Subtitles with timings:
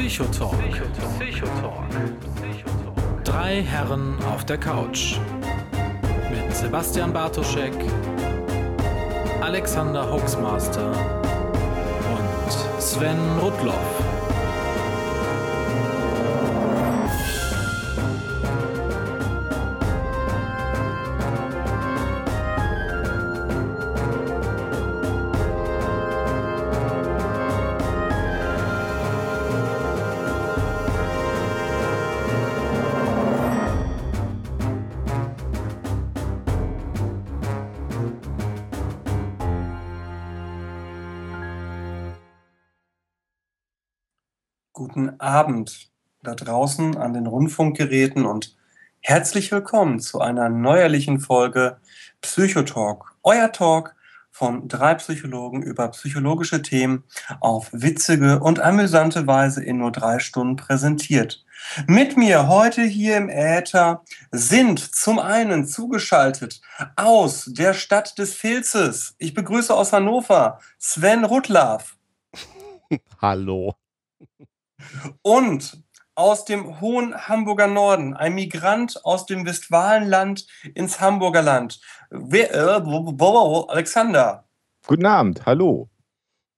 [0.00, 0.54] Psychotalk.
[1.18, 1.84] Psychotalk.
[3.22, 5.18] Drei Herren auf der Couch.
[6.30, 7.74] Mit Sebastian Bartoschek,
[9.42, 10.92] Alexander Hoaxmaster
[12.16, 14.09] und Sven Rudloff.
[45.30, 45.92] Abend
[46.24, 48.56] da draußen an den Rundfunkgeräten und
[48.98, 51.76] herzlich willkommen zu einer neuerlichen Folge
[52.20, 53.14] Psychotalk.
[53.22, 53.94] Euer Talk
[54.32, 57.04] von drei Psychologen über psychologische Themen
[57.38, 61.44] auf witzige und amüsante Weise in nur drei Stunden präsentiert.
[61.86, 66.60] Mit mir heute hier im Äther sind zum einen zugeschaltet
[66.96, 69.14] aus der Stadt des Filzes.
[69.18, 71.96] Ich begrüße aus Hannover Sven Rudlaff.
[73.22, 73.76] Hallo.
[75.22, 75.82] Und
[76.14, 81.80] aus dem hohen Hamburger Norden, ein Migrant aus dem Westfalenland ins Hamburger Land.
[82.10, 82.46] Äh,
[83.68, 84.44] Alexander.
[84.86, 85.88] Guten Abend, hallo.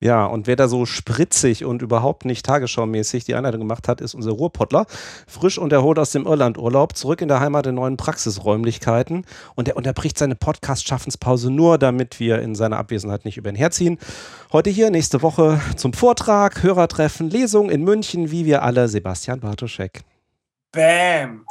[0.03, 4.17] Ja, und wer da so spritzig und überhaupt nicht tagesschaumäßig die Einleitung gemacht hat, ist
[4.17, 4.87] unser Ruhrpottler.
[5.29, 9.25] Frisch und erholt aus dem Irlandurlaub, zurück in der Heimat in neuen Praxisräumlichkeiten.
[9.55, 13.97] Und er unterbricht seine Podcast-Schaffenspause nur, damit wir in seiner Abwesenheit nicht über ihn herziehen.
[14.53, 20.03] Heute hier, nächste Woche zum Vortrag, Hörertreffen, Lesung in München, wie wir alle, Sebastian Bartoschek.
[20.73, 21.45] Bam!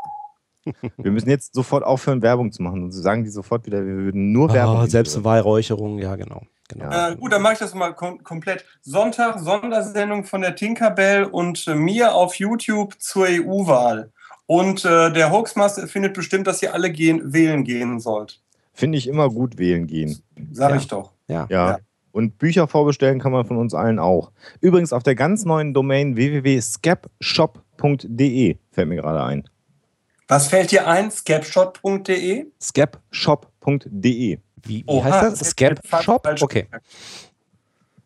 [0.97, 2.83] Wir müssen jetzt sofort aufhören, Werbung zu machen.
[2.83, 4.81] Und so sagen die sofort wieder, wir würden nur Werbung.
[4.81, 6.43] Oh, Selbstbeweihräucherung, ja, genau.
[6.73, 7.11] Genau.
[7.11, 8.65] Äh, gut, dann mache ich das mal kom komplett.
[8.81, 14.11] Sonntag, Sondersendung von der Tinkerbell und äh, mir auf YouTube zur EU-Wahl.
[14.45, 18.41] Und äh, der Hoaxmaster findet bestimmt, dass ihr alle gehen, wählen gehen sollt.
[18.73, 20.21] Finde ich immer gut, wählen gehen.
[20.51, 20.75] Sag Ja.
[20.77, 21.11] ich doch.
[21.27, 21.47] Ja.
[21.49, 21.69] Ja.
[21.71, 21.77] Ja.
[22.11, 24.31] Und Bücher vorbestellen kann man von uns allen auch.
[24.59, 29.47] Übrigens auf der ganz neuen Domain www.scapshop.de fällt mir gerade ein.
[30.27, 31.11] Was fällt dir ein?
[31.11, 32.47] Scapshot.de?
[32.61, 34.39] Scapshop.de.
[34.63, 35.49] Wie, wie Oha, heißt das?
[35.49, 36.27] Scap Shop?
[36.41, 36.67] Okay.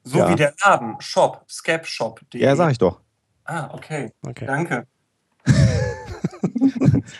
[0.03, 0.29] So Ja.
[0.29, 0.95] wie der Laden.
[0.99, 1.43] Shop.
[1.49, 2.41] Scapshop.de.
[2.41, 3.01] Ja, sag ich doch.
[3.45, 4.11] Ah, okay.
[4.25, 4.45] okay.
[4.45, 4.87] Danke.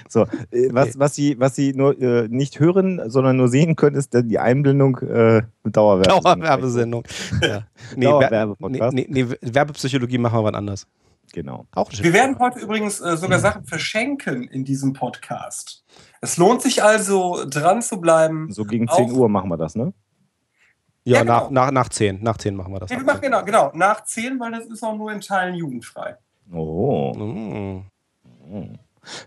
[0.10, 3.96] So, äh, was, was, Sie, was Sie nur äh, nicht hören, sondern nur sehen können,
[3.96, 6.24] ist die Einblendung äh, mit Dauerwerbesendung.
[6.24, 7.04] Dauerwerbesendung.
[7.42, 7.64] Ja.
[7.96, 8.94] Nee, Wer- Dauerwerbepodcast.
[8.94, 10.88] nee, nee, nee, Werbepsychologie machen wir wann anders.
[11.36, 11.68] Genau.
[11.76, 15.84] Auch Wir werden heute übrigens äh, sogar Sachen verschenken in diesem Podcast.
[16.22, 18.50] Es lohnt sich also, dran zu bleiben.
[18.54, 19.94] So gegen Auch- 10 Uhr machen wir das, ne?
[21.04, 21.66] Ja, Ja, nach, genau.
[21.66, 22.24] nach, nach 10.
[22.24, 22.90] Nach 10 machen wir das.
[22.90, 26.16] Nee, wir machen genau, genau, nach 10, weil das ist auch nur in Teilen jugendfrei.
[26.54, 27.14] Oh.
[27.14, 27.84] Mm.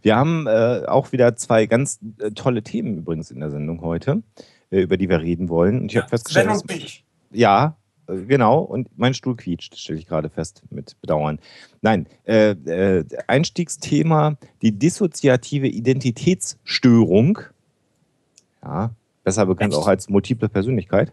[0.00, 4.22] Wir haben äh, auch wieder zwei ganz äh, tolle Themen übrigens in der Sendung heute,
[4.70, 5.82] äh, über die wir reden wollen.
[5.82, 7.04] Und ich habe Sven festgestellt, und dass, mich.
[7.32, 7.76] ja,
[8.08, 8.60] genau.
[8.60, 11.38] Und mein Stuhl quietscht, stelle ich gerade fest mit Bedauern.
[11.82, 17.40] Nein, äh, äh, Einstiegsthema: die dissoziative Identitätsstörung.
[18.62, 18.90] Ja,
[19.24, 19.82] besser bekannt Echt?
[19.82, 21.12] auch als multiple Persönlichkeit.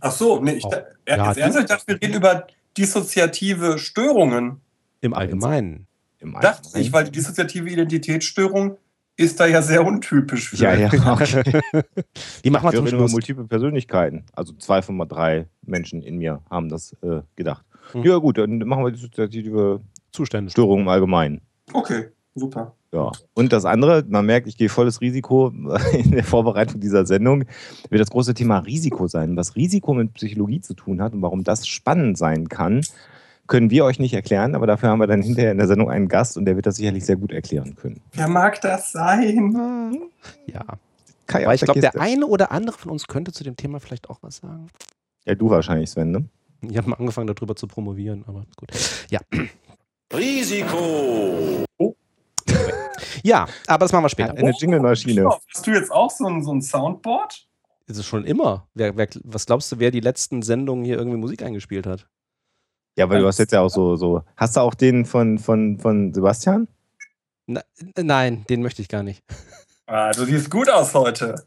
[0.00, 0.72] Ach so, nee, ich, Oh.
[1.08, 2.46] Ja, ja, ich dachte, wir reden über
[2.76, 4.60] dissoziative Störungen.
[5.00, 5.86] Im Allgemeinen.
[6.18, 6.82] Im Dachte Allgemeinen.
[6.82, 8.78] ich, weil die dissoziative Identitätsstörung
[9.22, 10.56] ist da ja sehr untypisch für.
[10.56, 11.42] Ja, ja, okay.
[12.44, 13.12] Die machen wir zum Schluss.
[13.12, 14.24] multiple Persönlichkeiten.
[14.34, 17.64] Also zwei von mal drei Menschen in mir haben das äh, gedacht.
[17.92, 18.04] Hm.
[18.04, 19.80] Ja, gut, dann machen wir die dissoziative
[20.12, 20.50] Zustände.
[20.50, 21.40] Störung im Allgemeinen.
[21.72, 22.74] Okay, super.
[22.92, 23.10] Ja.
[23.32, 25.48] Und das andere, man merkt, ich gehe volles Risiko
[25.92, 27.44] in der Vorbereitung dieser Sendung,
[27.88, 29.36] wird das große Thema Risiko sein.
[29.36, 32.82] Was Risiko mit Psychologie zu tun hat und warum das spannend sein kann,
[33.46, 36.08] können wir euch nicht erklären, aber dafür haben wir dann hinterher in der Sendung einen
[36.08, 38.00] Gast und der wird das sicherlich sehr gut erklären können.
[38.12, 40.10] Wer mag das sein?
[40.46, 40.64] Ja.
[41.26, 44.10] Kai, Aber ich glaube, der eine oder andere von uns könnte zu dem Thema vielleicht
[44.10, 44.68] auch was sagen.
[45.24, 46.24] Ja, du wahrscheinlich, Sven, ne?
[46.62, 48.70] Ich habe mal angefangen, darüber zu promovieren, aber gut.
[49.10, 49.20] Ja.
[50.14, 51.64] Risiko.
[53.24, 54.32] Ja, aber das machen wir später.
[54.32, 55.28] Eine Jingle-Maschine.
[55.28, 57.46] Oh, Hast du jetzt auch so ein, so ein Soundboard?
[57.86, 58.66] Das ist schon immer.
[58.74, 62.08] Wer, wer, was glaubst du, wer die letzten Sendungen hier irgendwie Musik eingespielt hat?
[62.96, 64.22] Ja, weil du hast jetzt ja auch so, so.
[64.36, 66.68] Hast du auch den von, von, von Sebastian?
[67.46, 67.62] Na,
[67.96, 69.22] nein, den möchte ich gar nicht.
[69.86, 71.42] Ah, du siehst gut aus heute.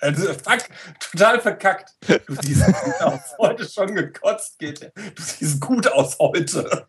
[0.00, 0.58] Also, fuck,
[0.98, 1.94] total verkackt.
[2.26, 3.20] Du siehst gut aus.
[3.38, 4.80] Heute schon gekotzt geht.
[4.96, 6.84] Du siehst gut aus heute.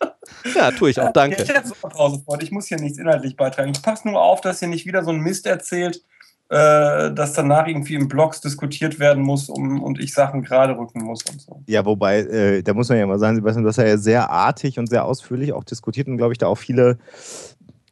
[0.55, 1.43] Ja, tue ich auch, Ja, danke.
[1.43, 2.41] ich hätte so eine Pause vor.
[2.41, 3.71] Ich muss hier nichts inhaltlich beitragen.
[3.71, 6.03] Ich passe nur auf, dass ihr nicht wieder so einen Mist erzählt
[6.49, 11.03] äh, dass danach irgendwie in Blogs diskutiert werden muss um, und ich Sachen gerade rücken
[11.03, 11.61] muss und so.
[11.67, 14.79] Ja, wobei, äh, da muss man ja mal sagen, Sebastian, du hast ja sehr artig
[14.79, 16.97] und sehr ausführlich auch diskutiert und glaube ich da auch viele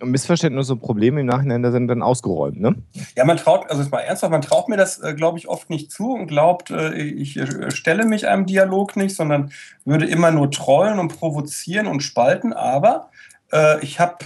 [0.01, 2.75] Missverständnisse und Probleme im Nachhinein da sind dann ausgeräumt, ne?
[3.15, 5.91] Ja, man traut, also mal ernsthaft, man traut mir das, äh, glaube ich, oft nicht
[5.91, 9.51] zu und glaubt, äh, ich stelle mich einem Dialog nicht, sondern
[9.85, 12.53] würde immer nur trollen und provozieren und spalten.
[12.53, 13.09] Aber
[13.51, 14.17] äh, ich habe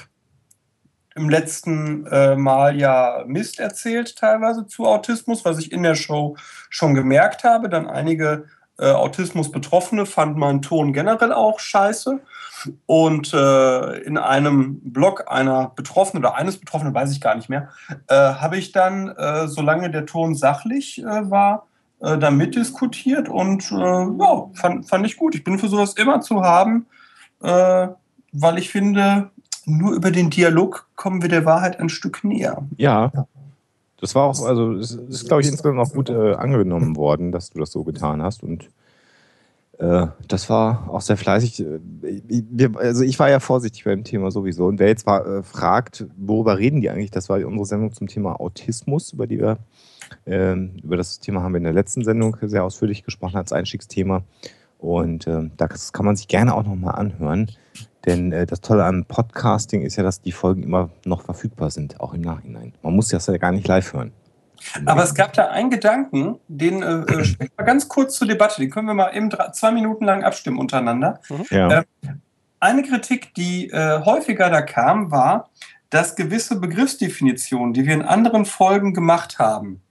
[1.20, 6.38] im letzten äh, Mal ja Mist erzählt, teilweise zu Autismus, was ich in der Show
[6.70, 7.70] schon gemerkt habe.
[7.70, 8.46] Dann einige
[8.80, 12.20] äh, Autismus-Betroffene fanden meinen Ton generell auch scheiße.
[12.86, 17.70] Und äh, in einem Blog einer Betroffenen oder eines Betroffenen, weiß ich gar nicht mehr,
[18.08, 21.68] äh, habe ich dann, äh, solange der Ton sachlich äh, war,
[22.02, 25.36] äh, dann mitdiskutiert und ja, fand, fand ich gut.
[25.36, 26.88] Ich bin für sowas immer zu haben,
[27.42, 29.32] weil ich finde,
[29.70, 32.64] nur über den Dialog kommen wir der Wahrheit ein Stück näher.
[32.78, 33.12] Ja.
[34.02, 37.60] Das war auch, also es ist, glaube ich, insgesamt auch gut angenommen worden, dass du
[37.60, 38.70] das so getan hast und
[39.80, 41.66] äh, das war auch sehr fleißig.
[41.66, 44.68] Äh, also ich war ja vorsichtig beim Thema sowieso.
[44.68, 47.12] Und wer jetzt war, äh, fragt, worüber reden die eigentlich?
[47.12, 49.58] Das war unsere Sendung zum Thema Autismus, über die wir
[50.26, 54.24] ähm, über das Thema haben wir in der letzten Sendung sehr ausführlich gesprochen als Einstiegsthema.
[54.78, 57.52] Und äh, das kann man sich gerne auch nochmal anhören.
[58.10, 62.00] Denn äh, das Tolle am Podcasting ist ja, dass die Folgen immer noch verfügbar sind,
[62.00, 62.74] auch im Nachhinein.
[62.82, 64.12] Man muss das ja gar nicht live hören.
[64.88, 68.72] Aber es gab da einen Gedanken, den äh, äh mal ganz kurz zur Debatte, den
[68.72, 71.20] können wir mal eben drei, zwei Minuten lang abstimmen untereinander.
[71.30, 71.46] Mhm.
[71.52, 71.80] Ja.
[71.82, 71.84] Äh,
[72.60, 75.52] eine Kritik, die äh, häufiger da kam, war,
[75.92, 79.82] dass gewisse Begriffsdefinitionen, die wir in anderen Folgen gemacht haben,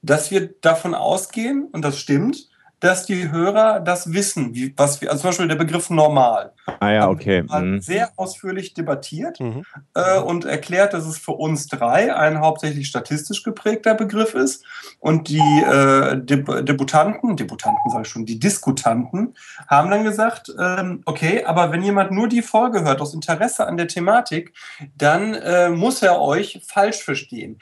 [0.00, 2.48] dass wir davon ausgehen, und das stimmt,
[2.82, 6.52] dass die Hörer das wissen, wie, was wir, also zum Beispiel der Begriff normal.
[6.80, 7.44] Ah ja, okay.
[7.44, 7.80] Mhm.
[7.80, 9.62] Sehr ausführlich debattiert mhm.
[9.94, 14.64] äh, und erklärt, dass es für uns drei ein hauptsächlich statistisch geprägter Begriff ist
[14.98, 19.36] und die äh, Deb Debutanten, Debutanten sage ich schon, die Diskutanten
[19.68, 23.76] haben dann gesagt, ähm, okay, aber wenn jemand nur die Folge hört aus Interesse an
[23.76, 24.54] der Thematik,
[24.96, 27.60] dann äh, muss er euch falsch verstehen.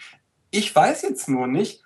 [0.51, 1.80] Ich weiß jetzt nur nicht,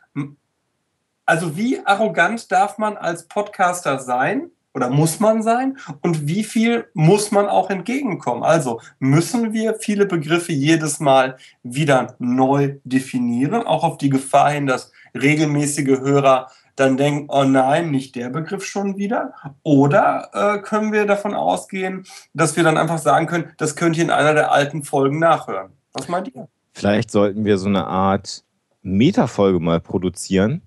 [1.27, 6.87] also wie arrogant darf man als Podcaster sein oder muss man sein und wie viel
[6.95, 8.43] muss man auch entgegenkommen?
[8.43, 14.67] Also müssen wir viele Begriffe jedes Mal wieder neu definieren, auch auf die Gefahr hin,
[14.67, 19.33] dass regelmäßige Hörer dann denken, oh nein, nicht der Begriff schon wieder?
[19.63, 22.05] Oder äh, können wir davon ausgehen,
[22.35, 25.71] dass wir dann einfach sagen können, das könnt ihr in einer der alten Folgen nachhören?
[25.93, 26.49] Was meint ihr?
[26.73, 28.43] Vielleicht sollten wir so eine Art
[28.83, 30.63] Metafolge mal produzieren,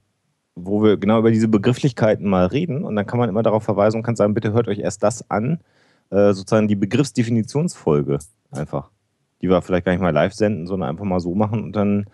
[0.57, 3.97] wo wir genau über diese Begrifflichkeiten mal reden und dann kann man immer darauf verweisen
[3.97, 5.59] und kann sagen, bitte hört euch erst das an,
[6.09, 8.19] äh, sozusagen die Begriffsdefinitionsfolge
[8.51, 8.89] einfach.
[9.41, 12.07] Die wir vielleicht gar nicht mal live senden, sondern einfach mal so machen und dann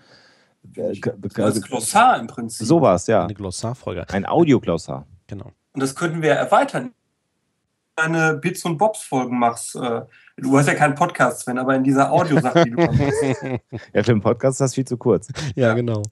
[0.76, 1.00] äh,
[1.36, 2.68] das Glossar im Prinzip.
[2.68, 3.24] Sowas, ja.
[3.24, 4.10] Eine Glossarfolge.
[4.10, 5.08] Ein Audioglossar.
[5.28, 5.52] Genau.
[5.74, 6.92] Und das könnten wir erweitern.
[7.96, 9.76] Eine Bits und Bobs Folgen machst.
[9.76, 10.02] Äh,
[10.38, 13.02] du hast ja keinen Podcast, Sven, aber in dieser Audiosache, die du machst.
[13.94, 15.28] ja, für einen Podcast ist das viel zu kurz.
[15.56, 15.74] Ja, ja.
[15.74, 16.04] genau.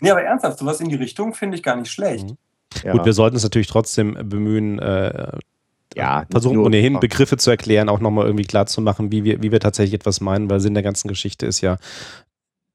[0.00, 2.30] Nee, aber ernsthaft, sowas in die Richtung finde ich gar nicht schlecht.
[2.30, 2.36] Mhm.
[2.84, 2.92] Ja.
[2.92, 5.32] Gut, wir sollten es natürlich trotzdem bemühen, äh,
[5.96, 9.52] ja, versuchen ohnehin Begriffe zu erklären, auch nochmal irgendwie klar zu machen, wie wir, wie
[9.52, 11.78] wir tatsächlich etwas meinen, weil Sinn der ganzen Geschichte ist ja,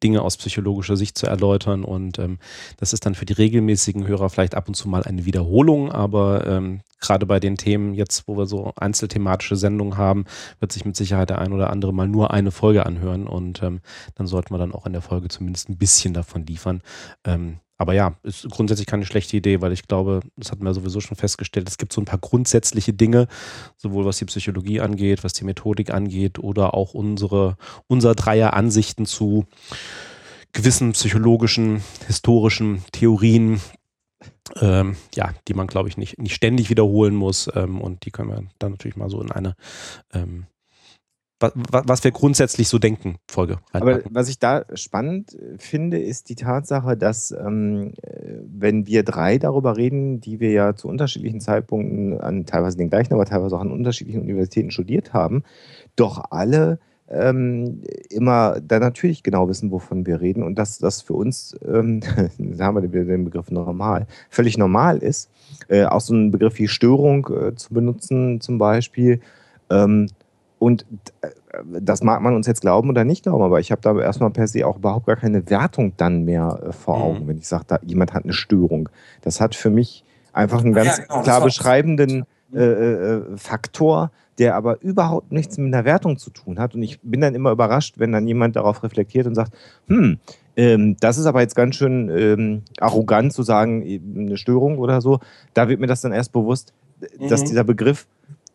[0.03, 1.83] Dinge aus psychologischer Sicht zu erläutern.
[1.83, 2.37] Und ähm,
[2.77, 6.45] das ist dann für die regelmäßigen Hörer vielleicht ab und zu mal eine Wiederholung, aber
[6.45, 10.25] ähm, gerade bei den Themen jetzt, wo wir so einzelthematische Sendungen haben,
[10.59, 13.81] wird sich mit Sicherheit der ein oder andere mal nur eine Folge anhören und ähm,
[14.15, 16.81] dann sollten wir dann auch in der Folge zumindest ein bisschen davon liefern.
[17.25, 21.01] Ähm, aber ja, ist grundsätzlich keine schlechte Idee, weil ich glaube, das hatten wir sowieso
[21.01, 23.27] schon festgestellt, es gibt so ein paar grundsätzliche Dinge,
[23.75, 29.05] sowohl was die Psychologie angeht, was die Methodik angeht oder auch unsere, unser Dreier Ansichten
[29.05, 29.47] zu
[30.53, 33.59] gewissen psychologischen, historischen Theorien,
[34.61, 37.49] ähm, ja, die man, glaube ich, nicht, nicht ständig wiederholen muss.
[37.53, 39.55] Ähm, und die können wir dann natürlich mal so in eine
[40.13, 40.45] ähm,
[41.39, 43.57] was wir grundsätzlich so denken, Folge.
[43.71, 49.37] Aber was ich da spannend finde, ist die Tatsache, dass ähm, äh, wenn wir drei
[49.37, 53.61] darüber reden, die wir ja zu unterschiedlichen Zeitpunkten an teilweise den gleichen, aber teilweise auch
[53.61, 55.43] an unterschiedlichen Universitäten studiert haben,
[55.95, 61.13] doch alle ähm, immer dann natürlich genau wissen, wovon wir reden und dass das für
[61.13, 61.99] uns, ähm,
[62.37, 65.29] da haben wir den Begriff normal, völlig normal ist,
[65.67, 69.19] äh, auch so einen Begriff wie Störung äh, zu benutzen zum Beispiel.
[69.69, 70.07] Ähm,
[70.63, 70.85] und
[71.19, 71.27] äh,
[71.81, 74.47] das mag man uns jetzt glauben oder nicht glauben, aber ich habe da erstmal per
[74.47, 77.03] se auch überhaupt gar keine Wertung dann mehr äh, vor mhm.
[77.03, 77.27] Augen, mhm.
[77.27, 78.87] wenn ich sage, jemand hat eine Störung.
[79.23, 84.55] Das hat für mich einfach einen ganz ja, genau, klar beschreibenden äh, äh, Faktor, der
[84.55, 86.75] aber überhaupt nichts mit einer Wertung zu tun hat.
[86.75, 89.53] Und ich bin dann immer überrascht, wenn dann jemand darauf reflektiert und sagt,
[89.87, 90.17] hm,
[90.55, 95.19] ähm, das ist aber jetzt ganz schön ähm, arrogant zu sagen, eine Störung oder so.
[95.53, 96.71] Da wird mir das dann erst bewusst,
[97.19, 97.27] mhm.
[97.27, 98.07] dass dieser Begriff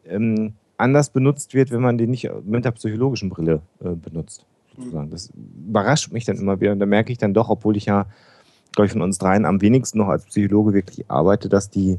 [0.09, 4.47] ähm, anders benutzt wird, wenn man den nicht mit der psychologischen Brille äh, benutzt.
[4.77, 5.11] Sozusagen.
[5.11, 5.31] Das
[5.69, 8.07] überrascht mich dann immer wieder und da merke ich dann doch, obwohl ich ja,
[8.73, 11.99] glaube ich, von uns dreien am wenigsten noch als Psychologe wirklich arbeite, dass die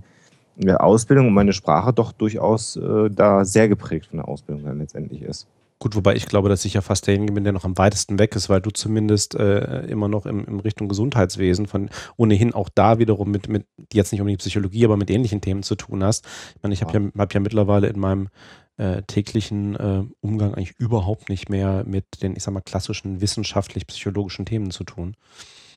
[0.68, 5.22] Ausbildung und meine Sprache doch durchaus äh, da sehr geprägt von der Ausbildung dann letztendlich
[5.22, 5.48] ist.
[5.80, 8.36] Gut, wobei ich glaube, dass ich ja fast derjenige bin, der noch am weitesten weg
[8.36, 13.00] ist, weil du zumindest äh, immer noch im, im, Richtung Gesundheitswesen von ohnehin auch da
[13.00, 16.26] wiederum mit, mit jetzt nicht unbedingt Psychologie, aber mit ähnlichen Themen zu tun hast.
[16.58, 18.28] Ich meine, ich habe ja, hab ja mittlerweile in meinem
[18.76, 24.46] äh, täglichen äh, Umgang eigentlich überhaupt nicht mehr mit den, ich sag mal, klassischen wissenschaftlich-psychologischen
[24.46, 25.16] Themen zu tun.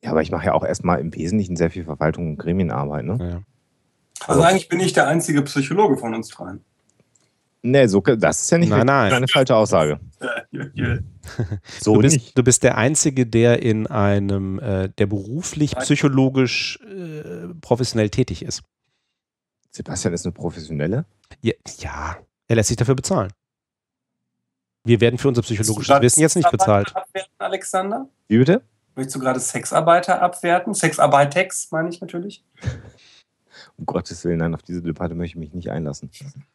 [0.02, 3.18] Ja, aber ich mache ja auch erstmal im Wesentlichen sehr viel Verwaltung und Gremienarbeit, ne?
[3.20, 3.42] Ja.
[4.26, 6.64] Also eigentlich bin ich der einzige Psychologe von uns dreien.
[7.64, 9.12] Nee, so, das ist ja nicht nein, nein.
[9.12, 10.00] eine falsche Aussage.
[11.80, 12.36] so du, bist, nicht.
[12.36, 18.62] du bist der Einzige, der in einem, äh, der beruflich psychologisch äh, professionell tätig ist.
[19.70, 21.06] Sebastian ist eine professionelle?
[21.40, 22.16] Ja, ja,
[22.48, 23.32] er lässt sich dafür bezahlen.
[24.84, 26.94] Wir werden für unser psychologisches Wissen jetzt nicht bezahlt.
[26.96, 28.08] Abwerten, Alexander?
[28.26, 28.62] Wie bitte?
[28.96, 30.74] Möchtest du gerade Sexarbeiter abwerten?
[30.74, 32.44] Sexarbeitex meine ich natürlich.
[33.82, 36.08] Um Gottes Willen, nein, auf diese Debatte möchte ich mich nicht einlassen.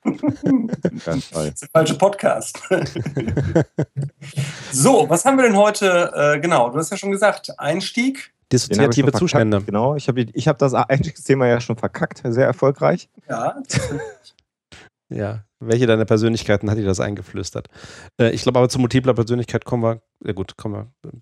[1.06, 2.58] das ist der falsche Podcast.
[4.72, 6.10] so, was haben wir denn heute?
[6.16, 8.34] Äh, genau, du hast ja schon gesagt, Einstieg.
[8.50, 9.62] Dissoziative Zustände.
[9.62, 13.10] Genau, ich habe ich hab das Einstiegsthema ja schon verkackt, sehr erfolgreich.
[13.28, 13.62] Ja.
[15.10, 17.68] ja, welche deiner Persönlichkeiten hat dir das eingeflüstert?
[18.22, 21.22] Äh, ich glaube aber zu multipler Persönlichkeit kommen wir, ja gut, kommen wir im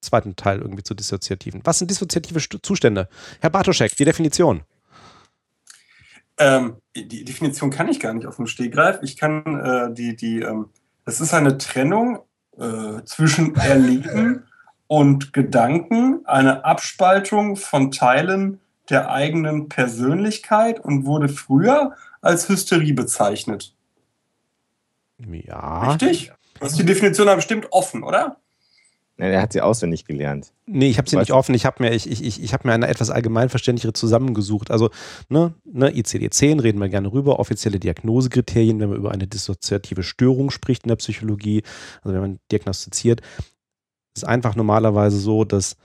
[0.00, 1.60] zweiten Teil irgendwie zu dissoziativen.
[1.64, 3.08] Was sind dissoziative Zustände?
[3.40, 4.62] Herr Bartoschek, die Definition.
[6.40, 8.98] Ähm, die Definition kann ich gar nicht auf dem Stegreif.
[9.02, 10.70] Ich kann äh, die, die, ähm,
[11.04, 12.20] das ist eine Trennung
[12.58, 14.44] äh, zwischen Erleben
[14.86, 23.76] und Gedanken, eine Abspaltung von Teilen der eigenen Persönlichkeit und wurde früher als Hysterie bezeichnet.
[25.18, 25.90] Ja.
[25.90, 26.32] Richtig?
[26.58, 28.39] Das ist die Definition aber bestimmt offen, oder?
[29.20, 30.52] Er hat sie auswendig gelernt.
[30.66, 31.54] Nee, ich habe sie nicht offen.
[31.54, 34.70] Ich habe mir, ich, ich, ich hab mir eine etwas allgemeinverständlichere zusammengesucht.
[34.70, 34.90] Also
[35.28, 40.50] ne, ne, ICD-10 reden wir gerne rüber, offizielle Diagnosekriterien, wenn man über eine dissoziative Störung
[40.50, 41.62] spricht in der Psychologie,
[42.02, 43.20] also wenn man diagnostiziert,
[44.14, 45.76] ist einfach normalerweise so, dass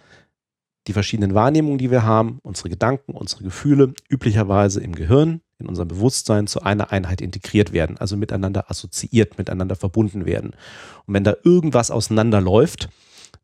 [0.88, 5.88] die verschiedenen Wahrnehmungen, die wir haben, unsere Gedanken, unsere Gefühle, üblicherweise im Gehirn, in unserem
[5.88, 10.52] Bewusstsein zu einer Einheit integriert werden, also miteinander assoziiert, miteinander verbunden werden.
[11.06, 12.90] Und wenn da irgendwas auseinanderläuft,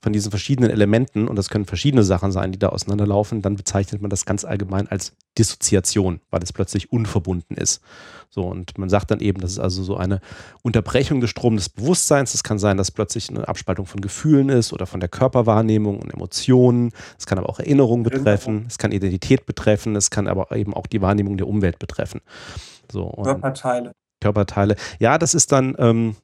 [0.02, 4.02] von diesen verschiedenen Elementen, und das können verschiedene Sachen sein, die da auseinanderlaufen, dann bezeichnet
[4.02, 7.82] man das ganz allgemein als Dissoziation, weil es plötzlich unverbunden ist.
[8.30, 10.20] So, und man sagt dann eben, das ist also so eine
[10.64, 12.34] Unterbrechung des Stroms des Bewusstseins.
[12.34, 16.12] Es kann sein, dass plötzlich eine Abspaltung von Gefühlen ist oder von der Körperwahrnehmung und
[16.12, 16.92] Emotionen.
[17.20, 20.88] Es kann aber auch Erinnerungen betreffen, es kann Identität betreffen, es kann aber eben auch
[20.88, 22.22] die Wahrnehmung der Umwelt betreffen.
[22.92, 23.92] So, Körperteile.
[24.20, 24.76] Körperteile.
[25.00, 26.16] Ja, das ist dann ähm,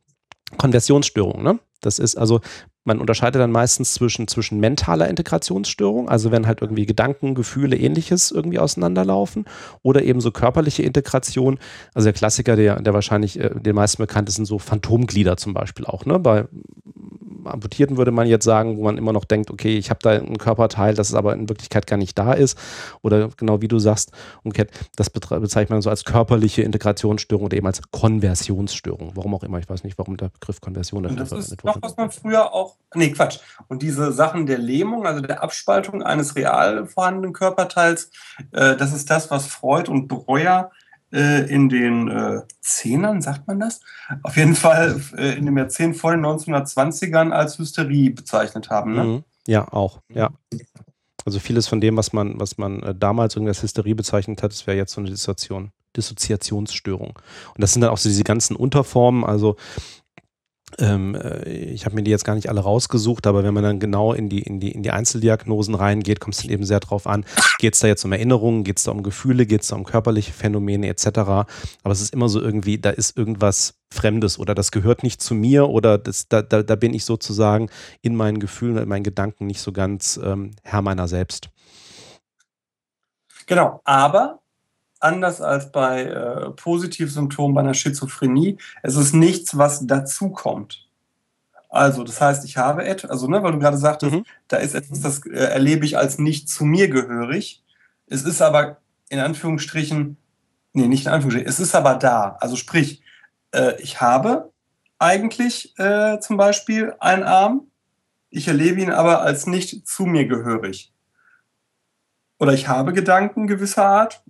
[0.57, 1.60] Konversionsstörung, ne?
[1.81, 2.41] Das ist also,
[2.88, 8.32] man unterscheidet dann meistens zwischen, zwischen mentaler Integrationsstörung, also wenn halt irgendwie Gedanken, Gefühle, ähnliches
[8.32, 9.46] irgendwie auseinanderlaufen,
[9.84, 11.60] oder eben so körperliche Integration.
[11.94, 15.53] Also der Klassiker, der, der wahrscheinlich äh, den meisten bekannt ist, sind so Phantomglieder zum
[15.53, 16.06] Beispiel auch.
[16.06, 16.17] Ne?
[16.17, 16.46] Bei
[17.48, 20.38] Amputierten würde man jetzt sagen, wo man immer noch denkt, okay, ich habe da ein
[20.38, 22.58] Körperteil, das aber in Wirklichkeit gar nicht da ist.
[23.01, 24.12] Oder genau wie du sagst,
[24.44, 29.12] umgekehrt, das bezeichnet man so als körperliche Integrationsstörung oder eben als Konversionsstörung.
[29.16, 31.16] Warum auch immer, ich weiß nicht, warum der Begriff Konversion wurde.
[31.16, 33.39] Das ist doch, was man früher auch, nee, Quatsch.
[33.68, 38.12] Und diese Sachen der Lähmung, also der Abspaltung eines real vorhandenen Körperteils,
[38.51, 43.60] äh, das ist das, was Freud und Breuer äh, in den äh, Zehnern, sagt man
[43.60, 43.80] das?
[44.24, 48.94] Auf jeden Fall äh, in dem Jahrzehnt vor den 1920ern als Hysterie bezeichnet haben.
[48.94, 49.04] Ne?
[49.04, 49.24] Mhm.
[49.48, 50.32] Ja, auch, ja.
[51.26, 54.52] Also vieles von dem, was man, was man äh, damals irgendwie als Hysterie bezeichnet hat,
[54.52, 57.10] das wäre jetzt so eine Dissoziation, Dissoziationsstörung.
[57.10, 59.56] Und das sind dann auch so diese ganzen Unterformen, also
[60.80, 63.80] ähm, äh, ich habe mir die jetzt gar nicht alle rausgesucht, aber wenn man dann
[63.80, 67.08] genau in die, in die, in die Einzeldiagnosen reingeht, kommt es dann eben sehr drauf
[67.08, 67.26] an,
[67.60, 69.86] geht es da jetzt um Erinnerungen, geht es da um Gefühle, geht es da um
[69.86, 71.08] körperliche Phänomene etc.
[71.18, 71.48] Aber
[71.92, 75.70] es ist immer so irgendwie, da ist irgendwas Fremdes oder das gehört nicht zu mir
[75.70, 77.70] oder das, da, da, da bin ich sozusagen
[78.02, 81.50] in meinen Gefühlen, in meinen Gedanken nicht so ganz ähm, Herr meiner selbst.
[83.46, 84.42] Genau, aber
[85.00, 88.58] anders als bei äh, Positivsymptomen bei einer Schizophrenie.
[88.84, 90.88] Es ist nichts, was dazukommt.
[91.70, 94.25] Also, das heißt, ich habe etwas, also, ne, weil du gerade sagtest, mhm.
[94.48, 97.63] da ist etwas, das äh, erlebe ich als nicht zu mir gehörig.
[98.08, 98.77] Es ist aber
[99.10, 100.18] in Anführungsstrichen
[100.77, 101.50] Nee, nicht in Anführungsstrichen.
[101.50, 102.38] Es ist aber da.
[102.39, 103.01] Also sprich,
[103.51, 104.51] äh, ich habe
[105.00, 107.72] eigentlich äh, zum Beispiel einen Arm,
[108.30, 110.94] ich erlebe ihn aber als nicht zu mir gehörig.
[112.38, 114.24] Oder ich habe Gedanken gewisser Art,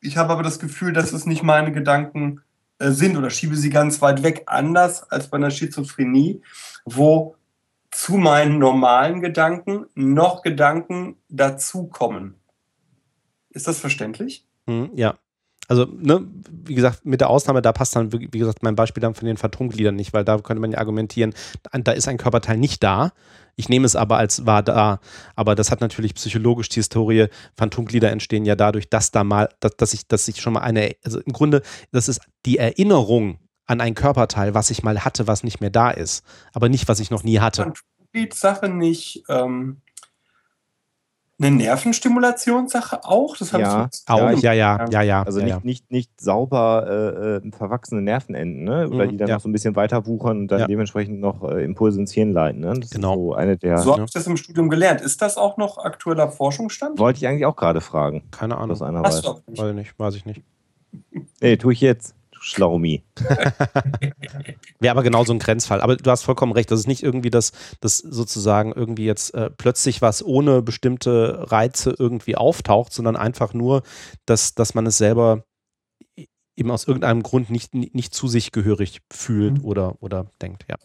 [0.00, 2.42] ich habe aber das Gefühl, dass es nicht meine Gedanken
[2.78, 6.42] äh, sind oder schiebe sie ganz weit weg, anders als bei einer Schizophrenie,
[6.84, 7.36] wo
[7.90, 12.36] zu meinen normalen Gedanken noch Gedanken dazukommen.
[13.50, 14.46] Ist das verständlich?
[14.66, 15.18] Hm, ja.
[15.70, 16.26] Also, ne,
[16.64, 19.36] wie gesagt, mit der Ausnahme, da passt dann, wie gesagt, mein Beispiel dann von den
[19.36, 21.32] Phantomgliedern nicht, weil da könnte man ja argumentieren,
[21.72, 23.12] da ist ein Körperteil nicht da.
[23.54, 24.98] Ich nehme es aber als war da.
[25.36, 27.28] Aber das hat natürlich psychologisch die Historie.
[27.56, 30.96] Phantomglieder entstehen ja dadurch, dass da mal, dass, dass ich, dass ich schon mal eine,
[31.04, 31.62] also im Grunde,
[31.92, 35.92] das ist die Erinnerung an ein Körperteil, was ich mal hatte, was nicht mehr da
[35.92, 37.72] ist, aber nicht, was ich noch nie hatte.
[38.32, 39.82] Sache nicht ähm,
[41.40, 43.36] eine Nervenstimulationssache auch?
[43.36, 45.22] Das ja, auch, ja, ja, ja, ja.
[45.22, 48.88] Also ja, nicht, Nicht, nicht sauber äh, äh, verwachsene Nervenenden, ne?
[48.88, 49.34] Oder mhm, die dann ja.
[49.36, 50.66] noch so ein bisschen weiter wuchern und dann ja.
[50.66, 52.60] dementsprechend noch äh, Impulse ins Hirn leiten.
[52.60, 52.74] Ne?
[52.78, 53.14] Das genau.
[53.14, 53.78] so eine der.
[53.78, 55.00] So habe ich das im Studium gelernt.
[55.00, 56.98] Ist das auch noch aktueller Forschungsstand?
[56.98, 58.22] Wollte ich eigentlich auch gerade fragen.
[58.30, 58.70] Keine Ahnung.
[58.70, 59.24] Was einer weiß.
[59.24, 59.98] Weiß ich nicht.
[59.98, 60.42] Weiß ich nicht.
[61.40, 62.14] Nee, tue ich jetzt.
[62.40, 63.04] Schlaumi.
[64.80, 65.82] Wäre aber genau so ein Grenzfall.
[65.82, 66.70] Aber du hast vollkommen recht.
[66.70, 71.94] Das ist nicht irgendwie, dass, dass sozusagen irgendwie jetzt äh, plötzlich was ohne bestimmte Reize
[71.98, 73.82] irgendwie auftaucht, sondern einfach nur,
[74.24, 75.44] dass, dass man es selber
[76.56, 79.64] eben aus irgendeinem Grund nicht, nicht zu sich gehörig fühlt mhm.
[79.64, 80.76] oder, oder denkt, ja.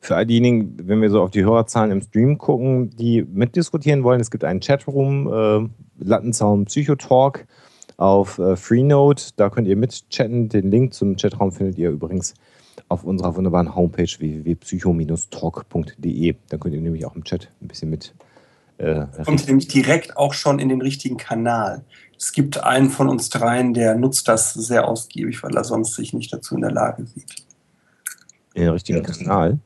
[0.00, 4.20] Für all diejenigen, wenn wir so auf die Hörerzahlen im Stream gucken, die mitdiskutieren wollen,
[4.20, 7.46] es gibt einen Chatroom, äh, Lattenzaun Psychotalk
[8.00, 9.22] auf äh, Freenode.
[9.36, 10.48] Da könnt ihr mitchatten.
[10.48, 12.32] Den Link zum Chatraum findet ihr übrigens
[12.88, 16.36] auf unserer wunderbaren Homepage www.psycho-talk.de.
[16.48, 18.14] Da könnt ihr nämlich auch im Chat ein bisschen mit.
[18.78, 21.84] Äh, Kommt nämlich direkt auch schon in den richtigen Kanal.
[22.18, 26.14] Es gibt einen von uns dreien, der nutzt das sehr ausgiebig, weil er sonst sich
[26.14, 27.44] nicht dazu in der Lage sieht.
[28.54, 29.04] In den richtigen ja.
[29.04, 29.58] Kanal?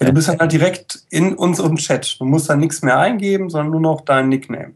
[0.00, 2.18] Ja, du bist dann halt direkt in unserem Chat.
[2.18, 4.72] Du musst da nichts mehr eingeben, sondern nur noch deinen Nickname.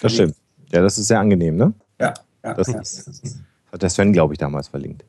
[0.00, 0.34] Das stimmt.
[0.72, 1.72] Ja, das ist sehr angenehm, ne?
[2.02, 2.54] Ja, ja.
[2.54, 3.40] Das, ist,
[3.70, 5.04] hat der Sven, glaube ich, damals verlinkt.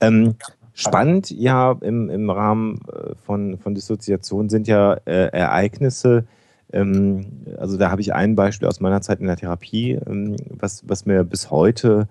[0.00, 0.34] Ähm,
[0.74, 6.24] spannend, ja, im, im Rahmen äh, von, von Dissoziation sind ja äh, Ereignisse,
[6.72, 7.26] ähm,
[7.58, 11.06] also da habe ich ein Beispiel aus meiner Zeit in der Therapie, ähm, was, was
[11.06, 12.08] mir bis heute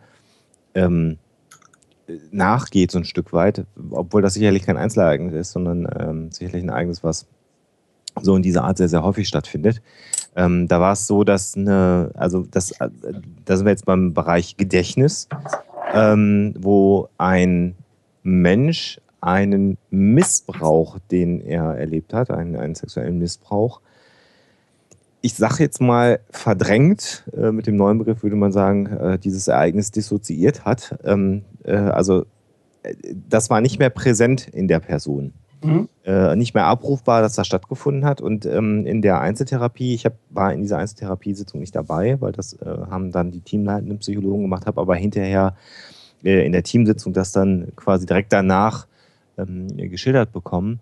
[0.75, 1.17] ähm,
[2.31, 6.69] nachgeht, so ein Stück weit, obwohl das sicherlich kein Einzelereignis ist, sondern ähm, sicherlich ein
[6.69, 7.25] Ereignis, was
[8.21, 9.81] so in dieser Art sehr, sehr häufig stattfindet.
[10.35, 12.89] Ähm, da war es so, dass eine, also das, äh,
[13.45, 15.27] da sind wir jetzt beim Bereich Gedächtnis,
[15.93, 17.75] ähm, wo ein
[18.23, 23.81] Mensch einen Missbrauch, den er erlebt hat, einen, einen sexuellen Missbrauch,
[25.21, 29.47] ich sage jetzt mal verdrängt, äh, mit dem neuen Begriff würde man sagen, äh, dieses
[29.47, 30.97] Ereignis dissoziiert hat.
[31.03, 32.25] Ähm, äh, also
[32.81, 32.95] äh,
[33.29, 35.89] das war nicht mehr präsent in der Person mhm.
[36.05, 38.21] äh, nicht mehr abrufbar, dass das stattgefunden hat.
[38.21, 42.53] Und ähm, in der Einzeltherapie, ich hab, war in dieser Einzeltherapiesitzung nicht dabei, weil das
[42.53, 45.55] äh, haben dann die teamleitenden Psychologen gemacht, habe aber hinterher
[46.23, 48.87] äh, in der Teamsitzung das dann quasi direkt danach
[49.37, 50.79] ähm, geschildert bekommen.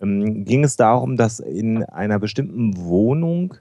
[0.00, 3.54] Ähm, ging es darum, dass in einer bestimmten Wohnung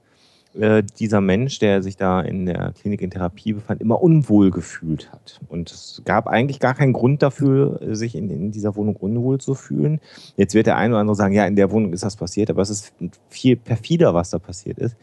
[0.54, 5.12] äh, dieser Mensch, der sich da in der Klinik in Therapie befand, immer unwohl gefühlt
[5.12, 5.40] hat.
[5.48, 9.56] Und es gab eigentlich gar keinen Grund dafür, sich in, in, dieser Wohnung unwohl zu
[9.56, 10.02] fühlen.
[10.36, 12.62] Jetzt wird der eine oder andere sagen, ja, in der Wohnung ist das passiert, aber
[12.62, 12.94] es ist
[13.30, 14.96] viel perfider, was da passiert ist.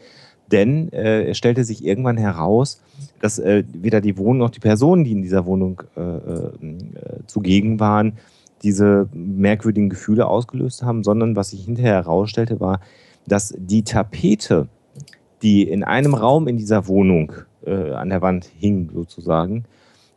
[0.51, 2.81] Denn äh, es stellte sich irgendwann heraus,
[3.21, 6.51] dass äh, weder die Wohnung noch die Personen, die in dieser Wohnung äh, äh
[7.27, 8.13] zugegen waren,
[8.63, 12.81] diese merkwürdigen Gefühle ausgelöst haben, sondern was sich hinterher herausstellte, war,
[13.27, 14.67] dass die Tapete,
[15.41, 17.33] die in einem Raum in dieser Wohnung
[17.65, 19.65] äh, an der Wand hing, sozusagen,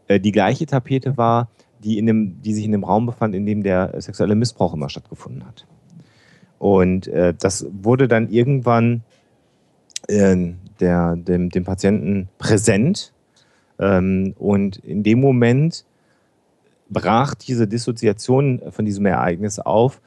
[0.09, 1.49] äh, die gleiche Tapete war,
[1.83, 4.89] die, in dem, die sich in dem Raum befand, in dem der sexuelle Missbrauch immer
[4.89, 5.67] stattgefunden hat.
[6.59, 9.03] Und äh, das wurde dann irgendwann
[10.09, 13.13] äh, der, dem, dem Patienten präsent.
[13.79, 15.85] Ähm, und in dem Moment
[16.89, 20.01] brach diese Dissoziation von diesem Ereignis auf.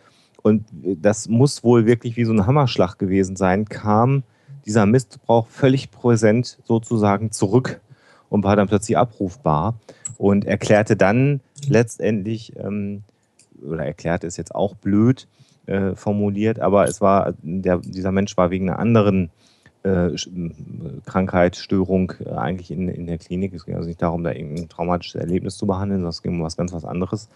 [0.44, 4.24] Und das muss wohl wirklich wie so ein Hammerschlag gewesen sein, kam
[4.66, 7.82] dieser Missbrauch völlig präsent sozusagen zurück
[8.30, 9.76] und war dann plötzlich abrufbar
[10.18, 13.04] und erklärte dann letztendlich, ähm,
[13.64, 15.28] oder erklärte es jetzt auch blöd
[15.68, 19.32] äh, formuliert, aber es war, der, dieser Mensch war wegen einer anderen
[19.84, 20.10] äh,
[21.06, 23.54] Krankheit, Störung äh, eigentlich in, in der Klinik.
[23.54, 26.44] Es ging also nicht darum, da irgendein traumatisches Erlebnis zu behandeln, sondern es ging um
[26.44, 27.30] was ganz was anderes.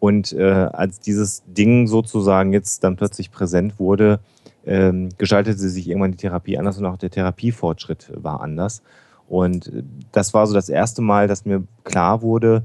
[0.00, 4.18] Und äh, als dieses Ding sozusagen jetzt dann plötzlich präsent wurde,
[4.66, 8.82] ähm, gestaltete sich irgendwann die Therapie anders und auch der Therapiefortschritt war anders.
[9.28, 9.72] Und
[10.12, 12.64] das war so das erste Mal, dass mir klar wurde,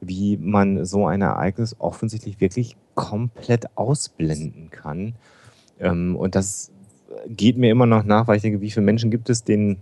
[0.00, 5.14] wie man so ein Ereignis offensichtlich wirklich komplett ausblenden kann.
[5.80, 6.70] Ähm, und das
[7.28, 9.78] geht mir immer noch nach, weil ich denke, wie viele Menschen gibt es, denen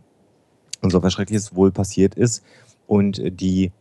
[0.82, 2.44] so was Schreckliches wohl passiert ist
[2.86, 3.72] und die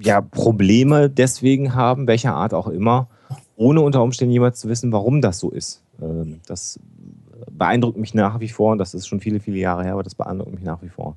[0.00, 3.08] ja, Probleme deswegen haben, welcher Art auch immer,
[3.56, 5.82] ohne unter Umständen jemals zu wissen, warum das so ist.
[6.00, 6.78] Ähm, das
[7.50, 10.14] beeindruckt mich nach wie vor, und das ist schon viele, viele Jahre her, aber das
[10.14, 11.16] beeindruckt mich nach wie vor,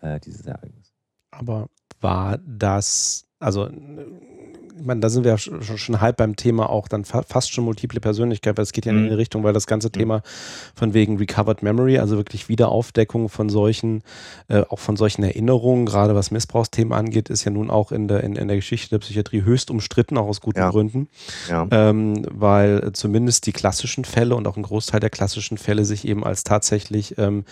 [0.00, 0.92] äh, dieses Ereignis.
[1.30, 1.68] Aber
[2.00, 3.68] war das, also
[4.80, 7.64] ich meine, da sind wir schon, schon halb beim Thema auch dann fa fast schon
[7.64, 9.14] multiple Persönlichkeit, weil es geht ja in eine mhm.
[9.14, 9.92] Richtung, weil das ganze mhm.
[9.92, 10.22] Thema
[10.74, 14.02] von wegen Recovered Memory, also wirklich Wiederaufdeckung von solchen,
[14.48, 18.24] äh, auch von solchen Erinnerungen, gerade was Missbrauchsthemen angeht, ist ja nun auch in der,
[18.24, 20.70] in, in der Geschichte der Psychiatrie höchst umstritten, auch aus guten ja.
[20.70, 21.08] Gründen.
[21.48, 21.66] Ja.
[21.70, 26.24] Ähm, weil zumindest die klassischen Fälle und auch ein Großteil der klassischen Fälle sich eben
[26.24, 27.44] als tatsächlich, ähm,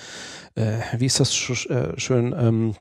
[0.55, 2.75] äh, wie ist das sch äh, schön, ähm,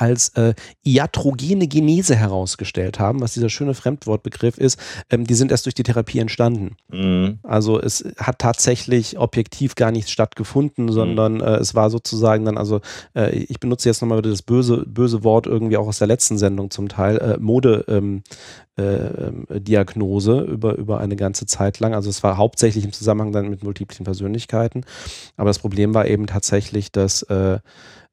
[0.00, 4.78] als äh, iatrogene Genese herausgestellt haben, was dieser schöne Fremdwortbegriff ist,
[5.10, 6.76] ähm, die sind erst durch die Therapie entstanden.
[6.88, 7.38] Mhm.
[7.42, 10.92] Also es hat tatsächlich objektiv gar nichts stattgefunden, mhm.
[10.92, 11.40] sondern mhm.
[11.42, 12.80] äh, es war sozusagen dann, also
[13.14, 16.38] äh, ich benutze jetzt nochmal wieder das böse, böse Wort irgendwie auch aus der letzten
[16.38, 17.84] Sendung zum Teil, äh, Mode.
[17.88, 18.22] Ähm,
[18.76, 21.92] äh, Diagnose über, über eine ganze Zeit lang.
[21.92, 24.84] Also es war hauptsächlich im Zusammenhang dann mit multiplen Persönlichkeiten.
[25.36, 27.58] Aber das Problem war eben tatsächlich, dass äh,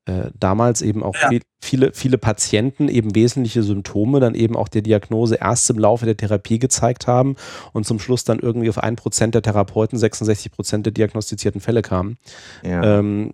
[0.07, 1.39] äh, damals eben auch ja.
[1.59, 6.15] viele, viele Patienten eben wesentliche Symptome dann eben auch der Diagnose erst im Laufe der
[6.15, 7.35] Therapie gezeigt haben
[7.73, 11.81] und zum Schluss dann irgendwie auf ein Prozent der Therapeuten 66 Prozent der diagnostizierten Fälle
[11.81, 12.17] kamen.
[12.63, 12.99] Ja.
[12.99, 13.33] Ähm,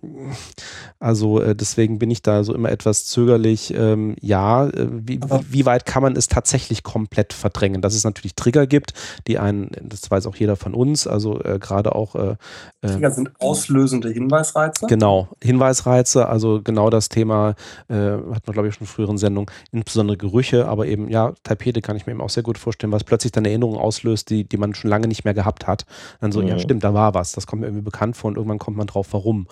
[0.98, 3.72] also äh, deswegen bin ich da so immer etwas zögerlich.
[3.76, 7.82] Ähm, ja, äh, wie, wie, weit kann man es tatsächlich komplett verdrängen?
[7.82, 8.94] Dass es natürlich Trigger gibt,
[9.28, 12.16] die einen, das weiß auch jeder von uns, also äh, gerade auch.
[12.16, 12.36] Äh,
[12.82, 14.86] Trigger sind auslösende Hinweisreize.
[14.86, 17.54] Genau, Hinweisreize, also genau das Thema,
[17.88, 21.80] äh, hat man glaube ich schon in früheren Sendungen, insbesondere Gerüche, aber eben, ja, Tapete
[21.80, 24.56] kann ich mir eben auch sehr gut vorstellen, was plötzlich dann Erinnerungen auslöst, die, die
[24.56, 25.86] man schon lange nicht mehr gehabt hat.
[26.20, 26.48] Dann so, mhm.
[26.48, 28.86] ja, stimmt, da war was, das kommt mir irgendwie bekannt vor und irgendwann kommt man
[28.86, 29.46] drauf, warum.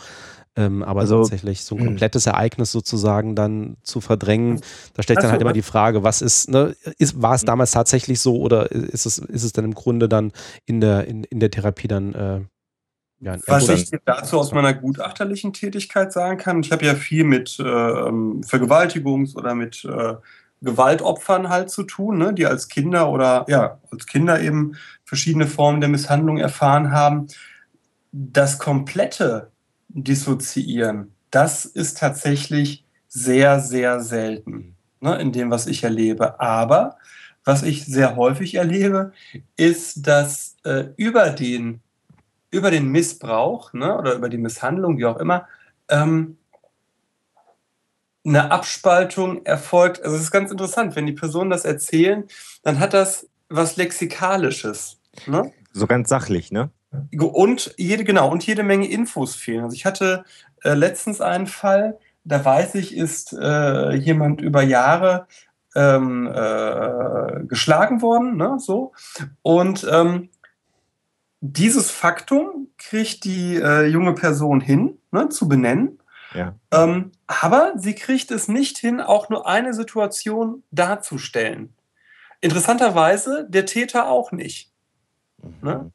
[0.54, 1.86] Ähm, aber also, tatsächlich so ein hm.
[1.86, 4.60] komplettes Ereignis sozusagen dann zu verdrängen,
[4.92, 7.46] da stellt also, dann halt immer die Frage, was ist, ne, ist, war es hm.
[7.46, 10.32] damals tatsächlich so oder ist es, ist es dann im Grunde dann
[10.66, 12.40] in der, in, in der Therapie dann äh,
[13.22, 17.22] ja, Was ich dir dazu aus meiner gutachterlichen Tätigkeit sagen kann, ich habe ja viel
[17.22, 20.14] mit äh, Vergewaltigungs- oder mit äh,
[20.60, 24.72] Gewaltopfern halt zu tun, ne, die als Kinder oder ja, als Kinder eben
[25.04, 27.28] verschiedene Formen der Misshandlung erfahren haben.
[28.10, 29.52] Das komplette
[29.88, 36.40] Dissoziieren, das ist tatsächlich sehr, sehr selten ne, in dem, was ich erlebe.
[36.40, 36.96] Aber
[37.44, 39.12] was ich sehr häufig erlebe,
[39.56, 41.82] ist, dass äh, über den
[42.52, 45.48] über den Missbrauch ne, oder über die Misshandlung, wie auch immer,
[45.88, 46.36] ähm,
[48.24, 50.04] eine Abspaltung erfolgt.
[50.04, 52.24] Also es ist ganz interessant, wenn die Personen das erzählen,
[52.62, 55.00] dann hat das was Lexikalisches.
[55.26, 55.52] Ne?
[55.72, 56.70] So ganz sachlich, ne?
[57.18, 59.64] Und jede, genau, und jede Menge Infos fehlen.
[59.64, 60.24] Also ich hatte
[60.62, 65.26] äh, letztens einen Fall, da weiß ich, ist äh, jemand über Jahre
[65.74, 68.92] ähm, äh, geschlagen worden, ne, so.
[69.40, 70.28] Und ähm,
[71.44, 75.98] dieses Faktum kriegt die äh, junge Person hin, ne, zu benennen.
[76.34, 76.54] Ja.
[76.70, 81.74] Ähm, aber sie kriegt es nicht hin, auch nur eine Situation darzustellen.
[82.40, 84.70] Interessanterweise der Täter auch nicht.
[85.42, 85.54] Mhm.
[85.62, 85.90] Ne?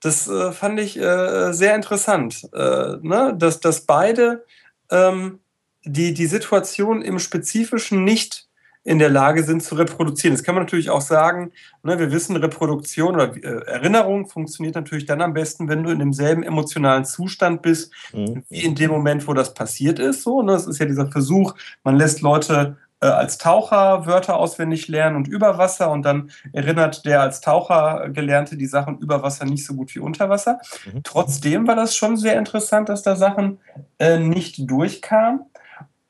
[0.00, 3.34] Das äh, fand ich äh, sehr interessant, äh, ne?
[3.36, 4.46] dass, dass beide
[4.90, 5.40] ähm,
[5.84, 8.46] die, die Situation im Spezifischen nicht
[8.90, 10.34] in der Lage sind zu reproduzieren.
[10.34, 11.52] Das kann man natürlich auch sagen,
[11.84, 16.00] ne, wir wissen, Reproduktion oder äh, Erinnerung funktioniert natürlich dann am besten, wenn du in
[16.00, 18.42] demselben emotionalen Zustand bist, mhm.
[18.48, 20.24] wie in dem Moment, wo das passiert ist.
[20.24, 24.88] So, ne, das ist ja dieser Versuch, man lässt Leute äh, als Taucher Wörter auswendig
[24.88, 29.44] lernen und über Wasser und dann erinnert der als Taucher Gelernte die Sachen über Wasser
[29.44, 30.58] nicht so gut wie unter Wasser.
[30.92, 31.04] Mhm.
[31.04, 33.60] Trotzdem war das schon sehr interessant, dass da Sachen
[34.00, 35.42] äh, nicht durchkamen.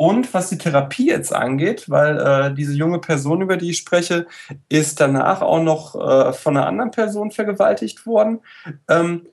[0.01, 4.27] Und was die Therapie jetzt angeht, weil äh, diese junge Person, über die ich spreche,
[4.71, 8.41] ist danach auch noch äh, von einer anderen Person vergewaltigt worden.
[8.89, 9.27] Ähm,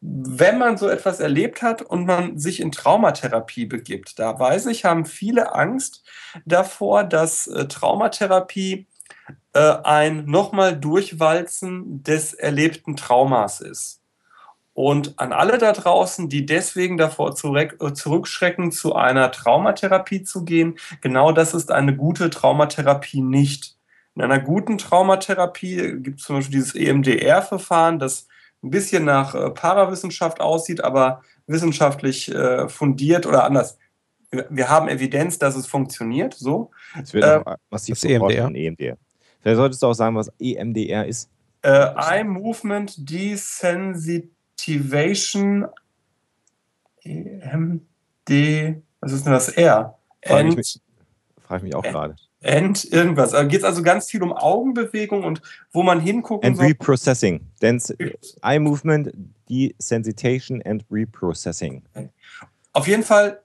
[0.00, 4.86] wenn man so etwas erlebt hat und man sich in Traumatherapie begibt, da weiß ich,
[4.86, 6.02] haben viele Angst
[6.46, 8.86] davor, dass äh, Traumatherapie
[9.52, 13.97] äh, ein nochmal Durchwalzen des erlebten Traumas ist.
[14.78, 20.78] Und an alle da draußen, die deswegen davor äh, zurückschrecken, zu einer Traumatherapie zu gehen,
[21.00, 23.76] genau das ist eine gute Traumatherapie nicht.
[24.14, 28.28] In einer guten Traumatherapie gibt es zum Beispiel dieses EMDR-Verfahren, das
[28.62, 33.78] ein bisschen nach äh, Parawissenschaft aussieht, aber wissenschaftlich äh, fundiert oder anders.
[34.30, 36.34] Wir haben Evidenz, dass es funktioniert.
[36.34, 36.70] So.
[37.02, 38.54] Es wird äh, massiv EMDR.
[38.54, 38.96] EMDR.
[39.40, 41.28] Vielleicht solltest du auch sagen, was EMDR ist.
[41.62, 42.94] Äh, Eye Movement
[44.58, 45.66] Desensitivation
[47.04, 49.98] EMD, was ist denn das R?
[50.24, 50.80] Frage ich mich,
[51.40, 52.16] frage ich mich auch gerade.
[52.40, 53.32] End irgendwas.
[53.32, 55.42] Da geht es also ganz viel um Augenbewegung und
[55.72, 56.66] wo man hingucken and soll.
[56.66, 57.40] Reprocessing.
[57.60, 57.90] Dens
[58.42, 59.12] Eye Movement,
[59.48, 61.82] Desensitation and Reprocessing.
[62.72, 63.42] Auf jeden Fall,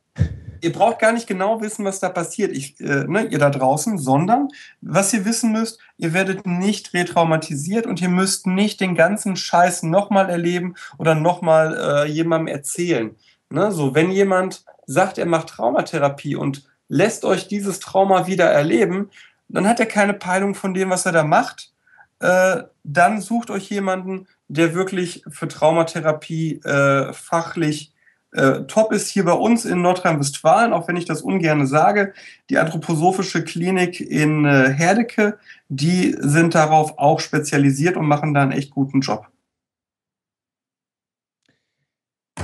[0.63, 3.97] ihr braucht gar nicht genau wissen, was da passiert, ich, äh, ne, ihr da draußen,
[3.97, 4.47] sondern
[4.82, 9.84] was ihr wissen müsst, ihr werdet nicht retraumatisiert und ihr müsst nicht den ganzen Scheiß
[9.84, 13.15] nochmal erleben oder nochmal äh, jemandem erzählen.
[13.49, 13.71] Ne?
[13.71, 19.10] So, wenn jemand sagt, er macht Traumatherapie und lässt euch dieses Trauma wieder erleben,
[19.49, 21.73] dann hat er keine Peilung von dem, was er da macht.
[22.19, 27.92] Äh, dann sucht euch jemanden, der wirklich für Traumatherapie äh, fachlich
[28.33, 29.09] äh, top ist.
[29.09, 32.13] Hier bei uns in Nordrhein-Westfalen, auch wenn ich das ungern sage,
[32.49, 35.37] die Anthroposophische Klinik in äh, Herdecke,
[35.69, 39.27] die sind darauf auch spezialisiert und machen da einen echt guten Job.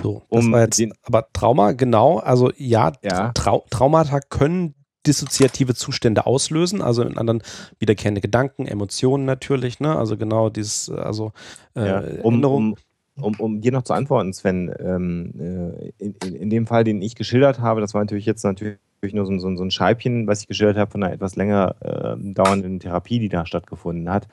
[0.01, 2.19] So, das um war jetzt aber Trauma, genau.
[2.19, 3.31] Also ja, ja.
[3.33, 4.75] Trau Traumata können
[5.07, 7.41] dissoziative Zustände auslösen, also in anderen
[7.79, 9.95] wiederkehrende Gedanken, Emotionen natürlich, ne?
[9.95, 11.31] Also genau dieses, also
[11.75, 12.73] äh, ja, um, Erinnerung.
[12.73, 12.75] Um,
[13.21, 17.15] um, um, dir noch zu antworten, Sven, ähm, äh, in, in, dem Fall, den ich
[17.15, 18.77] geschildert habe, das war natürlich jetzt natürlich
[19.11, 22.33] nur so, so, so ein Scheibchen, was ich geschildert habe von einer etwas länger äh,
[22.33, 24.27] dauernden Therapie, die da stattgefunden hat.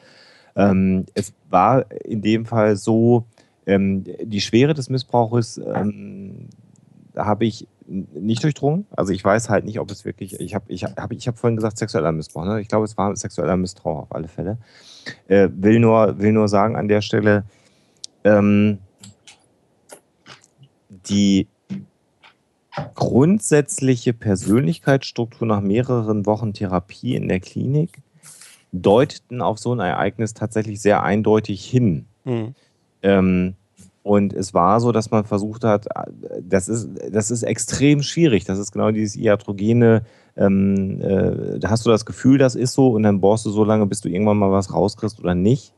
[0.57, 3.25] Ähm, es war in dem Fall so,
[3.67, 6.49] ähm, die Schwere des Missbrauches ähm,
[7.17, 8.87] habe ich nicht durchdrungen.
[8.91, 11.57] Also ich weiß halt nicht, ob es wirklich, ich habe ich hab, ich hab vorhin
[11.57, 12.45] gesagt sexueller Missbrauch.
[12.45, 12.61] Ne?
[12.61, 14.59] Ich glaube, es war sexueller Missbrauch auf alle Fälle.
[15.29, 17.45] Äh, will, nur, will nur sagen an der Stelle,
[18.27, 18.79] ähm,
[21.09, 21.47] die
[22.95, 28.03] grundsätzliche Persönlichkeitsstruktur nach mehreren Wochen Therapie in der Klinik
[28.73, 32.07] deuteten auf so ein Ereignis tatsächlich sehr eindeutig hin.
[32.25, 32.55] Mhm.
[33.03, 33.55] Ähm,
[34.03, 35.87] und es war so, dass man versucht hat,
[36.41, 38.45] das ist, das ist extrem schwierig.
[38.45, 40.03] Das ist genau dieses iatrogene,
[40.37, 43.65] ähm, äh, da hast du das Gefühl, das ist so, und dann bohrst du so
[43.65, 45.73] lange, bis du irgendwann mal was rauskriegst oder nicht.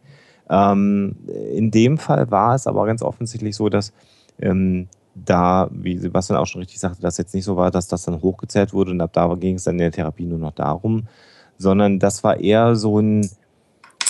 [0.51, 1.17] Ähm,
[1.53, 3.93] in dem Fall war es aber ganz offensichtlich so, dass
[4.41, 8.05] ähm, da, wie Sebastian auch schon richtig sagte, das jetzt nicht so war, dass das
[8.05, 11.07] dann hochgezählt wurde und ab da ging es dann in der Therapie nur noch darum,
[11.57, 13.25] sondern das war eher so ein,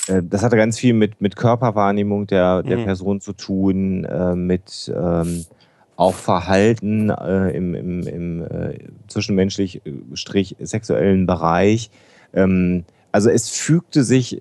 [0.08, 2.84] äh, das hatte ganz viel mit, mit Körperwahrnehmung der, der mhm.
[2.84, 5.44] Person zu tun, äh, mit ähm,
[5.96, 9.92] auch Verhalten äh, im, im, im äh, zwischenmenschlich äh,
[11.26, 11.90] Bereich.
[12.32, 14.40] Ähm, also es fügte sich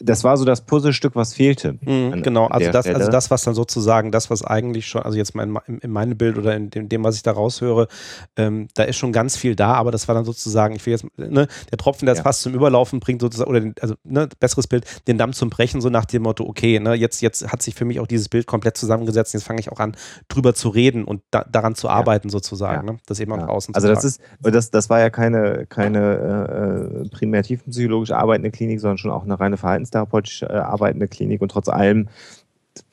[0.00, 1.78] das war so das Puzzlestück, was fehlte.
[1.80, 5.16] Mhm, an, genau, also das, also das, was dann sozusagen, das, was eigentlich schon, also
[5.16, 7.88] jetzt mein, in meinem Bild oder in dem, dem was ich da raushöre,
[8.36, 11.06] ähm, da ist schon ganz viel da, aber das war dann sozusagen, ich will jetzt,
[11.16, 12.24] ne, der Tropfen, der es ja.
[12.24, 15.80] fast zum Überlaufen bringt, sozusagen, oder den, also, ne, besseres Bild, den Damm zum Brechen,
[15.80, 18.46] so nach dem Motto, okay, ne, jetzt, jetzt hat sich für mich auch dieses Bild
[18.46, 19.96] komplett zusammengesetzt, jetzt fange ich auch an,
[20.28, 22.32] drüber zu reden und da, daran zu arbeiten, ja.
[22.32, 22.92] sozusagen, ja.
[22.94, 27.08] ne, das eben auch draußen Also das ist, das, das war ja keine, keine äh,
[27.10, 31.50] primär tiefenpsychologisch arbeitende Klinik, sondern schon auch eine reine Verhaltens verhaltenstherapeutisch äh, arbeitende Klinik und
[31.50, 32.08] trotz allem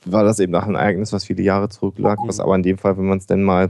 [0.06, 2.98] war das eben nach einem Ereignis, was viele Jahre zurücklag, was aber in dem Fall,
[2.98, 3.70] wenn man es denn mal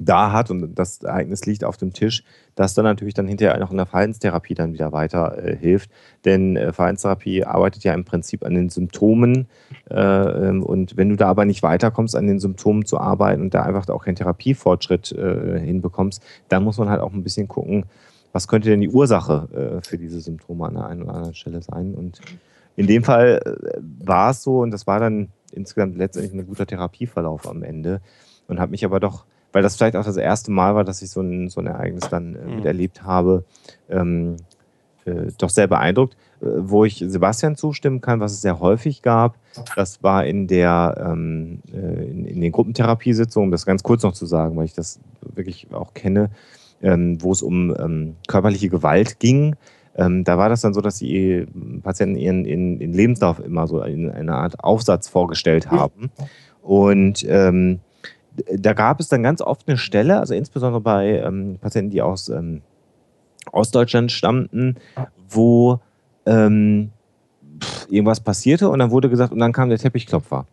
[0.00, 2.24] da hat und das Ereignis liegt auf dem Tisch,
[2.56, 5.88] das dann natürlich dann hinterher auch in der Verhaltenstherapie dann wieder weiter äh, hilft.
[6.24, 9.46] Denn äh, Verhaltenstherapie arbeitet ja im Prinzip an den Symptomen
[9.88, 13.54] äh, ähm, und wenn du da aber nicht weiterkommst, an den Symptomen zu arbeiten und
[13.54, 17.86] da einfach auch keinen Therapiefortschritt äh, hinbekommst, dann muss man halt auch ein bisschen gucken,
[18.34, 21.62] was könnte denn die Ursache äh, für diese Symptome an der einen oder anderen Stelle
[21.62, 21.94] sein.
[21.94, 22.20] Und
[22.74, 26.66] in dem Fall äh, war es so, und das war dann insgesamt letztendlich ein guter
[26.66, 28.00] Therapieverlauf am Ende.
[28.48, 31.10] Und habe mich aber doch, weil das vielleicht auch das erste Mal war, dass ich
[31.10, 32.56] so ein, so ein Ereignis dann äh, mhm.
[32.56, 33.44] miterlebt habe,
[33.88, 34.34] ähm,
[35.04, 36.16] äh, doch sehr beeindruckt.
[36.42, 39.36] Äh, wo ich Sebastian zustimmen kann, was es sehr häufig gab,
[39.76, 44.12] das war in der ähm, äh, in, in, den Gruppentherapiesitzungen, um das ganz kurz noch
[44.12, 46.30] zu sagen, weil ich das wirklich auch kenne,
[46.84, 49.56] ähm, wo es um ähm, körperliche Gewalt ging.
[49.96, 51.46] Ähm, da war das dann so, dass die
[51.82, 56.10] Patienten ihren, ihren, ihren Lebenslauf immer so in einer Art Aufsatz vorgestellt haben.
[56.62, 57.80] Und ähm,
[58.52, 62.28] da gab es dann ganz oft eine Stelle, also insbesondere bei ähm, Patienten, die aus
[62.28, 62.62] ähm,
[63.50, 64.76] Ostdeutschland stammten,
[65.28, 65.80] wo
[66.26, 70.46] irgendwas passierte und dann wurde gesagt, und dann kam der Teppichklopfer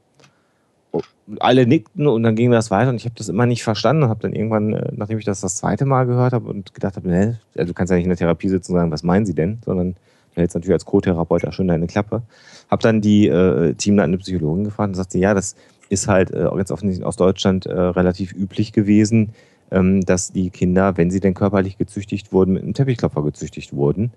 [1.39, 4.09] alle nickten und dann ging das weiter und ich habe das immer nicht verstanden und
[4.09, 7.07] habe dann irgendwann, äh, nachdem ich das das zweite Mal gehört habe und gedacht habe,
[7.07, 9.59] ne, du kannst ja nicht in der Therapie sitzen und sagen, was meinen Sie denn,
[9.65, 12.21] sondern du hältst natürlich als Co-Therapeut auch schön deine Klappe.
[12.69, 15.55] Habe dann die äh, Teamleitende Psychologin gefragt und sagte, ja, das
[15.89, 19.33] ist halt äh, jetzt offensichtlich aus Deutschland äh, relativ üblich gewesen,
[19.71, 24.11] ähm, dass die Kinder, wenn sie denn körperlich gezüchtigt wurden, mit einem Teppichklopfer gezüchtigt wurden.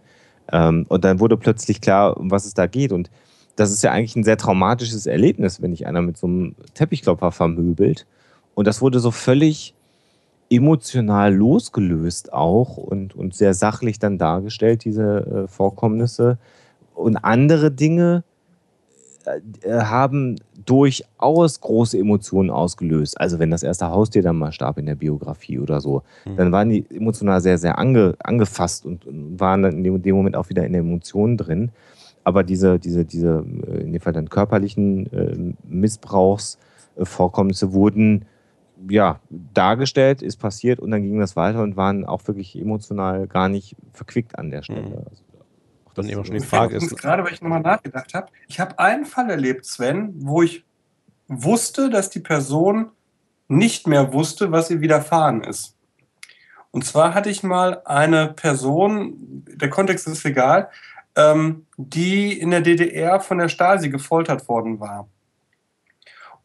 [0.53, 2.93] Ähm, und dann wurde plötzlich klar, um was es da geht.
[2.93, 3.11] Und
[3.57, 7.33] das ist ja eigentlich ein sehr traumatisches Erlebnis, wenn dich einer mit so einem Teppichklopfer
[7.33, 8.07] vermöbelt.
[8.55, 9.75] Und das wurde so völlig
[10.51, 16.39] emotional losgelöst auch und, und sehr sachlich dann dargestellt, diese äh, Vorkommnisse.
[16.95, 18.23] Und andere Dinge
[19.25, 23.21] äh, haben durchaus große Emotionen ausgelöst.
[23.21, 26.37] Also wenn das erste Haustier dann mal starb in der Biografie oder so, mhm.
[26.37, 30.17] dann waren die emotional sehr, sehr ange, angefasst und, und waren dann in dem, dem,
[30.17, 31.71] Moment auch wieder in der Emotion drin.
[32.25, 38.25] Aber diese, diese, diese äh, in dem Fall dann körperlichen äh, Missbrauchsvorkommnisse wurden
[38.89, 43.49] ja, dargestellt, ist passiert und dann ging das weiter und waren auch wirklich emotional gar
[43.49, 44.89] nicht verquickt an der Stelle.
[44.89, 45.07] Mhm.
[45.09, 45.23] Also,
[45.95, 46.97] dann immer schon die Frage ist.
[46.97, 50.65] Gerade, weil ich nochmal nachgedacht habe, ich habe einen Fall erlebt, Sven, wo ich
[51.29, 52.91] wusste, dass die Person
[53.49, 55.77] nicht mehr wusste, was ihr widerfahren ist.
[56.71, 60.71] Und zwar hatte ich mal eine Person, der Kontext ist egal,
[61.17, 65.09] ähm, die in der DDR von der Stasi gefoltert worden war.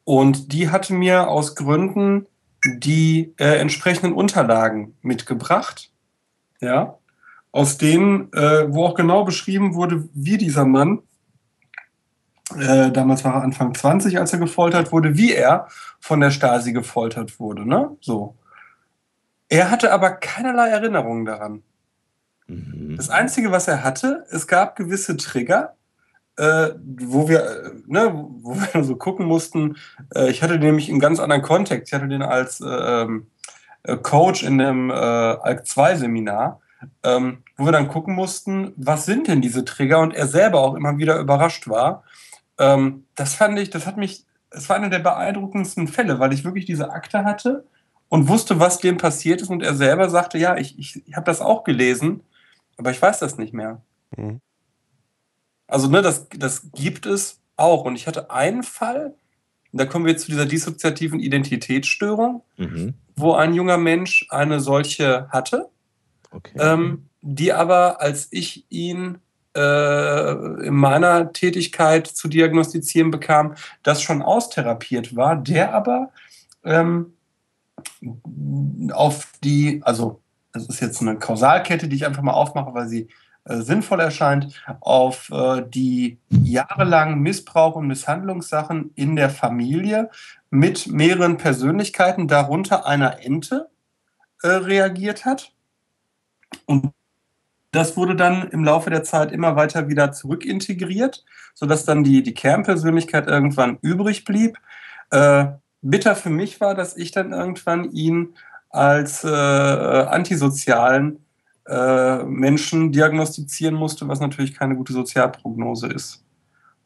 [0.04, 2.28] Und die hatte mir aus Gründen
[2.66, 5.92] die äh, entsprechenden Unterlagen mitgebracht.
[6.62, 7.00] Ja
[7.52, 11.00] aus denen, äh, wo auch genau beschrieben wurde, wie dieser Mann,
[12.58, 15.68] äh, damals war er Anfang 20, als er gefoltert wurde, wie er
[16.00, 17.68] von der Stasi gefoltert wurde.
[17.68, 17.96] Ne?
[18.02, 18.36] So.
[19.50, 21.64] Er hatte aber keinerlei Erinnerungen daran.
[22.50, 22.98] Mhm.
[22.98, 25.76] Das Einzige, was er hatte, es gab gewisse Trigger,
[26.38, 29.78] äh, wo wir, äh, ne, wo wir so gucken mussten.
[30.14, 31.88] Äh, ich hatte den nämlich in ganz anderen Kontext.
[31.88, 33.28] Ich hatte den als äh, ähm,
[33.84, 36.60] äh Coach in einem äh, ALK 2 Seminar
[37.04, 40.76] ähm, wo wir dann gucken mussten, was sind denn diese Trigger und er selber auch
[40.76, 42.04] immer wieder überrascht war.
[42.58, 46.44] Ähm, das fand ich, das hat mich, es war einer der beeindruckendsten Fälle, weil ich
[46.44, 47.66] wirklich diese Akte hatte
[48.08, 51.26] und wusste, was dem passiert ist und er selber sagte, ja, ich, ich, ich habe
[51.26, 52.22] das auch gelesen,
[52.80, 53.82] aber ich weiß das nicht mehr.
[54.18, 54.42] Mhm.
[55.68, 57.86] Also, ne, das, das gibt es auch.
[57.86, 59.14] Und ich hatte einen Fall,
[59.72, 62.96] da kommen wir zu dieser dissoziativen Identitätsstörung, mhm.
[63.16, 65.70] wo ein junger Mensch eine solche hatte
[66.32, 66.58] Okay.
[66.60, 69.20] Ähm, die aber, als ich ihn
[69.56, 70.32] äh,
[70.66, 76.12] in meiner Tätigkeit zu diagnostizieren bekam, das schon austherapiert war, der aber
[76.64, 77.14] ähm,
[78.92, 83.08] auf die, also das ist jetzt eine Kausalkette, die ich einfach mal aufmache, weil sie
[83.46, 90.10] äh, sinnvoll erscheint, auf äh, die jahrelangen Missbrauch- und Misshandlungssachen in der Familie
[90.50, 93.70] mit mehreren Persönlichkeiten, darunter einer Ente,
[94.42, 95.52] äh, reagiert hat
[96.66, 96.92] und
[97.72, 102.34] das wurde dann im Laufe der Zeit immer weiter wieder zurückintegriert, sodass dann die, die
[102.34, 104.58] Kernpersönlichkeit irgendwann übrig blieb.
[105.12, 105.46] Äh,
[105.82, 108.34] bitter für mich war, dass ich dann irgendwann ihn
[108.70, 111.26] als äh, antisozialen
[111.68, 116.24] äh, Menschen diagnostizieren musste, was natürlich keine gute Sozialprognose ist.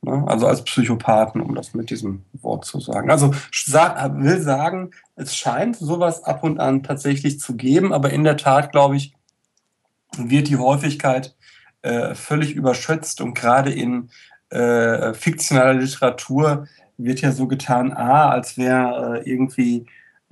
[0.01, 0.23] Ne?
[0.27, 3.09] Also als Psychopathen, um das mit diesem Wort zu sagen.
[3.09, 8.37] Also will sagen, es scheint sowas ab und an tatsächlich zu geben, aber in der
[8.37, 9.13] Tat, glaube ich,
[10.17, 11.35] wird die Häufigkeit
[11.81, 14.09] äh, völlig überschätzt und gerade in
[14.49, 16.67] äh, fiktionaler Literatur
[16.97, 19.85] wird ja so getan, ah, als wäre äh, irgendwie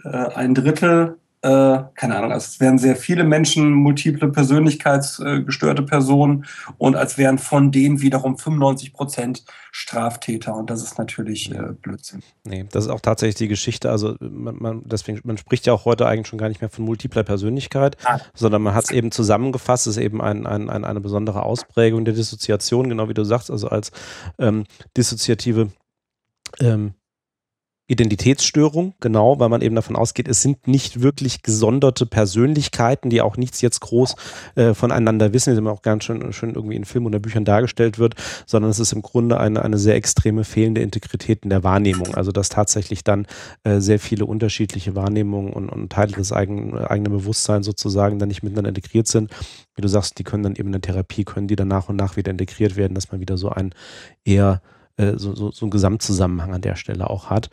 [0.04, 6.46] äh, ein Drittel äh, keine Ahnung, also es wären sehr viele Menschen multiple persönlichkeitsgestörte Personen
[6.78, 12.22] und als wären von denen wiederum 95 Prozent Straftäter und das ist natürlich äh, Blödsinn.
[12.44, 15.86] Nee, das ist auch tatsächlich die Geschichte, also man, man, deswegen, man spricht ja auch
[15.86, 18.20] heute eigentlich schon gar nicht mehr von multipler Persönlichkeit, ah.
[18.36, 22.06] sondern man hat es eben zusammengefasst, es ist eben ein, ein, ein, eine besondere Ausprägung
[22.06, 23.92] der Dissoziation, genau wie du sagst, also als
[24.38, 25.72] ähm, dissoziative
[26.60, 26.94] ähm,
[27.92, 33.36] Identitätsstörung, genau, weil man eben davon ausgeht, es sind nicht wirklich gesonderte Persönlichkeiten, die auch
[33.36, 34.16] nichts jetzt groß
[34.56, 38.00] äh, voneinander wissen, die immer auch ganz schön, schön irgendwie in Filmen oder Büchern dargestellt
[38.00, 42.16] wird, sondern es ist im Grunde eine, eine sehr extreme fehlende Integrität in der Wahrnehmung.
[42.16, 43.28] Also dass tatsächlich dann
[43.66, 48.42] äh, sehr viele unterschiedliche Wahrnehmungen und, und Teile des eigenen, eigenen Bewusstseins sozusagen dann nicht
[48.42, 49.32] miteinander integriert sind.
[49.76, 51.98] Wie du sagst, die können dann eben in der Therapie, können die dann nach und
[51.98, 53.74] nach wieder integriert werden, dass man wieder so ein
[54.24, 54.62] eher
[55.02, 57.50] äh, so, so, so einen Gesamtzusammenhang an der Stelle auch hat.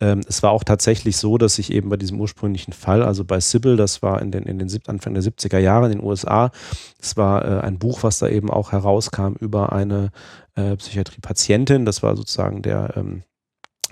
[0.00, 3.40] Ähm, es war auch tatsächlich so, dass sich eben bei diesem ursprünglichen Fall, also bei
[3.40, 6.50] Sybil, das war in den, in den Anfang der 70er Jahre in den USA,
[6.98, 10.10] das war äh, ein Buch, was da eben auch herauskam über eine
[10.54, 13.22] äh, Psychiatrie-Patientin, das war sozusagen der ähm,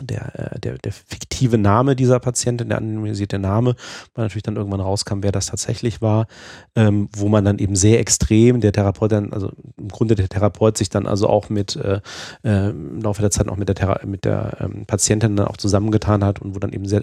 [0.01, 3.77] der, äh, der, der fiktive Name dieser Patientin, der anonymisierte Name,
[4.15, 6.27] weil natürlich dann irgendwann rauskam, wer das tatsächlich war,
[6.75, 10.79] ähm, wo man dann eben sehr extrem, der Therapeut dann, also im Grunde der Therapeut
[10.79, 12.01] sich dann also auch mit äh,
[12.45, 15.57] äh, im Laufe der Zeit auch mit der, Thera mit der ähm, Patientin dann auch
[15.57, 17.03] zusammengetan hat und wo dann eben sehr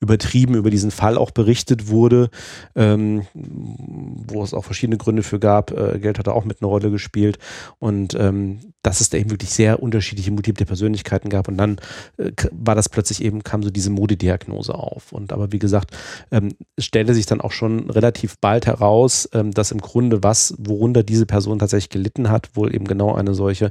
[0.00, 2.30] übertrieben über diesen Fall auch berichtet wurde,
[2.74, 5.70] ähm, wo es auch verschiedene Gründe für gab.
[5.70, 7.38] Äh, Geld hat da auch mit eine Rolle gespielt
[7.78, 11.78] und ähm, dass es da eben wirklich sehr unterschiedliche multiple Persönlichkeiten gab und dann
[12.18, 15.12] äh, war das plötzlich eben, kam so diese Modediagnose auf.
[15.12, 15.96] Und aber wie gesagt,
[16.30, 20.54] ähm, es stellte sich dann auch schon relativ bald heraus, ähm, dass im Grunde was,
[20.58, 23.70] worunter diese Person tatsächlich gelitten hat, wohl eben genau eine solche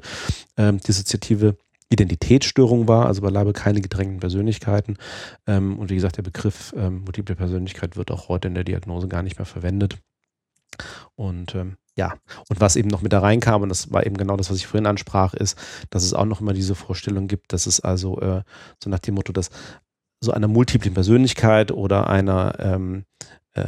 [0.58, 1.58] ähm, dissoziative
[1.90, 4.98] Identitätsstörung war, also beileibe keine gedrängten Persönlichkeiten.
[5.46, 9.08] Ähm, und wie gesagt, der Begriff ähm, multiple Persönlichkeit wird auch heute in der Diagnose
[9.08, 9.98] gar nicht mehr verwendet.
[11.16, 12.14] Und ähm, ja,
[12.50, 14.68] und was eben noch mit da reinkam, und das war eben genau das, was ich
[14.68, 15.58] vorhin ansprach, ist,
[15.90, 18.42] dass es auch noch immer diese Vorstellung gibt, dass es also äh,
[18.84, 19.50] so nach dem Motto, dass
[20.22, 23.06] so einer multiplen Persönlichkeit oder einer ähm,
[23.54, 23.62] äh,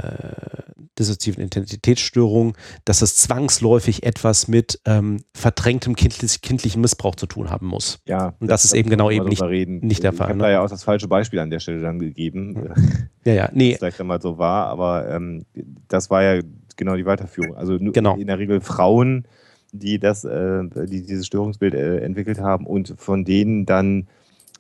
[1.00, 7.68] dissoziativen Identitätsstörung, dass das zwangsläufig etwas mit ähm, verdrängtem kindlich, kindlichen Missbrauch zu tun haben
[7.68, 8.00] muss.
[8.06, 8.34] Ja.
[8.40, 10.28] Und das, das ist eben genau eben nicht, nicht der Fall.
[10.28, 10.44] Ich habe ne?
[10.44, 12.70] da ja auch das falsche Beispiel an der Stelle dann gegeben.
[13.24, 13.72] Ja, ja, nee.
[13.72, 15.46] Das vielleicht einmal so war, aber ähm,
[15.88, 16.42] das war ja
[16.78, 17.56] genau die Weiterführung.
[17.56, 18.16] Also genau.
[18.16, 19.26] in der Regel Frauen,
[19.72, 24.08] die das, äh, die dieses Störungsbild äh, entwickelt haben und von denen dann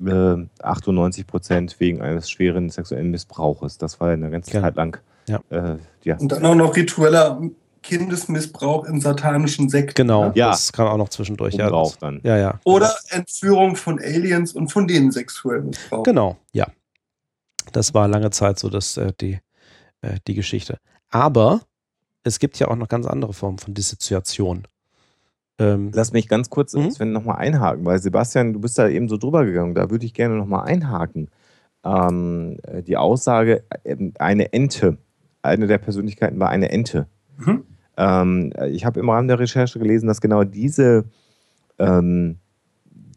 [0.05, 3.77] äh, 98 Prozent wegen eines schweren sexuellen Missbrauches.
[3.77, 4.63] Das war ja eine ganze Genau.
[4.63, 4.97] Zeit lang.
[5.27, 5.39] Ja.
[5.49, 6.17] Äh, ja.
[6.17, 7.41] Und dann auch noch ritueller
[7.83, 9.95] Kindesmissbrauch im satanischen Sekt.
[9.95, 10.31] Genau, ne?
[10.35, 10.49] Ja.
[10.49, 11.55] das kam auch noch zwischendurch.
[11.55, 12.19] Ja, das, dann.
[12.23, 12.59] ja, ja.
[12.63, 16.03] Oder Entführung von Aliens und von denen sexuell Missbrauch.
[16.03, 16.67] Genau, ja.
[17.71, 19.39] Das war lange Zeit so dass, äh, die,
[20.01, 20.79] äh, die Geschichte.
[21.09, 21.61] Aber
[22.27, 24.67] es gibt ja auch noch ganz andere Formen von Dissoziation.
[25.59, 26.91] Ähm, Lass mich ganz kurz, Mhm.
[26.91, 30.13] Sven, nochmal einhaken, weil Sebastian, du bist da eben so drüber gegangen, da würde ich
[30.13, 31.29] gerne nochmal einhaken.
[31.83, 34.97] Ähm, äh, die Aussage, ähm, eine Ente,
[35.41, 37.07] eine der Persönlichkeiten war eine Ente.
[37.37, 37.63] Mhm.
[37.97, 41.05] Ähm, ich habe im Rahmen der Recherche gelesen, dass genau diese
[41.79, 42.37] ähm,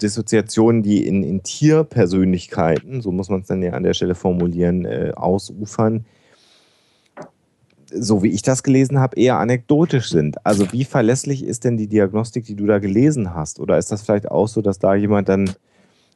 [0.00, 4.86] Dissoziationen, die in, in Tierpersönlichkeiten, so muss man es dann ja an der Stelle formulieren,
[4.86, 6.06] äh, ausufern,
[7.92, 10.44] so wie ich das gelesen habe, eher anekdotisch sind.
[10.46, 13.60] Also wie verlässlich ist denn die Diagnostik, die du da gelesen hast?
[13.60, 15.50] Oder ist das vielleicht auch so, dass da jemand dann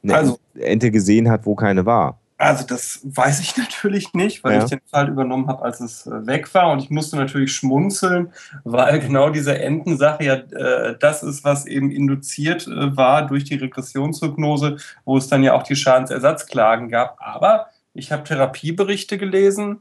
[0.03, 2.19] eine Also- Ente gesehen hat, wo keine war?
[2.37, 4.65] Also das weiß ich natürlich nicht, weil Ja.
[4.65, 6.73] ich den Fall übernommen habe, als es äh, weg war.
[6.73, 8.33] Und ich musste natürlich schmunzeln,
[8.65, 13.55] weil genau diese Entensache ja äh, das ist, was eben induziert äh, war durch die
[13.55, 17.17] Regressionshypnose, wo es dann ja auch die Schadensersatzklagen gab.
[17.21, 19.81] Aber ich habe Therapieberichte gelesen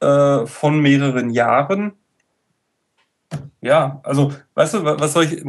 [0.00, 1.92] äh, von mehreren Jahren.
[3.60, 5.44] Ja, also, weißt du, wa- was soll ich.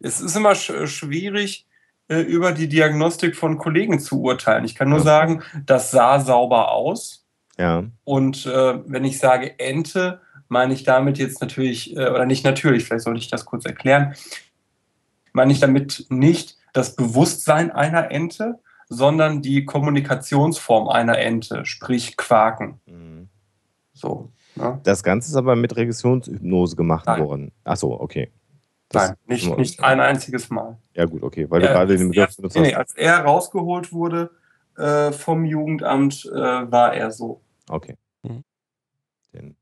[0.00, 1.66] Es ist immer sch schwierig,
[2.08, 4.64] äh, über die Diagnostik von Kollegen zu urteilen.
[4.64, 5.04] Ich kann nur Ja.
[5.04, 7.24] sagen, das sah sauber aus.
[7.58, 7.84] Ja.
[8.04, 12.84] Und äh, wenn ich sage Ente, meine ich damit jetzt natürlich, äh, oder nicht natürlich,
[12.84, 14.14] vielleicht sollte ich das kurz erklären,
[15.32, 22.80] meine ich damit nicht das Bewusstsein einer Ente, sondern die Kommunikationsform einer Ente, sprich Quaken.
[22.86, 23.28] Mhm.
[24.00, 24.30] So.
[24.56, 24.80] Ne?
[24.82, 27.24] Das Ganze ist aber mit Regressionshypnose gemacht Nein.
[27.26, 27.52] worden.
[27.64, 28.30] Achso, okay.
[28.88, 30.76] Das- Nein, nicht, nicht ein einziges Mal.
[30.94, 32.78] Ja, gut, okay, weil du Er- gerade den Begriff benutzt nee, nee, hast.
[32.78, 34.30] als er rausgeholt wurde
[34.76, 37.40] äh, vom Jugendamt, äh, war er so.
[37.68, 37.96] Okay.
[38.22, 38.42] Mhm.
[39.32, 39.56] Denn,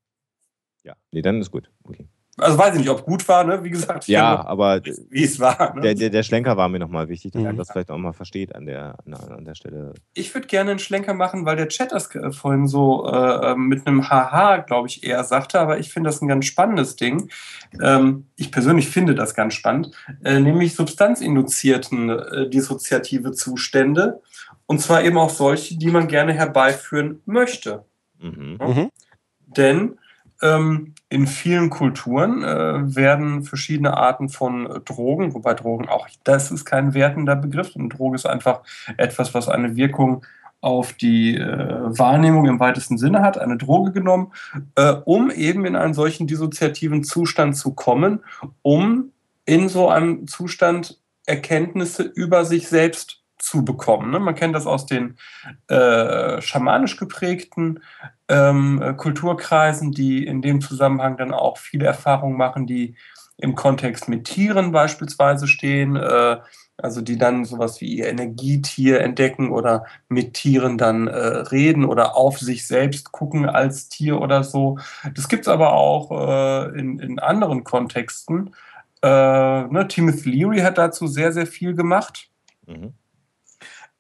[0.85, 1.71] ja, nee, dann ist gut.
[1.85, 2.07] Okay.
[2.39, 3.65] Also weiß ich nicht, ob gut war, ne?
[3.65, 5.75] Wie gesagt, Ja, aber wie es war.
[5.75, 5.81] Ne?
[5.83, 7.49] der, der, der Schlenker war mir nochmal wichtig, dass Mhm.
[7.49, 9.95] man das vielleicht auch mal versteht an der, an der, an der Stelle.
[10.15, 13.87] Ich würde gerne einen Schlenker machen, weil der Chat das äh, vorhin so äh, mit
[13.87, 17.29] einem Haha, glaube ich, eher sagte, aber ich finde das ein ganz spannendes Ding.
[17.83, 19.91] Ähm, ich persönlich finde das ganz spannend,
[20.25, 24.21] äh, nämlich substanzinduzierten äh, dissoziative Zustände.
[24.67, 27.85] Und zwar eben auch solche, die man gerne herbeiführen möchte.
[28.21, 28.59] Mhm.
[28.61, 28.91] Mhm.
[29.47, 29.99] Denn ähm,
[30.41, 36.95] in vielen Kulturen äh, werden verschiedene Arten von Drogen, wobei Drogen auch, das ist kein
[36.95, 38.63] wertender Begriff, eine Droge ist einfach
[38.97, 40.25] etwas, was eine Wirkung
[40.61, 44.33] auf die äh, Wahrnehmung im weitesten Sinne hat, eine Droge genommen,
[44.75, 48.21] äh, um eben in einen solchen dissoziativen Zustand zu kommen,
[48.63, 49.13] um
[49.45, 54.11] in so einem Zustand Erkenntnisse über sich selbst zu bekommen.
[54.11, 54.19] Ne?
[54.19, 55.17] Man kennt das aus den
[55.69, 57.81] äh, schamanisch geprägten
[58.29, 62.97] ähm, äh, Kulturkreisen, die in dem Zusammenhang dann auch viele Erfahrungen machen, die
[63.39, 66.39] im Kontext mit Tieren beispielsweise stehen, äh,
[66.77, 72.17] also die dann sowas wie ihr Energietier entdecken oder mit Tieren dann äh, reden oder
[72.17, 74.79] auf sich selbst gucken als Tier oder so.
[75.15, 78.55] Das gibt es aber auch äh, in, in anderen Kontexten.
[79.03, 82.29] Äh, ne, Timothy Leary hat dazu sehr, sehr viel gemacht.
[82.67, 82.95] Mhm.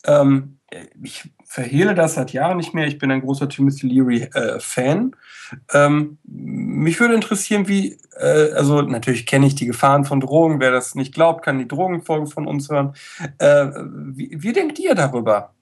[0.04, 0.58] Ähm,
[1.02, 2.86] ich verhehle das seit Jahren nicht mehr.
[2.86, 5.16] Ich bin ein großer Timothy Leary-Fan.
[5.72, 10.60] Äh, ähm, mich würde interessieren, wie, äh, also natürlich kenne ich die Gefahren von Drogen.
[10.60, 12.94] Wer das nicht glaubt, kann die Drogenfolge von uns hören.
[13.38, 15.54] Äh, wie, wie denkt ihr darüber?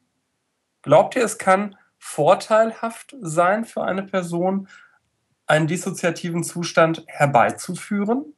[0.83, 4.69] Glaubt ihr, es kann vorteilhaft sein für eine Person,
[5.47, 8.35] einen dissoziativen Zustand herbeizuführen?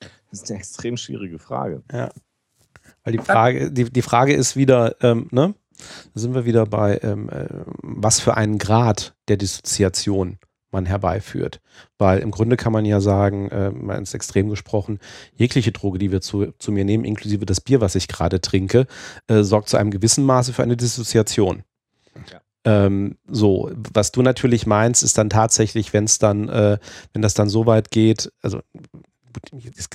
[0.00, 1.82] Das ist eine extrem schwierige Frage.
[1.92, 2.10] Ja.
[3.04, 5.54] Weil die Frage, die, die Frage ist wieder, ähm, ne?
[6.14, 7.46] Da sind wir wieder bei, ähm, äh,
[7.82, 10.38] was für einen Grad der Dissoziation
[10.72, 11.60] man herbeiführt.
[11.98, 14.98] Weil im Grunde kann man ja sagen, äh, mal ins Extrem gesprochen,
[15.34, 18.86] jegliche Droge, die wir zu, zu mir nehmen, inklusive das Bier, was ich gerade trinke,
[19.28, 21.62] äh, sorgt zu einem gewissen Maße für eine Dissoziation.
[22.30, 22.40] Ja.
[22.64, 26.78] Ähm, so, was du natürlich meinst, ist dann tatsächlich, wenn es dann, äh,
[27.12, 28.60] wenn das dann so weit geht, also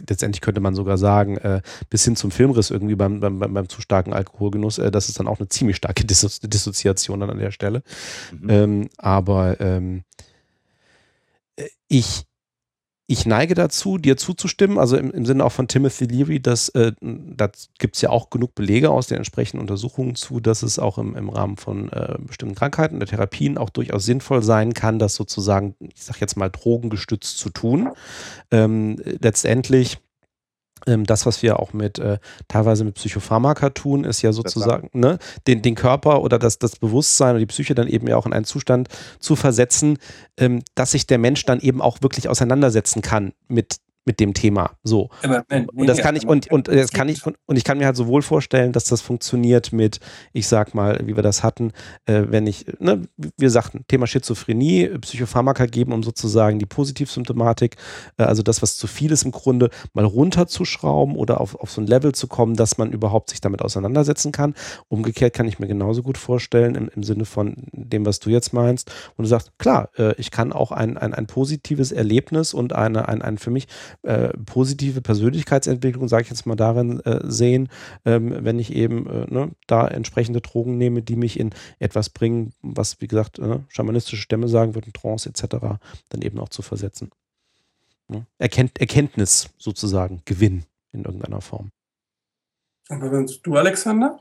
[0.10, 3.82] letztendlich könnte man sogar sagen, äh, bis hin zum Filmriss irgendwie beim, beim, beim zu
[3.82, 7.52] starken Alkoholgenuss, äh, das ist dann auch eine ziemlich starke Dissozi Dissoziation dann an der
[7.52, 7.84] Stelle.
[8.32, 8.50] Mhm.
[8.50, 10.04] Ähm, aber ähm,
[11.56, 12.27] äh, ich,
[13.10, 16.92] ich neige dazu, dir zuzustimmen, also im, im Sinne auch von Timothy Leary, dass äh,
[17.02, 17.50] da
[17.80, 21.16] gibt es ja auch genug Belege aus den entsprechenden Untersuchungen zu, dass es auch im,
[21.16, 25.76] im Rahmen von äh, bestimmten Krankheiten der Therapien auch durchaus sinnvoll sein kann, das sozusagen,
[25.80, 27.92] ich sag jetzt mal, drogengestützt zu tun.
[28.52, 30.00] Ähm, letztendlich
[31.06, 32.18] das, was wir auch mit äh,
[32.48, 37.32] teilweise mit Psychopharmaka tun, ist ja sozusagen ne, den, den Körper oder das, das Bewusstsein
[37.32, 38.88] oder die Psyche dann eben ja auch in einen Zustand
[39.20, 39.98] zu versetzen,
[40.38, 43.78] ähm, dass sich der Mensch dann eben auch wirklich auseinandersetzen kann mit
[44.08, 44.72] mit dem Thema.
[44.84, 45.10] So.
[45.76, 47.98] Und das kann ich, und, und das kann ich, und, und ich kann mir halt
[47.98, 50.00] sowohl vorstellen, dass das funktioniert mit,
[50.32, 51.74] ich sag mal, wie wir das hatten,
[52.06, 53.02] äh, wenn ich, ne,
[53.38, 57.76] wir sagten, Thema Schizophrenie, Psychopharmaka geben, um sozusagen die Positivsymptomatik,
[58.18, 61.82] äh, also das, was zu viel ist im Grunde, mal runterzuschrauben oder auf, auf so
[61.82, 64.56] ein Level zu kommen, dass man überhaupt sich damit auseinandersetzen kann.
[64.88, 68.54] Umgekehrt kann ich mir genauso gut vorstellen, im, im Sinne von dem, was du jetzt
[68.54, 72.72] meinst, und du sagst, klar, äh, ich kann auch ein, ein, ein positives Erlebnis und
[72.72, 73.68] eine, ein, ein für mich
[74.04, 77.70] äh, positive Persönlichkeitsentwicklung, sage ich jetzt mal, darin äh, sehen,
[78.06, 82.54] ähm, wenn ich eben äh, ne, da entsprechende Drogen nehme, die mich in etwas bringen,
[82.62, 85.58] was, wie gesagt, äh, schamanistische Stämme sagen würden, Trance etc.,
[86.10, 87.12] dann eben auch zu versetzen.
[88.08, 88.26] Ne?
[88.38, 91.72] Erkennt, Erkenntnis sozusagen, Gewinn in irgendeiner Form.
[92.90, 94.20] Und was du, Alexander?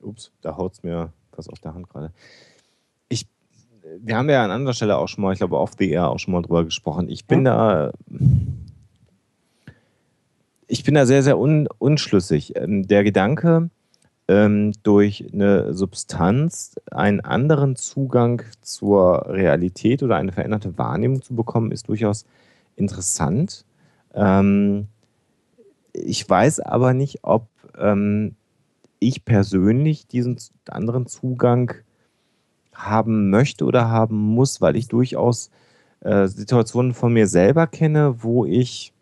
[0.00, 2.12] Ups, da haut es mir was auf der Hand gerade
[4.00, 6.18] wir haben ja an anderer Stelle auch schon mal, ich glaube, off the air auch
[6.18, 7.08] schon mal drüber gesprochen.
[7.08, 7.90] Ich bin ja.
[7.90, 7.92] da,
[10.66, 12.56] ich bin da sehr, sehr un, unschlüssig.
[12.56, 13.70] Ähm, der Gedanke,
[14.26, 21.72] ähm, durch eine Substanz einen anderen Zugang zur Realität oder eine veränderte Wahrnehmung zu bekommen,
[21.72, 22.24] ist durchaus
[22.76, 23.64] interessant.
[24.14, 24.88] Ähm,
[25.92, 27.48] ich weiß aber nicht, ob
[29.00, 30.38] ich persönlich diesen
[30.68, 31.74] anderen Zugang
[32.74, 35.50] haben möchte oder haben muss, weil ich durchaus
[36.00, 38.92] äh, Situationen von mir selber kenne, wo ich,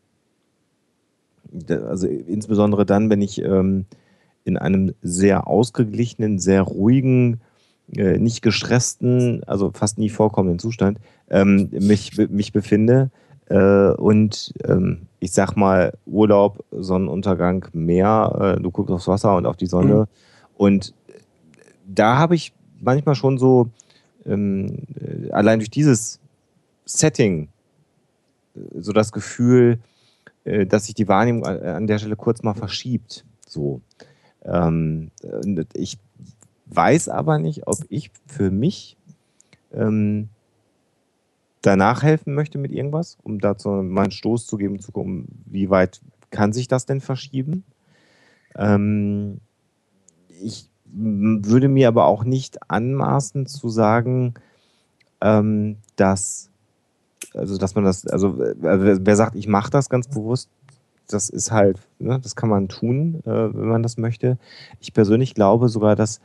[1.68, 3.86] also insbesondere dann, wenn ich ähm,
[4.44, 7.40] in einem sehr ausgeglichenen, sehr ruhigen,
[7.96, 10.98] äh, nicht gestressten, also fast nie vorkommenden Zustand
[11.28, 13.10] ähm, mich, mich befinde
[13.46, 19.46] äh, und ähm, ich sag mal Urlaub, Sonnenuntergang, Meer, äh, du guckst aufs Wasser und
[19.46, 20.06] auf die Sonne mhm.
[20.56, 20.94] und
[21.86, 22.52] da habe ich
[22.82, 23.68] manchmal schon so,
[24.26, 26.20] ähm, äh, allein durch dieses
[26.84, 27.48] Setting,
[28.54, 29.78] äh, so das Gefühl,
[30.44, 33.24] äh, dass sich die Wahrnehmung an der Stelle kurz mal verschiebt.
[33.46, 33.80] So.
[34.44, 35.10] Ähm,
[35.74, 35.98] ich
[36.66, 38.96] weiß aber nicht, ob ich für mich
[39.72, 40.28] ähm,
[41.60, 45.70] danach helfen möchte mit irgendwas, um dazu mal einen Stoß zu geben, zu gucken, wie
[45.70, 47.64] weit kann sich das denn verschieben.
[48.56, 49.40] Ähm,
[50.28, 54.34] ich würde mir aber auch nicht anmaßen zu sagen,
[55.20, 56.50] ähm, dass,
[57.34, 60.50] also dass man das, also wer sagt, ich mache das ganz bewusst,
[61.08, 64.38] das ist halt, ne, das kann man tun, äh, wenn man das möchte.
[64.80, 66.20] Ich persönlich glaube sogar, dass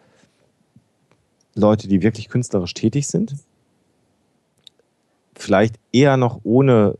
[1.55, 3.35] Leute, die wirklich künstlerisch tätig sind,
[5.35, 6.97] vielleicht eher noch ohne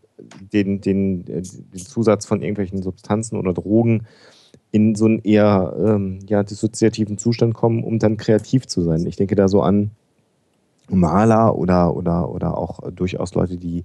[0.54, 1.44] den, den, den
[1.76, 4.08] Zusatz von irgendwelchen Substanzen oder Drogen
[4.72, 9.06] in so einen eher ähm, ja, dissoziativen Zustand kommen, um dann kreativ zu sein.
[9.06, 9.92] Ich denke da so an
[10.90, 13.84] Maler oder, oder, oder auch durchaus Leute, die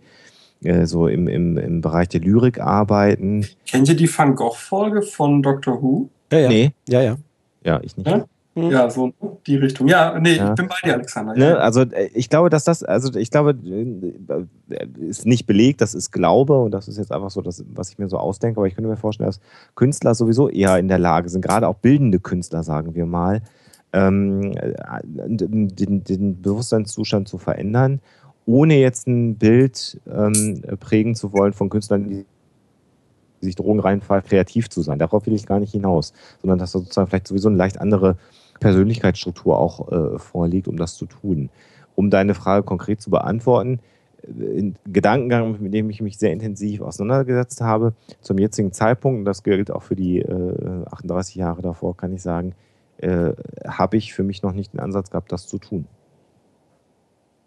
[0.63, 3.47] äh, so im, im, im Bereich der Lyrik arbeiten.
[3.67, 6.09] Kennt ihr die Van Gogh-Folge von Doctor Who?
[6.33, 6.49] Ja, ja.
[6.49, 6.71] Nee.
[6.89, 7.17] Ja, ja.
[7.65, 8.09] Ja, ich nicht.
[8.09, 8.25] Ja?
[8.55, 8.71] Hm.
[8.71, 9.15] Ja, so
[9.47, 9.89] die Richtung.
[9.89, 10.51] Ja, nee, ja.
[10.51, 11.35] ich bin bei dir, Alexander.
[11.35, 11.59] Ne?
[11.59, 13.57] Also äh, ich glaube, dass das, also ich glaube,
[14.69, 17.91] äh, ist nicht belegt, das ist Glaube und das ist jetzt einfach so, das, was
[17.91, 19.41] ich mir so ausdenke, aber ich könnte mir vorstellen, dass
[19.75, 23.41] Künstler sowieso eher in der Lage sind, gerade auch bildende Künstler, sagen wir mal,
[23.95, 24.53] ähm,
[25.05, 28.01] den, den Bewusstseinszustand zu verändern,
[28.45, 32.27] ohne jetzt ein Bild ähm, prägen zu wollen von Künstlern, die
[33.41, 34.99] sich Drogen reinfallen, kreativ zu sein.
[34.99, 38.17] Darauf will ich gar nicht hinaus, sondern dass sozusagen vielleicht sowieso eine leicht andere
[38.63, 41.51] Persönlichkeitsstruktur auch äh, vorliegt, um das zu tun.
[41.95, 43.81] Um deine Frage konkret zu beantworten,
[44.23, 49.25] äh, ein Gedankengang, mit dem ich mich sehr intensiv auseinandergesetzt habe, zum jetzigen Zeitpunkt, und
[49.25, 52.55] das gilt auch für die äh, 38 Jahre davor, kann ich sagen,
[52.99, 53.33] äh,
[53.67, 55.87] habe ich für mich noch nicht den Ansatz gehabt, das zu tun.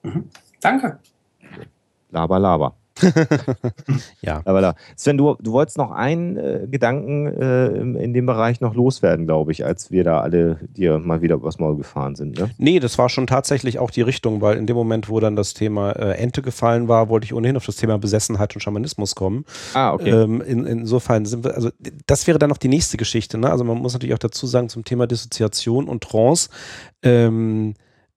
[0.03, 0.25] Mhm.
[0.61, 0.99] Danke.
[2.11, 2.75] Laber, laber.
[4.21, 4.41] ja.
[4.45, 4.75] Aber da.
[4.95, 9.51] Sven, du, du wolltest noch einen äh, Gedanken äh, in dem Bereich noch loswerden, glaube
[9.51, 12.39] ich, als wir da alle dir mal wieder übers Maul gefahren sind.
[12.39, 12.49] Ne?
[12.57, 15.53] Nee, das war schon tatsächlich auch die Richtung, weil in dem Moment, wo dann das
[15.53, 19.45] Thema äh, Ente gefallen war, wollte ich ohnehin auf das Thema Besessenheit und Schamanismus kommen.
[19.73, 20.09] Ah, okay.
[20.09, 21.69] Ähm, in, insofern sind wir, also
[22.07, 23.37] das wäre dann noch die nächste Geschichte.
[23.37, 23.49] Ne?
[23.49, 26.49] Also man muss natürlich auch dazu sagen, zum Thema Dissoziation und Trance.
[27.03, 27.73] Ähm,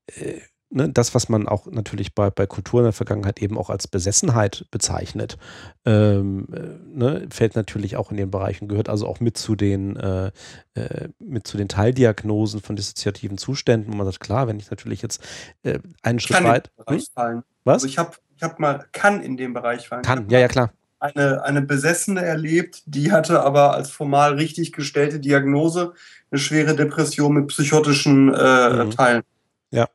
[0.06, 0.40] äh,
[0.70, 3.88] ne, das, was man auch natürlich bei, bei Kultur in der Vergangenheit eben auch als
[3.88, 5.38] Besessenheit bezeichnet,
[5.84, 9.96] ähm, äh, ne, fällt natürlich auch in den Bereichen, gehört also auch mit zu den,
[9.96, 10.30] äh,
[10.74, 15.02] äh, mit zu den Teildiagnosen von dissoziativen Zuständen, wo man sagt, klar, wenn ich natürlich
[15.02, 15.22] jetzt
[15.62, 16.70] äh, einen Schritt weit.
[16.88, 17.42] Hm?
[17.64, 17.74] Was?
[17.74, 20.02] Also ich habe ich hab mal, kann in dem Bereich fallen.
[20.02, 20.72] Kann, ja, ja, klar.
[21.00, 25.92] Eine, eine Besessene erlebt, die hatte aber als formal richtig gestellte Diagnose
[26.30, 28.90] eine schwere Depression mit psychotischen äh, mhm.
[28.90, 29.22] Teilen.
[29.70, 29.86] Ja.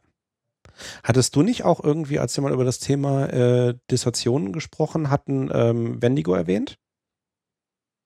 [1.04, 5.50] Hattest du nicht auch irgendwie, als wir mal über das Thema äh, Dissertationen gesprochen hatten,
[5.54, 6.78] ähm, Wendigo erwähnt?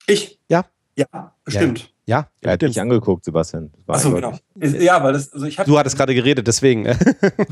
[0.07, 0.39] Ich?
[0.49, 0.65] Ja.
[0.97, 1.93] Ja, bestimmt.
[2.07, 3.71] Ja, ja er hat dich angeguckt, Sebastian.
[3.85, 4.35] Achso, genau.
[4.55, 6.87] Ja, weil das, also ich Du hattest gerade geredet, deswegen.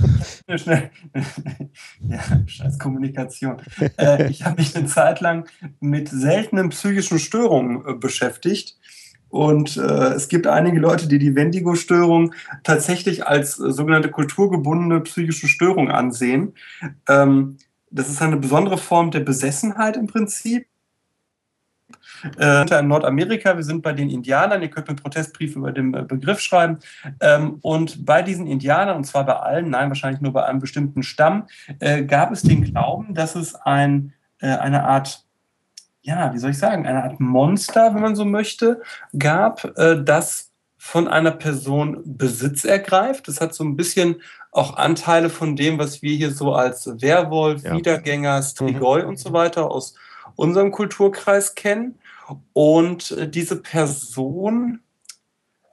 [0.56, 0.90] Schnell.
[2.10, 3.62] ja, scheiß Kommunikation.
[4.00, 5.48] äh, ich habe mich eine Zeit lang
[5.80, 8.78] mit seltenen psychischen Störungen äh, beschäftigt
[9.30, 15.48] und äh, es gibt einige Leute, die die Wendigo-Störung tatsächlich als äh, sogenannte kulturgebundene psychische
[15.48, 16.54] Störung ansehen.
[17.10, 17.58] Ähm,
[17.90, 20.68] das ist eine besondere Form der Besessenheit im Prinzip.
[22.40, 26.04] Äh, in Nordamerika, wir sind bei den Indianern, ihr könnt mir Protestbriefe über den äh,
[26.04, 26.80] Begriff schreiben.
[27.20, 31.04] Ähm, und bei diesen Indianern, und zwar bei allen, nein, wahrscheinlich nur bei einem bestimmten
[31.04, 31.48] Stamm,
[31.80, 35.25] äh, gab es den Glauben, dass es ein, äh, eine Art
[36.06, 38.82] ja, wie soll ich sagen, eine Art Monster, wenn man so möchte,
[39.18, 43.28] gab, äh, das von einer Person Besitz ergreift.
[43.28, 47.64] Das hat so ein bisschen auch Anteile von dem, was wir hier so als Werwolf,
[47.64, 47.74] ja.
[47.74, 49.10] Wiedergänger, Strigoi mhm.
[49.10, 49.96] und so weiter aus
[50.36, 51.98] unserem Kulturkreis kennen.
[52.54, 54.82] Und äh, diese Person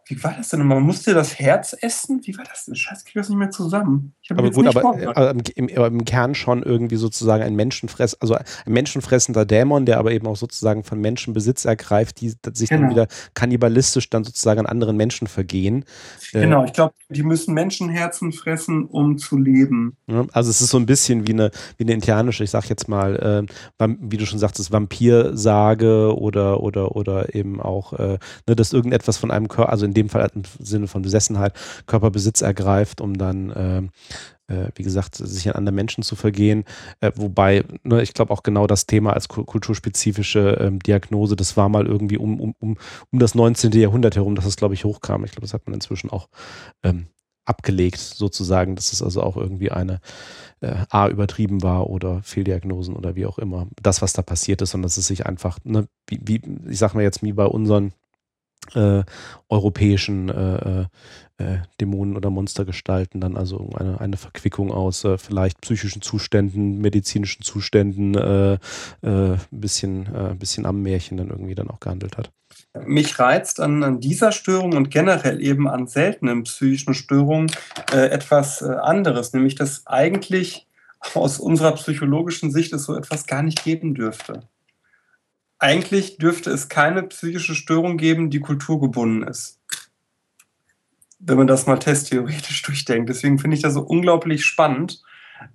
[0.07, 0.67] wie war das denn?
[0.67, 2.21] Man musste das Herz essen?
[2.25, 2.75] Wie war das denn?
[2.75, 4.15] Scheiße, kriege das nicht mehr zusammen.
[4.29, 9.45] aber gut, aber, äh, im, im, Kern schon irgendwie sozusagen ein Menschenfress, also ein menschenfressender
[9.45, 12.83] Dämon, der aber eben auch sozusagen von Menschen Besitz ergreift, die sich genau.
[12.83, 15.85] dann wieder kannibalistisch dann sozusagen an anderen Menschen vergehen.
[16.33, 19.97] Äh, genau, ich glaube, die müssen Menschenherzen fressen, um zu leben.
[20.33, 23.47] also es ist so ein bisschen wie eine, wie eine indianische, ich sag jetzt mal,
[23.79, 29.17] äh, wie du schon sagtest, Vampirsage oder, oder, oder eben auch, äh, ne, dass irgendetwas
[29.17, 31.55] von einem Körper, also in dem Fall im Sinne von Besessenheit,
[31.87, 33.83] Körperbesitz ergreift, um dann äh,
[34.53, 36.65] äh, wie gesagt, sich an andere Menschen zu vergehen.
[37.01, 41.69] Äh, wobei, ne, ich glaube auch genau das Thema als kulturspezifische ähm, Diagnose, das war
[41.69, 42.77] mal irgendwie um, um, um,
[43.11, 43.73] um das 19.
[43.73, 45.25] Jahrhundert herum, dass es, glaube ich, hochkam.
[45.25, 46.29] Ich glaube, das hat man inzwischen auch
[46.83, 47.07] ähm,
[47.45, 50.01] abgelegt, sozusagen, dass es also auch irgendwie eine
[50.61, 53.67] äh, A übertrieben war oder Fehldiagnosen oder wie auch immer.
[53.83, 56.41] Das, was da passiert ist, sondern dass es sich einfach, ne, wie, wie
[56.71, 57.93] ich sag mal jetzt, wie bei unseren
[58.75, 59.03] äh,
[59.49, 60.87] europäischen äh, äh,
[61.39, 67.43] äh, Dämonen oder Monstergestalten dann also eine, eine Verquickung aus äh, vielleicht psychischen Zuständen, medizinischen
[67.43, 70.09] Zuständen, ein bisschen,
[70.39, 72.31] bisschen am Märchen dann irgendwie dann auch gehandelt hat.
[72.87, 77.51] Mich reizt an, an dieser Störung und generell eben an seltenen psychischen Störungen
[77.91, 80.67] etwas anderes, nämlich dass eigentlich
[81.15, 84.49] aus unserer psychologischen Sicht es so etwas gar nicht geben dürfte
[85.63, 89.61] eigentlich dürfte es keine psychische Störung geben, die kulturgebunden ist.
[91.21, 93.09] Wenn man das mal testtheoretisch durchdenkt.
[93.09, 95.03] Deswegen finde ich das so unglaublich spannend.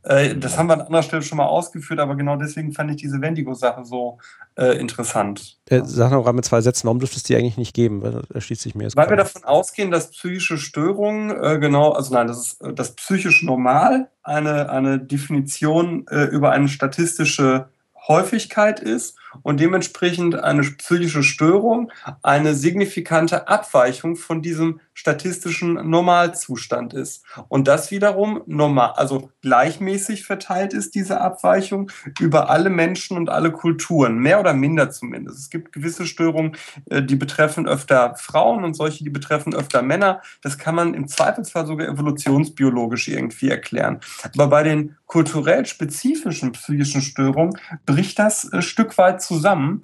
[0.03, 2.97] Äh, das haben wir an anderer Stelle schon mal ausgeführt, aber genau deswegen fand ich
[2.97, 4.19] diese Wendigo-Sache so
[4.55, 5.57] äh, interessant.
[5.65, 8.01] Äh, sag noch mal mit zwei Sätzen, warum dürfte es die eigentlich nicht geben?
[8.01, 11.91] Weil da schließt sich mir jetzt Weil wir davon ausgehen, dass psychische Störungen, äh, genau,
[11.91, 17.67] also nein, das ist äh, das psychisch normal, eine, eine Definition äh, über eine statistische
[18.07, 27.23] Häufigkeit ist und dementsprechend eine psychische Störung eine signifikante Abweichung von diesem statistischen Normalzustand ist.
[27.49, 33.51] Und das wiederum normal, also gleichmäßig verteilt ist, diese Abweichung über alle Menschen und alle
[33.51, 35.37] Kulturen, mehr oder minder zumindest.
[35.37, 36.55] Es gibt gewisse Störungen,
[36.89, 40.21] äh, die betreffen öfter Frauen und solche, die betreffen öfter Männer.
[40.41, 43.99] Das kann man im Zweifelsfall sogar evolutionsbiologisch irgendwie erklären.
[44.33, 49.83] Aber bei den kulturell spezifischen psychischen Störungen bricht das ein äh, Stück weit zusammen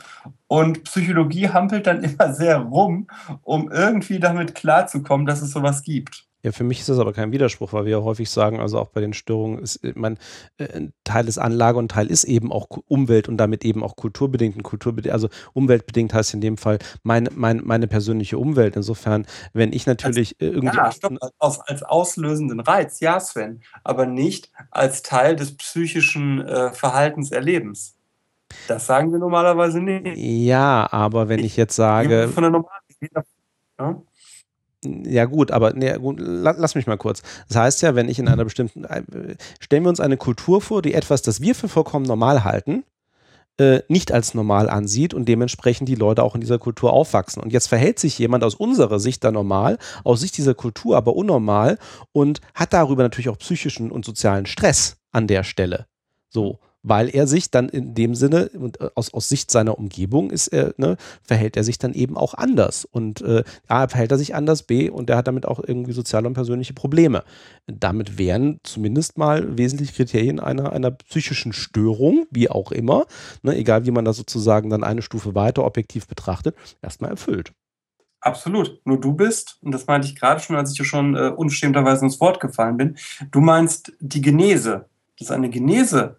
[0.54, 3.08] und Psychologie hampelt dann immer sehr rum,
[3.41, 6.26] um irgendwie damit klarzukommen, dass es sowas gibt.
[6.43, 8.89] Ja, für mich ist das aber kein Widerspruch, weil wir ja häufig sagen, also auch
[8.89, 10.20] bei den Störungen ist, äh, man,
[10.58, 13.82] äh, ein Teil ist Anlage und ein Teil ist eben auch Umwelt und damit eben
[13.82, 18.76] auch kulturbedingt und kulturbedingt, also umweltbedingt heißt in dem Fall meine, meine, meine persönliche Umwelt.
[18.76, 20.78] Insofern, wenn ich natürlich als, irgendwie.
[20.78, 26.72] Ja, stopp, als, als auslösenden Reiz, ja, Sven, aber nicht als Teil des psychischen äh,
[26.74, 27.95] Verhaltenserlebens.
[28.68, 30.18] Das sagen wir normalerweise nicht.
[30.18, 32.30] Ja, aber wenn ich jetzt sage.
[32.30, 32.82] Von der normalen.
[33.80, 34.01] Ja?
[34.86, 37.22] Ja, gut, aber nee, gut, lass mich mal kurz.
[37.47, 38.84] Das heißt ja, wenn ich in einer bestimmten.
[38.84, 39.04] Äh,
[39.60, 42.84] stellen wir uns eine Kultur vor, die etwas, das wir für vollkommen normal halten,
[43.58, 47.41] äh, nicht als normal ansieht und dementsprechend die Leute auch in dieser Kultur aufwachsen.
[47.41, 51.16] Und jetzt verhält sich jemand aus unserer Sicht da normal, aus Sicht dieser Kultur aber
[51.16, 51.78] unnormal
[52.12, 55.86] und hat darüber natürlich auch psychischen und sozialen Stress an der Stelle.
[56.30, 60.50] So weil er sich dann in dem Sinne, äh, aus, aus Sicht seiner Umgebung ist
[60.50, 62.86] er, ne, verhält er sich dann eben auch anders.
[62.86, 66.28] Und äh, A, verhält er sich anders, B, und er hat damit auch irgendwie soziale
[66.28, 67.24] und persönliche Probleme.
[67.66, 73.06] Damit wären zumindest mal wesentliche Kriterien einer, einer psychischen Störung, wie auch immer,
[73.42, 77.54] ne, egal wie man das sozusagen dann eine Stufe weiter objektiv betrachtet, erstmal erfüllt.
[78.20, 78.80] Absolut.
[78.86, 82.06] Nur du bist, und das meinte ich gerade schon, als ich dir schon äh, unverschämterweise
[82.06, 82.98] ins Wort gefallen bin,
[83.32, 84.86] du meinst die Genese.
[85.18, 86.16] Das ist eine Genese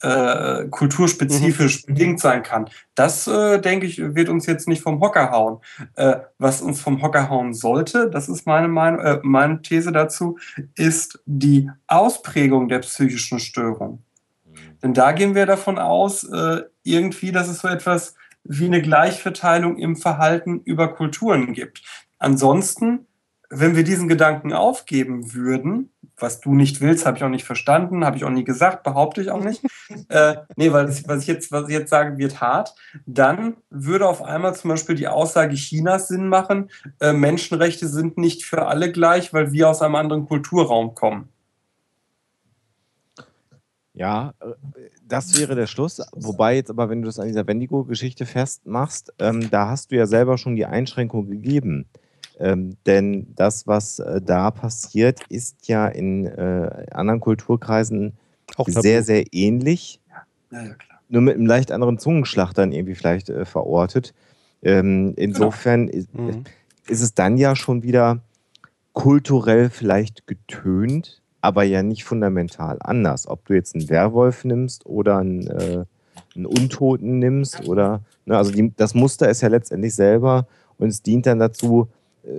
[0.00, 1.94] äh, kulturspezifisch mhm.
[1.94, 2.68] bedingt sein kann.
[2.94, 5.58] Das, äh, denke ich, wird uns jetzt nicht vom Hocker hauen.
[5.96, 10.38] Äh, was uns vom Hocker hauen sollte, das ist meine, Meinung, äh, meine These dazu,
[10.76, 14.04] ist die Ausprägung der psychischen Störung.
[14.44, 14.78] Mhm.
[14.82, 19.76] Denn da gehen wir davon aus, äh, irgendwie, dass es so etwas wie eine Gleichverteilung
[19.76, 21.82] im Verhalten über Kulturen gibt.
[22.18, 23.06] Ansonsten,
[23.50, 25.90] wenn wir diesen Gedanken aufgeben würden,
[26.20, 29.22] was du nicht willst, habe ich auch nicht verstanden, habe ich auch nie gesagt, behaupte
[29.22, 29.62] ich auch nicht.
[30.08, 32.74] äh, nee, weil das, was, ich jetzt, was ich jetzt sage, wird hart.
[33.06, 38.44] Dann würde auf einmal zum Beispiel die Aussage Chinas Sinn machen, äh, Menschenrechte sind nicht
[38.44, 41.28] für alle gleich, weil wir aus einem anderen Kulturraum kommen.
[43.98, 44.52] Ja, äh,
[45.06, 46.00] das wäre der Schluss.
[46.12, 50.06] Wobei jetzt aber, wenn du das an dieser Wendigo-Geschichte festmachst, ähm, da hast du ja
[50.06, 51.86] selber schon die Einschränkung gegeben.
[52.38, 58.12] Ähm, denn das, was äh, da passiert, ist ja in äh, anderen Kulturkreisen
[58.56, 60.00] Auch sehr, sehr ähnlich.
[60.50, 61.00] Ja, ja, klar.
[61.08, 64.14] Nur mit einem leicht anderen Zungenschlag dann irgendwie vielleicht äh, verortet.
[64.62, 65.98] Ähm, insofern genau.
[65.98, 66.44] ist, mhm.
[66.86, 68.20] ist es dann ja schon wieder
[68.92, 73.28] kulturell vielleicht getönt, aber ja nicht fundamental anders.
[73.28, 75.84] Ob du jetzt einen Werwolf nimmst oder einen, äh,
[76.34, 80.46] einen Untoten nimmst oder, ne, also die, das Muster ist ja letztendlich selber
[80.78, 81.88] und es dient dann dazu,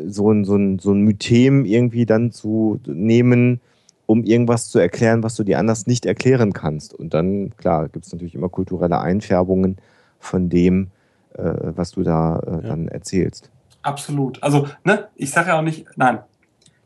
[0.08, 3.62] so ein, so, ein, so ein Mythem irgendwie dann zu nehmen,
[4.06, 6.94] um irgendwas zu erklären, was du dir anders nicht erklären kannst.
[6.94, 9.78] Und dann, klar, gibt es natürlich immer kulturelle Einfärbungen
[10.20, 10.90] von dem,
[11.34, 12.58] äh, was du da äh, ja.
[12.62, 13.52] dann erzählst.
[13.82, 14.42] Absolut.
[14.44, 16.20] Also, ne, ich sage ja auch nicht, nein,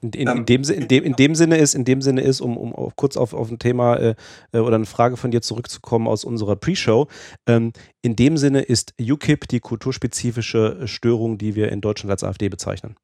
[0.04, 2.58] in, in, in, dem, in, dem, in dem Sinne ist, in dem Sinne ist, um,
[2.58, 4.16] um auf, kurz auf, auf ein Thema äh,
[4.52, 7.08] äh, oder eine Frage von dir zurückzukommen aus unserer Pre-Show,
[7.48, 12.50] ähm, in dem Sinne ist UKIP die kulturspezifische Störung, die wir in Deutschland als AfD
[12.50, 12.96] bezeichnen.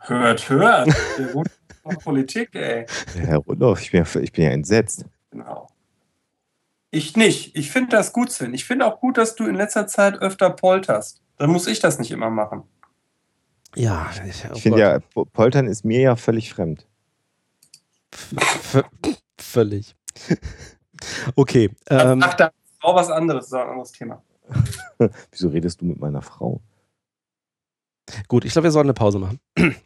[0.00, 0.88] Hört, hört.
[2.04, 2.86] Politik, ey.
[3.16, 5.06] Herr Rudolf, ich bin, ja, ich bin ja entsetzt.
[5.30, 5.68] Genau.
[6.90, 7.56] Ich nicht.
[7.56, 8.54] Ich finde das gut, Sven.
[8.54, 11.22] Ich finde auch gut, dass du in letzter Zeit öfter polterst.
[11.36, 12.64] Dann muss ich das nicht immer machen.
[13.78, 14.98] Ja, ich, oh ich finde ja,
[15.32, 16.84] Poltern ist mir ja völlig fremd.
[18.12, 18.82] V
[19.38, 19.94] völlig.
[21.36, 21.70] okay.
[21.88, 24.22] Ähm, Ach, da ist auch was anderes, das ist ein anderes Thema.
[25.30, 26.60] Wieso redest du mit meiner Frau?
[28.26, 29.38] Gut, ich glaube, wir sollen eine Pause machen.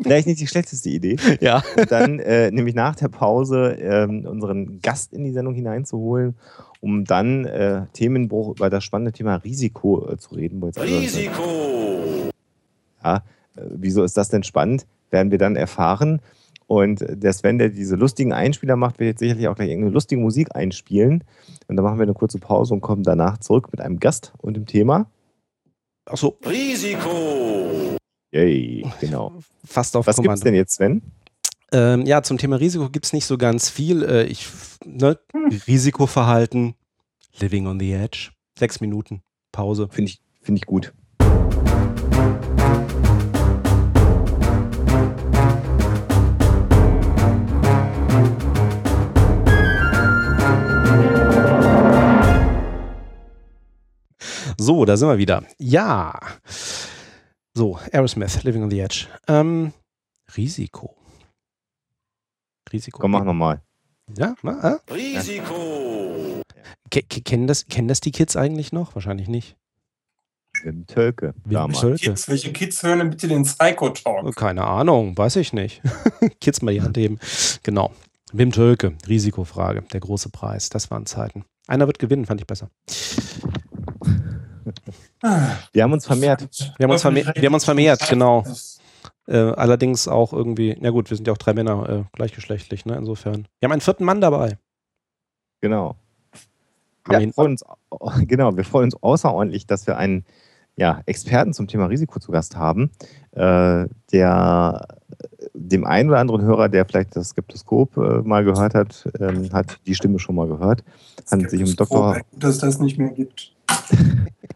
[0.00, 1.16] Vielleicht nicht die schlechteste Idee.
[1.40, 1.64] Ja.
[1.76, 6.36] Und dann äh, nämlich nach der Pause ähm, unseren Gast in die Sendung hineinzuholen,
[6.80, 10.62] um dann äh, Themenbruch über das spannende Thema Risiko äh, zu reden.
[10.62, 12.25] Risiko!
[13.06, 13.16] Ja,
[13.56, 14.86] äh, wieso ist das denn spannend?
[15.10, 16.20] Werden wir dann erfahren.
[16.66, 20.20] Und der Sven, der diese lustigen Einspieler macht, wird jetzt sicherlich auch gleich irgendeine lustige
[20.20, 21.22] Musik einspielen.
[21.68, 24.54] Und dann machen wir eine kurze Pause und kommen danach zurück mit einem Gast und
[24.54, 25.08] dem Thema.
[26.06, 26.36] Achso.
[26.44, 27.96] Risiko!
[28.32, 29.32] Yay, genau.
[29.64, 31.02] Fast auf Was gibt es denn jetzt, Sven?
[31.72, 34.02] Ähm, ja, zum Thema Risiko gibt es nicht so ganz viel.
[34.02, 34.48] Äh, ich,
[34.84, 35.18] ne,
[35.68, 36.74] Risikoverhalten,
[37.38, 38.30] Living on the Edge.
[38.58, 39.88] Sechs Minuten Pause.
[39.90, 40.92] Finde ich, find ich gut.
[54.58, 55.44] So, da sind wir wieder.
[55.58, 56.18] Ja.
[57.54, 59.06] So, Aerosmith, Living on the Edge.
[59.28, 59.72] Ähm,
[60.36, 60.96] Risiko.
[62.72, 62.98] Risiko.
[63.00, 63.62] Komm, mach nochmal.
[64.16, 64.92] Ja, na, äh?
[64.92, 66.42] Risiko.
[66.90, 68.94] Ke- ke- kennen, das, kennen das die Kids eigentlich noch?
[68.94, 69.56] Wahrscheinlich nicht.
[70.62, 71.80] Wim Tölke Wim damals.
[71.80, 72.04] Tölke.
[72.06, 74.34] Kids, welche Kids hören denn bitte den Psycho Talk?
[74.36, 75.82] Keine Ahnung, weiß ich nicht.
[76.40, 77.18] Kids mal die Hand heben.
[77.62, 77.92] Genau.
[78.32, 80.68] Wim Tölke, Risikofrage, der große Preis.
[80.70, 81.44] Das waren Zeiten.
[81.68, 82.70] Einer wird gewinnen, fand ich besser.
[85.72, 86.48] Wir haben uns vermehrt.
[86.78, 88.44] Wir haben uns, verme wir haben uns vermehrt, genau.
[89.28, 92.96] Äh, allerdings auch irgendwie, ja gut, wir sind ja auch drei Männer äh, gleichgeschlechtlich, ne?
[92.96, 93.48] Insofern.
[93.58, 94.58] Wir haben einen vierten Mann dabei.
[95.60, 95.96] Genau.
[97.10, 97.64] Ja, wir freuen uns,
[98.26, 100.24] genau, wir freuen uns außerordentlich, dass wir einen
[100.76, 102.90] ja, Experten zum Thema Risiko zu Gast haben,
[103.32, 104.86] äh, der
[105.54, 109.78] dem einen oder anderen Hörer, der vielleicht das Skeptoskop äh, mal gehört hat, ähm, hat
[109.86, 110.84] die Stimme schon mal gehört.
[111.30, 112.14] Handelt sich um Dr.
[112.14, 113.55] Gut, dass das nicht mehr gibt.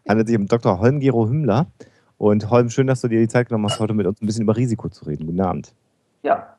[0.08, 0.78] Handelt sich um Dr.
[0.78, 1.66] Holm-Gero Hümmler.
[2.18, 4.42] Und Holm, schön, dass du dir die Zeit genommen hast, heute mit uns ein bisschen
[4.42, 5.26] über Risiko zu reden.
[5.26, 5.72] Guten Abend.
[6.22, 6.56] Ja,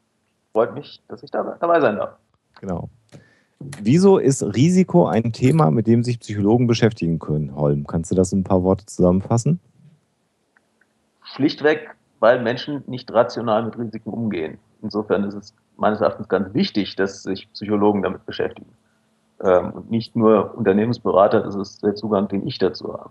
[0.54, 2.16] freut mich, dass ich da, dabei sein darf.
[2.60, 2.90] Genau.
[3.60, 7.86] Wieso ist Risiko ein Thema, mit dem sich Psychologen beschäftigen können, Holm?
[7.86, 9.60] Kannst du das in ein paar Worte zusammenfassen?
[11.24, 14.58] Schlichtweg, weil Menschen nicht rational mit Risiken umgehen.
[14.82, 18.70] Insofern ist es meines Erachtens ganz wichtig, dass sich Psychologen damit beschäftigen.
[19.44, 23.10] Ähm, und nicht nur Unternehmensberater, das ist der Zugang, den ich dazu habe.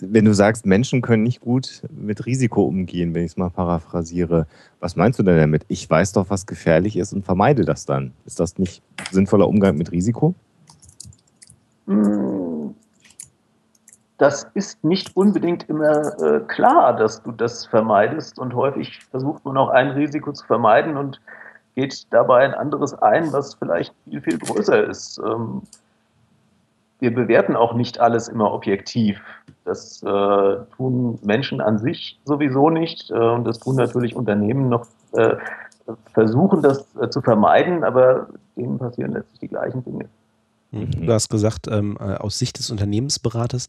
[0.00, 4.46] Wenn du sagst, Menschen können nicht gut mit Risiko umgehen, wenn ich es mal paraphrasiere,
[4.78, 5.64] was meinst du denn damit?
[5.66, 8.12] Ich weiß doch, was gefährlich ist und vermeide das dann.
[8.24, 10.34] Ist das nicht sinnvoller Umgang mit Risiko?
[14.18, 19.56] Das ist nicht unbedingt immer äh, klar, dass du das vermeidest und häufig versucht man
[19.56, 21.20] auch ein Risiko zu vermeiden und
[21.78, 25.20] geht dabei ein anderes ein, was vielleicht viel, viel größer ist.
[25.24, 25.62] Ähm,
[26.98, 29.20] wir bewerten auch nicht alles immer objektiv.
[29.64, 34.88] Das äh, tun Menschen an sich sowieso nicht äh, und das tun natürlich Unternehmen noch,
[35.12, 35.36] äh,
[36.14, 38.26] versuchen das äh, zu vermeiden, aber
[38.56, 40.06] denen passieren letztlich die gleichen Dinge.
[40.72, 41.06] Mhm.
[41.06, 43.68] Du hast gesagt, ähm, äh, aus Sicht des Unternehmensberaters,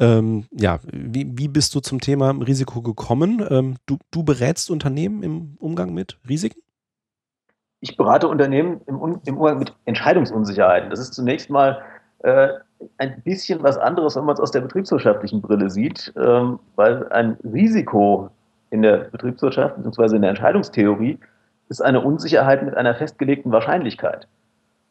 [0.00, 3.46] ähm, ja, wie, wie bist du zum Thema Risiko gekommen?
[3.48, 6.60] Ähm, du, du berätst Unternehmen im Umgang mit Risiken?
[7.84, 10.88] Ich berate Unternehmen im, im Umgang mit Entscheidungsunsicherheiten.
[10.88, 11.82] Das ist zunächst mal
[12.20, 12.48] äh,
[12.96, 17.36] ein bisschen was anderes, wenn man es aus der betriebswirtschaftlichen Brille sieht, ähm, weil ein
[17.44, 18.30] Risiko
[18.70, 20.16] in der Betriebswirtschaft bzw.
[20.16, 21.18] in der Entscheidungstheorie
[21.68, 24.28] ist eine Unsicherheit mit einer festgelegten Wahrscheinlichkeit.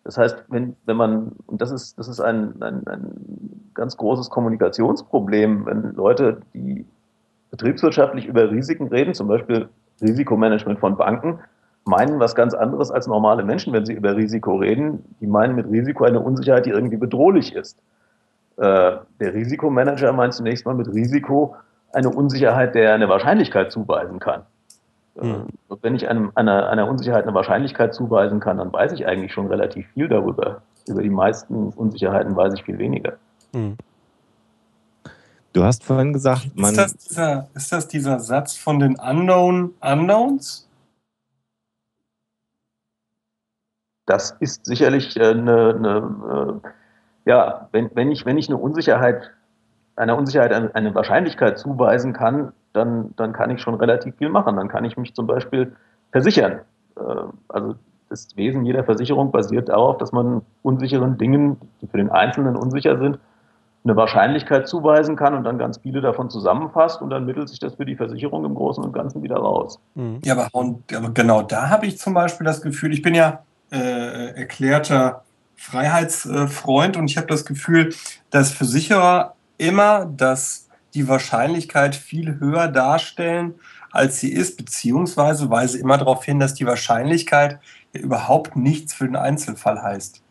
[0.03, 4.29] Das heißt, wenn, wenn man, und das ist, das ist ein, ein, ein ganz großes
[4.29, 6.85] Kommunikationsproblem, wenn Leute, die
[7.49, 9.67] betriebswirtschaftlich über Risiken reden, zum Beispiel
[9.99, 11.39] Risikomanagement von Banken,
[11.85, 15.03] meinen was ganz anderes als normale Menschen, wenn sie über Risiko reden.
[15.19, 17.77] Die meinen mit Risiko eine Unsicherheit, die irgendwie bedrohlich ist.
[18.57, 21.55] Äh, der Risikomanager meint zunächst mal mit Risiko
[21.91, 24.41] eine Unsicherheit, der er eine Wahrscheinlichkeit zuweisen kann.
[25.15, 25.45] Äh, Hm.
[25.67, 29.33] Und wenn ich einem, einer, einer Unsicherheit eine Wahrscheinlichkeit zuweisen kann, dann weiß ich eigentlich
[29.33, 30.61] schon relativ viel darüber.
[30.87, 33.13] Über die meisten Unsicherheiten weiß ich viel weniger.
[33.53, 33.77] Mhm.
[35.53, 36.71] Du hast vorhin gesagt, man.
[36.71, 40.67] Ist das, dieser, ist das dieser Satz von den Unknown Unknowns?
[44.05, 46.69] Das ist sicherlich äh, eine, eine äh,
[47.25, 49.31] ja, wenn, wenn, ich, wenn ich eine Unsicherheit,
[49.95, 54.55] einer Unsicherheit eine, eine Wahrscheinlichkeit zuweisen kann, dann, dann kann ich schon relativ viel machen.
[54.55, 55.75] Dann kann ich mich zum Beispiel
[56.11, 56.61] versichern.
[56.97, 57.01] Äh,
[57.49, 57.75] also
[58.09, 62.97] das Wesen jeder Versicherung basiert darauf, dass man unsicheren Dingen, die für den Einzelnen unsicher
[62.97, 63.17] sind,
[63.85, 67.75] eine Wahrscheinlichkeit zuweisen kann und dann ganz viele davon zusammenfasst und dann mittelt sich das
[67.75, 69.79] für die Versicherung im Großen und Ganzen wieder raus.
[69.95, 70.19] Mhm.
[70.23, 73.39] Ja, aber, und, aber genau da habe ich zum Beispiel das Gefühl, ich bin ja
[73.73, 75.23] äh, erklärter
[75.55, 77.93] Freiheitsfreund und ich habe das Gefühl,
[78.29, 83.55] dass Versicherer immer dass die Wahrscheinlichkeit viel höher darstellen,
[83.91, 87.59] als sie ist, beziehungsweise weise immer darauf hin, dass die Wahrscheinlichkeit
[87.93, 90.21] ja überhaupt nichts für den Einzelfall heißt.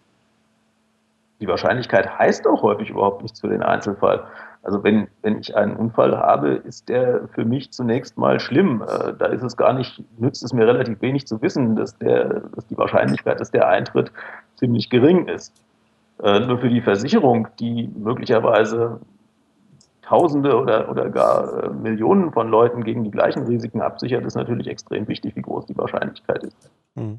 [1.40, 4.24] Die Wahrscheinlichkeit heißt auch häufig überhaupt nichts für den Einzelfall.
[4.62, 8.82] Also wenn, wenn ich einen Unfall habe, ist der für mich zunächst mal schlimm.
[8.82, 12.40] Äh, Da ist es gar nicht, nützt es mir relativ wenig zu wissen, dass, der,
[12.54, 14.12] dass die Wahrscheinlichkeit, dass der eintritt,
[14.56, 15.52] ziemlich gering ist.
[16.22, 19.00] Äh, Nur für die Versicherung, die möglicherweise
[20.02, 24.66] Tausende oder, oder gar äh, Millionen von Leuten gegen die gleichen Risiken absichert, ist natürlich
[24.68, 26.70] extrem wichtig, wie groß die Wahrscheinlichkeit ist.
[26.96, 27.18] Mhm.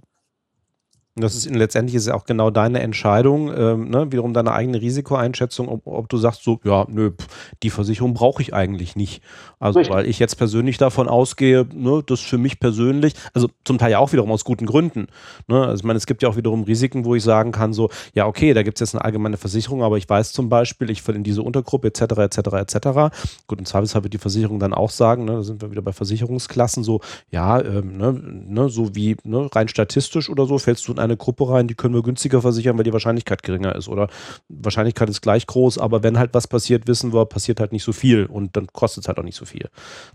[1.16, 4.12] Und das ist letztendlich ist ja auch genau deine Entscheidung, ähm, ne?
[4.12, 7.28] wiederum deine eigene Risikoeinschätzung, ob, ob, du sagst so, ja, nö, pff,
[7.62, 9.22] die Versicherung brauche ich eigentlich nicht.
[9.60, 9.96] Also Richtig.
[9.96, 14.00] weil ich jetzt persönlich davon ausgehe, ne, das für mich persönlich, also zum Teil ja
[14.00, 15.06] auch wiederum aus guten Gründen.
[15.48, 15.62] Ne?
[15.62, 18.26] Also ich meine, es gibt ja auch wiederum Risiken, wo ich sagen kann, so, ja,
[18.26, 21.20] okay, da gibt es jetzt eine allgemeine Versicherung, aber ich weiß zum Beispiel, ich falle
[21.20, 22.02] in diese Untergruppe etc.
[22.02, 22.38] etc.
[22.54, 23.16] etc.
[23.46, 25.94] Gut, im Zweifelsfall wird die Versicherung dann auch sagen, ne, da sind wir wieder bei
[25.94, 30.92] Versicherungsklassen, so, ja, ähm, ne, ne, so wie ne, rein statistisch oder so, fällst du
[30.92, 33.88] in eine Gruppe rein, die können wir günstiger versichern, weil die Wahrscheinlichkeit geringer ist.
[33.88, 34.08] Oder
[34.50, 37.94] Wahrscheinlichkeit ist gleich groß, aber wenn halt was passiert, wissen wir, passiert halt nicht so
[37.94, 39.70] viel und dann kostet es halt auch nicht so viel.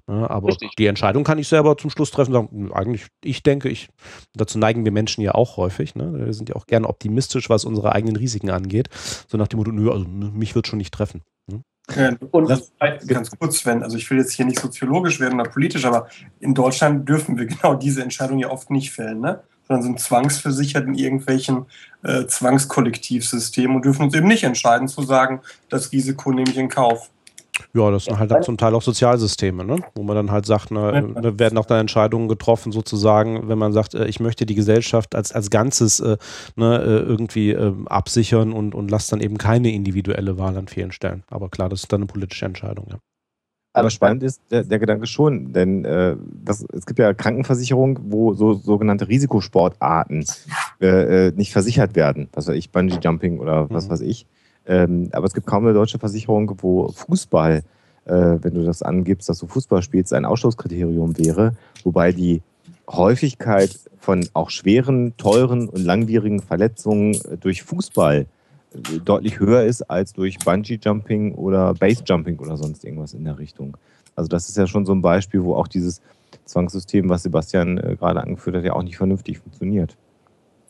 [0.06, 0.28] Ne?
[0.28, 0.70] Aber Richtig.
[0.78, 3.88] die Entscheidung kann ich selber zum Schluss treffen und sagen, eigentlich, ich denke, ich,
[4.34, 5.94] dazu neigen wir Menschen ja auch häufig.
[5.94, 6.26] Ne?
[6.26, 8.88] Wir sind ja auch gerne optimistisch, was unsere eigenen Risiken angeht.
[9.28, 11.22] So nach dem Motto, nö, also mich wird schon nicht treffen.
[11.46, 12.18] Ne?
[12.32, 12.72] und das
[13.06, 16.08] ganz kurz, Sven, also ich will jetzt hier nicht soziologisch werden oder politisch, aber
[16.38, 19.20] in Deutschland dürfen wir genau diese Entscheidung ja oft nicht fällen.
[19.20, 19.42] Ne?
[19.68, 21.66] Sondern sind zwangsversichert in irgendwelchen
[22.02, 26.68] äh, Zwangskollektivsystemen und dürfen uns eben nicht entscheiden zu sagen, das Risiko nehme ich in
[26.68, 27.10] Kauf.
[27.74, 29.78] Ja, das sind halt dann zum Teil auch Sozialsysteme, ne?
[29.94, 33.72] wo man dann halt sagt, ne, da werden auch dann Entscheidungen getroffen, sozusagen, wenn man
[33.72, 36.16] sagt, äh, ich möchte die Gesellschaft als, als Ganzes äh,
[36.56, 40.92] ne, äh, irgendwie äh, absichern und, und lasse dann eben keine individuelle Wahl an vielen
[40.92, 41.24] Stellen.
[41.28, 42.98] Aber klar, das ist dann eine politische Entscheidung, ja.
[43.72, 48.34] Aber spannend ist der, der Gedanke schon, denn äh, das, es gibt ja Krankenversicherungen, wo
[48.34, 50.24] so sogenannte Risikosportarten
[50.80, 52.28] äh, äh, nicht versichert werden.
[52.32, 53.90] Was weiß ich, Bungee Jumping oder was mhm.
[53.90, 54.26] weiß ich.
[54.66, 57.62] Ähm, aber es gibt kaum eine deutsche Versicherung, wo Fußball,
[58.06, 61.54] äh, wenn du das angibst, dass du Fußball spielst, ein Ausschlusskriterium wäre,
[61.84, 62.42] wobei die
[62.88, 68.26] Häufigkeit von auch schweren, teuren und langwierigen Verletzungen durch Fußball
[69.04, 73.76] deutlich höher ist als durch Bungee-Jumping oder Base-Jumping oder sonst irgendwas in der Richtung.
[74.14, 76.02] Also das ist ja schon so ein Beispiel, wo auch dieses
[76.44, 79.96] Zwangssystem, was Sebastian äh, gerade angeführt hat, ja auch nicht vernünftig funktioniert.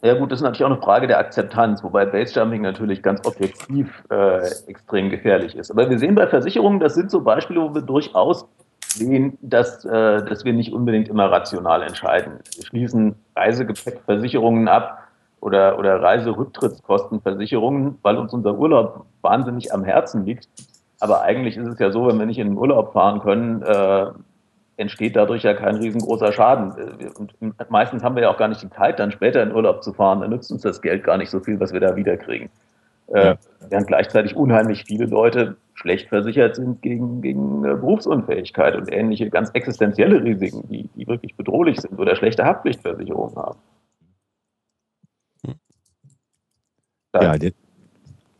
[0.03, 4.05] Ja gut, das ist natürlich auch eine Frage der Akzeptanz, wobei Base-Jumping natürlich ganz objektiv
[4.11, 5.72] äh, extrem gefährlich ist.
[5.72, 8.46] Aber wir sehen bei Versicherungen, das sind so Beispiele, wo wir durchaus
[8.86, 12.34] sehen, dass, äh, dass wir nicht unbedingt immer rational entscheiden.
[12.55, 15.08] Wir schließen Reisegepäckversicherungen ab,
[15.41, 20.49] oder, oder Reiserücktrittskostenversicherungen, weil uns unser Urlaub wahnsinnig am Herzen liegt.
[21.01, 24.07] Aber eigentlich ist es ja so, wenn wir nicht in den Urlaub fahren können, äh,
[24.76, 26.72] entsteht dadurch ja kein riesengroßer Schaden.
[27.18, 27.34] Und
[27.68, 30.20] meistens haben wir ja auch gar nicht die Zeit, dann später in Urlaub zu fahren.
[30.20, 32.49] Dann nützt uns das Geld gar nicht so viel, was wir da wiederkriegen.
[33.09, 33.36] Äh.
[33.68, 39.51] Während gleichzeitig unheimlich viele Leute schlecht versichert sind gegen, gegen äh, Berufsunfähigkeit und ähnliche ganz
[39.51, 43.59] existenzielle Risiken, die, die wirklich bedrohlich sind oder schlechte Haftpflichtversicherungen haben.
[47.15, 47.53] Ja, der,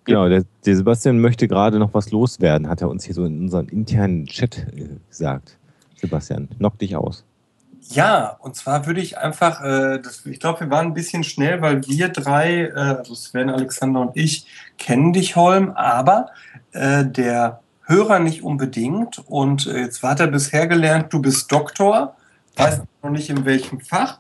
[0.05, 3.41] genau, der, der, Sebastian möchte gerade noch was loswerden, hat er uns hier so in
[3.41, 5.57] unserem internen Chat äh, gesagt.
[5.97, 7.25] Sebastian, knock dich aus.
[7.91, 11.63] Ja, und zwar würde ich einfach, äh, das, ich glaube, wir waren ein bisschen schnell,
[11.63, 14.47] weil wir drei, äh, also Sven, Alexander und ich,
[14.77, 16.27] kennen dich, Holm, aber
[16.73, 19.23] äh, der Hörer nicht unbedingt.
[19.27, 22.15] Und äh, jetzt hat er bisher gelernt, du bist Doktor,
[22.57, 24.19] weiß noch nicht in welchem Fach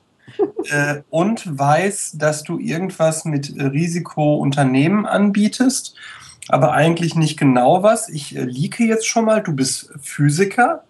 [0.64, 5.94] äh, und weiß, dass du irgendwas mit Risikounternehmen anbietest,
[6.48, 8.08] aber eigentlich nicht genau was.
[8.08, 10.84] Ich äh, liege jetzt schon mal, du bist Physiker.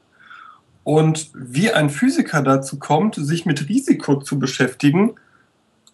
[0.84, 5.16] Und wie ein Physiker dazu kommt, sich mit Risiko zu beschäftigen,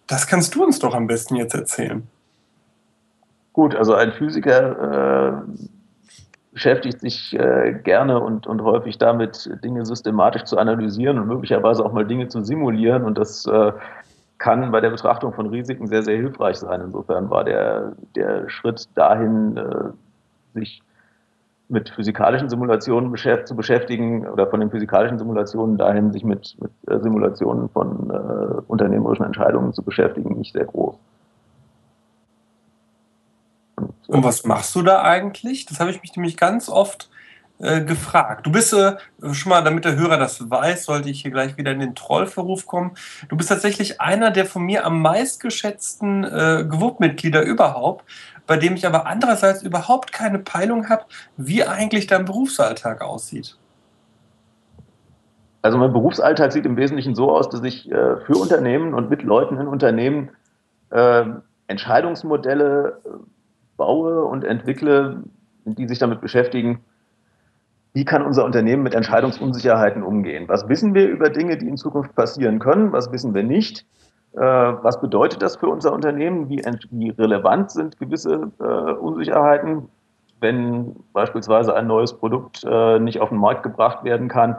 [0.07, 2.07] das kannst du uns doch am besten jetzt erzählen.
[3.52, 5.68] Gut, also ein Physiker äh,
[6.55, 11.92] beschäftigt sich äh, gerne und, und häufig damit, Dinge systematisch zu analysieren und möglicherweise auch
[11.92, 13.02] mal Dinge zu simulieren.
[13.02, 13.72] Und das äh,
[14.38, 16.80] kann bei der Betrachtung von Risiken sehr, sehr hilfreich sein.
[16.80, 19.90] Insofern war der, der Schritt dahin, äh,
[20.55, 20.82] sich
[21.68, 26.70] mit physikalischen Simulationen beschäft, zu beschäftigen oder von den physikalischen Simulationen dahin, sich mit, mit
[26.88, 30.96] äh, Simulationen von äh, unternehmerischen Entscheidungen zu beschäftigen, nicht sehr groß.
[34.07, 35.66] Und was machst du da eigentlich?
[35.66, 37.09] Das habe ich mich nämlich ganz oft
[37.59, 38.46] äh, gefragt.
[38.46, 38.96] Du bist äh,
[39.32, 42.66] schon mal, damit der Hörer das weiß, sollte ich hier gleich wieder in den Trollverruf
[42.66, 42.96] kommen.
[43.28, 48.05] Du bist tatsächlich einer der von mir am meistgeschätzten äh, Gewupp-Mitglieder überhaupt,
[48.46, 51.05] bei dem ich aber andererseits überhaupt keine Peilung habe,
[51.36, 53.57] wie eigentlich dein Berufsalltag aussieht.
[55.62, 59.22] Also mein Berufsalltag sieht im Wesentlichen so aus, dass ich äh, für Unternehmen und mit
[59.22, 60.30] Leuten in Unternehmen
[60.90, 61.24] äh,
[61.68, 63.09] Entscheidungsmodelle äh,
[63.77, 65.22] baue und entwickle,
[65.64, 66.81] die sich damit beschäftigen,
[67.93, 70.49] wie kann unser Unternehmen mit Entscheidungsunsicherheiten umgehen?
[70.49, 72.93] Was wissen wir über Dinge, die in Zukunft passieren können?
[72.93, 73.87] Was wissen wir nicht?
[74.33, 76.49] Äh, was bedeutet das für unser Unternehmen?
[76.49, 79.89] Wie, relevant sind gewisse äh, Unsicherheiten,
[80.41, 84.57] wenn beispielsweise ein neues Produkt äh, nicht auf den Markt gebracht werden kann?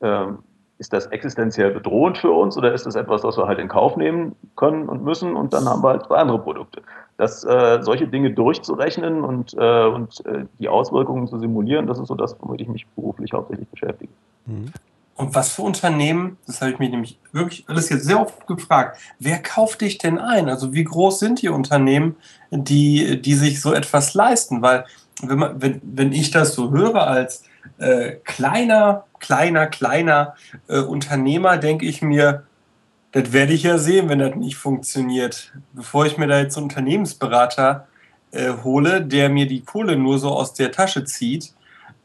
[0.00, 0.38] Ähm,
[0.78, 3.96] ist das existenziell bedrohend für uns oder ist das etwas, was wir halt in Kauf
[3.96, 6.82] nehmen können und müssen und dann haben wir halt zwei andere Produkte.
[7.22, 12.08] Das, äh, solche Dinge durchzurechnen und, äh, und äh, die Auswirkungen zu simulieren, das ist
[12.08, 14.10] so das, womit ich mich beruflich hauptsächlich beschäftige.
[14.46, 14.72] Mhm.
[15.14, 18.98] Und was für Unternehmen, das habe ich mich nämlich wirklich alles jetzt sehr oft gefragt,
[19.20, 20.48] wer kauft dich denn ein?
[20.48, 22.16] Also wie groß sind die Unternehmen,
[22.50, 24.60] die, die sich so etwas leisten?
[24.60, 24.84] Weil
[25.22, 27.44] wenn, man, wenn, wenn ich das so höre als
[27.78, 30.34] äh, kleiner, kleiner, kleiner
[30.66, 32.42] äh, Unternehmer, denke ich mir,
[33.12, 35.52] das werde ich ja sehen, wenn das nicht funktioniert.
[35.72, 37.86] Bevor ich mir da jetzt einen Unternehmensberater
[38.32, 41.52] äh, hole, der mir die Kohle nur so aus der Tasche zieht,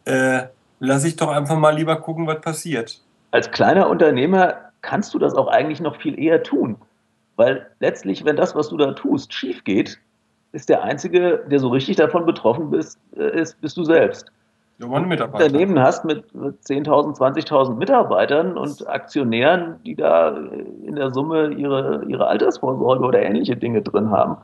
[0.05, 0.43] äh,
[0.80, 3.01] lasse ich doch einfach mal lieber gucken, was passiert.
[3.32, 6.78] Als kleiner Unternehmer kannst du das auch eigentlich noch viel eher tun.
[7.38, 9.99] Weil letztlich, wenn das, was du da tust, schief geht,
[10.51, 14.32] ist der Einzige, der so richtig davon betroffen bist, äh, ist, bist du selbst.
[14.80, 20.38] Unternehmen hast mit 10.000, 20.000 Mitarbeitern und Aktionären, die da
[20.86, 24.38] in der Summe ihre, ihre Altersvorsorge oder ähnliche Dinge drin haben,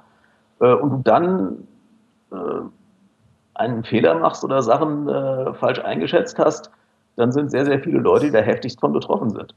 [0.59, 1.67] äh, und du dann
[2.31, 2.36] äh,
[3.53, 6.71] einen Fehler machst oder Sachen äh, falsch eingeschätzt hast,
[7.15, 9.53] dann sind sehr, sehr viele Leute, die da heftigst von betroffen sind.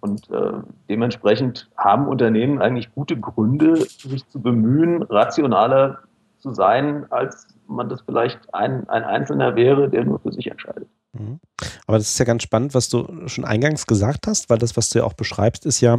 [0.00, 0.54] Und äh,
[0.88, 6.00] dementsprechend haben Unternehmen eigentlich gute Gründe, sich zu bemühen, rationaler
[6.42, 10.88] zu sein, als man das vielleicht ein, ein Einzelner wäre, der nur für sich entscheidet.
[11.12, 11.40] Mhm.
[11.86, 14.90] Aber das ist ja ganz spannend, was du schon eingangs gesagt hast, weil das, was
[14.90, 15.98] du ja auch beschreibst, ist ja,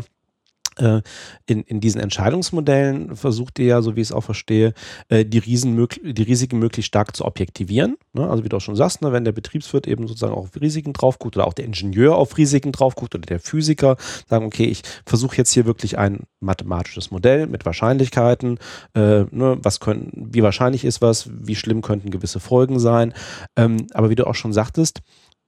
[0.77, 4.73] in, in diesen Entscheidungsmodellen versucht ihr ja, so wie ich es auch verstehe,
[5.09, 7.97] äh, die, Riesen, die Risiken möglichst stark zu objektivieren.
[8.13, 8.29] Ne?
[8.29, 11.19] Also wie du auch schon sagst, ne, wenn der Betriebswirt eben sozusagen auf Risiken drauf
[11.19, 13.97] guckt oder auch der Ingenieur auf Risiken drauf guckt oder der Physiker,
[14.27, 18.57] sagen, okay, ich versuche jetzt hier wirklich ein mathematisches Modell mit Wahrscheinlichkeiten,
[18.95, 23.13] äh, ne, was können, wie wahrscheinlich ist was, wie schlimm könnten gewisse Folgen sein.
[23.55, 25.01] Ähm, aber wie du auch schon sagtest,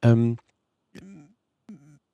[0.03, 0.37] ähm,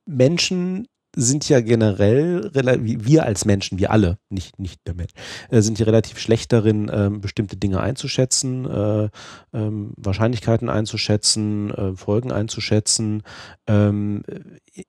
[0.06, 5.12] Menschen sind ja generell, wir als Menschen, wir alle, nicht, nicht der Mensch,
[5.50, 9.10] äh, sind ja relativ schlecht darin, ähm, bestimmte Dinge einzuschätzen, äh,
[9.54, 13.24] ähm, Wahrscheinlichkeiten einzuschätzen, äh, Folgen einzuschätzen.
[13.68, 14.24] Ähm,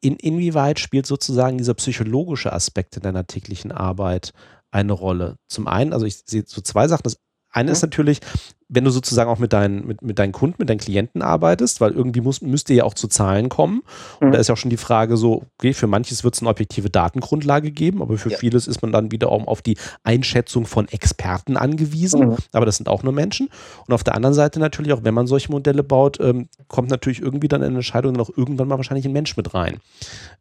[0.01, 4.33] in, inwieweit spielt sozusagen dieser psychologische Aspekt in deiner täglichen Arbeit
[4.71, 5.37] eine Rolle?
[5.49, 7.03] Zum einen, also ich sehe so zwei Sachen.
[7.05, 7.17] Das
[7.53, 7.73] eine mhm.
[7.73, 8.21] ist natürlich,
[8.69, 11.93] wenn du sozusagen auch mit deinen, mit, mit deinen Kunden, mit deinen Klienten arbeitest, weil
[11.93, 13.83] irgendwie muss, müsst ihr ja auch zu Zahlen kommen.
[14.21, 14.33] Und mhm.
[14.33, 16.89] da ist ja auch schon die Frage so, okay, für manches wird es eine objektive
[16.89, 18.39] Datengrundlage geben, aber für ja.
[18.39, 22.31] vieles ist man dann wiederum auf die Einschätzung von Experten angewiesen.
[22.31, 22.37] Mhm.
[22.53, 23.51] Aber das sind auch nur Menschen.
[23.87, 27.21] Und auf der anderen Seite natürlich auch, wenn man solche Modelle baut, ähm, kommt natürlich
[27.21, 29.81] irgendwie dann eine Entscheidung auch irgendwann mal wahrscheinlich ein Mensch mit rein.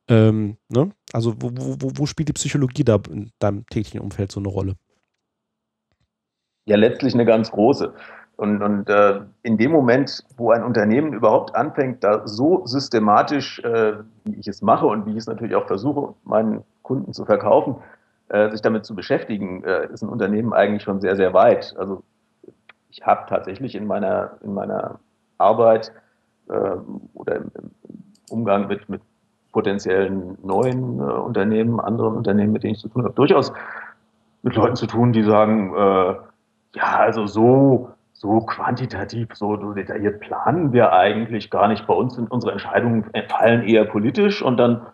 [0.08, 0.92] Ähm, ne?
[1.12, 4.76] Also wo, wo, wo spielt die Psychologie da in deinem täglichen Umfeld so eine Rolle?
[6.66, 7.94] Ja, letztlich eine ganz große.
[8.38, 13.98] Und, und äh, in dem Moment, wo ein Unternehmen überhaupt anfängt, da so systematisch, äh,
[14.24, 17.76] wie ich es mache und wie ich es natürlich auch versuche, meinen Kunden zu verkaufen,
[18.30, 21.76] äh, sich damit zu beschäftigen, äh, ist ein Unternehmen eigentlich schon sehr, sehr weit.
[21.78, 22.02] Also
[22.90, 25.00] ich habe tatsächlich in meiner, in meiner
[25.38, 25.92] Arbeit
[26.50, 26.78] äh,
[27.14, 27.52] oder im,
[28.30, 29.02] Umgang mit, mit
[29.52, 33.52] potenziellen neuen äh, Unternehmen, anderen Unternehmen, mit denen ich zu tun habe, durchaus
[34.42, 35.76] mit Leuten zu tun, die sagen,
[36.76, 41.88] ja, also so, so quantitativ, so, detailliert planen wir eigentlich gar nicht.
[41.88, 44.86] Bei uns sind unsere Entscheidungen fallen eher politisch und dann,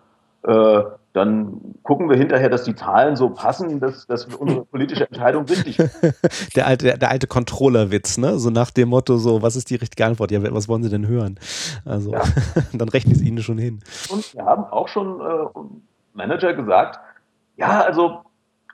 [0.43, 5.45] äh, dann gucken wir hinterher, dass die Zahlen so passen, dass, dass unsere politische Entscheidung
[5.45, 6.55] richtig ist.
[6.55, 8.39] Der alte, der, alte Controller-Witz, ne?
[8.39, 10.31] So nach dem Motto, so, was ist die richtige Antwort?
[10.31, 11.39] Ja, was wollen Sie denn hören?
[11.85, 12.21] Also, ja.
[12.73, 13.81] dann rechnen es Ihnen schon hin.
[14.09, 15.59] Und wir haben auch schon äh,
[16.13, 16.99] Manager gesagt,
[17.57, 18.21] ja, also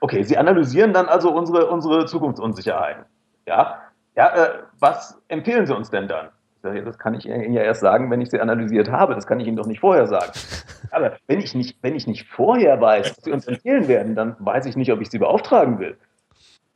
[0.04, 3.06] Okay, Sie analysieren dann also unsere, unsere Zukunftsunsicherheiten.
[3.46, 3.78] Ja,
[4.14, 4.48] ja äh,
[4.78, 6.28] was empfehlen Sie uns denn dann?
[6.60, 9.14] Das kann ich Ihnen ja erst sagen, wenn ich sie analysiert habe.
[9.14, 10.30] Das kann ich Ihnen doch nicht vorher sagen.
[10.90, 14.36] Aber wenn ich nicht, wenn ich nicht vorher weiß, was Sie uns empfehlen werden, dann
[14.40, 15.96] weiß ich nicht, ob ich Sie beauftragen will.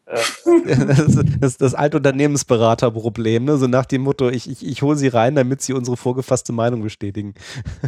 [0.07, 0.17] Äh.
[0.47, 0.47] Das
[1.09, 3.59] ist das, das alte Unternehmensberaterproblem, ne?
[3.59, 6.83] so nach dem Motto, ich, ich, ich hole sie rein, damit sie unsere vorgefasste Meinung
[6.83, 7.35] bestätigen.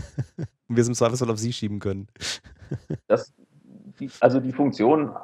[0.68, 2.08] Und wir es im Zweifelsfall auf sie schieben können.
[3.06, 3.32] Das,
[4.00, 5.14] die, also die Funktion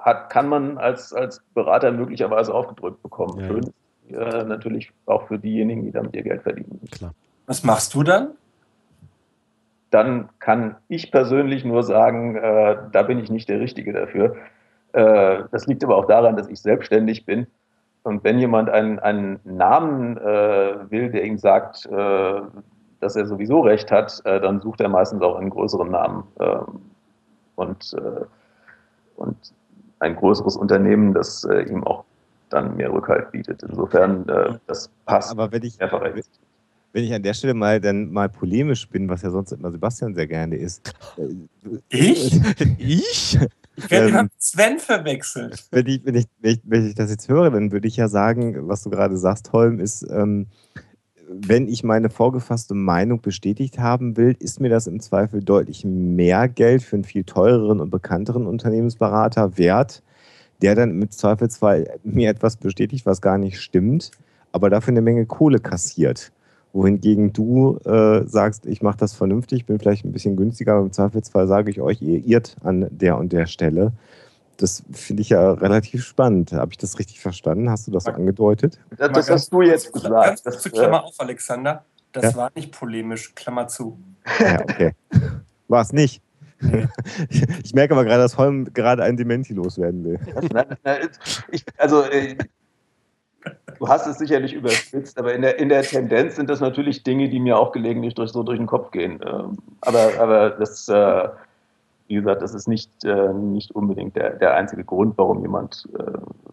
[0.00, 3.38] hat, kann man als, als Berater möglicherweise aufgedrückt bekommen.
[3.40, 3.46] Ja.
[3.46, 3.72] Schön
[4.12, 6.80] äh, natürlich auch für diejenigen, die damit ihr Geld verdienen.
[6.90, 7.14] Klar.
[7.46, 8.30] Was machst du dann?
[9.90, 14.36] Dann kann ich persönlich nur sagen, äh, da bin ich nicht der Richtige dafür.
[14.92, 17.46] Äh, das liegt aber auch daran, dass ich selbstständig bin.
[18.02, 22.40] Und wenn jemand einen, einen Namen äh, will, der ihm sagt, äh,
[23.00, 26.24] dass er sowieso recht hat, äh, dann sucht er meistens auch einen größeren Namen.
[26.38, 26.82] Ähm,
[27.56, 27.94] und,
[29.16, 29.36] und
[30.00, 32.04] ein größeres Unternehmen, das äh, ihm auch
[32.48, 33.62] dann mehr Rückhalt bietet.
[33.62, 35.30] Insofern, äh, das passt.
[35.30, 35.78] Aber wenn ich,
[36.92, 40.14] wenn ich an der Stelle mal dann mal polemisch bin, was ja sonst immer Sebastian
[40.14, 40.92] sehr gerne ist.
[41.88, 42.40] Ich?
[42.78, 43.38] Ich?
[43.76, 45.64] Ich werde Ähm, Sven verwechselt.
[45.70, 48.08] Wenn ich, wenn, ich, wenn, ich, wenn ich das jetzt höre, dann würde ich ja
[48.08, 50.48] sagen, was du gerade sagst, Holm, ist, ähm,
[51.32, 56.48] wenn ich meine vorgefasste Meinung bestätigt haben will, ist mir das im Zweifel deutlich mehr
[56.48, 60.02] Geld für einen viel teureren und bekannteren Unternehmensberater wert,
[60.60, 64.10] der dann im Zweifelsfall mir etwas bestätigt, was gar nicht stimmt,
[64.50, 66.32] aber dafür eine Menge Kohle kassiert.
[66.72, 70.92] Wohingegen du äh, sagst, ich mache das vernünftig, bin vielleicht ein bisschen günstiger, aber im
[70.92, 73.92] Zweifelsfall sage ich euch, ihr irrt an der und der Stelle.
[74.60, 76.52] Das finde ich ja relativ spannend.
[76.52, 77.70] Habe ich das richtig verstanden?
[77.70, 78.78] Hast du das so angedeutet?
[78.90, 80.12] Das, Mal das ganz hast du jetzt gesagt.
[80.12, 81.84] Ganz kurz Das, zu äh, Klammer auf, Alexander.
[82.12, 82.36] Das Ja.
[82.36, 83.98] war nicht polemisch, Klammer zu.
[84.38, 84.92] Ja, okay.
[85.68, 86.22] War es nicht.
[87.64, 90.18] Ich merke aber gerade, dass Holm gerade ein Dementi loswerden will.
[90.52, 91.08] Nein, nein,
[91.50, 92.36] ich, also, äh,
[93.78, 97.30] du hast es sicherlich überspitzt, aber in der, in der Tendenz sind das natürlich Dinge,
[97.30, 99.20] die mir auch gelegentlich durch, so durch den Kopf gehen.
[99.26, 101.28] Ähm, aber, aber das, äh,
[102.10, 106.02] wie gesagt, das ist nicht, äh, nicht unbedingt der, der einzige Grund, warum jemand äh,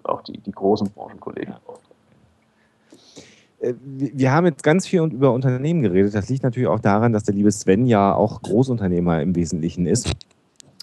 [0.03, 1.81] auch die, die großen Branchenkollegen braucht.
[3.59, 6.13] Äh, Wir haben jetzt ganz viel über Unternehmen geredet.
[6.13, 10.11] Das liegt natürlich auch daran, dass der liebe Sven ja auch Großunternehmer im Wesentlichen ist.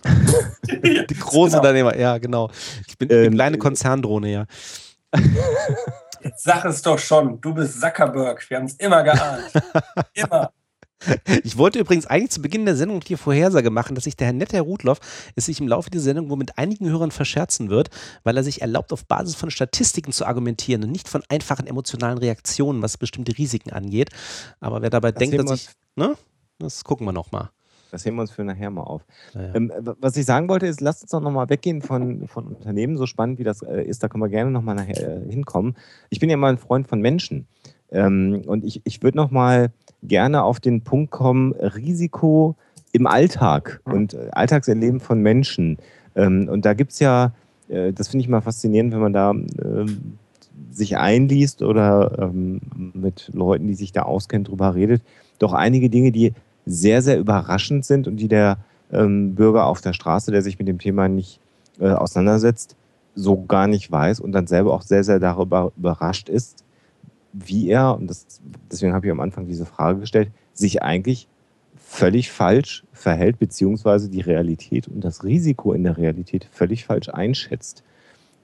[0.67, 2.51] Die Großunternehmer, ja, genau.
[2.89, 4.45] Ich bin Ähm, eine kleine Konzerndrohne, ja.
[6.21, 8.45] Jetzt sag es doch schon, du bist Zuckerberg.
[8.51, 9.53] Wir haben es immer geahnt.
[10.15, 10.51] immer.
[11.45, 14.35] Ich wollte übrigens eigentlich zu Beginn der Sendung die Vorhersage machen, dass sich der Herr
[14.35, 15.01] Nette, Herr Rudloff,
[15.35, 17.91] es sich im Laufe dieser Sendung wohl mit einigen Hörern verscherzen wird,
[18.23, 22.19] weil er sich erlaubt, auf Basis von Statistiken zu argumentieren und nicht von einfachen emotionalen
[22.19, 24.11] Reaktionen, was bestimmte Risiken angeht.
[24.61, 26.17] Aber wer dabei Das denkt, dass ich, ne?
[26.59, 27.51] Das gucken wir nochmal.
[27.91, 29.05] Das heben wir uns für nachher mal auf.
[29.35, 29.55] Naja.
[29.55, 32.97] Ähm, was ich sagen wollte, ist, lasst uns doch nochmal weggehen von, von Unternehmen.
[32.97, 35.77] So spannend wie das äh, ist, da können wir gerne nochmal nachher äh, hinkommen.
[36.11, 37.47] Ich bin ja mal ein Freund von Menschen.
[37.91, 39.71] Ähm, und ich, ich würde nochmal
[40.03, 42.57] gerne auf den Punkt kommen, Risiko
[42.93, 45.79] im Alltag und äh, Alltagserleben von Menschen.
[46.15, 47.33] Ähm, und da gibt es ja,
[47.69, 50.19] äh, das finde ich mal faszinierend, wenn man da ähm,
[50.71, 52.61] sich einliest oder ähm,
[52.95, 55.03] mit Leuten, die sich da auskennen, drüber redet,
[55.39, 56.33] doch einige Dinge, die
[56.67, 58.59] sehr, sehr überraschend sind und die der
[58.93, 61.41] ähm, Bürger auf der Straße, der sich mit dem Thema nicht
[61.81, 62.77] äh, auseinandersetzt,
[63.15, 66.65] so gar nicht weiß und dann selber auch sehr, sehr darüber überrascht ist,
[67.33, 71.29] wie er, und das, deswegen habe ich am Anfang diese Frage gestellt, sich eigentlich
[71.77, 77.83] völlig falsch verhält, beziehungsweise die Realität und das Risiko in der Realität völlig falsch einschätzt.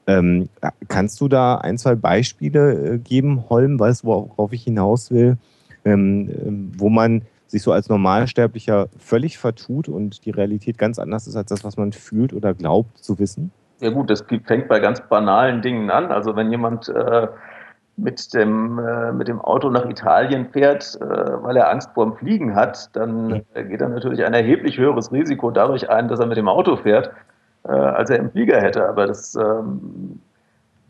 [0.07, 0.49] Ähm,
[0.89, 5.37] kannst du da ein, zwei Beispiele äh, geben, Holm, weißt du, worauf ich hinaus will,
[5.85, 11.27] ähm, ähm, wo man sich so als Normalsterblicher völlig vertut und die Realität ganz anders
[11.27, 13.51] ist als das, was man fühlt oder glaubt zu wissen?
[13.81, 16.13] Ja gut, das fängt bei ganz banalen Dingen an.
[16.13, 17.29] Also wenn jemand äh,
[17.97, 22.17] mit, dem, äh, mit dem Auto nach Italien fährt, äh, weil er Angst vor dem
[22.17, 26.27] Fliegen hat, dann äh, geht er natürlich ein erheblich höheres Risiko dadurch ein, dass er
[26.27, 27.11] mit dem Auto fährt,
[27.65, 28.87] äh, als er im Flieger hätte.
[28.87, 30.21] Aber das, ähm,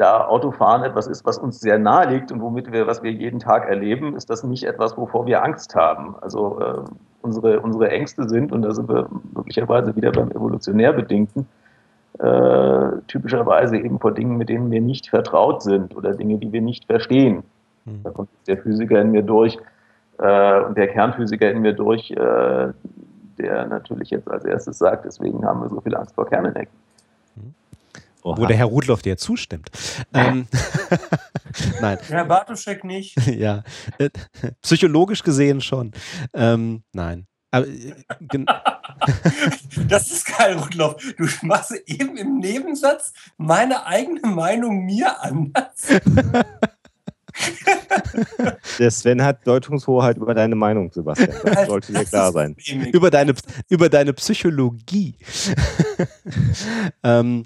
[0.00, 3.38] da Autofahren etwas ist, was uns sehr nahe liegt und womit wir, was wir jeden
[3.38, 6.14] Tag erleben, ist das nicht etwas, wovor wir Angst haben.
[6.22, 6.84] Also äh,
[7.20, 11.46] unsere, unsere Ängste sind, und da sind wir möglicherweise wieder beim evolutionär Bedingten,
[12.18, 16.62] äh, typischerweise eben vor Dingen, mit denen wir nicht vertraut sind oder Dinge, die wir
[16.62, 17.42] nicht verstehen.
[17.84, 18.00] Hm.
[18.02, 19.58] Da kommt der Physiker in mir durch
[20.18, 22.68] äh, und der Kernphysiker in mir durch, äh,
[23.38, 26.68] der natürlich jetzt als erstes sagt, deswegen haben wir so viel Angst vor Kernenergie.
[28.22, 29.70] Wo der Herr Rudloff dir zustimmt.
[30.12, 30.46] Ähm,
[31.80, 33.16] Nein, Herr Bartoschek nicht.
[33.26, 33.62] ja.
[33.98, 34.10] Äh,
[34.62, 35.92] Psychologisch gesehen schon.
[36.34, 37.26] Ähm, nein.
[37.50, 37.94] Aber, äh,
[39.88, 40.96] Das ist geil, Rudloff.
[41.16, 45.88] Du machst eben im Nebensatz meine eigene Meinung mir anders.
[48.78, 51.30] Der Sven hat Deutungshoheit über deine Meinung, Sebastian.
[51.44, 52.54] Das sollte dir klar sein.
[52.92, 53.34] über, deine,
[53.68, 55.16] über deine Psychologie.
[57.02, 57.44] ähm,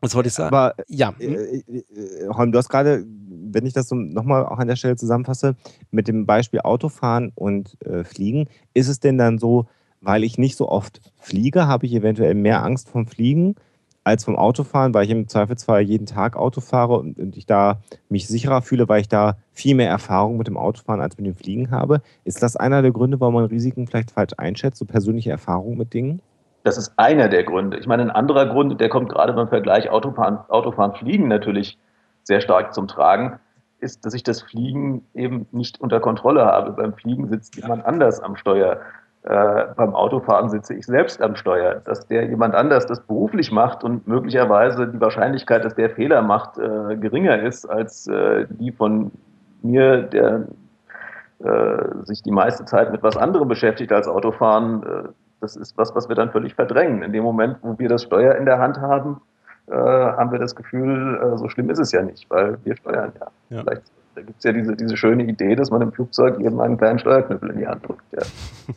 [0.00, 0.54] was wollte ich sagen?
[0.54, 1.62] Aber ja, äh, hm?
[1.66, 5.56] äh, Holm, du hast gerade, wenn ich das so nochmal auch an der Stelle zusammenfasse,
[5.90, 9.66] mit dem Beispiel Autofahren und äh, Fliegen, ist es denn dann so,
[10.00, 13.56] weil ich nicht so oft fliege, habe ich eventuell mehr Angst vom Fliegen
[14.04, 17.82] als vom Autofahren, weil ich im Zweifelsfall jeden Tag Auto fahre und, und ich da
[18.08, 21.34] mich sicherer fühle, weil ich da viel mehr Erfahrung mit dem Autofahren als mit dem
[21.34, 22.00] Fliegen habe.
[22.24, 25.92] Ist das einer der Gründe, warum man Risiken vielleicht falsch einschätzt, so persönliche Erfahrung mit
[25.92, 26.22] Dingen?
[26.64, 27.78] Das ist einer der Gründe.
[27.78, 31.78] Ich meine, ein anderer Grund, der kommt gerade beim Vergleich Autofahren, Autofahren Fliegen natürlich
[32.24, 33.38] sehr stark zum Tragen,
[33.80, 36.72] ist, dass ich das Fliegen eben nicht unter Kontrolle habe.
[36.72, 38.80] Beim Fliegen sitzt jemand anders am Steuer.
[39.22, 41.80] Äh, beim Autofahren sitze ich selbst am Steuer.
[41.84, 46.58] Dass der jemand anders das beruflich macht und möglicherweise die Wahrscheinlichkeit, dass der Fehler macht,
[46.58, 49.12] äh, geringer ist als äh, die von
[49.62, 50.46] mir, der
[51.40, 55.08] äh, sich die meiste Zeit mit was anderem beschäftigt als Autofahren, äh,
[55.40, 57.02] das ist was, was wir dann völlig verdrängen.
[57.02, 59.20] In dem Moment, wo wir das Steuer in der Hand haben,
[59.66, 63.12] äh, haben wir das Gefühl, äh, so schlimm ist es ja nicht, weil wir steuern
[63.18, 63.26] ja.
[63.50, 63.62] ja.
[63.62, 63.82] Vielleicht
[64.18, 66.98] da gibt es ja diese, diese schöne Idee, dass man im Flugzeug eben einen kleinen
[66.98, 68.02] Steuerknüppel in die Hand drückt.
[68.12, 68.22] Ja.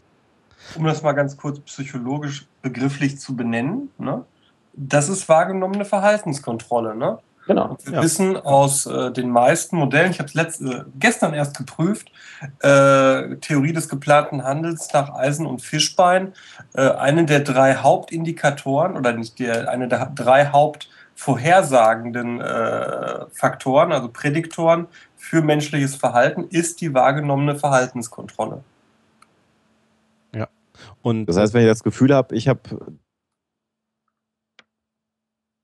[0.78, 4.24] Um das mal ganz kurz psychologisch begrifflich zu benennen, ne?
[4.72, 6.96] das ist wahrgenommene Verhaltenskontrolle.
[6.96, 7.20] Ne?
[7.48, 7.78] Genau.
[7.84, 8.04] Wir ja.
[8.04, 12.12] wissen aus äh, den meisten Modellen, ich habe es äh, gestern erst geprüft,
[12.60, 16.34] äh, Theorie des geplanten Handels nach Eisen und Fischbein,
[16.74, 24.08] äh, eine der drei Hauptindikatoren oder nicht der, eine der drei Hauptvorhersagenden äh, Faktoren, also
[24.10, 24.88] Prädiktoren
[25.18, 28.64] für menschliches Verhalten, ist die wahrgenommene Verhaltenskontrolle.
[30.36, 30.48] Ja.
[31.02, 32.62] Und das heißt, wenn ich das Gefühl habe, ich habe.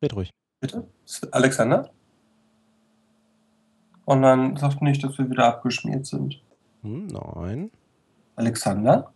[0.02, 0.37] Red ruhig.
[0.60, 0.88] Bitte?
[1.32, 1.92] Alexander?
[4.06, 6.42] Und dann sagt nicht, dass wir wieder abgeschmiert sind.
[6.82, 7.72] Hm, nein.
[8.36, 9.12] Alexander?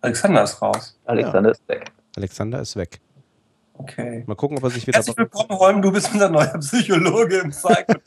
[0.00, 0.98] Alexander ist raus.
[1.04, 1.52] Alexander ja.
[1.52, 1.92] ist weg.
[2.16, 3.00] Alexander ist weg.
[3.74, 4.24] Okay.
[4.26, 4.96] Mal gucken, ob er sich wieder.
[4.96, 8.00] Herzlich willkommen, Holm, du bist unser neuer Psychologe im Cycle.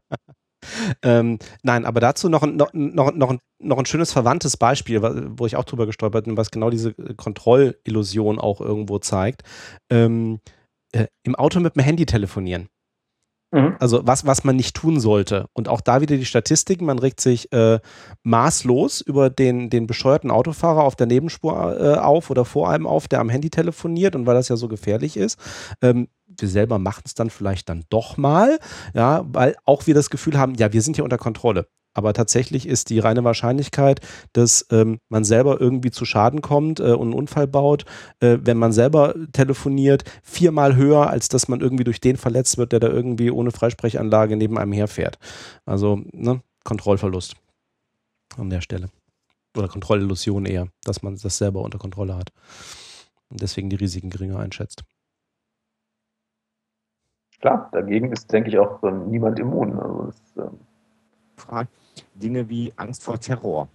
[1.02, 5.02] ähm, nein, aber dazu noch, noch, noch, noch, noch ein schönes verwandtes Beispiel,
[5.38, 9.42] wo ich auch drüber gestolpert bin, was genau diese Kontrollillusion auch irgendwo zeigt.
[9.90, 10.40] Ähm,
[10.96, 12.68] äh, im Auto mit dem Handy telefonieren.
[13.52, 13.76] Mhm.
[13.78, 15.46] Also was, was man nicht tun sollte.
[15.52, 17.78] Und auch da wieder die Statistiken, man regt sich äh,
[18.22, 23.08] maßlos über den, den bescheuerten Autofahrer auf der Nebenspur äh, auf oder vor einem auf,
[23.08, 25.38] der am Handy telefoniert und weil das ja so gefährlich ist.
[25.80, 28.58] Ähm, wir selber machen es dann vielleicht dann doch mal,
[28.94, 31.68] ja, weil auch wir das Gefühl haben, ja, wir sind hier unter Kontrolle.
[31.96, 34.00] Aber tatsächlich ist die reine Wahrscheinlichkeit,
[34.34, 37.86] dass ähm, man selber irgendwie zu Schaden kommt äh, und einen Unfall baut,
[38.20, 42.72] äh, wenn man selber telefoniert, viermal höher, als dass man irgendwie durch den verletzt wird,
[42.72, 45.18] der da irgendwie ohne Freisprechanlage neben einem herfährt.
[45.64, 47.34] Also ne, Kontrollverlust
[48.36, 48.90] an der Stelle.
[49.56, 52.30] Oder Kontrollillusion eher, dass man das selber unter Kontrolle hat.
[53.30, 54.84] Und deswegen die Risiken geringer einschätzt.
[57.40, 59.78] Klar, dagegen ist, denke ich, auch ähm, niemand immun.
[59.80, 60.58] Also das, ähm
[61.36, 61.68] Frage.
[62.14, 63.68] Dinge wie Angst vor Terror.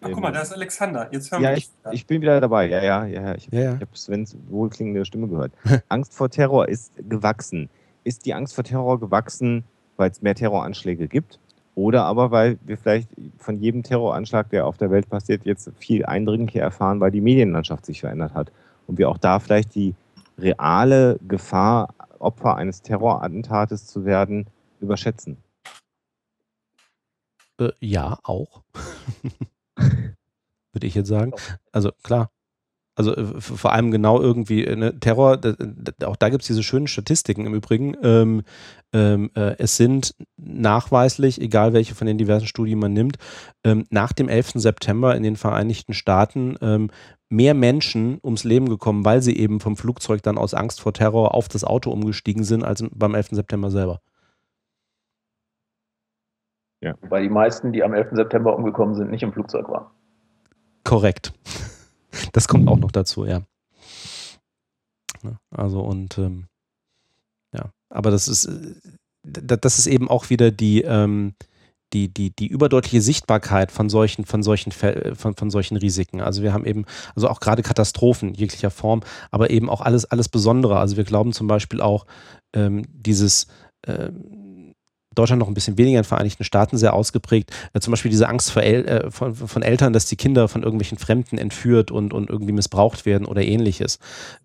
[0.00, 1.08] Ach, guck mal, da ist Alexander.
[1.10, 2.68] Jetzt hören ja, ich, ich bin wieder dabei.
[2.68, 3.34] Ja, ja, ja.
[3.34, 3.74] Ich, ja, ja.
[3.74, 5.52] ich habe Svens wohlklingende Stimme gehört.
[5.88, 7.68] Angst vor Terror ist gewachsen.
[8.04, 9.64] Ist die Angst vor Terror gewachsen,
[9.96, 11.40] weil es mehr Terroranschläge gibt?
[11.74, 13.08] Oder aber weil wir vielleicht
[13.38, 17.86] von jedem Terroranschlag, der auf der Welt passiert, jetzt viel eindringlicher erfahren, weil die Medienlandschaft
[17.86, 18.52] sich verändert hat.
[18.86, 19.94] Und wir auch da vielleicht die
[20.38, 24.46] reale Gefahr, Opfer eines Terrorattentates zu werden,
[24.80, 25.36] überschätzen.
[27.58, 28.62] Äh, ja, auch.
[30.72, 31.32] Würde ich jetzt sagen.
[31.72, 32.30] Also klar.
[32.94, 35.54] Also äh, vor allem genau irgendwie ne, Terror, da,
[36.04, 37.96] auch da gibt es diese schönen Statistiken im Übrigen.
[38.02, 38.42] Ähm,
[38.92, 43.16] ähm, äh, es sind nachweislich, egal welche von den diversen Studien man nimmt,
[43.62, 44.54] ähm, nach dem 11.
[44.54, 46.90] September in den Vereinigten Staaten ähm,
[47.28, 51.34] mehr Menschen ums Leben gekommen, weil sie eben vom Flugzeug dann aus Angst vor Terror
[51.34, 53.28] auf das Auto umgestiegen sind, als beim 11.
[53.30, 54.00] September selber.
[56.80, 56.94] Ja.
[57.02, 58.10] Weil die meisten, die am 11.
[58.12, 59.86] September umgekommen sind, nicht im Flugzeug waren.
[60.84, 61.32] Korrekt.
[62.32, 63.42] Das kommt auch noch dazu, ja.
[65.50, 66.46] Also und ähm,
[67.54, 68.74] ja, aber das ist äh,
[69.22, 71.34] das ist eben auch wieder die ähm,
[71.92, 76.20] die, die, die überdeutliche Sichtbarkeit von solchen, von solchen, von, von solchen Risiken.
[76.20, 76.84] Also wir haben eben,
[77.14, 79.00] also auch gerade Katastrophen jeglicher Form,
[79.30, 80.78] aber eben auch alles, alles Besondere.
[80.78, 82.06] Also wir glauben zum Beispiel auch
[82.52, 83.46] ähm, dieses
[83.86, 84.47] ähm,
[85.18, 87.50] Deutschland noch ein bisschen weniger, in den Vereinigten Staaten sehr ausgeprägt.
[87.72, 90.98] Äh, zum Beispiel diese Angst El äh, von, von, Eltern, dass die Kinder von irgendwelchen
[90.98, 93.98] Fremden entführt und, und irgendwie missbraucht werden oder ähnliches.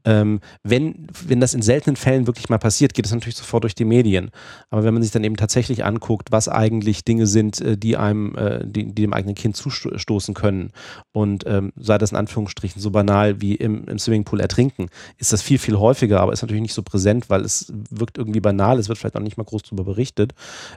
[0.06, 3.76] Ähm, wenn, wenn das in seltenen Fällen wirklich mal passiert, geht es natürlich sofort durch
[3.76, 4.32] die Medien.
[4.70, 8.36] Aber wenn man sich dann eben tatsächlich anguckt, was eigentlich Dinge sind, äh, die einem,
[8.36, 10.72] äh, die, die, dem eigenen Kind zustoßen können
[11.12, 15.41] und ähm, sei das in Anführungsstrichen so banal wie im, im Swimmingpool ertrinken, ist das
[15.41, 18.90] viel, viel häufiger, aber ist natürlich nicht so präsent, weil es wirkt irgendwie banal, es
[18.90, 20.34] wird vielleicht auch nicht mal groß darüber berichtet.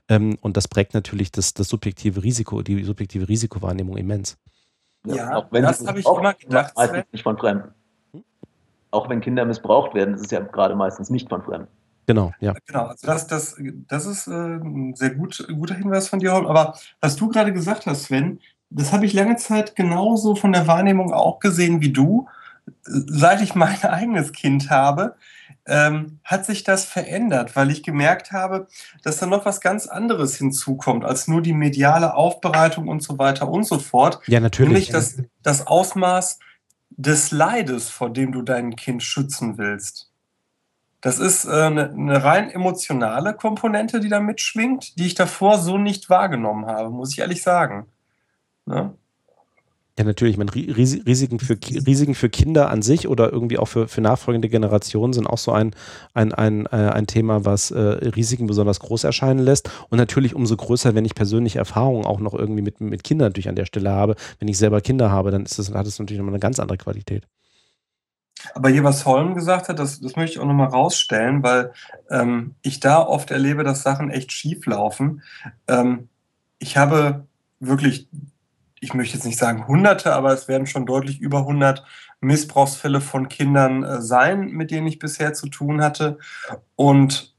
[0.09, 4.37] Ähm, und das prägt natürlich das, das subjektive Risiko, die subjektive Risikowahrnehmung immens.
[5.07, 6.73] Ja, auch wenn das habe ich immer gedacht.
[6.77, 7.75] Meistens nicht von Fremden.
[8.13, 8.25] Hm?
[8.91, 11.69] Auch wenn Kinder missbraucht werden, ist es ja gerade meistens nicht von Fremden.
[12.07, 12.55] Genau, ja.
[12.67, 13.57] Genau, also das, das,
[13.89, 16.47] das ist äh, ein sehr gut, guter Hinweis von dir, Holm.
[16.47, 18.39] Aber was du gerade gesagt hast, Sven,
[18.71, 22.29] das habe ich lange Zeit genauso von der Wahrnehmung auch gesehen wie du.
[22.83, 25.17] Seit ich mein eigenes Kind habe,
[25.67, 28.69] ähm, hat sich das verändert, weil ich gemerkt habe,
[29.03, 33.49] dass da noch was ganz anderes hinzukommt, als nur die mediale Aufbereitung und so weiter
[33.49, 34.21] und so fort.
[34.27, 34.69] Ja, natürlich.
[34.69, 36.39] Nämlich das, das Ausmaß
[36.91, 40.11] des Leides, vor dem du dein Kind schützen willst.
[41.01, 45.79] Das ist äh, eine, eine rein emotionale Komponente, die da mitschwingt, die ich davor so
[45.79, 47.87] nicht wahrgenommen habe, muss ich ehrlich sagen.
[48.65, 48.95] Ne?
[49.99, 50.35] Ja, natürlich.
[50.35, 51.57] Ich meine, Risiken für,
[51.87, 55.53] Risiken für Kinder an sich oder irgendwie auch für, für nachfolgende Generationen sind auch so
[55.53, 55.75] ein,
[56.13, 59.71] ein, ein, äh, ein Thema, was äh, Risiken besonders groß erscheinen lässt.
[59.89, 63.49] Und natürlich umso größer, wenn ich persönliche Erfahrungen auch noch irgendwie mit, mit Kindern natürlich
[63.49, 64.17] an der Stelle habe.
[64.39, 66.77] Wenn ich selber Kinder habe, dann ist das, hat es natürlich nochmal eine ganz andere
[66.77, 67.27] Qualität.
[68.55, 71.73] Aber hier, was Holm gesagt hat, das, das möchte ich auch nochmal rausstellen, weil
[72.11, 75.23] ähm, ich da oft erlebe, dass Sachen echt schief laufen.
[75.69, 76.09] Ähm,
[76.59, 77.27] ich habe
[77.61, 78.09] wirklich
[78.87, 81.85] ich möchte jetzt nicht sagen Hunderte, aber es werden schon deutlich über 100
[82.21, 86.19] Missbrauchsfälle von Kindern äh, sein, mit denen ich bisher zu tun hatte.
[86.77, 87.35] Und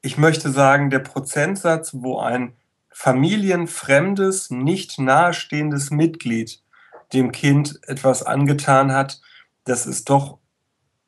[0.00, 2.54] ich möchte sagen, der Prozentsatz, wo ein
[2.90, 6.60] familienfremdes, nicht nahestehendes Mitglied
[7.12, 9.20] dem Kind etwas angetan hat,
[9.62, 10.38] das ist doch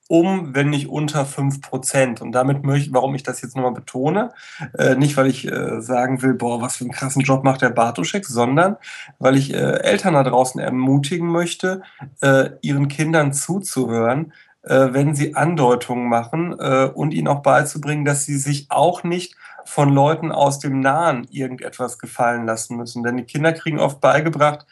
[0.08, 2.20] um, wenn nicht unter 5 Prozent.
[2.20, 4.30] Und damit möchte, warum ich das jetzt nochmal betone,
[4.76, 7.70] äh, nicht weil ich äh, sagen will, boah, was für einen krassen Job macht der
[7.70, 8.76] Bartoschek, sondern
[9.18, 11.82] weil ich äh, Eltern da draußen ermutigen möchte,
[12.20, 14.32] äh, ihren Kindern zuzuhören,
[14.62, 19.36] äh, wenn sie Andeutungen machen äh, und ihnen auch beizubringen, dass sie sich auch nicht
[19.64, 23.02] von Leuten aus dem Nahen irgendetwas gefallen lassen müssen.
[23.02, 24.66] Denn die Kinder kriegen oft beigebracht,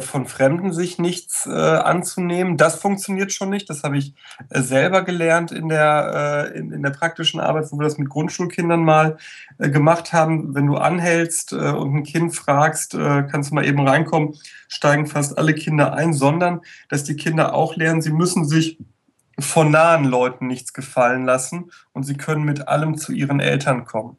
[0.00, 2.56] von Fremden sich nichts äh, anzunehmen.
[2.56, 3.68] Das funktioniert schon nicht.
[3.68, 4.14] Das habe ich
[4.48, 8.08] äh, selber gelernt in der, äh, in, in, der praktischen Arbeit, wo wir das mit
[8.08, 9.18] Grundschulkindern mal
[9.58, 10.54] äh, gemacht haben.
[10.54, 14.36] Wenn du anhältst äh, und ein Kind fragst, kannst du mal eben reinkommen,
[14.68, 18.78] steigen fast alle Kinder ein, sondern dass die Kinder auch lernen, sie müssen sich
[19.38, 24.16] von nahen Leuten nichts gefallen lassen und sie können mit allem zu ihren Eltern kommen.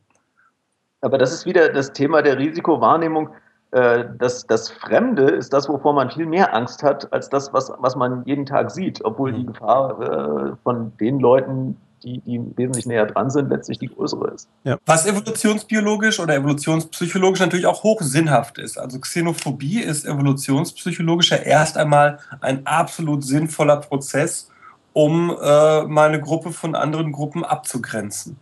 [1.01, 3.29] Aber das ist wieder das Thema der Risikowahrnehmung
[3.71, 7.71] äh, das, das Fremde ist das, wovor man viel mehr Angst hat, als das, was,
[7.77, 9.47] was man jeden Tag sieht, obwohl die mhm.
[9.47, 14.47] Gefahr äh, von den Leuten, die, die wesentlich näher dran sind, letztlich die größere ist.
[14.63, 14.77] Ja.
[14.85, 18.77] Was evolutionsbiologisch oder evolutionspsychologisch natürlich auch hoch sinnhaft ist.
[18.77, 24.49] Also Xenophobie ist evolutionspsychologisch ja erst einmal ein absolut sinnvoller Prozess,
[24.93, 28.37] um äh, meine Gruppe von anderen Gruppen abzugrenzen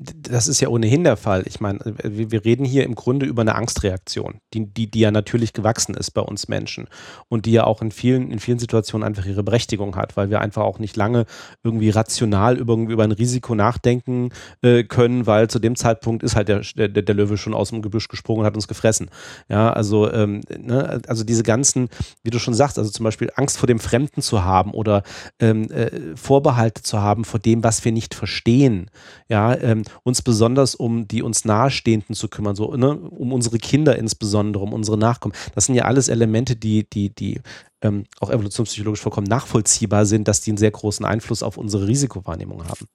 [0.00, 1.42] das ist ja ohnehin der Fall.
[1.46, 5.52] Ich meine, wir reden hier im Grunde über eine Angstreaktion, die, die, die ja natürlich
[5.52, 6.88] gewachsen ist bei uns Menschen
[7.28, 10.40] und die ja auch in vielen, in vielen Situationen einfach ihre Berechtigung hat, weil wir
[10.40, 11.26] einfach auch nicht lange
[11.62, 14.30] irgendwie rational über, über ein Risiko nachdenken
[14.62, 17.82] äh, können, weil zu dem Zeitpunkt ist halt der, der, der Löwe schon aus dem
[17.82, 19.10] Gebüsch gesprungen und hat uns gefressen.
[19.50, 21.90] Ja, also, ähm, ne, also diese ganzen,
[22.22, 25.02] wie du schon sagst, also zum Beispiel Angst vor dem Fremden zu haben oder
[25.40, 28.90] ähm, äh, Vorbehalte zu haben vor dem, was wir nicht verstehen.
[29.28, 33.98] Ja, ähm, uns besonders um die uns Nahestehenden zu kümmern, so, ne, um unsere Kinder
[33.98, 35.34] insbesondere, um unsere Nachkommen.
[35.54, 37.40] Das sind ja alles Elemente, die, die, die
[37.82, 42.64] ähm, auch evolutionspsychologisch vollkommen nachvollziehbar sind, dass die einen sehr großen Einfluss auf unsere Risikowahrnehmung
[42.68, 42.86] haben.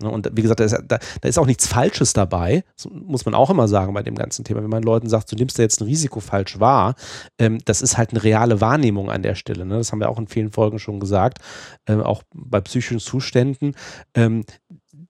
[0.00, 3.24] Ne, und wie gesagt, da ist, da, da ist, auch nichts Falsches dabei, das muss
[3.24, 4.62] man auch immer sagen bei dem ganzen Thema.
[4.62, 6.94] Wenn man Leuten sagt, du nimmst da jetzt ein Risiko falsch wahr,
[7.38, 9.64] ähm, das ist halt eine reale Wahrnehmung an der Stelle.
[9.64, 9.78] Ne?
[9.78, 11.38] Das haben wir auch in vielen Folgen schon gesagt,
[11.86, 13.74] äh, auch bei psychischen Zuständen.
[14.14, 14.44] Ähm,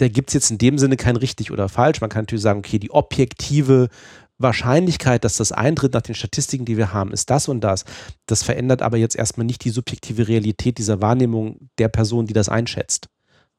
[0.02, 2.00] da gibt es jetzt in dem Sinne kein richtig oder falsch.
[2.00, 3.88] Man kann natürlich sagen, okay, die objektive
[4.36, 7.84] Wahrscheinlichkeit, dass das eintritt nach den Statistiken, die wir haben, ist das und das.
[8.26, 12.48] Das verändert aber jetzt erstmal nicht die subjektive Realität dieser Wahrnehmung der Person, die das
[12.48, 13.08] einschätzt.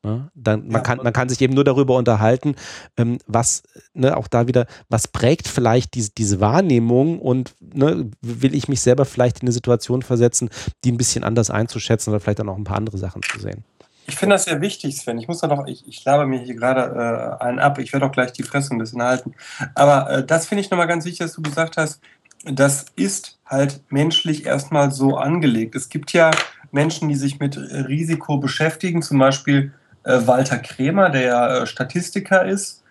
[0.05, 0.29] Ne?
[0.35, 2.55] Dann, man, ja, kann, man kann sich eben nur darüber unterhalten,
[2.97, 3.63] ähm, was,
[3.93, 8.81] ne, auch da wieder, was prägt vielleicht diese, diese Wahrnehmung und ne, will ich mich
[8.81, 10.49] selber vielleicht in eine Situation versetzen,
[10.83, 13.63] die ein bisschen anders einzuschätzen oder vielleicht dann auch ein paar andere Sachen zu sehen.
[14.05, 15.17] Ich finde das sehr wichtig, Sven.
[15.17, 17.79] Ich muss da doch, ich, ich laber mir hier gerade äh, einen ab.
[17.79, 19.33] Ich werde auch gleich die Fresse ein bisschen halten.
[19.75, 22.01] Aber äh, das finde ich nochmal ganz wichtig, dass du gesagt hast,
[22.45, 25.75] das ist halt menschlich erstmal so angelegt.
[25.75, 26.31] Es gibt ja
[26.71, 29.73] Menschen, die sich mit Risiko beschäftigen, zum Beispiel
[30.03, 32.83] äh, Walter Kremer, der ja äh, Statistiker ist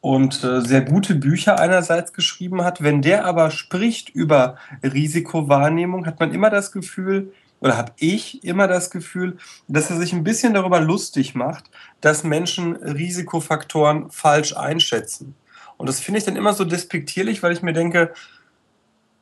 [0.00, 2.82] und äh, sehr gute Bücher einerseits geschrieben hat.
[2.82, 8.68] Wenn der aber spricht über Risikowahrnehmung, hat man immer das Gefühl, oder habe ich immer
[8.68, 9.36] das Gefühl,
[9.66, 11.70] dass er sich ein bisschen darüber lustig macht,
[12.00, 15.34] dass Menschen Risikofaktoren falsch einschätzen.
[15.76, 18.12] Und das finde ich dann immer so despektierlich, weil ich mir denke,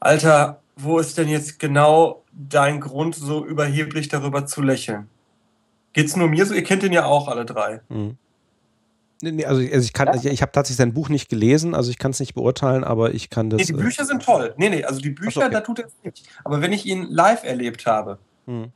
[0.00, 5.08] Alter, wo ist denn jetzt genau dein Grund, so überheblich darüber zu lächeln?
[5.94, 6.54] Geht es nur mir so?
[6.54, 7.80] Ihr kennt ihn ja auch alle drei.
[7.88, 8.18] Mhm.
[9.22, 10.30] Nee, also, also ich kann, ja.
[10.30, 13.30] ich habe tatsächlich sein Buch nicht gelesen, also ich kann es nicht beurteilen, aber ich
[13.30, 13.58] kann das.
[13.58, 14.52] Nee, die äh, Bücher sind toll.
[14.58, 15.50] Nee, nee, also die Bücher, so, okay.
[15.52, 16.28] da tut er nicht.
[16.44, 18.18] Aber wenn ich ihn live erlebt habe.
[18.46, 18.66] Hm.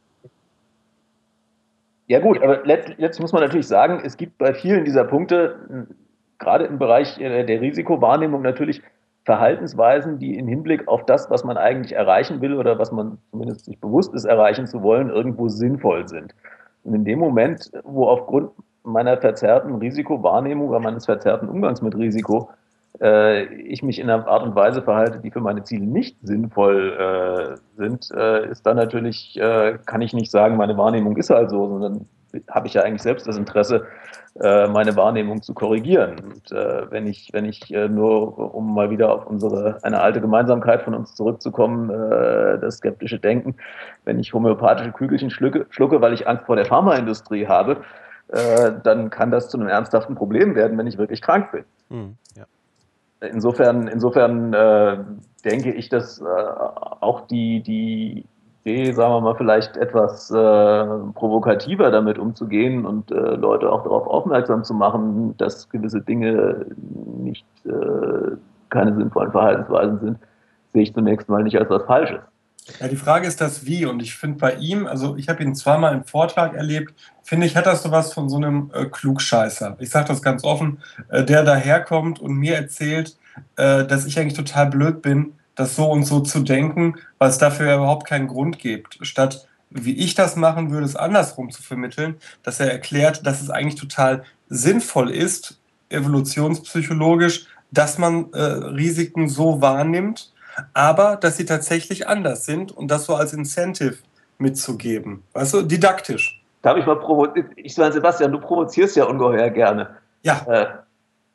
[2.07, 5.87] Ja, gut, aber letztlich, letztlich muss man natürlich sagen, es gibt bei vielen dieser Punkte,
[6.39, 8.83] gerade im Bereich äh, der Risikowahrnehmung, natürlich
[9.25, 13.67] Verhaltensweisen, die im Hinblick auf das, was man eigentlich erreichen will oder was man zumindest
[13.67, 16.35] sich bewusst ist, erreichen zu wollen, irgendwo sinnvoll sind.
[16.83, 18.51] Und in dem Moment, wo aufgrund
[18.83, 22.51] meiner verzerrten Risikowahrnehmung oder meines verzerrten Umgangs mit Risiko
[23.01, 26.97] äh, ich mich in einer Art und Weise verhalte, die für meine Ziele nicht sinnvoll
[26.99, 31.51] äh, sind, äh, ist dann natürlich, äh, kann ich nicht sagen, meine Wahrnehmung ist halt
[31.51, 32.07] so, sondern
[32.49, 33.87] habe ich ja eigentlich selbst das Interesse,
[34.41, 36.17] äh, meine Wahrnehmung zu korrigieren.
[36.21, 40.83] Und äh, wenn ich, wenn ich nur, um mal wieder auf unsere eine alte Gemeinsamkeit
[40.83, 41.89] von uns zurückzukommen,
[42.61, 43.57] das skeptische Denken,
[44.05, 47.79] wenn ich homöopathische Kügelchen schlucke, schlucke weil ich Angst vor der Pharmaindustrie habe,
[48.31, 51.65] dann kann das zu einem ernsthaften Problem werden, wenn ich wirklich krank bin.
[51.91, 52.45] Hm, ja.
[53.29, 54.99] Insofern, insofern äh,
[55.45, 58.25] denke ich, dass äh, auch die, die
[58.65, 60.35] Idee, sagen wir mal, vielleicht etwas äh,
[61.15, 66.67] provokativer damit umzugehen und äh, Leute auch darauf aufmerksam zu machen, dass gewisse Dinge
[67.19, 68.37] nicht äh,
[68.69, 70.19] keine sinnvollen Verhaltensweisen sind,
[70.73, 72.21] sehe ich zunächst mal nicht als was Falsches.
[72.79, 73.87] Ja, die Frage ist das Wie.
[73.87, 77.57] Und ich finde bei ihm, also ich habe ihn zweimal im Vortrag erlebt, finde ich,
[77.57, 79.77] hat das so was von so einem äh, Klugscheißer.
[79.81, 80.79] Ich sage das ganz offen,
[81.09, 83.17] äh, der daherkommt und mir erzählt,
[83.57, 87.39] äh, dass ich eigentlich total blöd bin, das so und so zu denken, weil es
[87.39, 88.99] dafür ja überhaupt keinen Grund gibt.
[89.03, 93.51] Statt wie ich das machen würde, es andersrum zu vermitteln, dass er erklärt, dass es
[93.51, 95.61] eigentlich total sinnvoll ist,
[95.91, 100.33] evolutionspsychologisch, dass man äh, Risiken so wahrnimmt,
[100.75, 103.99] aber dass sie tatsächlich anders sind und das so als Incentive
[104.39, 105.23] mitzugeben.
[105.33, 106.43] Weißt du, didaktisch.
[106.63, 107.51] Darf ich mal provozieren?
[107.57, 109.97] Ich meine, Sebastian, du provozierst ja ungeheuer gerne.
[110.23, 110.45] Ja.
[110.47, 110.67] Äh,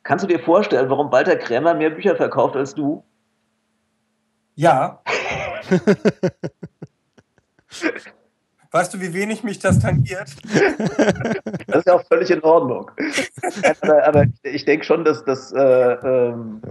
[0.02, 3.04] kannst du dir vorstellen, warum Walter Krämer mehr Bücher verkauft als du?
[4.54, 5.02] Ja.
[8.70, 10.34] Weißt du, wie wenig mich das tangiert?
[11.66, 12.90] Das ist ja auch völlig in Ordnung.
[13.82, 16.62] Aber, aber ich denke schon, dass das äh, ähm,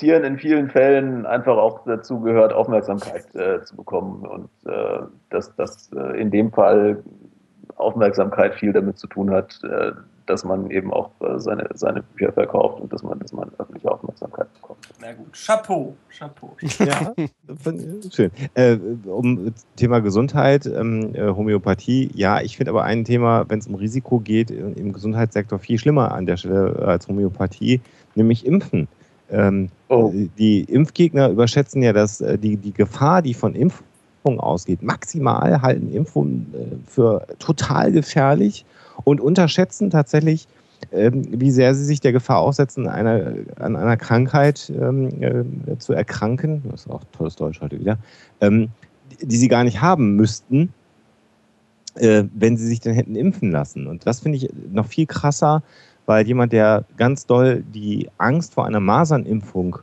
[0.00, 4.24] in vielen Fällen einfach auch dazu gehört, Aufmerksamkeit äh, zu bekommen.
[4.26, 7.02] Und äh, dass das äh, in dem Fall
[7.76, 9.92] Aufmerksamkeit viel damit zu tun hat, äh,
[10.26, 13.90] dass man eben auch äh, seine, seine Bücher verkauft und dass man, dass man öffentliche
[13.90, 14.78] Aufmerksamkeit bekommt.
[15.00, 16.56] Na gut, Chapeau, Chapeau.
[16.78, 17.14] Ja,
[18.10, 18.30] schön.
[18.54, 18.76] Äh,
[19.06, 23.76] um Thema Gesundheit, ähm, äh, Homöopathie, ja, ich finde aber ein Thema, wenn es um
[23.76, 27.80] Risiko geht, im Gesundheitssektor viel schlimmer an der Stelle als Homöopathie,
[28.14, 28.88] nämlich Impfen.
[29.30, 30.12] Ähm, oh.
[30.38, 34.82] Die Impfgegner überschätzen ja dass die, die Gefahr, die von Impfungen ausgeht.
[34.82, 38.64] Maximal halten Impfungen für total gefährlich
[39.04, 40.46] und unterschätzen tatsächlich,
[40.92, 45.92] ähm, wie sehr sie sich der Gefahr aussetzen, einer, an einer Krankheit ähm, äh, zu
[45.92, 47.98] erkranken, das ist auch tolles Deutsch heute wieder,
[48.40, 48.68] ähm,
[49.20, 50.72] die sie gar nicht haben müssten,
[51.94, 53.86] äh, wenn sie sich dann hätten impfen lassen.
[53.86, 55.62] Und das finde ich noch viel krasser,
[56.04, 59.78] weil jemand, der ganz doll die Angst vor einer Masernimpfung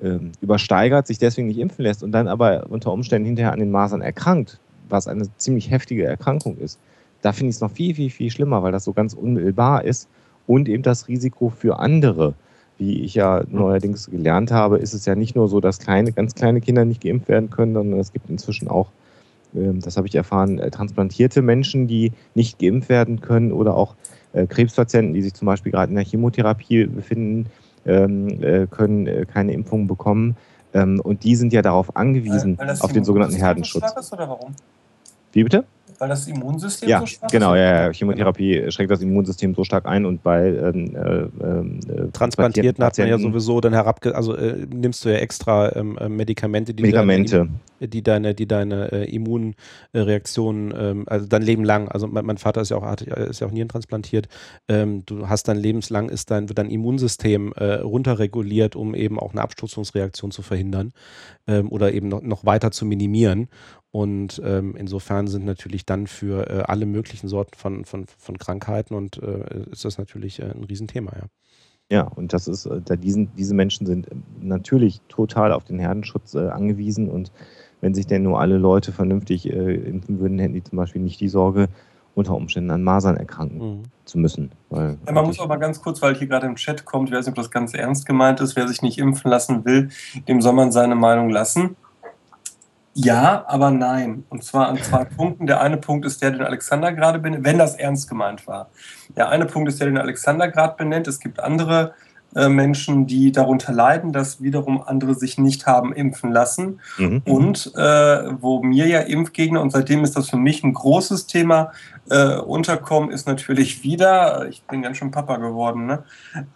[0.00, 3.70] äh, übersteigert, sich deswegen nicht impfen lässt und dann aber unter Umständen hinterher an den
[3.70, 4.58] Masern erkrankt,
[4.88, 6.78] was eine ziemlich heftige Erkrankung ist,
[7.22, 10.08] da finde ich es noch viel, viel, viel schlimmer, weil das so ganz unmittelbar ist
[10.46, 12.34] und eben das Risiko für andere.
[12.78, 16.34] Wie ich ja neuerdings gelernt habe, ist es ja nicht nur so, dass kleine, ganz
[16.34, 18.90] kleine Kinder nicht geimpft werden können, sondern es gibt inzwischen auch,
[19.54, 23.96] ähm, das habe ich erfahren, äh, transplantierte Menschen, die nicht geimpft werden können oder auch
[24.32, 27.46] äh, Krebspatienten, die sich zum Beispiel gerade in der Chemotherapie befinden,
[27.84, 30.36] ähm, äh, können keine Impfung bekommen.
[30.72, 33.92] Ähm, und die sind ja darauf angewiesen, auf den sogenannten Herdenschutz.
[33.98, 34.54] Ist, oder warum?
[35.32, 35.64] Wie bitte?
[35.98, 37.58] Weil das Immunsystem ja, so stark genau, ist?
[37.58, 38.70] Ja, ja, Chemotherapie genau.
[38.70, 43.18] schränkt das Immunsystem so stark ein und bei ähm, äh, äh, Transplantierten hat man ja
[43.18, 44.14] sowieso dann herabge...
[44.14, 47.48] Also äh, nimmst du ja extra ähm, äh, Medikamente, die Medikamente.
[47.80, 52.38] Deine, die deine, die deine äh, Immunreaktionen, ähm, also dein Leben lang, also mein, mein
[52.38, 54.28] Vater ist ja auch, hat, ist ja auch nierentransplantiert,
[54.68, 59.32] ähm, du hast dein lebenslang, ist dein, wird dein Immunsystem äh, runterreguliert, um eben auch
[59.32, 60.92] eine Absturzungsreaktion zu verhindern
[61.48, 63.48] ähm, oder eben noch, noch weiter zu minimieren.
[63.90, 68.94] Und ähm, insofern sind natürlich dann für äh, alle möglichen Sorten von, von, von Krankheiten
[68.94, 71.26] und äh, ist das natürlich äh, ein Riesenthema, ja.
[71.90, 75.78] Ja, und das ist, äh, da diesen, diese Menschen sind ähm, natürlich total auf den
[75.78, 77.32] Herdenschutz äh, angewiesen und
[77.80, 81.20] wenn sich denn nur alle Leute vernünftig äh, impfen würden, hätten die zum Beispiel nicht
[81.20, 81.68] die Sorge,
[82.14, 83.82] unter Umständen an Masern erkranken mhm.
[84.04, 84.50] zu müssen.
[84.70, 87.38] ja, man muss aber ganz kurz, weil hier gerade im Chat kommt, ich weiß nicht,
[87.38, 89.90] ob das ganz ernst gemeint ist, wer sich nicht impfen lassen will,
[90.26, 91.76] dem soll man seine Meinung lassen.
[93.00, 94.24] Ja, aber nein.
[94.28, 95.46] Und zwar an zwei Punkten.
[95.46, 98.70] Der eine Punkt ist der, den Alexander gerade benennt, wenn das ernst gemeint war.
[99.16, 101.06] Der eine Punkt ist der, den Alexander gerade benennt.
[101.06, 101.94] Es gibt andere
[102.34, 106.80] äh, Menschen, die darunter leiden, dass wiederum andere sich nicht haben impfen lassen.
[106.98, 107.22] Mhm.
[107.24, 111.70] Und äh, wo mir ja Impfgegner, und seitdem ist das für mich ein großes Thema,
[112.10, 116.02] äh, unterkommen, ist natürlich wieder, ich bin ganz schön Papa geworden, ne?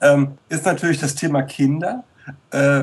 [0.01, 2.03] ähm, ist natürlich das Thema Kinder.
[2.51, 2.83] Äh,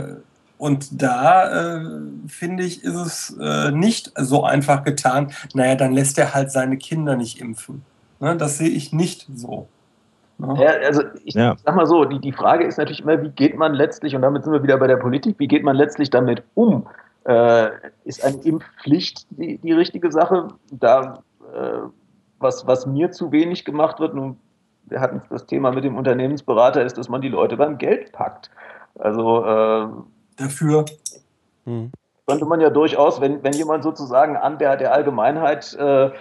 [0.59, 1.85] und da äh,
[2.27, 5.31] finde ich, ist es äh, nicht so einfach getan.
[5.53, 7.83] Naja, dann lässt er halt seine Kinder nicht impfen.
[8.19, 9.69] Ne, das sehe ich nicht so.
[10.37, 11.55] Ja, also ich ja.
[11.63, 14.43] sag mal so, die, die Frage ist natürlich immer, wie geht man letztlich, und damit
[14.43, 16.87] sind wir wieder bei der Politik, wie geht man letztlich damit um?
[17.23, 17.69] Äh,
[18.03, 20.49] ist eine Impfpflicht die, die richtige Sache?
[20.71, 21.23] Da,
[21.53, 21.87] äh,
[22.39, 24.37] was, was mir zu wenig gemacht wird, nun,
[24.85, 28.49] wir hatten das Thema mit dem Unternehmensberater, ist, dass man die Leute beim Geld packt.
[28.95, 29.87] Also äh,
[30.39, 30.85] dafür
[31.65, 31.91] hm.
[32.27, 36.11] könnte man ja durchaus, wenn, wenn jemand sozusagen an der, der Allgemeinheit äh,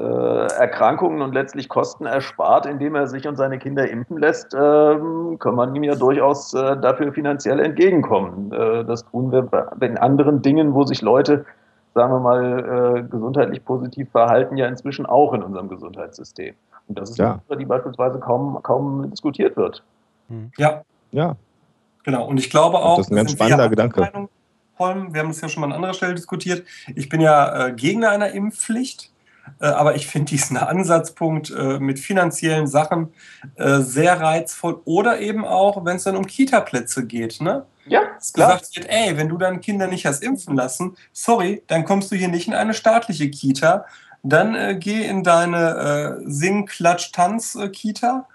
[0.00, 5.36] äh, Erkrankungen und letztlich Kosten erspart, indem er sich und seine Kinder impfen lässt, ähm,
[5.38, 8.50] kann man ihm ja durchaus äh, dafür finanziell entgegenkommen.
[8.50, 9.48] Äh, das tun wir
[9.80, 11.44] in anderen Dingen, wo sich Leute,
[11.94, 16.54] sagen wir mal, gesundheitlich positiv verhalten, ja inzwischen auch in unserem Gesundheitssystem.
[16.88, 17.32] Und das ist ja.
[17.32, 19.82] eine Sache, die beispielsweise kaum, kaum diskutiert wird.
[20.28, 20.50] Hm.
[20.56, 20.82] Ja.
[21.10, 21.36] Ja.
[22.04, 22.26] Genau.
[22.26, 22.96] Und ich glaube auch.
[22.96, 24.28] Das ist ein ganz spannender Gedanke.
[24.78, 26.66] Holm, wir haben es ja schon mal an anderer Stelle diskutiert.
[26.94, 29.10] Ich bin ja äh, Gegner einer Impfpflicht.
[29.60, 33.12] Äh, aber ich finde diesen Ansatzpunkt äh, mit finanziellen Sachen
[33.56, 34.80] äh, sehr reizvoll.
[34.84, 37.40] Oder eben auch, wenn es dann um Kita-Plätze geht.
[37.40, 37.66] Ne?
[37.86, 41.84] Ja, dass gesagt wird, ey, wenn du deine Kinder nicht hast impfen lassen, sorry, dann
[41.84, 43.84] kommst du hier nicht in eine staatliche Kita.
[44.22, 48.26] Dann äh, geh in deine äh, Sing, Klatsch, Tanz-Kita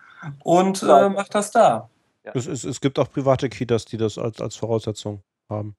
[0.43, 1.89] und äh, mach das da.
[2.25, 2.31] Ja.
[2.33, 5.75] Es, es, es gibt auch private Kitas, die das als, als Voraussetzung haben.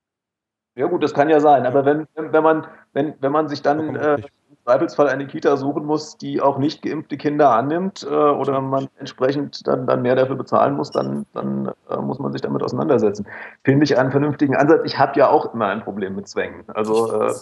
[0.77, 3.97] Ja gut, das kann ja sein, aber wenn, wenn, man, wenn, wenn man sich dann
[3.97, 4.23] äh,
[4.65, 9.67] Zweifelsfall eine Kita suchen muss, die auch nicht geimpfte Kinder annimmt äh, oder man entsprechend
[9.67, 13.27] dann, dann mehr dafür bezahlen muss, dann, dann äh, muss man sich damit auseinandersetzen.
[13.65, 14.83] Finde ich einen vernünftigen Ansatz.
[14.85, 16.65] Ich habe ja auch immer ein Problem mit Zwängen.
[16.69, 17.33] Also äh,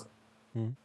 [0.53, 0.77] hm.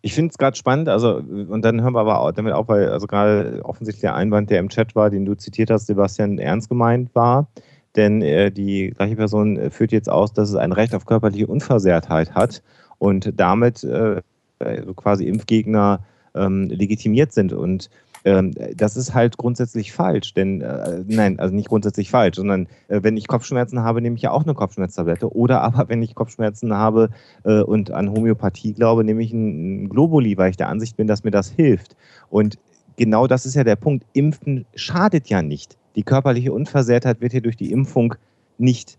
[0.00, 2.88] Ich finde es gerade spannend, also und dann hören wir aber auch, damit auch, weil
[2.88, 6.68] also gerade offensichtlich der Einwand, der im Chat war, den du zitiert hast, Sebastian, ernst
[6.68, 7.48] gemeint war.
[7.96, 11.46] Denn äh, die gleiche Person äh, führt jetzt aus, dass es ein Recht auf körperliche
[11.46, 12.62] Unversehrtheit hat
[12.98, 14.20] und damit äh,
[14.58, 16.00] also quasi Impfgegner
[16.34, 17.52] ähm, legitimiert sind.
[17.52, 17.90] Und
[18.24, 23.16] das ist halt grundsätzlich falsch, denn äh, nein, also nicht grundsätzlich falsch, sondern äh, wenn
[23.16, 25.32] ich Kopfschmerzen habe, nehme ich ja auch eine Kopfschmerztablette.
[25.34, 27.10] Oder aber wenn ich Kopfschmerzen habe
[27.44, 31.24] äh, und an Homöopathie glaube, nehme ich ein Globuli, weil ich der Ansicht bin, dass
[31.24, 31.96] mir das hilft.
[32.28, 32.58] Und
[32.96, 34.04] genau das ist ja der Punkt.
[34.12, 35.76] Impfen schadet ja nicht.
[35.96, 38.14] Die körperliche Unversehrtheit wird hier durch die Impfung
[38.58, 38.98] nicht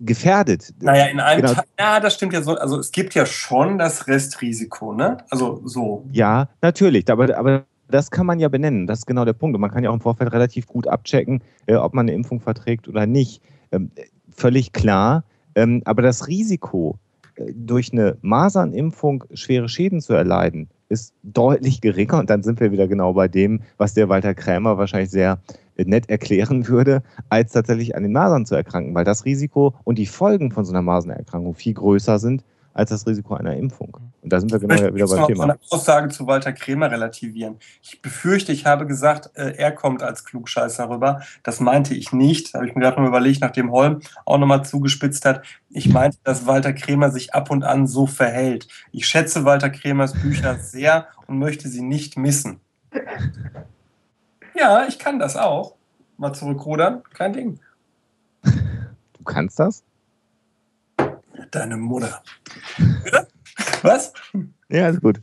[0.00, 0.74] gefährdet.
[0.80, 1.54] Naja, in einem genau.
[1.54, 2.56] Teil, ja, das stimmt ja so.
[2.56, 5.18] Also es gibt ja schon das Restrisiko, ne?
[5.30, 6.04] Also so.
[6.12, 8.86] Ja, natürlich, aber, aber das kann man ja benennen.
[8.86, 9.54] Das ist genau der Punkt.
[9.54, 12.40] Und man kann ja auch im Vorfeld relativ gut abchecken, äh, ob man eine Impfung
[12.40, 13.42] verträgt oder nicht.
[13.72, 13.90] Ähm,
[14.30, 15.24] völlig klar.
[15.54, 16.98] Ähm, aber das Risiko,
[17.36, 22.18] äh, durch eine Masernimpfung schwere Schäden zu erleiden, ist deutlich geringer.
[22.18, 25.40] Und dann sind wir wieder genau bei dem, was der Walter Krämer wahrscheinlich sehr
[25.76, 30.06] nett erklären würde, als tatsächlich an den Masern zu erkranken, weil das Risiko und die
[30.06, 32.44] Folgen von so einer Masernerkrankung viel größer sind
[32.74, 33.96] als das Risiko einer Impfung.
[34.24, 35.44] Und da sind wir genau wieder beim Thema.
[35.44, 37.58] Eine Aussage zu Walter Kremer relativieren.
[37.82, 41.20] Ich befürchte, ich habe gesagt, äh, er kommt als Klugscheißer rüber.
[41.42, 42.54] Das meinte ich nicht.
[42.54, 45.44] Da habe ich mir gerade noch überlegt, nachdem Holm auch nochmal zugespitzt hat.
[45.68, 48.66] Ich meinte, dass Walter Kremer sich ab und an so verhält.
[48.92, 52.60] Ich schätze Walter Kremers Bücher sehr und möchte sie nicht missen.
[54.56, 55.74] Ja, ich kann das auch.
[56.16, 57.60] Mal zurückrudern, kein Ding.
[58.42, 59.82] Du kannst das?
[61.50, 62.22] Deine Mutter.
[63.82, 64.12] Was?
[64.68, 65.20] Ja, ist gut.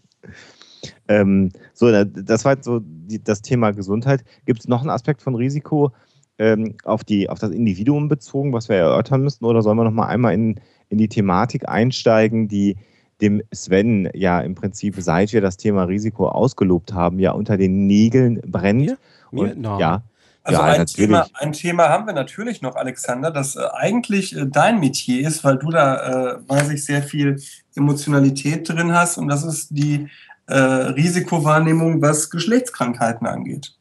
[1.08, 4.24] Ähm, so, das war jetzt so die, das Thema Gesundheit.
[4.46, 5.92] Gibt es noch einen Aspekt von Risiko
[6.38, 9.46] ähm, auf, die, auf das Individuum bezogen, was wir erörtern müssten?
[9.46, 10.60] Oder sollen wir noch mal einmal in,
[10.90, 12.78] in die Thematik einsteigen, die
[13.22, 17.86] dem Sven ja im Prinzip, seit wir das Thema Risiko ausgelobt haben, ja unter den
[17.86, 18.90] Nägeln brennt?
[18.90, 18.96] Ja.
[19.32, 19.56] Mir?
[19.56, 19.80] No.
[19.80, 20.04] Ja.
[20.44, 24.48] Also ja, ein, Thema, ein, Thema, haben wir natürlich noch, Alexander, das äh, eigentlich äh,
[24.48, 27.40] dein Metier ist, weil du da, äh, weiß ich, sehr viel
[27.76, 30.08] Emotionalität drin hast und das ist die
[30.48, 33.72] äh, Risikowahrnehmung, was Geschlechtskrankheiten angeht.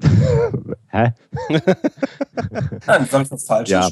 [0.88, 1.12] Hä?
[2.86, 3.68] Nein, sag ich das falsch?
[3.68, 3.90] Ja,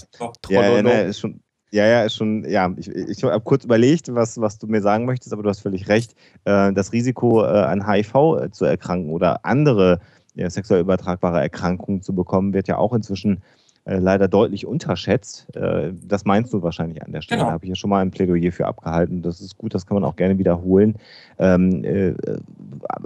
[0.49, 1.41] ja, ja ne, ist schon,
[1.71, 5.05] ja, ja, ist schon, ja, ich, ich habe kurz überlegt, was, was du mir sagen
[5.05, 6.15] möchtest, aber du hast völlig recht.
[6.45, 10.01] Äh, das Risiko, an HIV zu erkranken oder andere
[10.37, 13.43] sexuell übertragbare Erkrankungen zu bekommen, wird ja auch inzwischen
[13.87, 15.55] äh, leider deutlich unterschätzt.
[15.55, 17.41] Äh, das meinst du wahrscheinlich an der Stelle.
[17.41, 17.51] Genau.
[17.51, 19.21] Da habe ich ja schon mal ein Plädoyer für abgehalten.
[19.21, 20.97] Das ist gut, das kann man auch gerne wiederholen.
[21.39, 22.15] Ähm, äh,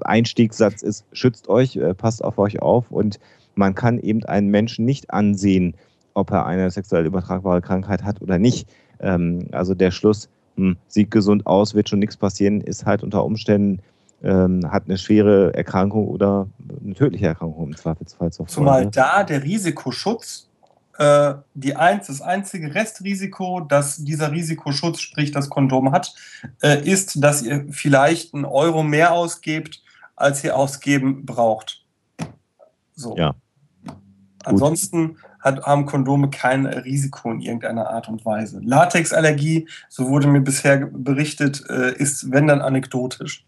[0.03, 3.19] Einstiegssatz ist, schützt euch, passt auf euch auf und
[3.57, 5.75] man kann eben einen Menschen nicht ansehen,
[6.15, 8.69] ob er eine sexuell übertragbare Krankheit hat oder nicht.
[9.01, 13.25] Ähm, also der Schluss, hm, sieht gesund aus, wird schon nichts passieren, ist halt unter
[13.25, 13.81] Umständen
[14.23, 16.49] ähm, hat eine schwere Erkrankung oder
[16.85, 18.33] eine tödliche Erkrankung im Zweifelsfall.
[18.33, 20.49] Zumal da der Risikoschutz,
[20.99, 26.15] äh, die eins, das einzige Restrisiko, das dieser Risikoschutz, sprich das Kondom hat,
[26.63, 29.83] äh, ist, dass ihr vielleicht einen Euro mehr ausgebt,
[30.17, 31.85] als ihr ausgeben braucht.
[32.97, 33.17] So.
[33.17, 33.35] Ja.
[34.45, 38.61] Ansonsten hat, haben Kondome kein Risiko in irgendeiner Art und Weise.
[38.63, 43.48] Latexallergie, so wurde mir bisher berichtet, äh, ist, wenn dann anekdotisch.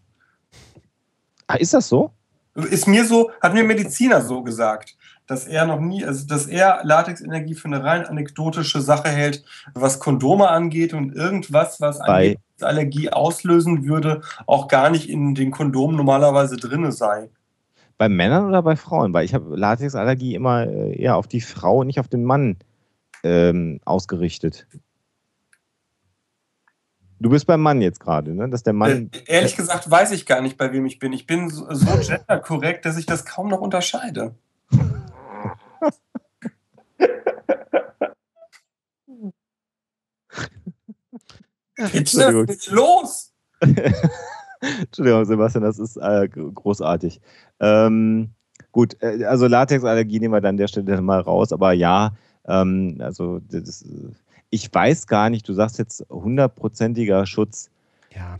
[1.51, 2.11] Ah, ist das so?
[2.55, 6.81] Ist mir so, hat mir Mediziner so gesagt, dass er noch nie, also dass er
[6.83, 13.09] Latexenergie für eine rein anekdotische Sache hält, was Kondome angeht und irgendwas, was Bei- Allergie
[13.09, 17.29] auslösen würde, auch gar nicht in den Kondomen normalerweise drinne sei.
[17.97, 19.13] Bei Männern oder bei Frauen?
[19.13, 22.57] Weil ich habe Latexallergie immer äh, eher auf die Frau, nicht auf den Mann
[23.23, 24.67] ähm, ausgerichtet.
[27.21, 28.49] Du bist beim Mann jetzt gerade, ne?
[28.49, 29.11] Dass der Mann.
[29.13, 31.13] Äh, ehrlich gesagt weiß ich gar nicht, bei wem ich bin.
[31.13, 34.33] Ich bin so, so genderkorrekt, dass ich das kaum noch unterscheide.
[41.93, 43.33] Jetzt ist los!
[44.79, 47.19] Entschuldigung, Sebastian, das ist äh, großartig.
[47.59, 48.31] Ähm,
[48.71, 52.15] gut, äh, also Latexallergie nehmen wir dann an der Stelle mal raus, aber ja,
[52.45, 54.11] ähm, also das, äh,
[54.51, 57.69] ich weiß gar nicht, du sagst jetzt hundertprozentiger Schutz.
[58.13, 58.39] Ja.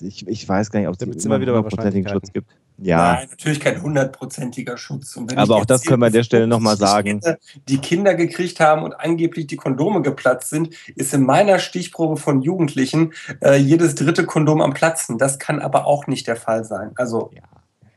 [0.00, 2.08] Ich, ich weiß gar nicht, ob es wir wieder hundertprozentigen.
[2.08, 2.50] Schutz gibt.
[2.82, 5.16] Ja, Nein, natürlich kein hundertprozentiger Schutz.
[5.16, 7.20] Und wenn Aber auch das können wir an der Stelle noch mal 50 sagen.
[7.20, 12.16] Kinder, Die Kinder gekriegt haben und angeblich die Kondome geplatzt sind, ist in meiner Stichprobe
[12.16, 13.12] von Jugendlichen
[13.42, 15.18] äh, jedes dritte Kondom am Platzen.
[15.18, 16.92] Das kann aber auch nicht der Fall sein.
[16.94, 17.42] Also ja,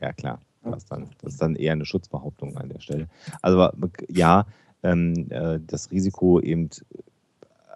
[0.00, 0.40] ja klar.
[0.62, 3.08] Das ist, dann, das ist dann eher eine Schutzbehauptung an der Stelle.
[3.42, 3.70] Also
[4.08, 4.46] ja,
[4.84, 6.70] ähm, äh, das Risiko eben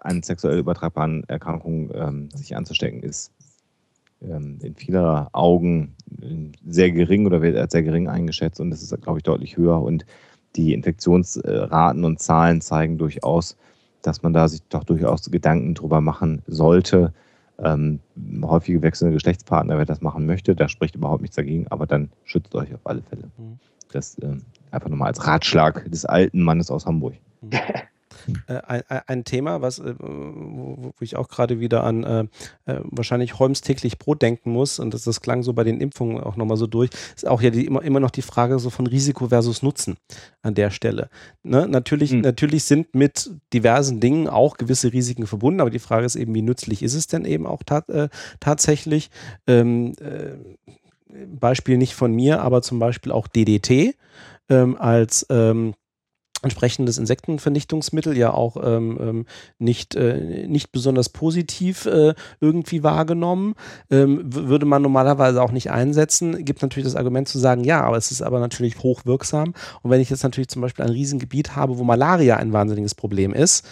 [0.01, 3.33] an sexuell übertragbaren Erkrankungen ähm, sich anzustecken ist
[4.21, 8.81] ähm, in vieler Augen äh, sehr gering oder wird als sehr gering eingeschätzt und das
[8.81, 10.05] ist, glaube ich, deutlich höher und
[10.55, 13.55] die Infektionsraten und Zahlen zeigen durchaus,
[14.01, 17.13] dass man da sich doch durchaus Gedanken drüber machen sollte.
[17.59, 17.99] Ähm,
[18.41, 22.55] häufige wechselnde Geschlechtspartner, wer das machen möchte, da spricht überhaupt nichts dagegen, aber dann schützt
[22.55, 23.29] euch auf alle Fälle.
[23.37, 23.59] Mhm.
[23.91, 27.15] Das ähm, einfach nochmal als Ratschlag des alten Mannes aus Hamburg.
[28.47, 32.25] Äh, ein, Thema, was, äh, wo, ich auch gerade wieder an äh,
[32.83, 36.35] wahrscheinlich Holmes täglich Brot denken muss, und das, das klang so bei den Impfungen auch
[36.35, 39.27] nochmal so durch, ist auch ja die, immer, immer noch die Frage so von Risiko
[39.29, 39.97] versus Nutzen
[40.41, 41.09] an der Stelle.
[41.43, 41.67] Ne?
[41.67, 42.21] Natürlich, Hm.
[42.21, 46.41] natürlich sind mit diversen Dingen auch gewisse Risiken verbunden, aber die Frage ist eben, wie
[46.41, 48.09] nützlich ist es denn eben auch ta äh,
[48.39, 49.09] tatsächlich?
[49.47, 50.35] Ähm, äh,
[51.27, 53.95] Beispiel nicht von mir, aber zum Beispiel auch DDT
[54.49, 55.73] ähm, als ähm,
[56.41, 59.25] entsprechendes Insektenvernichtungsmittel ja auch ähm, ähm,
[59.57, 63.55] nicht, äh, nicht besonders positiv äh, irgendwie wahrgenommen.
[63.89, 66.45] Ähm, würde man normalerweise auch nicht einsetzen.
[66.45, 69.53] Gibt natürlich das Argument zu sagen, ja, aber es ist aber natürlich hochwirksam.
[69.81, 73.33] Und wenn ich jetzt natürlich zum Beispiel ein Riesengebiet habe, wo Malaria ein wahnsinniges Problem
[73.33, 73.65] ist,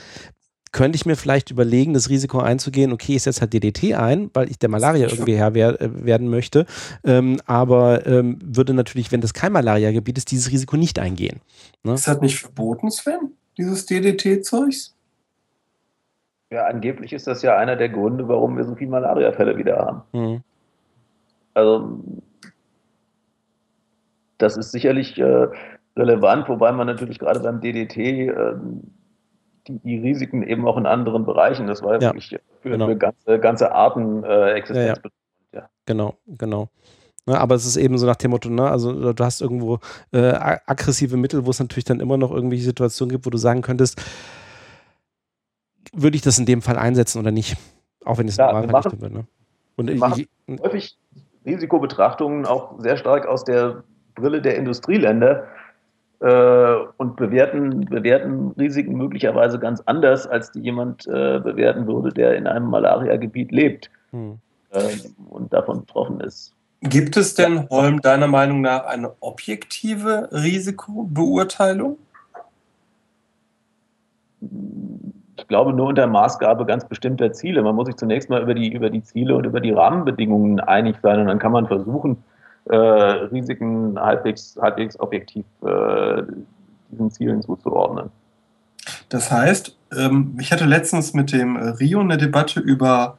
[0.72, 4.50] könnte ich mir vielleicht überlegen, das Risiko einzugehen, okay, ich setze halt DDT ein, weil
[4.50, 6.66] ich der Malaria irgendwie Herr wer äh, werden möchte.
[7.04, 11.42] Ähm, aber ähm, würde natürlich, wenn das kein Malaria-Gebiet ist, dieses Risiko nicht eingehen.
[11.84, 11.94] Ne?
[11.94, 13.34] ist das nicht verboten, Sven?
[13.58, 14.96] Dieses DDT-Zeugs?
[16.50, 20.02] Ja, angeblich ist das ja einer der Gründe, warum wir so viele Malariafälle wieder haben.
[20.14, 20.42] Mhm.
[21.54, 22.00] Also
[24.38, 25.48] das ist sicherlich äh,
[25.96, 28.84] relevant, wobei man natürlich gerade beim DDT ähm,
[29.68, 32.96] die, Risiken eben auch in anderen Bereichen, das war ja Ja, wirklich für, genau.
[32.96, 35.00] ganze, ganze Arten äh, Existenz.
[35.86, 36.70] Genau, genau.
[37.26, 39.80] Ne, aber es ist eben so nach dem Motto, ne, also du hast irgendwo
[40.12, 43.62] äh, aggressive Mittel, wo es natürlich dann immer noch irgendwelche Situationen gibt, wo du sagen
[43.62, 44.02] könntest,
[45.94, 47.58] würde ich das in dem Fall einsetzen oder nicht?
[48.06, 49.14] Auch wenn es Ja, normal machen- nicht wird.
[49.14, 49.28] Ne?
[49.78, 50.02] Und ich,
[50.48, 50.98] ich, Häufig
[51.46, 53.84] Risikobetrachtungen auch sehr stark aus der
[54.16, 55.48] Brille der Industrieländer
[56.20, 62.36] äh, und bewerten, bewerten Risiken möglicherweise ganz anders, als die jemand äh, bewerten würde, der
[62.36, 64.40] in einem Malaria-Gebiet lebt hm.
[64.72, 64.80] äh,
[65.30, 66.54] und davon betroffen ist.
[66.82, 71.98] Gibt es denn, Holm, deiner Meinung nach eine objektive Risikobeurteilung?
[75.38, 77.64] Ich glaube nur unter Maßgabe ganz bestimmter Ziele.
[77.64, 80.98] Man muss sich zunächst mal über die, über die Ziele und über die Rahmenbedingungen einig
[81.02, 82.24] sein und dann kann man versuchen,
[82.70, 86.24] äh, Risiken halbwegs, halbwegs objektiv äh,
[86.92, 88.10] diesen Zielen zuzuordnen.
[89.10, 93.18] Das heißt, ähm, ich hatte letztens mit dem äh, Rio eine Debatte über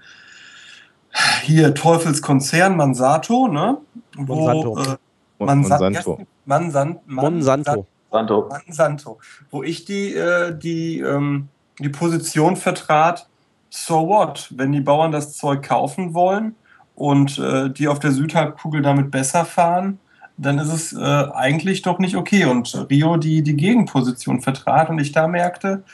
[1.42, 3.78] hier Teufelskonzern Mansato, ne?
[4.16, 4.78] Wo, Monsanto.
[4.78, 4.96] Äh,
[5.44, 6.26] Mansa- Monsanto.
[6.44, 7.86] Mansan Monsanto.
[8.10, 8.48] Santo.
[8.48, 9.18] Monsanto,
[9.50, 11.48] wo ich die, äh, die, ähm,
[11.78, 13.28] die Position vertrat,
[13.70, 16.54] so what, wenn die Bauern das Zeug kaufen wollen
[16.98, 20.00] und äh, die auf der Südhalbkugel damit besser fahren,
[20.36, 22.44] dann ist es äh, eigentlich doch nicht okay.
[22.44, 25.84] Und Rio die, die Gegenposition vertrat und ich da merkte,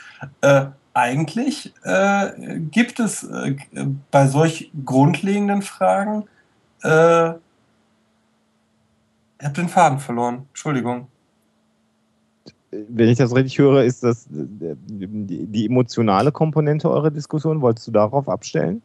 [0.41, 0.65] äh,
[0.95, 3.55] eigentlich äh, gibt es äh,
[4.09, 6.23] bei solch grundlegenden Fragen,
[6.81, 7.29] äh,
[9.37, 11.07] ich habe den Faden verloren, Entschuldigung.
[12.71, 17.61] wenn ich das richtig höre, ist das die, die emotionale Komponente eurer Diskussion.
[17.61, 18.81] Wolltest du darauf abstellen?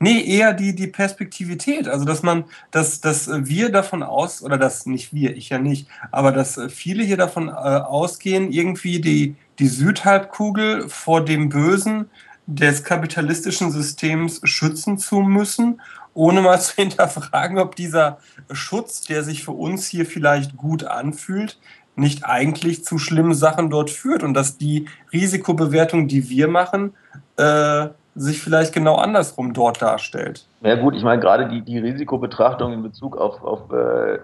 [0.00, 1.88] Nee, eher die, die Perspektivität.
[1.88, 5.88] Also, dass man, dass, dass wir davon aus, oder dass nicht wir, ich ja nicht,
[6.10, 12.10] aber dass viele hier davon äh, ausgehen, irgendwie die, die Südhalbkugel vor dem Bösen
[12.46, 15.80] des kapitalistischen Systems schützen zu müssen,
[16.14, 18.18] ohne mal zu hinterfragen, ob dieser
[18.50, 21.58] Schutz, der sich für uns hier vielleicht gut anfühlt,
[21.94, 26.94] nicht eigentlich zu schlimmen Sachen dort führt und dass die Risikobewertung, die wir machen,
[27.36, 30.46] äh, sich vielleicht genau andersrum dort darstellt.
[30.60, 34.18] Ja gut, ich meine gerade die, die Risikobetrachtung in Bezug auf, auf äh,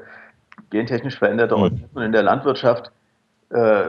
[0.71, 1.63] gentechnisch veränderte mhm.
[1.63, 2.91] Organismen in der Landwirtschaft
[3.51, 3.87] äh,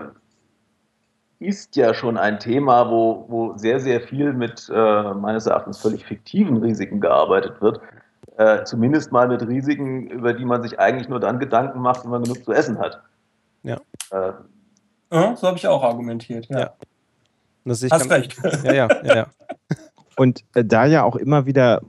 [1.39, 6.05] ist ja schon ein Thema, wo, wo sehr, sehr viel mit äh, meines Erachtens völlig
[6.05, 7.79] fiktiven Risiken gearbeitet wird.
[8.37, 12.11] Äh, zumindest mal mit Risiken, über die man sich eigentlich nur dann Gedanken macht, wenn
[12.11, 13.01] man genug zu essen hat.
[13.63, 13.77] Ja.
[14.11, 14.31] Äh,
[15.11, 16.59] ja so habe ich auch argumentiert, ja.
[16.59, 16.73] ja.
[17.65, 18.35] Hast recht.
[18.63, 19.15] Ja, ja, ja.
[19.15, 19.27] ja.
[20.19, 21.81] Und äh, da ja auch immer wieder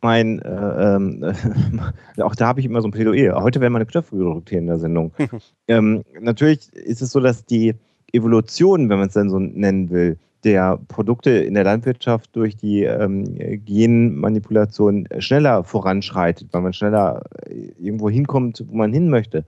[0.00, 3.42] mein, äh, äh, auch da habe ich immer so ein Plädoyer.
[3.42, 5.12] Heute wäre meine Knöpfe gedrückt hier in der Sendung.
[5.68, 7.74] ähm, natürlich ist es so, dass die
[8.12, 12.84] Evolution, wenn man es dann so nennen will, der Produkte in der Landwirtschaft durch die
[12.84, 13.36] ähm,
[13.66, 19.44] Genmanipulation schneller voranschreitet, weil man schneller äh, irgendwo hinkommt, wo man hin möchte.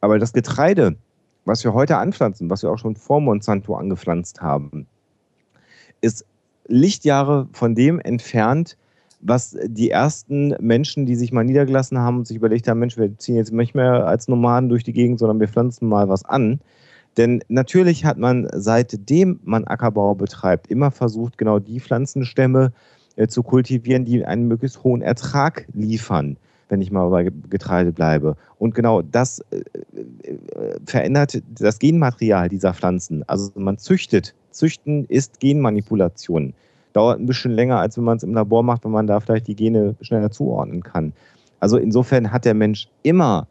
[0.00, 0.94] Aber das Getreide,
[1.46, 4.86] was wir heute anpflanzen, was wir auch schon vor Monsanto angepflanzt haben,
[6.00, 6.24] ist
[6.68, 8.76] Lichtjahre von dem entfernt,
[9.20, 13.16] was die ersten Menschen, die sich mal niedergelassen haben und sich überlegt haben, Mensch, wir
[13.18, 16.60] ziehen jetzt nicht mehr als Nomaden durch die Gegend, sondern wir pflanzen mal was an.
[17.16, 22.72] Denn natürlich hat man seitdem man Ackerbau betreibt, immer versucht, genau die Pflanzenstämme
[23.16, 26.36] äh, zu kultivieren, die einen möglichst hohen Ertrag liefern,
[26.68, 28.36] wenn ich mal bei Getreide bleibe.
[28.58, 33.22] Und genau das äh, äh, verändert das Genmaterial dieser Pflanzen.
[33.28, 36.54] Also man züchtet Züchten ist Genmanipulation.
[36.92, 39.46] Dauert ein bisschen länger, als wenn man es im Labor macht, wenn man da vielleicht
[39.48, 41.12] die Gene schneller zuordnen kann.
[41.60, 43.46] Also insofern hat der Mensch immer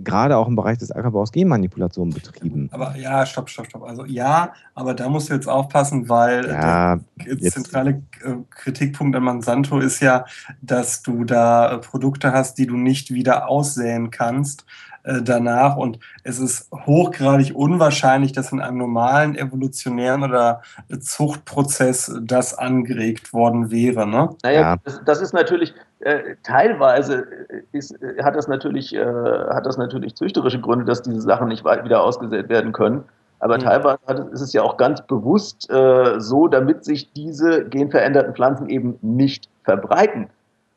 [0.00, 2.68] gerade auch im Bereich des Ackerbaus Genmanipulation betrieben.
[2.72, 3.82] Aber ja, stopp, stopp, stopp.
[3.84, 9.24] Also ja, aber da musst du jetzt aufpassen, weil ja, der zentrale äh, Kritikpunkt an
[9.24, 10.24] Monsanto ist ja,
[10.60, 14.64] dass du da äh, Produkte hast, die du nicht wieder aussäen kannst.
[15.04, 15.76] Äh, danach.
[15.76, 20.62] Und es ist hochgradig unwahrscheinlich, dass in einem normalen evolutionären oder
[20.98, 24.06] Zuchtprozess das angeregt worden wäre.
[24.06, 24.30] Ne?
[24.42, 24.76] Naja, ja.
[24.82, 27.26] das, das, ist natürlich äh, teilweise
[27.72, 32.02] ist, hat, das natürlich, äh, hat das natürlich züchterische Gründe, dass diese Sachen nicht wieder
[32.02, 33.04] ausgesät werden können.
[33.40, 33.62] Aber mhm.
[33.62, 38.98] teilweise ist es ja auch ganz bewusst äh, so, damit sich diese genveränderten Pflanzen eben
[39.02, 40.30] nicht verbreiten.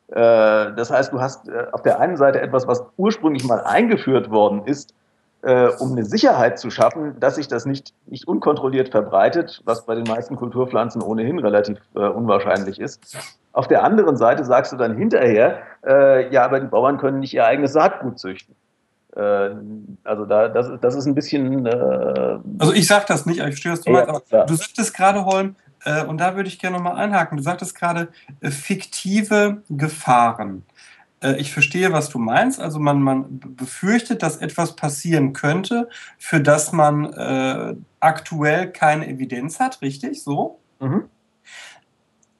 [0.08, 4.30] Äh, das heißt, du hast äh, auf der einen Seite etwas, was ursprünglich mal eingeführt
[4.30, 4.94] worden ist,
[5.42, 9.94] äh, um eine Sicherheit zu schaffen, dass sich das nicht, nicht unkontrolliert verbreitet, was bei
[9.94, 13.16] den meisten Kulturpflanzen ohnehin relativ unwahrscheinlich ist.
[13.52, 15.58] Auf der anderen Seite sagst du dann hinterher,
[16.30, 18.56] ja, aber die Bauern können nicht ihr eigenes Saatgut züchten.
[19.14, 21.66] Also da, das, das ist ein bisschen.
[22.58, 25.24] also ich sage das nicht, ich verstehe, was du ja, meinst, aber du sagtest gerade,
[25.24, 27.36] Holm, äh, und da würde ich gerne nochmal einhaken.
[27.36, 28.08] Du sagtest gerade
[28.40, 30.64] äh, fiktive Gefahren.
[31.20, 32.60] Äh, ich verstehe, was du meinst.
[32.60, 35.88] Also man, man befürchtet, dass etwas passieren könnte,
[36.18, 40.22] für das man äh, aktuell keine Evidenz hat, richtig?
[40.22, 40.58] So?
[40.80, 41.04] Mhm.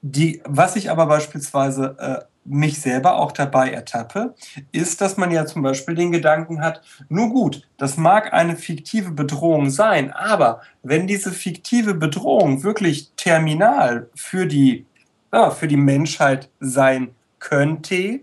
[0.01, 4.33] Die, was ich aber beispielsweise äh, mich selber auch dabei ertappe,
[4.71, 9.11] ist, dass man ja zum Beispiel den Gedanken hat, nur gut, das mag eine fiktive
[9.11, 14.85] Bedrohung sein, aber wenn diese fiktive Bedrohung wirklich terminal für die,
[15.31, 18.21] ja, für die Menschheit sein könnte,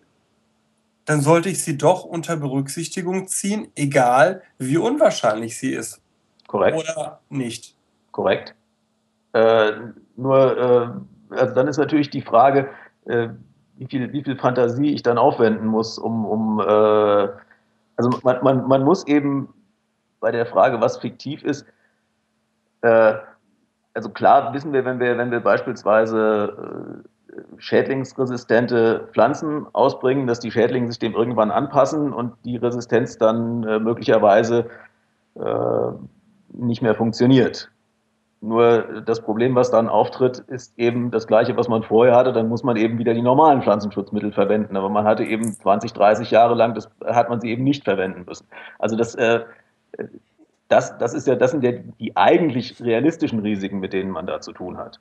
[1.04, 6.00] dann sollte ich sie doch unter Berücksichtigung ziehen, egal wie unwahrscheinlich sie ist.
[6.48, 6.78] Korrekt.
[6.78, 7.76] Oder nicht.
[8.10, 8.54] Korrekt.
[9.32, 9.72] Äh,
[10.16, 12.68] nur, äh, also dann ist natürlich die Frage,
[13.04, 13.28] äh,
[13.78, 17.28] wie viel, wie viel Fantasie ich dann aufwenden muss, um, um äh,
[17.96, 19.52] also man, man, man muss eben
[20.20, 21.66] bei der Frage, was fiktiv ist,
[22.82, 23.14] äh,
[23.94, 30.50] also klar wissen wir, wenn wir, wenn wir beispielsweise äh, schädlingsresistente Pflanzen ausbringen, dass die
[30.50, 34.68] Schädlinge sich dem irgendwann anpassen und die Resistenz dann äh, möglicherweise
[35.34, 35.92] äh,
[36.52, 37.70] nicht mehr funktioniert.
[38.42, 42.32] Nur das Problem, was dann auftritt, ist eben das gleiche, was man vorher hatte.
[42.32, 44.76] Dann muss man eben wieder die normalen Pflanzenschutzmittel verwenden.
[44.76, 48.24] Aber man hatte eben 20, 30 Jahre lang, das hat man sie eben nicht verwenden
[48.26, 48.46] müssen.
[48.78, 49.40] Also das, äh,
[50.68, 54.40] das, das, ist ja, das sind ja die eigentlich realistischen Risiken, mit denen man da
[54.40, 55.00] zu tun hat.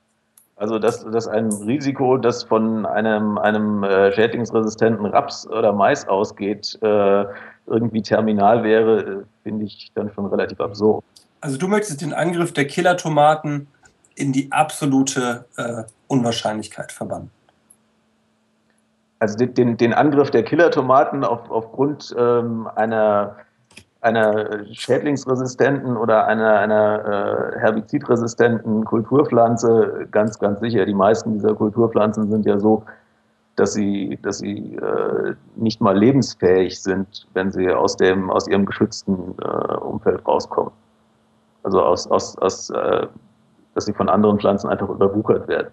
[0.56, 6.78] Also dass, dass ein Risiko, das von einem, einem äh, schädlingsresistenten Raps oder Mais ausgeht,
[6.80, 7.24] äh,
[7.66, 11.04] irgendwie terminal wäre, äh, finde ich dann schon relativ absurd.
[11.40, 13.68] Also du möchtest den Angriff der Killertomaten
[14.14, 17.30] in die absolute äh, Unwahrscheinlichkeit verbannen.
[19.18, 23.36] Also den, den Angriff der Killertomaten auf, aufgrund ähm, einer,
[24.02, 30.84] einer schädlingsresistenten oder einer, einer äh, herbizidresistenten Kulturpflanze ganz, ganz sicher.
[30.84, 32.84] Die meisten dieser Kulturpflanzen sind ja so,
[33.56, 38.66] dass sie, dass sie äh, nicht mal lebensfähig sind, wenn sie aus, dem, aus ihrem
[38.66, 40.72] geschützten äh, Umfeld rauskommen.
[41.66, 43.08] Also aus, aus, aus äh,
[43.74, 45.72] dass sie von anderen Pflanzen einfach überwuchert werden.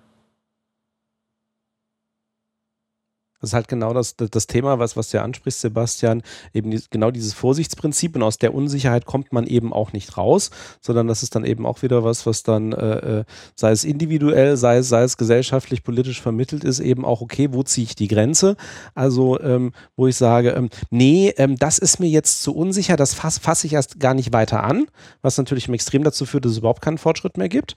[3.43, 6.23] Das ist halt genau das, das Thema, was, was du ansprichst, Sebastian.
[6.53, 10.49] Eben die, genau dieses Vorsichtsprinzip und aus der Unsicherheit kommt man eben auch nicht raus,
[10.79, 14.55] sondern das ist dann eben auch wieder was, was dann, äh, äh, sei es individuell,
[14.55, 18.07] sei es, sei es gesellschaftlich, politisch vermittelt ist, eben auch, okay, wo ziehe ich die
[18.07, 18.55] Grenze?
[18.95, 23.13] Also, ähm, wo ich sage, ähm, nee, ähm, das ist mir jetzt zu unsicher, das
[23.13, 24.85] fasse fass ich erst gar nicht weiter an,
[25.21, 27.75] was natürlich im Extrem dazu führt, dass es überhaupt keinen Fortschritt mehr gibt.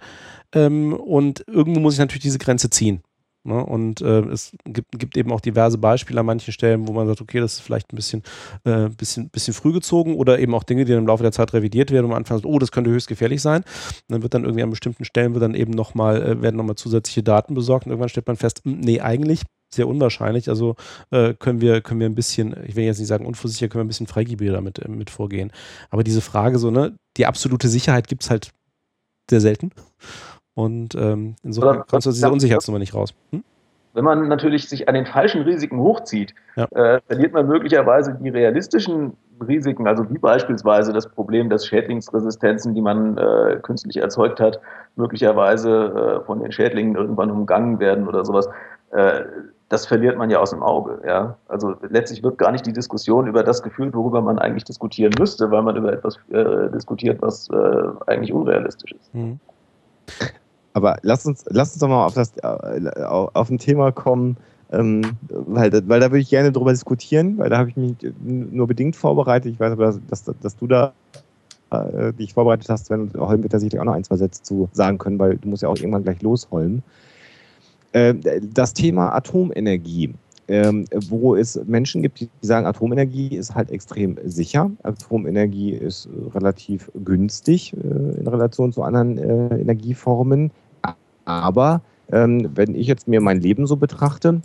[0.52, 3.02] Ähm, und irgendwo muss ich natürlich diese Grenze ziehen.
[3.46, 3.64] Ne?
[3.64, 7.20] Und äh, es gibt, gibt, eben auch diverse Beispiele an manchen Stellen, wo man sagt,
[7.20, 8.22] okay, das ist vielleicht ein bisschen,
[8.64, 11.52] äh, bisschen, bisschen früh gezogen oder eben auch Dinge, die dann im Laufe der Zeit
[11.52, 13.62] revidiert werden und man anfängt, oh, das könnte höchst gefährlich sein.
[13.62, 16.76] Und dann wird dann irgendwie an bestimmten Stellen wird dann eben nochmal, äh, werden nochmal
[16.76, 19.42] zusätzliche Daten besorgt und irgendwann stellt man fest, hm, nee, eigentlich
[19.72, 20.48] sehr unwahrscheinlich.
[20.48, 20.76] Also
[21.10, 23.84] äh, können wir, können wir ein bisschen, ich will jetzt nicht sagen unvorsichtig, können wir
[23.84, 25.52] ein bisschen freigebiger damit äh, mit vorgehen.
[25.90, 28.50] Aber diese Frage so, ne, die absolute Sicherheit gibt es halt
[29.30, 29.70] sehr selten.
[30.56, 33.14] Und ähm, insofern kommst du aus dieser Unsicherheitsnummer nicht raus.
[33.30, 33.44] Hm?
[33.92, 36.64] Wenn man natürlich sich an den falschen Risiken hochzieht, ja.
[36.64, 39.12] äh, verliert man möglicherweise die realistischen
[39.46, 44.60] Risiken, also wie beispielsweise das Problem, dass Schädlingsresistenzen, die man äh, künstlich erzeugt hat,
[44.96, 48.48] möglicherweise äh, von den Schädlingen irgendwann umgangen werden oder sowas.
[48.92, 49.24] Äh,
[49.68, 51.02] das verliert man ja aus dem Auge.
[51.06, 51.36] Ja?
[51.48, 55.50] Also letztlich wird gar nicht die Diskussion über das geführt, worüber man eigentlich diskutieren müsste,
[55.50, 59.14] weil man über etwas äh, diskutiert, was äh, eigentlich unrealistisch ist.
[59.14, 59.38] Mhm.
[60.76, 64.36] Aber lass uns, lass uns doch mal auf, das, äh, auf ein Thema kommen,
[64.70, 65.00] ähm,
[65.30, 68.94] weil, weil da würde ich gerne drüber diskutieren, weil da habe ich mich nur bedingt
[68.94, 69.54] vorbereitet.
[69.54, 70.92] Ich weiß aber, dass, dass, dass du da
[71.70, 74.68] äh, dich vorbereitet hast, wenn Holm wird da sicherlich auch noch ein, zwei Sätze zu
[74.72, 76.82] sagen können, weil du musst ja auch irgendwann gleich losholmen.
[77.92, 78.12] Äh,
[78.52, 80.12] das Thema Atomenergie
[80.48, 84.70] ähm, wo es Menschen gibt, die sagen, Atomenergie ist halt extrem sicher.
[84.82, 90.50] Atomenergie ist relativ günstig äh, in Relation zu anderen äh, Energieformen.
[91.26, 94.40] Aber ähm, wenn ich jetzt mir mein Leben so betrachte,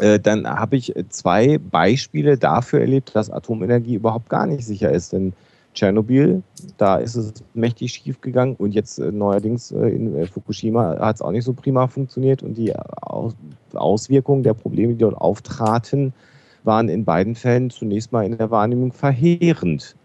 [0.00, 5.12] äh, dann habe ich zwei Beispiele dafür erlebt, dass Atomenergie überhaupt gar nicht sicher ist.
[5.12, 5.32] Denn
[5.74, 6.42] Tschernobyl,
[6.76, 11.16] da ist es mächtig schief gegangen und jetzt äh, neuerdings äh, in äh, Fukushima hat
[11.16, 13.34] es auch nicht so prima funktioniert und die Aus
[13.72, 16.12] Auswirkungen der Probleme, die dort auftraten,
[16.64, 19.96] waren in beiden Fällen zunächst mal in der Wahrnehmung verheerend.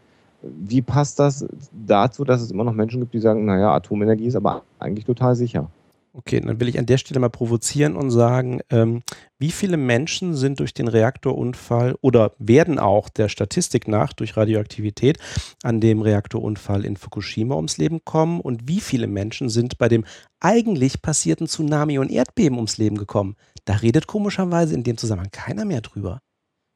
[0.42, 1.46] Wie passt das
[1.86, 5.36] dazu, dass es immer noch Menschen gibt, die sagen, naja, Atomenergie ist aber eigentlich total
[5.36, 5.70] sicher?
[6.18, 9.04] Okay, dann will ich an der Stelle mal provozieren und sagen, ähm,
[9.38, 15.20] wie viele Menschen sind durch den Reaktorunfall oder werden auch der Statistik nach durch Radioaktivität
[15.62, 20.06] an dem Reaktorunfall in Fukushima ums Leben kommen und wie viele Menschen sind bei dem
[20.40, 23.36] eigentlich passierten Tsunami und Erdbeben ums Leben gekommen?
[23.66, 26.22] Da redet komischerweise in dem Zusammenhang keiner mehr drüber.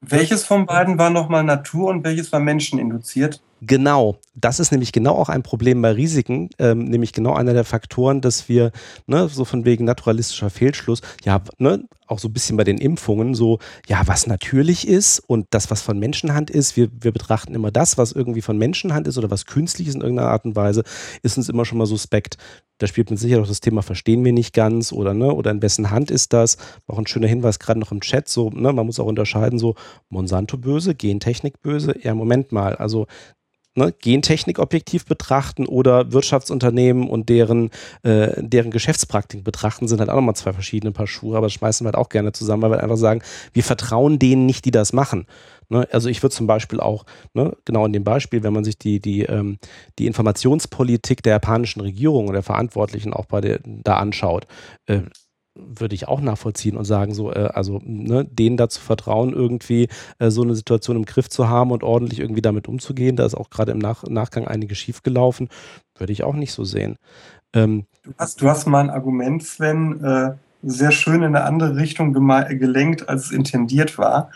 [0.01, 3.41] Welches von beiden war nochmal Natur und welches war menscheninduziert?
[3.63, 7.63] Genau, das ist nämlich genau auch ein Problem bei Risiken, ähm, nämlich genau einer der
[7.63, 8.71] Faktoren, dass wir,
[9.05, 13.35] ne, so von wegen naturalistischer Fehlschluss, ja, ne, auch so ein bisschen bei den Impfungen,
[13.35, 17.69] so, ja, was natürlich ist und das, was von Menschenhand ist, wir, wir betrachten immer
[17.69, 20.81] das, was irgendwie von Menschenhand ist oder was künstlich ist in irgendeiner Art und Weise,
[21.21, 22.37] ist uns immer schon mal suspekt.
[22.79, 25.61] Da spielt mit Sicherheit auch das Thema verstehen wir nicht ganz oder ne, oder in
[25.61, 26.57] wessen Hand ist das?
[26.87, 29.75] Auch ein schöner Hinweis gerade noch im Chat, so, ne, man muss auch unterscheiden, so
[30.09, 31.93] Monsanto böse, Gentechnik böse.
[32.01, 33.05] Ja, Moment mal, also
[33.75, 37.69] ne, Gentechnik objektiv betrachten oder Wirtschaftsunternehmen und deren,
[38.03, 41.85] äh, deren Geschäftspraktiken betrachten, sind halt auch nochmal zwei verschiedene Paar Schuhe, aber das schmeißen
[41.85, 43.21] wir halt auch gerne zusammen, weil wir einfach sagen,
[43.53, 45.25] wir vertrauen denen nicht, die das machen.
[45.69, 45.87] Ne?
[45.91, 48.99] Also ich würde zum Beispiel auch, ne, genau in dem Beispiel, wenn man sich die,
[48.99, 49.57] die, ähm,
[49.99, 54.47] die Informationspolitik der japanischen Regierung und der Verantwortlichen auch bei der, da anschaut,
[54.87, 55.01] äh,
[55.55, 59.87] würde ich auch nachvollziehen und sagen, so, äh, also ne, denen dazu vertrauen, irgendwie
[60.19, 63.15] äh, so eine Situation im Griff zu haben und ordentlich irgendwie damit umzugehen.
[63.15, 65.49] Da ist auch gerade im Nach Nachgang einiges schiefgelaufen.
[65.97, 66.97] Würde ich auch nicht so sehen.
[67.53, 70.31] Ähm, du, hast, du hast mal ein Argument, Sven, äh,
[70.63, 74.29] sehr schön in eine andere Richtung gelenkt, als es intendiert war.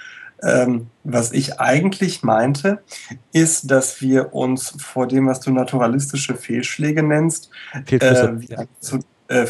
[0.44, 2.84] Ähm, was ich eigentlich meinte,
[3.32, 7.50] ist, dass wir uns vor dem, was du naturalistische Fehlschläge nennst,
[7.90, 9.48] äh, zu, äh,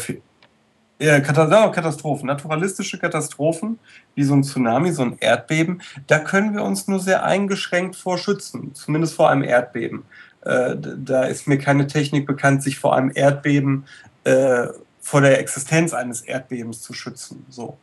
[0.98, 3.78] ja, Katastrophen, naturalistische Katastrophen,
[4.14, 8.18] wie so ein Tsunami, so ein Erdbeben, da können wir uns nur sehr eingeschränkt vor
[8.18, 10.04] schützen, zumindest vor einem Erdbeben.
[10.44, 13.84] äh, da ist mir keine Technik bekannt, sich vor einem Erdbeben,
[14.24, 14.68] äh,
[15.00, 17.44] vor der Existenz eines Erdbebens zu schützen.
[17.48, 17.78] So.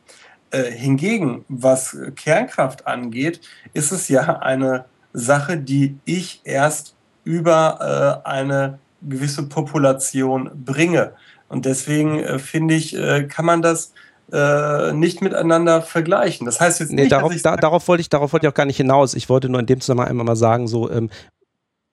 [0.50, 3.40] Äh, hingegen, was Kernkraft angeht,
[3.72, 11.12] ist es ja eine Sache, die ich erst über äh, eine gewisse Population bringe.
[11.54, 13.92] Und deswegen äh, finde ich, äh, kann man das
[14.32, 16.46] äh, nicht miteinander vergleichen.
[16.46, 18.66] Das heißt jetzt nee, nicht, darauf, da, darauf wollte ich, darauf wollte ich auch gar
[18.66, 19.14] nicht hinaus.
[19.14, 21.10] Ich wollte nur in dem Zusammenhang einmal mal sagen, so ähm,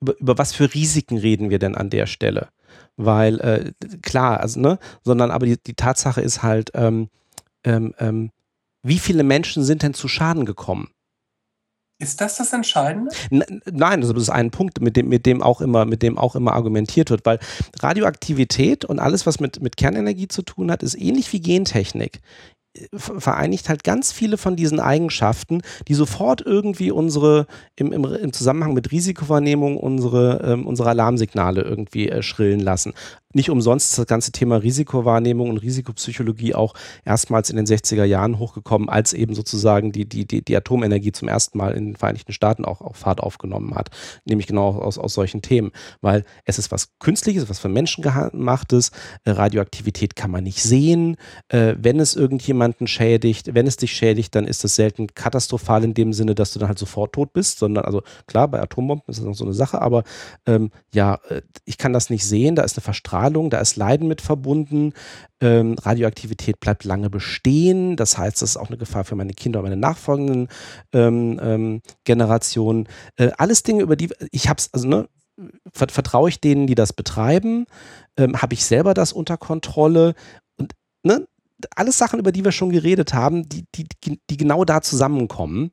[0.00, 2.48] über, über was für Risiken reden wir denn an der Stelle?
[2.96, 3.70] Weil äh,
[4.02, 7.08] klar, also ne, sondern aber die, die Tatsache ist halt, ähm,
[7.62, 8.32] ähm, ähm
[8.82, 10.90] wie viele Menschen sind denn zu Schaden gekommen?
[12.02, 13.12] Ist das das Entscheidende?
[13.30, 16.52] Nein, das ist ein Punkt, mit dem, mit dem auch immer, mit dem auch immer
[16.52, 17.38] argumentiert wird, weil
[17.78, 22.20] Radioaktivität und alles, was mit, mit Kernenergie zu tun hat, ist ähnlich wie Gentechnik
[22.94, 27.46] vereinigt halt ganz viele von diesen Eigenschaften, die sofort irgendwie unsere,
[27.76, 32.94] im, im, im Zusammenhang mit Risikowahrnehmung unsere, ähm, unsere Alarmsignale irgendwie äh, schrillen lassen
[33.34, 38.38] nicht umsonst ist das ganze Thema Risikowahrnehmung und Risikopsychologie auch erstmals in den 60er Jahren
[38.38, 42.32] hochgekommen, als eben sozusagen die, die, die, die Atomenergie zum ersten Mal in den Vereinigten
[42.32, 43.90] Staaten auch, auch Fahrt aufgenommen hat.
[44.24, 45.72] Nämlich genau aus, aus solchen Themen.
[46.00, 48.90] Weil es ist was Künstliches, was von Menschen gemachtes.
[49.24, 51.16] Äh, Radioaktivität kann man nicht sehen.
[51.48, 55.94] Äh, wenn es irgendjemanden schädigt, wenn es dich schädigt, dann ist das selten katastrophal in
[55.94, 59.18] dem Sinne, dass du dann halt sofort tot bist, sondern also klar, bei Atombomben ist
[59.18, 60.04] das noch so eine Sache, aber
[60.46, 63.76] ähm, ja, äh, ich kann das nicht sehen, da ist eine Verstrahlung Strahlung, da ist
[63.76, 64.92] Leiden mit verbunden.
[65.40, 67.96] Ähm, Radioaktivität bleibt lange bestehen.
[67.96, 70.48] Das heißt, das ist auch eine Gefahr für meine Kinder und meine nachfolgenden
[70.92, 72.88] ähm, ähm, Generationen.
[73.16, 75.08] Äh, alles Dinge, über die ich habe es, also ne,
[75.72, 77.66] vertraue ich denen, die das betreiben?
[78.16, 80.14] Ähm, habe ich selber das unter Kontrolle?
[80.56, 80.72] Und
[81.04, 81.26] ne,
[81.76, 83.86] alles Sachen, über die wir schon geredet haben, die, die,
[84.28, 85.70] die genau da zusammenkommen.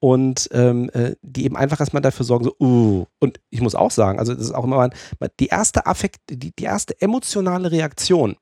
[0.00, 3.90] Und ähm, äh, die eben einfach erstmal dafür sorgen, so, uh, und ich muss auch
[3.90, 4.90] sagen, also das ist auch immer
[5.40, 8.36] die erste Affekt, die, die erste emotionale Reaktion,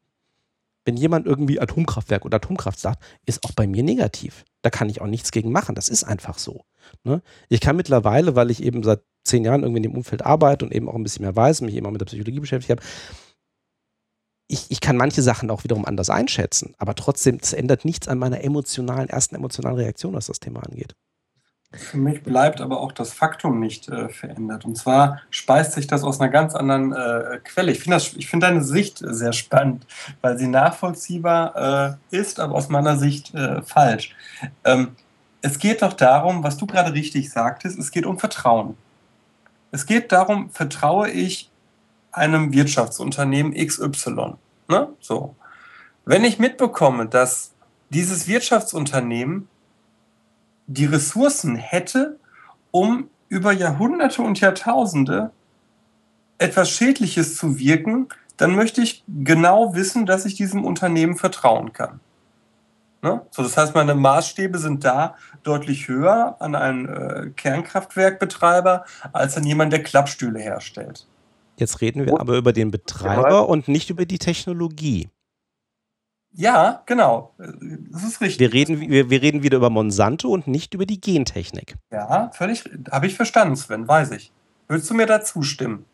[0.85, 4.45] wenn jemand irgendwie Atomkraftwerk oder Atomkraft sagt, ist auch bei mir negativ.
[4.62, 5.74] Da kann ich auch nichts gegen machen.
[5.74, 6.65] Das ist einfach so.
[7.05, 7.23] Ne?
[7.49, 10.73] Ich kann mittlerweile, weil ich eben seit zehn Jahren irgendwie in dem Umfeld arbeite und
[10.73, 12.89] eben auch ein bisschen mehr weiß mich eben auch mit der Psychologie beschäftigt habe,
[14.49, 18.19] ich, ich kann manche Sachen auch wiederum anders einschätzen, aber trotzdem, es ändert nichts an
[18.19, 20.95] meiner emotionalen, ersten emotionalen Reaktion, was das Thema angeht.
[21.73, 24.65] Für mich bleibt aber auch das Faktum nicht äh, verändert.
[24.65, 27.73] Und zwar speist sich das aus einer ganz anderen äh, Quelle.
[27.73, 29.87] Ich finde find deine Sicht sehr spannend,
[30.21, 34.15] weil sie nachvollziehbar äh, ist, aber aus meiner Sicht äh, falsch.
[34.65, 34.97] Ähm,
[35.43, 38.77] es geht doch darum, was du gerade richtig sagtest, es geht um Vertrauen.
[39.71, 41.51] Es geht darum, vertraue ich
[42.13, 44.35] einem Wirtschaftsunternehmen XY.
[44.69, 44.89] Ne?
[45.01, 45.35] So.
[46.05, 47.53] Wenn ich mitbekomme, dass
[47.91, 49.49] dieses Wirtschaftsunternehmen
[50.67, 52.19] die Ressourcen hätte,
[52.71, 55.31] um über Jahrhunderte und Jahrtausende
[56.39, 62.01] etwas Schädliches zu wirken, dann möchte ich genau wissen, dass ich diesem Unternehmen vertrauen kann.
[63.03, 63.23] Ne?
[63.31, 69.45] So, das heißt, meine Maßstäbe sind da deutlich höher an einen äh, Kernkraftwerkbetreiber als an
[69.45, 71.07] jemanden, der Klappstühle herstellt.
[71.57, 75.09] Jetzt reden wir aber über den Betreiber und nicht über die Technologie.
[76.37, 77.33] Ja, genau.
[77.39, 78.41] Das ist richtig.
[78.41, 81.77] Wir reden, wir, wir reden wieder über Monsanto und nicht über die Gentechnik.
[81.91, 82.69] Ja, völlig.
[82.91, 84.33] Habe ich verstanden, Sven, weiß ich.
[84.69, 85.87] Würdest du mir da zustimmen?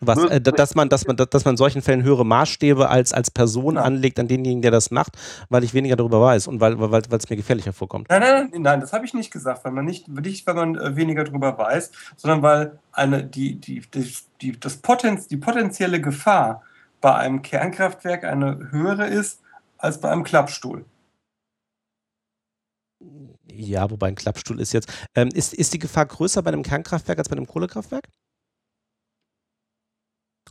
[0.00, 3.30] Was, äh, dass, man, dass, man, dass man in solchen Fällen höhere Maßstäbe als, als
[3.30, 3.82] Person ja.
[3.82, 5.16] anlegt an denjenigen, der das macht,
[5.48, 8.08] weil ich weniger darüber weiß und weil es weil, mir gefährlicher vorkommt.
[8.08, 10.76] Nein, nein, nein, nein das habe ich nicht gesagt, weil man nicht, nicht weil man
[10.76, 16.00] äh, weniger darüber weiß, sondern weil eine, die, die, die, die, das Potenz, die potenzielle
[16.00, 16.62] Gefahr
[17.06, 19.40] bei einem Kernkraftwerk eine höhere ist
[19.78, 20.84] als bei einem Klappstuhl.
[23.44, 24.92] Ja, wobei ein Klappstuhl ist jetzt.
[25.14, 28.08] Ähm, ist, ist die Gefahr größer bei einem Kernkraftwerk als bei einem Kohlekraftwerk?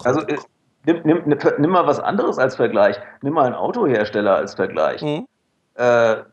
[0.01, 0.37] Also äh,
[0.85, 1.23] nimm, nimm,
[1.57, 3.01] nimm, mal was anderes als Vergleich.
[3.21, 5.01] Nimm mal einen Autohersteller als Vergleich.
[5.01, 5.27] Mhm.
[5.73, 6.23] Äh,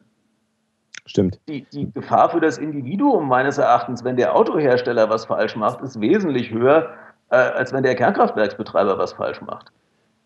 [1.05, 1.41] Stimmt.
[1.49, 6.01] Die, die Gefahr für das Individuum meines Erachtens, wenn der Autohersteller was falsch macht, ist
[6.01, 6.95] wesentlich höher,
[7.31, 9.73] äh, als wenn der Kernkraftwerksbetreiber was falsch macht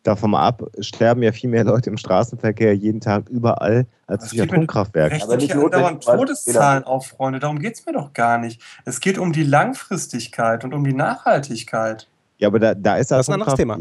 [0.06, 5.22] davon ab, sterben ja viel mehr Leute im Straßenverkehr jeden Tag überall als durch Atomkraftwerke.
[5.22, 7.40] Aber nicht nur dauernd Todeszahlen auf, Freunde.
[7.40, 8.60] Darum geht es mir doch gar nicht.
[8.84, 12.08] Es geht um die Langfristigkeit und um die Nachhaltigkeit.
[12.38, 13.78] Ja, aber da, da ist das Atomkraft, ein Thema.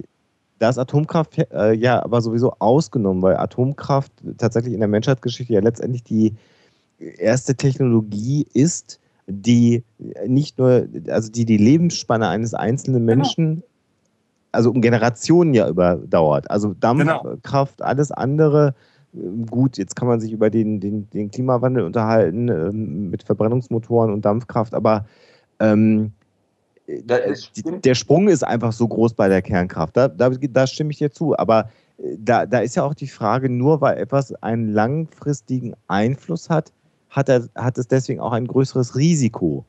[0.59, 5.59] Da ist Atomkraft äh, ja aber sowieso ausgenommen, weil Atomkraft tatsächlich in der Menschheitsgeschichte ja
[5.61, 6.35] letztendlich die
[6.97, 9.83] erste Technologie ist, die
[10.25, 13.17] nicht nur, also die die Lebensspanne eines einzelnen genau.
[13.17, 13.67] Menschen genau
[14.55, 16.49] also um Generationen ja überdauert.
[16.49, 17.89] Also Dampfkraft, genau.
[17.89, 18.73] alles andere.
[19.13, 24.11] Ähm, gut, jetzt kann man sich über den, den, den Klimawandel unterhalten ähm, mit Verbrennungsmotoren
[24.11, 25.05] und Dampfkraft, aber
[25.59, 26.11] Ähm,
[26.87, 29.97] der Sprung ist einfach so groß bei der Kernkraft.
[29.97, 31.37] Da, da, da stimme ich dir zu.
[31.37, 36.49] Aber äh, da, da ist ja auch die Frage, nur weil etwas einen langfristigen Einfluss
[36.49, 36.71] hat,
[37.09, 39.65] hat, er, hat es deswegen auch ein größeres Risiko.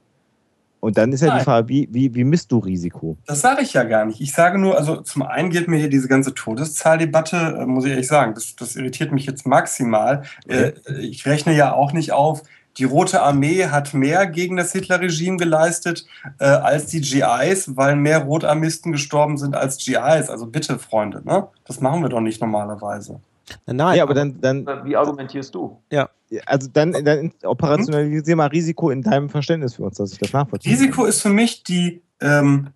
[0.80, 1.38] Und dann ist ja Nein.
[1.38, 3.16] die Frage, wie, wie, wie misst du Risiko?
[3.26, 4.20] Das sage ich ja gar nicht.
[4.20, 7.90] Ich sage nur, also zum einen geht mir hier diese ganze Todeszahldebatte, äh, muss ich
[7.90, 10.22] ehrlich sagen, das, das irritiert mich jetzt maximal.
[10.44, 10.74] Okay.
[10.86, 12.42] Äh, ich rechne ja auch nicht auf,
[12.78, 16.04] die Rote Armee hat mehr gegen das Hitler-Regime geleistet
[16.38, 20.28] äh, als die GIs, weil mehr Rotarmisten gestorben sind als GIs.
[20.28, 21.48] Also bitte, Freunde, ne?
[21.64, 23.20] das machen wir doch nicht normalerweise.
[23.66, 24.66] Nein, ja, aber dann, dann.
[24.84, 25.82] Wie argumentierst du?
[25.90, 26.10] Ja.
[26.46, 30.72] Also dann, dann operationalisier mal Risiko in deinem Verständnis für uns, dass ich das nachvollziehe.
[30.72, 32.70] Risiko ist für mich die, ähm,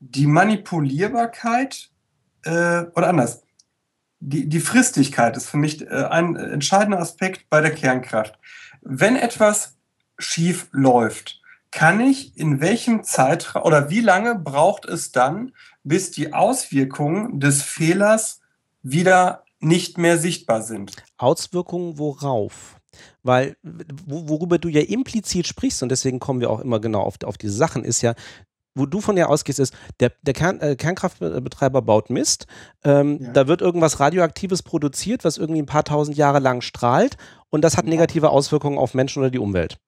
[0.00, 1.88] die Manipulierbarkeit
[2.44, 3.42] äh, oder anders.
[4.20, 8.38] Die, die Fristigkeit ist für mich äh, ein entscheidender Aspekt bei der Kernkraft.
[8.82, 9.76] Wenn etwas
[10.18, 15.52] schief läuft, kann ich in welchem Zeitraum oder wie lange braucht es dann,
[15.84, 18.40] bis die Auswirkungen des Fehlers
[18.82, 20.92] wieder nicht mehr sichtbar sind.
[21.16, 22.76] Auswirkungen worauf?
[23.22, 27.38] Weil, worüber du ja implizit sprichst, und deswegen kommen wir auch immer genau auf, auf
[27.38, 28.14] diese Sachen, ist ja,
[28.74, 32.46] wo du von dir ausgehst, ist, der, der Kern, äh, Kernkraftbetreiber baut Mist,
[32.84, 33.32] ähm, ja.
[33.32, 37.16] da wird irgendwas Radioaktives produziert, was irgendwie ein paar tausend Jahre lang strahlt
[37.50, 39.78] und das hat negative Auswirkungen auf Menschen oder die Umwelt.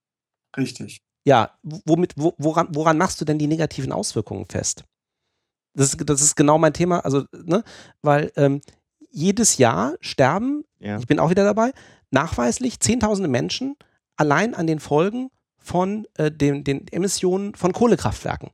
[0.56, 1.00] Richtig.
[1.24, 4.84] Ja, womit, wo, woran, woran machst du denn die negativen Auswirkungen fest?
[5.74, 7.62] Das, das ist genau mein Thema, also, ne,
[8.02, 8.60] weil ähm,
[9.10, 10.98] jedes Jahr sterben, ja.
[10.98, 11.72] ich bin auch wieder dabei,
[12.10, 13.76] nachweislich Zehntausende Menschen
[14.16, 18.50] allein an den Folgen von äh, den, den Emissionen von Kohlekraftwerken.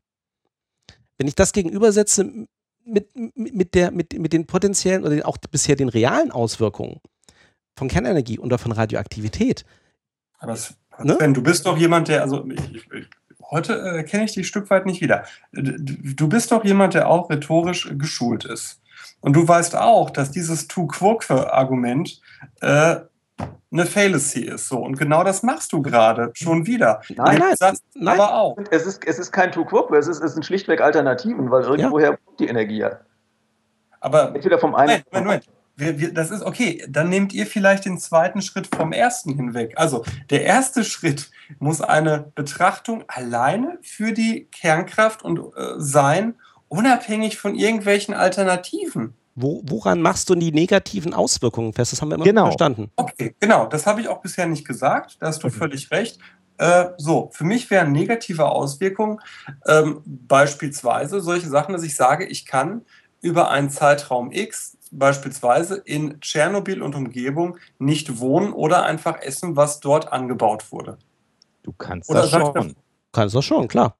[1.18, 2.46] Wenn ich das gegenübersetze
[2.84, 7.00] mit, mit, der, mit, mit den potenziellen oder auch bisher den realen Auswirkungen
[7.76, 9.64] von Kernenergie oder von Radioaktivität.
[10.38, 11.32] Aber Sven, ne?
[11.32, 13.08] du bist doch jemand, der, also ich, ich,
[13.50, 15.24] heute äh, kenne ich dich ein Stück weit nicht wieder.
[15.52, 18.80] Du bist doch jemand, der auch rhetorisch geschult ist.
[19.26, 22.20] Und du weißt auch, dass dieses Tu Quoque-Argument
[22.60, 22.96] äh,
[23.72, 24.68] eine Fallacy ist.
[24.68, 24.78] So.
[24.78, 27.00] Und genau das machst du gerade schon wieder.
[27.16, 28.20] Nein, nein, nein.
[28.20, 28.56] aber auch.
[28.70, 32.10] Es ist, es ist kein Tu Quoque, es, ist, es sind schlichtweg Alternativen, weil irgendwoher
[32.10, 32.16] ja.
[32.38, 33.00] die Energie hat.
[33.98, 35.02] Aber entweder vom einen.
[35.10, 35.44] Moment, Moment.
[35.74, 36.86] Wir, wir, das ist okay.
[36.88, 39.72] Dann nehmt ihr vielleicht den zweiten Schritt vom ersten hinweg.
[39.74, 46.36] Also der erste Schritt muss eine Betrachtung alleine für die Kernkraft und äh, sein
[46.76, 49.14] unabhängig von irgendwelchen Alternativen.
[49.34, 51.92] Wo, woran machst du die negativen Auswirkungen fest?
[51.92, 52.44] Das haben wir immer genau.
[52.46, 52.90] verstanden.
[52.96, 53.66] Okay, genau.
[53.66, 55.18] Das habe ich auch bisher nicht gesagt.
[55.20, 55.52] Da hast du mhm.
[55.52, 56.18] völlig recht.
[56.58, 59.20] Äh, so, für mich wären negative Auswirkungen
[59.66, 62.82] ähm, beispielsweise solche Sachen, dass ich sage, ich kann
[63.20, 69.80] über einen Zeitraum X beispielsweise in Tschernobyl und Umgebung nicht wohnen oder einfach essen, was
[69.80, 70.96] dort angebaut wurde.
[71.62, 72.52] Du kannst oder das schon.
[72.54, 72.74] Du
[73.12, 73.96] kannst das schon, klar.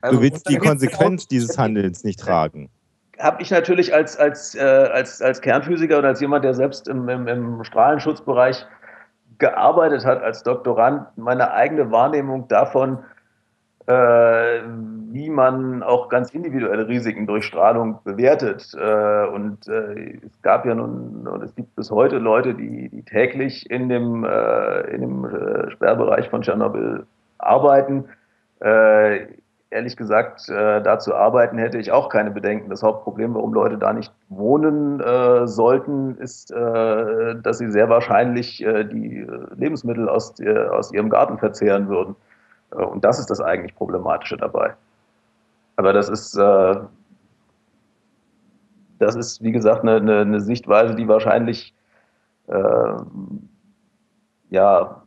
[0.00, 2.70] Also, du willst die Konsequenz dieses Handelns nicht tragen.
[3.18, 7.08] Habe ich natürlich als, als, äh, als, als Kernphysiker und als jemand, der selbst im,
[7.08, 8.64] im, im Strahlenschutzbereich
[9.38, 12.98] gearbeitet hat als Doktorand, meine eigene Wahrnehmung davon,
[13.86, 14.62] äh,
[15.10, 18.70] wie man auch ganz individuelle Risiken durch Strahlung bewertet.
[18.78, 23.02] Äh, und äh, es gab ja nun, und es gibt bis heute Leute, die, die
[23.02, 27.06] täglich in dem, äh, in dem äh, Sperrbereich von Tschernobyl
[27.38, 28.04] arbeiten
[29.70, 32.70] ehrlich gesagt, äh, da zu arbeiten, hätte ich auch keine Bedenken.
[32.70, 38.64] Das Hauptproblem, warum Leute da nicht wohnen äh, sollten, ist, äh, dass sie sehr wahrscheinlich
[38.64, 39.26] äh, die
[39.56, 42.16] Lebensmittel aus, äh, aus ihrem Garten verzehren würden.
[42.72, 44.74] Äh, und das ist das eigentlich Problematische dabei.
[45.76, 46.88] Aber das ist, das
[48.98, 51.72] ist wie gesagt, eine, eine, eine Sichtweise, die wahrscheinlich
[54.50, 55.02] ja,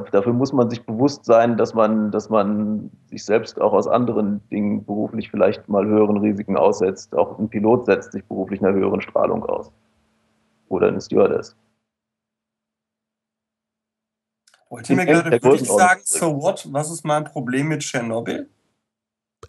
[0.00, 4.46] dafür muss man sich bewusst sein, dass man, dass man sich selbst auch aus anderen
[4.50, 7.14] Dingen beruflich vielleicht mal höheren Risiken aussetzt.
[7.14, 9.70] Auch ein Pilot setzt sich beruflich einer höheren Strahlung aus.
[10.68, 11.56] Oder ein Stewardess.
[14.70, 16.66] Wollt ihr mir gerade wirklich sagen, so what?
[16.72, 18.48] Was ist mein Problem mit Tschernobyl?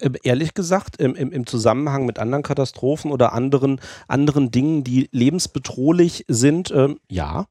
[0.01, 6.25] Ähm, ehrlich gesagt, im, im, Zusammenhang mit anderen Katastrophen oder anderen, anderen Dingen, die lebensbedrohlich
[6.27, 7.45] sind, ähm, ja.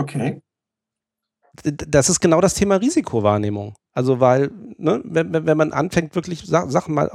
[0.00, 0.42] Okay.
[1.62, 3.74] Das ist genau das Thema Risikowahrnehmung.
[3.92, 7.10] Also, weil, ne, wenn, wenn man anfängt, wirklich Sachen mal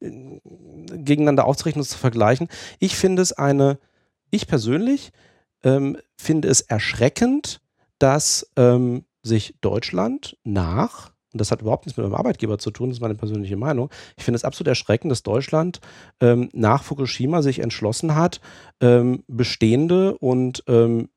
[0.00, 0.40] äh,
[0.92, 2.48] gegeneinander aufzurechnen und zu vergleichen,
[2.78, 3.78] ich finde es eine,
[4.30, 5.10] ich persönlich
[5.64, 7.60] ähm, finde es erschreckend,
[7.98, 12.90] dass ähm, sich Deutschland nach, und das hat überhaupt nichts mit meinem Arbeitgeber zu tun,
[12.90, 13.90] das ist meine persönliche Meinung.
[14.16, 15.80] Ich finde es absolut erschreckend, dass Deutschland
[16.20, 18.40] ähm, nach Fukushima sich entschlossen hat,
[18.80, 21.08] ähm, bestehende und ähm,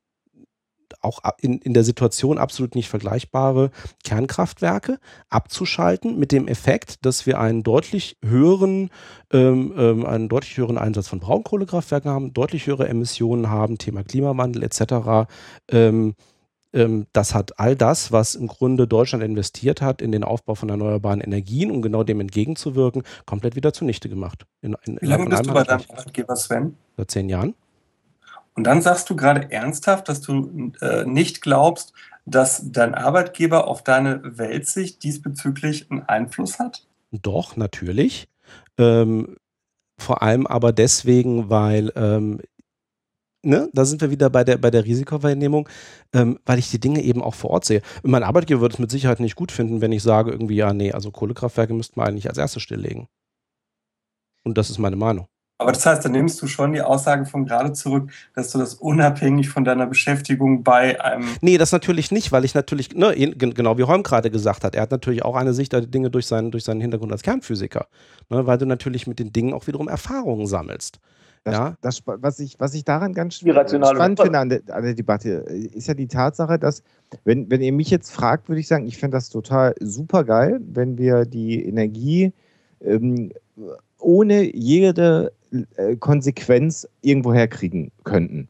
[1.02, 3.70] auch in, in der Situation absolut nicht vergleichbare
[4.04, 4.98] Kernkraftwerke
[5.28, 8.90] abzuschalten, mit dem Effekt, dass wir einen deutlich höheren,
[9.32, 14.62] ähm, ähm, einen deutlich höheren Einsatz von Braunkohlekraftwerken haben, deutlich höhere Emissionen haben, Thema Klimawandel
[14.62, 15.28] etc.
[15.70, 16.14] Ähm,
[16.72, 20.68] ähm, das hat all das, was im Grunde Deutschland investiert hat in den Aufbau von
[20.68, 24.46] erneuerbaren Energien, um genau dem entgegenzuwirken, komplett wieder zunichte gemacht.
[24.62, 26.76] In, in, Wie lange bist du bei deinem Arbeitgeber, Sven?
[26.96, 27.54] Seit zehn Jahren.
[28.54, 31.92] Und dann sagst du gerade ernsthaft, dass du äh, nicht glaubst,
[32.24, 36.86] dass dein Arbeitgeber auf deine Weltsicht diesbezüglich einen Einfluss hat?
[37.10, 38.28] Doch, natürlich.
[38.78, 39.36] Ähm,
[39.98, 42.40] vor allem aber deswegen, weil, ähm,
[43.42, 45.68] ne, da sind wir wieder bei der, bei der Risikowahrnehmung,
[46.12, 47.82] ähm, weil ich die Dinge eben auch vor Ort sehe.
[48.02, 50.72] Und mein Arbeitgeber würde es mit Sicherheit nicht gut finden, wenn ich sage, irgendwie, ja,
[50.72, 53.08] nee, also Kohlekraftwerke müssten wir eigentlich als erstes stilllegen.
[54.44, 55.26] Und das ist meine Meinung.
[55.62, 58.74] Aber das heißt, dann nimmst du schon die Aussage von gerade zurück, dass du das
[58.74, 61.28] unabhängig von deiner Beschäftigung bei einem.
[61.40, 64.82] Nee, das natürlich nicht, weil ich natürlich, ne, genau wie Holm gerade gesagt hat, er
[64.82, 67.86] hat natürlich auch eine Sicht der Dinge durch seinen, durch seinen Hintergrund als Kernphysiker.
[68.28, 70.98] Ne, weil du natürlich mit den Dingen auch wiederum Erfahrungen sammelst.
[71.44, 71.74] Das, ja?
[71.80, 75.88] das, was, ich, was ich daran ganz spannend finde an der, an der, Debatte, ist
[75.88, 76.84] ja die Tatsache, dass,
[77.24, 80.60] wenn, wenn ihr mich jetzt fragt, würde ich sagen, ich finde das total super geil,
[80.64, 82.32] wenn wir die Energie
[82.80, 83.32] ähm,
[83.98, 85.41] ohne jede äh,
[86.00, 88.48] Konsequenz irgendwo herkriegen könnten.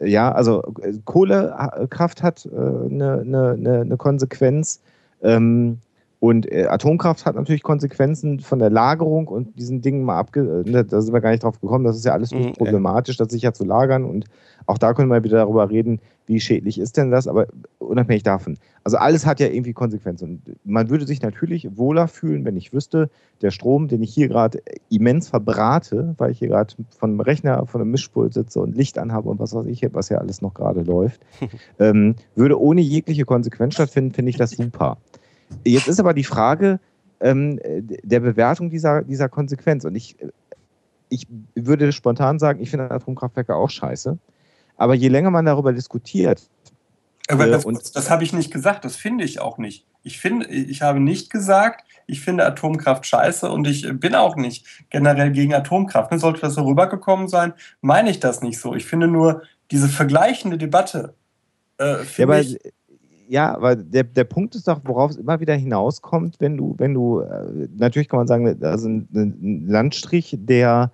[0.00, 4.80] Ja, also äh, Kohlekraft hat eine äh, ne, ne, ne Konsequenz
[5.22, 5.78] ähm,
[6.20, 10.64] und äh, Atomkraft hat natürlich Konsequenzen von der Lagerung und diesen Dingen mal abge...
[10.66, 13.28] Ne, da sind wir gar nicht drauf gekommen, das ist ja alles mhm, problematisch, das
[13.28, 14.24] sicher zu lagern und
[14.66, 17.46] auch da können wir wieder darüber reden, wie schädlich ist denn das, aber
[17.78, 18.56] unabhängig davon.
[18.82, 20.42] Also alles hat ja irgendwie Konsequenzen.
[20.46, 23.10] Und man würde sich natürlich wohler fühlen, wenn ich wüsste,
[23.42, 27.66] der Strom, den ich hier gerade immens verbrate, weil ich hier gerade von einem Rechner,
[27.66, 30.54] von einem Mischpult sitze und Licht anhabe und was weiß ich, was ja alles noch
[30.54, 31.20] gerade läuft,
[31.78, 34.96] ähm, würde ohne jegliche Konsequenz stattfinden, finde ich das super.
[35.64, 36.80] Jetzt ist aber die Frage
[37.20, 39.84] ähm, der Bewertung dieser, dieser Konsequenz.
[39.84, 40.16] Und ich,
[41.08, 44.18] ich würde spontan sagen, ich finde Atomkraftwerke auch scheiße.
[44.76, 46.48] Aber je länger man darüber diskutiert.
[47.28, 49.86] Aber das, äh, das habe ich nicht gesagt, das finde ich auch nicht.
[50.02, 54.66] Ich, finde, ich habe nicht gesagt, ich finde Atomkraft scheiße und ich bin auch nicht
[54.90, 56.12] generell gegen Atomkraft.
[56.12, 58.74] Ne, sollte das so rübergekommen sein, meine ich das nicht so.
[58.74, 61.14] Ich finde nur diese vergleichende Debatte.
[61.78, 62.42] Äh, ja, aber,
[63.28, 66.92] ja, aber der, der Punkt ist doch, worauf es immer wieder hinauskommt, wenn du, wenn
[66.92, 70.92] du, äh, natürlich kann man sagen, also ein Landstrich, der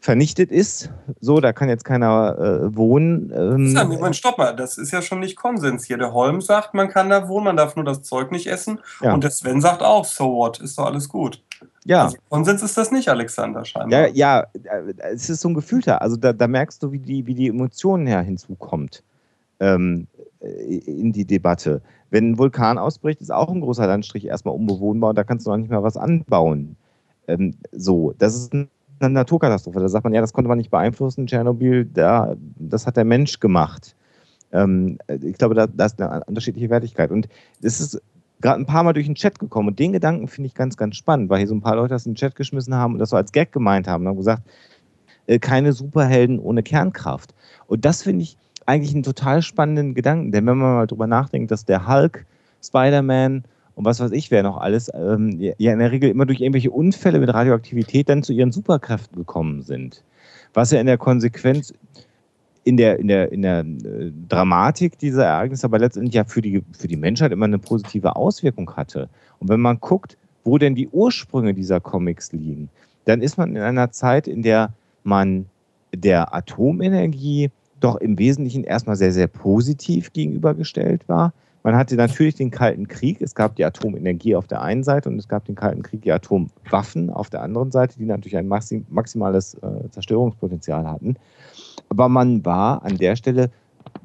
[0.00, 0.90] vernichtet ist.
[1.20, 3.32] So, da kann jetzt keiner äh, wohnen.
[3.36, 5.98] Ähm, ja, Moment, stopp mal, das ist ja schon nicht Konsens hier.
[5.98, 8.80] Der Holm sagt, man kann da wohnen, man darf nur das Zeug nicht essen.
[9.02, 9.12] Ja.
[9.12, 11.42] Und der Sven sagt auch, so what, ist doch alles gut.
[11.84, 12.04] Ja.
[12.04, 14.08] Also Konsens ist das nicht, Alexander, scheinbar.
[14.08, 16.00] Ja, ja äh, es ist so ein Gefühlter.
[16.00, 19.02] Also da, da merkst du, wie die, wie die Emotionen her hinzukommt
[19.60, 20.06] ähm,
[20.40, 21.82] in die Debatte.
[22.08, 25.50] Wenn ein Vulkan ausbricht, ist auch ein großer Landstrich erstmal unbewohnbar und da kannst du
[25.50, 26.76] noch nicht mehr was anbauen.
[27.28, 28.70] Ähm, so, das ist ein
[29.00, 29.80] eine Naturkatastrophe.
[29.80, 31.26] Da sagt man, ja, das konnte man nicht beeinflussen.
[31.26, 33.94] Tschernobyl, da, das hat der Mensch gemacht.
[34.52, 37.10] Ähm, ich glaube, da, da, ist eine unterschiedliche Wertigkeit.
[37.10, 37.28] Und
[37.62, 38.00] es ist
[38.40, 39.68] gerade ein paar Mal durch den Chat gekommen.
[39.68, 42.06] Und den Gedanken finde ich ganz, ganz spannend, weil hier so ein paar Leute das
[42.06, 44.02] in den Chat geschmissen haben und das so als Gag gemeint haben.
[44.04, 44.42] Und haben gesagt,
[45.26, 47.34] äh, keine Superhelden ohne Kernkraft.
[47.66, 48.36] Und das finde ich
[48.66, 50.32] eigentlich einen total spannenden Gedanken.
[50.32, 52.26] Denn wenn man mal drüber nachdenkt, dass der Hulk,
[52.62, 53.44] Spider-Man
[53.80, 56.70] und was weiß ich, wer noch alles, ähm, ja in der Regel immer durch irgendwelche
[56.70, 60.04] Unfälle mit Radioaktivität dann zu ihren Superkräften gekommen sind.
[60.52, 61.72] Was ja in der Konsequenz
[62.64, 66.62] in der, in der, in der äh, Dramatik dieser Ereignisse aber letztendlich ja für die,
[66.76, 69.08] für die Menschheit immer eine positive Auswirkung hatte.
[69.38, 72.68] Und wenn man guckt, wo denn die Ursprünge dieser Comics liegen,
[73.06, 74.74] dann ist man in einer Zeit, in der
[75.04, 75.46] man
[75.94, 77.48] der Atomenergie
[77.80, 81.32] doch im Wesentlichen erstmal sehr, sehr positiv gegenübergestellt war.
[81.62, 83.20] Man hatte natürlich den Kalten Krieg.
[83.20, 86.12] Es gab die Atomenergie auf der einen Seite und es gab den Kalten Krieg, die
[86.12, 91.16] Atomwaffen auf der anderen Seite, die natürlich ein maximales äh, Zerstörungspotenzial hatten.
[91.88, 93.50] Aber man war an der Stelle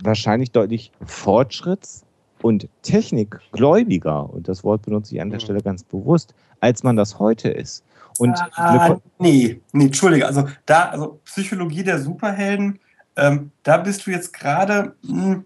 [0.03, 2.03] wahrscheinlich deutlich fortschritts-
[2.41, 7.19] und technikgläubiger, und das Wort benutze ich an der Stelle ganz bewusst, als man das
[7.19, 7.83] heute ist.
[8.17, 12.79] Und ah, nee, nee, Entschuldige, also da, also Psychologie der Superhelden,
[13.15, 15.45] ähm, da bist du jetzt gerade, hm,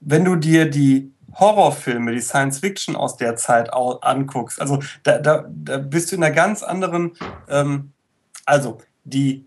[0.00, 5.44] wenn du dir die Horrorfilme, die Science Fiction aus der Zeit anguckst, also da, da,
[5.48, 7.12] da bist du in einer ganz anderen,
[7.48, 7.92] ähm,
[8.44, 9.46] also die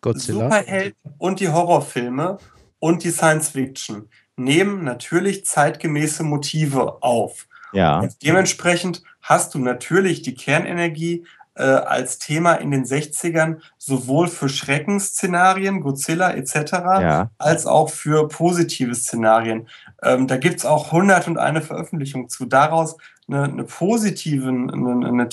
[0.00, 0.44] Godzilla.
[0.44, 2.38] Superhelden und die Horrorfilme
[2.78, 7.46] und die Science Fiction nehmen natürlich zeitgemäße Motive auf.
[7.72, 8.00] Ja.
[8.00, 11.26] Und dementsprechend hast du natürlich die Kernenergie
[11.56, 17.30] äh, als Thema in den 60ern sowohl für Schreckensszenarien, Godzilla etc., Ja.
[17.38, 19.68] als auch für positive Szenarien.
[20.02, 22.44] Ähm, da gibt es auch 101 Veröffentlichungen zu.
[22.46, 22.96] Daraus
[23.28, 25.28] eine, eine positive, eine, eine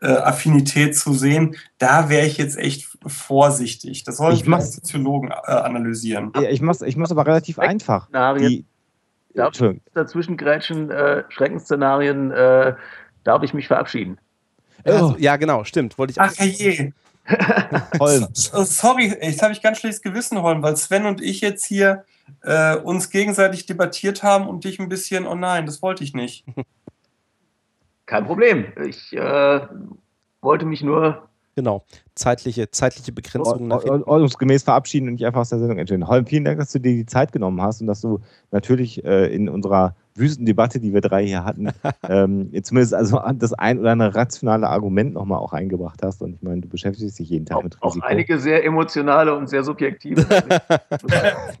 [0.00, 4.04] Technik-Affinität zu sehen, da wäre ich jetzt echt vorsichtig.
[4.04, 6.32] Das sollen Ich mach's- Soziologen äh, analysieren.
[6.36, 8.06] Ja, Ich muss, ich muss aber relativ einfach.
[8.08, 8.48] Szenarien.
[8.48, 8.64] Die,
[9.34, 9.82] Darf- Entschuldigung.
[9.94, 12.74] Dazwischen grätschen, äh, Schreckensszenarien, äh,
[13.24, 14.18] darf ich mich verabschieden.
[14.84, 15.96] Also, ja, genau, stimmt.
[15.98, 16.92] Wollte ich Ach je.
[17.98, 18.28] Holm.
[18.32, 22.04] Sorry, jetzt habe ich ganz schlechtes Gewissen, Holm, weil Sven und ich jetzt hier
[22.42, 26.44] äh, uns gegenseitig debattiert haben und dich ein bisschen, oh nein, das wollte ich nicht.
[28.06, 28.66] Kein Problem.
[28.86, 29.60] Ich äh,
[30.42, 31.84] wollte mich nur Genau.
[32.14, 36.08] Zeitliche, zeitliche Begrenzungen ordnungsgemäß verabschieden und nicht einfach aus der Sendung entscheiden.
[36.08, 38.20] Holm, vielen Dank, dass du dir die Zeit genommen hast und dass du
[38.50, 41.70] natürlich äh, in unserer wüsten Debatte, die wir drei hier hatten,
[42.08, 46.22] ähm, zumindest also das ein oder andere rationale Argument nochmal auch eingebracht hast.
[46.22, 48.06] Und ich meine, du beschäftigst dich jeden Tag auch, mit auch Risiko.
[48.06, 50.24] einige sehr emotionale und sehr subjektive.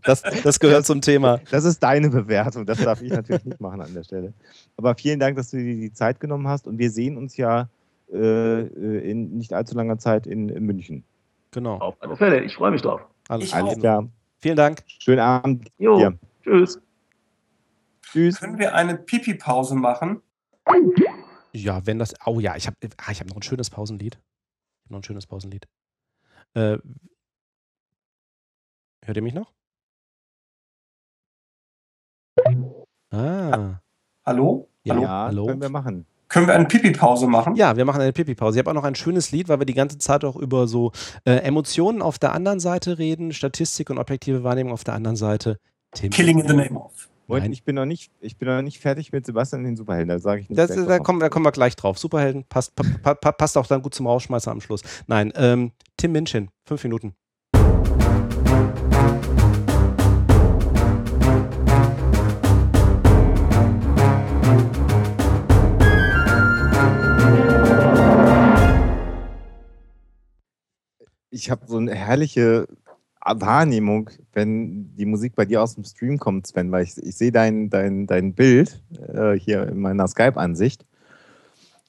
[0.02, 1.40] Das, das gehört zum Thema.
[1.50, 4.34] Das ist deine Bewertung, das darf ich natürlich nicht machen an der Stelle.
[4.76, 7.68] Aber vielen Dank, dass du dir die Zeit genommen hast und wir sehen uns ja
[8.08, 11.04] in nicht allzu langer Zeit in, in München.
[11.50, 11.78] Genau.
[11.78, 12.42] Auf alle Fälle.
[12.42, 13.00] Ich freue mich drauf.
[13.28, 13.78] Alles, Ich Alles auch.
[13.80, 14.08] klar.
[14.38, 14.82] Vielen Dank.
[14.86, 15.68] Schönen Abend.
[15.78, 16.12] Jo, Ja.
[16.42, 16.80] tschüss.
[18.02, 18.38] Tschüss.
[18.40, 20.20] Können wir eine Pipi-Pause machen?
[21.52, 22.14] Ja, wenn das.
[22.26, 24.14] Oh ja, ich habe ah, ich hab noch ein schönes Pausenlied.
[24.16, 25.66] Ich hab noch ein schönes Pausenlied.
[26.54, 26.78] Äh,
[29.04, 29.52] hört ihr mich noch?
[33.10, 33.80] Ah.
[34.26, 34.68] Hallo?
[34.82, 35.08] Ja, Hallo?
[35.08, 35.46] hallo?
[35.46, 36.06] können wir machen.
[36.34, 37.54] Können wir eine Pipi-Pause machen?
[37.54, 38.58] Ja, wir machen eine Pipi-Pause.
[38.58, 40.90] Ich habe auch noch ein schönes Lied, weil wir die ganze Zeit auch über so
[41.24, 45.60] äh, Emotionen auf der anderen Seite reden, Statistik und objektive Wahrnehmung auf der anderen Seite.
[45.92, 46.10] Tim.
[46.10, 47.08] Killing in the Name of.
[47.28, 47.52] Und Nein.
[47.52, 50.08] ich bin noch nicht, ich bin noch nicht fertig mit Sebastian und den Superhelden.
[50.08, 50.58] Da sage ich nicht.
[50.58, 52.00] Das, da, kommen, da kommen wir gleich drauf.
[52.00, 54.82] Superhelden passt, pa, pa, passt auch dann gut zum Rausschmeißer am Schluss.
[55.06, 57.14] Nein, ähm, Tim Minchin, fünf Minuten.
[71.44, 72.66] Ich habe so eine herrliche
[73.22, 77.32] Wahrnehmung, wenn die Musik bei dir aus dem Stream kommt, Sven, weil ich, ich sehe
[77.32, 80.86] dein, dein, dein Bild äh, hier in meiner Skype-Ansicht.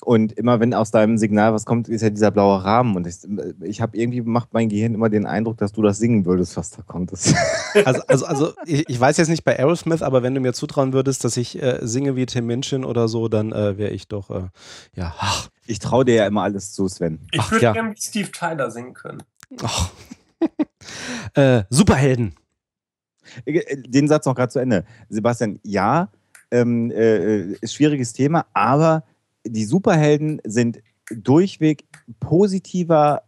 [0.04, 2.96] Und immer wenn aus deinem Signal was kommt, ist ja dieser blaue Rahmen.
[2.98, 3.16] Und ich,
[3.62, 6.72] ich habe irgendwie macht mein Gehirn immer den Eindruck, dass du das singen würdest, was
[6.72, 7.12] da kommt.
[7.84, 10.94] Also, also, also ich, ich weiß jetzt nicht bei Aerosmith, aber wenn du mir zutrauen
[10.94, 14.30] würdest, dass ich äh, singe wie Tim Minchin oder so, dann äh, wäre ich doch,
[14.30, 14.48] äh,
[14.94, 17.28] ja, ach, ich traue dir ja immer alles zu, Sven.
[17.32, 17.74] Ich würde ja.
[17.74, 19.24] gerne wie Steve Tyler singen können.
[19.62, 19.92] Ach.
[21.34, 22.36] äh, Superhelden.
[23.46, 24.86] Äh, Den Satz noch gerade zu Ende.
[25.10, 26.10] Sebastian, ja,
[26.52, 29.04] ähm, äh, ist schwieriges Thema, aber
[29.46, 30.82] die Superhelden sind
[31.12, 31.86] durchweg
[32.20, 33.24] positiver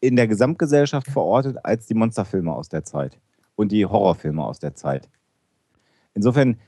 [0.00, 3.18] in der Gesamtgesellschaft verortet als die Monsterfilme aus der Zeit
[3.54, 5.08] und die Horrorfilme aus der Zeit.
[6.14, 6.58] Insofern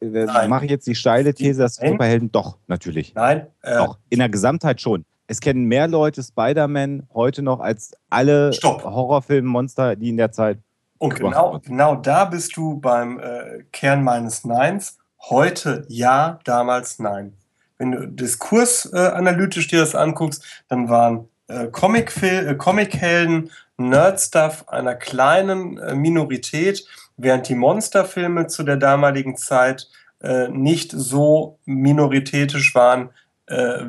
[0.00, 1.92] äh, äh, mache ich jetzt die steile These, dass Nein.
[1.92, 3.14] Superhelden doch, natürlich.
[3.14, 3.46] Nein?
[3.62, 5.04] Äh, Doch, in der Gesamtheit schon.
[5.32, 8.84] Es kennen mehr Leute Spider-Man heute noch als alle Stopp.
[8.84, 10.58] Horrorfilm-Monster, die in der Zeit
[10.98, 14.98] Und genau, genau da bist du beim äh, Kern meines Neins.
[15.30, 17.32] Heute ja, damals nein.
[17.78, 25.78] Wenn du diskursanalytisch äh, dir das anguckst, dann waren äh, äh, Comic-Helden, Nerd-Stuff einer kleinen
[25.78, 26.84] äh, Minorität,
[27.16, 29.88] während die Monsterfilme zu der damaligen Zeit
[30.20, 33.08] äh, nicht so minoritätisch waren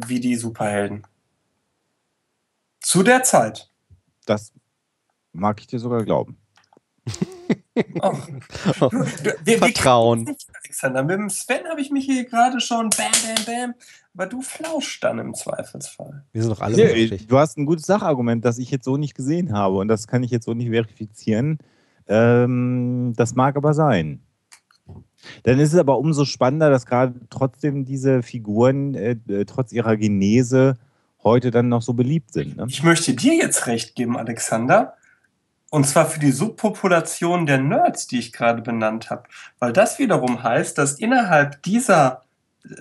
[0.07, 1.06] wie die Superhelden.
[2.84, 3.70] Zu der Zeit.
[4.26, 4.52] Das
[5.32, 6.38] mag ich dir sogar glauben.
[8.02, 8.14] Oh.
[8.80, 10.26] Du, du, wir, wir Vertrauen.
[10.26, 11.04] nicht, Alexander.
[11.04, 13.74] Mit dem Sven habe ich mich hier gerade schon bam, bam, bam.
[14.14, 16.24] Aber du flauschst dann im Zweifelsfall.
[16.34, 17.26] Wir sind doch alle menschlich.
[17.26, 20.22] du hast ein gutes Sachargument, das ich jetzt so nicht gesehen habe und das kann
[20.22, 21.58] ich jetzt so nicht verifizieren.
[22.06, 24.22] Ähm, das mag aber sein.
[25.42, 29.98] Dann ist es aber umso spannender, dass gerade trotzdem diese Figuren äh, äh, trotz ihrer
[29.98, 30.78] Genese
[31.24, 32.58] heute dann noch so beliebt sind.
[32.58, 32.66] Ne?
[32.68, 34.95] Ich möchte dir jetzt recht geben, Alexander.
[35.70, 39.24] Und zwar für die Subpopulation der Nerds, die ich gerade benannt habe.
[39.58, 42.24] Weil das wiederum heißt, dass innerhalb dieser,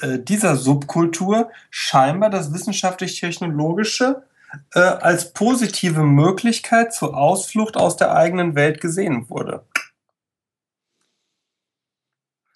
[0.02, 4.24] äh, dieser Subkultur scheinbar das wissenschaftlich-technologische
[4.74, 9.64] äh, als positive Möglichkeit zur Ausflucht aus der eigenen Welt gesehen wurde.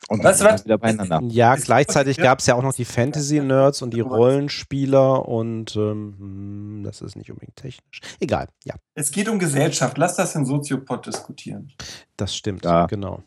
[0.08, 0.64] Und dann was?
[0.64, 1.20] wieder beieinander.
[1.28, 6.82] Ja, gleichzeitig gab es ja auch noch die Fantasy-Nerds und die Rollenspieler und ähm, hm,
[6.84, 8.00] das ist nicht unbedingt technisch.
[8.20, 9.98] Egal, ja, Es geht um Gesellschaft.
[9.98, 11.72] Lass das in Soziopod diskutieren.
[12.16, 12.86] das stimmt, Ja.
[12.86, 13.22] genau.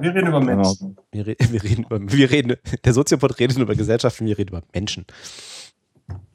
[0.00, 0.56] Wir reden über Genau.
[0.62, 0.96] Menschen.
[1.12, 4.50] Wir, re wir reden über, wir reden, der Soziopod redet über Gesellschaft und wir reden
[4.50, 5.06] über Menschen.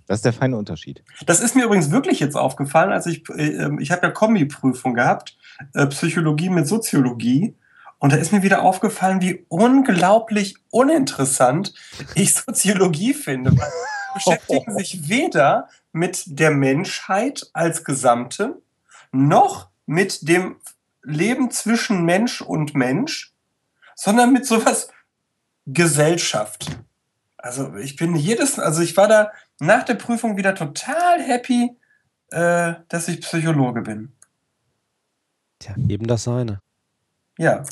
[0.05, 1.01] Das ist der feine Unterschied.
[1.25, 5.37] Das ist mir übrigens wirklich jetzt aufgefallen, als ich, äh, ich habe ja Kombi-Prüfung gehabt,
[5.73, 7.55] äh, Psychologie mit Soziologie.
[8.01, 11.75] Und da ist mir wieder aufgefallen, wie unglaublich uninteressant
[12.15, 13.51] ich Soziologie finde.
[13.55, 18.59] Weil sie beschäftigen sich weder mit der Menschheit als Gesamte,
[19.11, 20.55] noch mit dem
[21.03, 23.35] Leben zwischen Mensch und Mensch,
[23.93, 24.89] sondern mit sowas
[25.67, 26.75] Gesellschaft.
[27.37, 31.77] Also ich bin jedes, also ich war da nach der Prüfung wieder total happy,
[32.31, 34.11] äh, dass ich Psychologe bin.
[35.59, 36.61] Tja, jedem das seine.
[37.37, 37.63] Ja.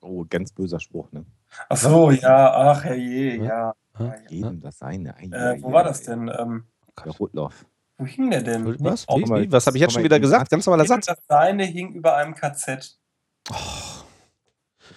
[0.00, 1.24] Oh, ganz böser Spruch, ne?
[1.68, 3.44] Ach so, ja, ach herrje, ja.
[3.44, 4.14] Ja, ja, ja.
[4.30, 5.16] Jedem das seine.
[5.16, 6.30] Ei, Äh, wo ei, war das denn?
[6.38, 6.66] Ähm,
[7.04, 7.64] Der Rotlauf.
[7.96, 8.64] wo hing der denn?
[8.80, 9.06] Was?
[9.08, 9.22] Wie?
[9.24, 9.52] Wie?
[9.52, 10.50] Was habe ich jetzt schon wieder gesagt?
[10.50, 11.06] Ganz normaler Satz.
[11.06, 12.98] das Seine hing über einem KZ.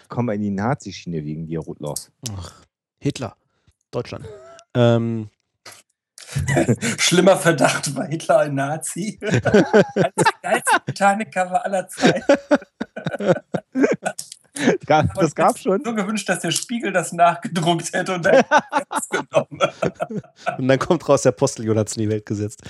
[0.07, 2.11] Komm mal in die Nazi-Schiene wegen dir, Rotlaus.
[2.35, 2.61] Ach,
[2.99, 3.35] Hitler.
[3.91, 4.27] Deutschland.
[4.73, 5.29] Ähm,
[6.97, 9.19] Schlimmer Verdacht, war Hitler ein Nazi?
[9.23, 12.23] Eines der geilsten Titanic-Cover aller Zeiten.
[14.87, 15.83] Ja, das gab schon.
[15.83, 18.43] So gewünscht, dass der Spiegel das nachgedruckt hätte und dann
[19.09, 19.59] genommen.
[20.57, 22.61] und dann kommt raus, der Postiljon hat es in die Welt gesetzt.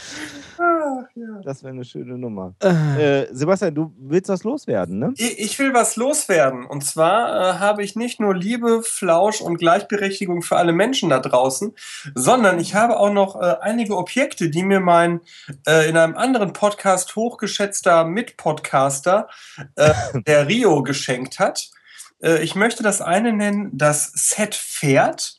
[0.57, 1.41] Ach, ja.
[1.43, 2.53] Das wäre eine schöne Nummer.
[2.61, 5.13] Äh, Äh, Sebastian, du willst was loswerden, ne?
[5.18, 6.65] Ich ich will was loswerden.
[6.65, 11.19] Und zwar äh, habe ich nicht nur Liebe, Flausch und Gleichberechtigung für alle Menschen da
[11.19, 11.73] draußen,
[12.15, 15.22] sondern ich habe auch noch äh, einige Objekte, die mir mein
[15.68, 19.27] äh, in einem anderen Podcast hochgeschätzter Mitpodcaster,
[19.76, 19.93] äh,
[20.26, 21.69] der Rio, geschenkt hat.
[22.22, 25.38] Äh, ich möchte das eine nennen, das Set Pferd.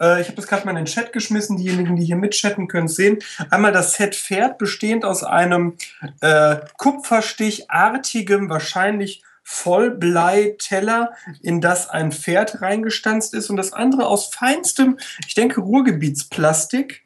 [0.00, 1.56] Äh, Ich habe das gerade mal in den Chat geschmissen.
[1.56, 3.18] Diejenigen, die hier mitchatten, können es sehen.
[3.50, 5.76] Einmal das Set Pferd, bestehend aus einem
[6.20, 14.98] äh, kupferstichartigem, wahrscheinlich Vollbleiteller, in das ein Pferd reingestanzt ist und das andere aus feinstem,
[15.26, 17.01] ich denke, Ruhrgebietsplastik.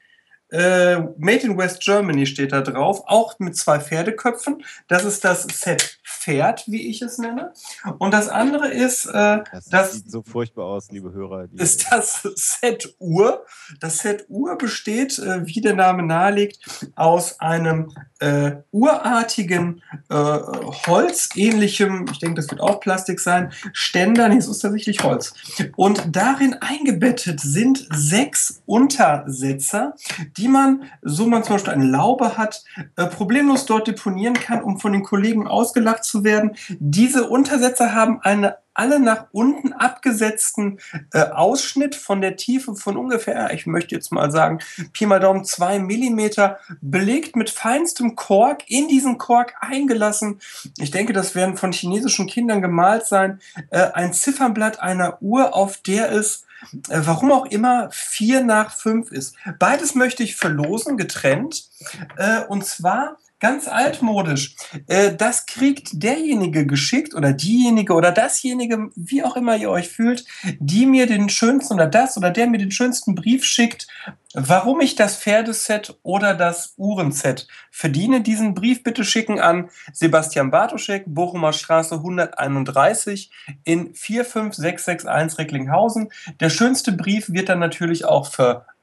[0.51, 4.63] Äh, Made in West Germany steht da drauf, auch mit zwei Pferdeköpfen.
[4.89, 7.53] Das ist das Set Pferd, wie ich es nenne.
[7.99, 11.47] Und das andere ist äh, Das, das sieht so furchtbar aus, liebe Hörer.
[11.55, 13.45] Ist das Set Uhr.
[13.81, 16.59] Das Set Uhr besteht, äh, wie der Name nahelegt,
[16.97, 24.39] aus einem äh, urartigen, äh, holzähnlichem, ich denke, das wird auch Plastik sein, Ständer, nee,
[24.39, 25.35] es ist tatsächlich Holz.
[25.77, 29.95] Und darin eingebettet sind sechs Untersetzer,
[30.37, 32.65] die man, so man zum Beispiel eine Laube hat,
[32.97, 36.57] äh, problemlos dort deponieren kann, um von den Kollegen ausgelacht zu werden.
[36.79, 40.79] Diese Untersetzer haben eine alle nach unten abgesetzten
[41.13, 44.61] äh, Ausschnitt von der Tiefe von ungefähr, ich möchte jetzt mal sagen,
[44.93, 50.41] Pi mal Daumen zwei Millimeter, belegt mit feinstem Kork, in diesen Kork eingelassen.
[50.79, 53.41] Ich denke, das werden von chinesischen Kindern gemalt sein.
[53.71, 56.46] Äh, ein Ziffernblatt einer Uhr, auf der es
[56.89, 59.37] äh, warum auch immer vier nach fünf ist.
[59.59, 61.69] Beides möchte ich verlosen, getrennt.
[62.17, 64.57] Äh, und zwar ganz altmodisch.
[64.87, 70.25] Äh, das kriegt derjenige geschickt oder diejenige oder dasjenige, wie auch immer ihr euch fühlt,
[70.59, 73.87] die mir den schönsten oder das oder der mir den schönsten Brief schickt,
[74.33, 78.23] warum ich das Pferdeset oder das Uhrenset verdiene.
[78.23, 83.31] Diesen Brief bitte schicken an Sebastian Bartoschek, Bochumer Straße 131
[83.65, 86.11] in 45661 Recklinghausen.
[86.41, 88.27] Der schönste Brief wird dann natürlich auch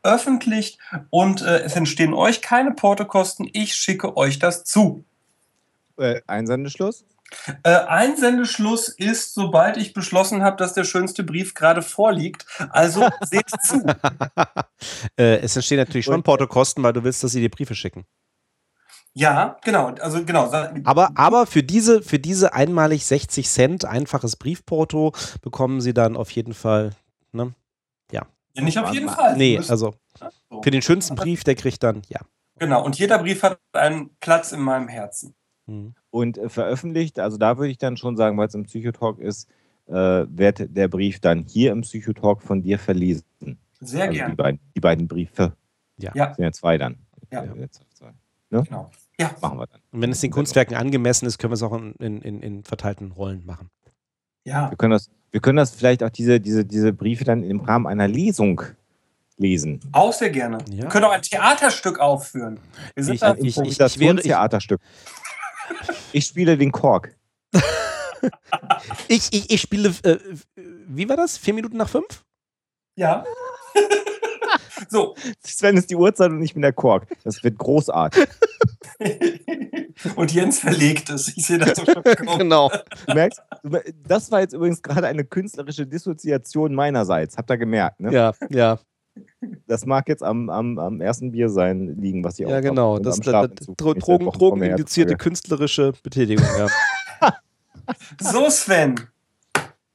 [0.04, 3.50] veröffentlicht und äh, es entstehen euch keine Portokosten.
[3.54, 5.06] Ich schicke euch das zu.
[5.98, 7.06] äh, Einsendeschluss?
[7.64, 12.46] Äh, Einsendeschluss ist, sobald ich beschlossen habe, dass der schönste Brief gerade vorliegt.
[12.70, 13.84] Also seht zu.
[15.18, 18.06] äh, es entstehen natürlich schon Portokosten, weil du willst, dass sie dir Briefe schicken.
[19.16, 19.94] Ja, genau.
[20.00, 20.52] Also genau.
[20.86, 26.32] Aber, aber für, diese, für diese einmalig 60 Cent einfaches Briefporto bekommen sie dann auf
[26.32, 26.92] jeden Fall.
[27.32, 27.54] Ne?
[28.62, 29.38] Nicht auf jeden Fall.
[29.38, 30.62] Nee, also so.
[30.62, 32.20] für den schönsten Brief, der kriegt dann, ja.
[32.60, 32.84] Genau.
[32.86, 35.34] Und jeder Brief hat einen Platz in meinem Herzen.
[35.68, 35.96] Hm.
[36.12, 39.50] Und äh, veröffentlicht, also da würde ich dann schon sagen, weil es im Psychotalk ist,
[39.88, 43.26] äh, wird der Brief dann hier im Psychotalk von dir verlesen.
[43.80, 44.36] Sehr also die gern.
[44.36, 45.54] beiden, die beiden Briefe.
[45.98, 46.12] Ja.
[46.16, 46.34] Ja.
[46.34, 46.98] Sind ja zwei dann.
[47.32, 47.44] Ja.
[47.56, 48.14] jetzt zwei.
[48.50, 48.92] Genau.
[49.20, 49.32] Ja.
[49.42, 49.82] Machen wir dann.
[49.92, 52.64] Und wenn es den Kunstwerken angemessen ist, können wir es auch in, in, in, in
[52.64, 53.70] verteilten Rollen machen.
[54.46, 54.70] Ja.
[54.70, 57.88] Wir können das, wir können das vielleicht auch diese, diese, diese Briefe dann im Rahmen
[57.88, 58.62] einer Lesung
[59.38, 59.82] lesen.
[59.92, 60.60] Auch sehr gerne.
[60.70, 60.84] Ja.
[60.84, 62.60] Wir können auch ein Theaterstück aufführen.
[62.96, 64.80] Wir sind Ich- da, ich- ich- Improvisationstheaterstück.
[66.14, 67.16] Ich spiele den Kork.
[69.10, 70.18] Ich, ich, ich spiele, äh,
[70.56, 71.38] wie war das?
[71.38, 72.24] Vier Minuten nach fünf?
[72.96, 73.26] ja.
[74.90, 75.14] so.
[75.46, 77.06] Sven ist die Uhrzeit und ich bin der Kork.
[77.26, 78.26] Das wird großartig.
[80.16, 81.36] Und Jens verlegt es.
[81.38, 82.38] Ich sehe das so schon kommen.
[82.40, 82.72] genau.
[83.08, 83.42] Du merkst,
[84.08, 87.38] das war jetzt übrigens gerade eine künstlerische Dissoziation meinerseits.
[87.38, 88.12] Habt ihr gemerkt, ne?
[88.12, 88.80] Ja, ja,
[89.68, 92.96] Das mag jetzt am, am, am ersten Bier sein, liegen, was ihr ja, auch genau.
[92.96, 93.06] habt.
[93.06, 96.68] Und Das, am das, Drogen, drogeninduzierte künstlerische Betätigung, ja.
[98.22, 98.96] So, Sven.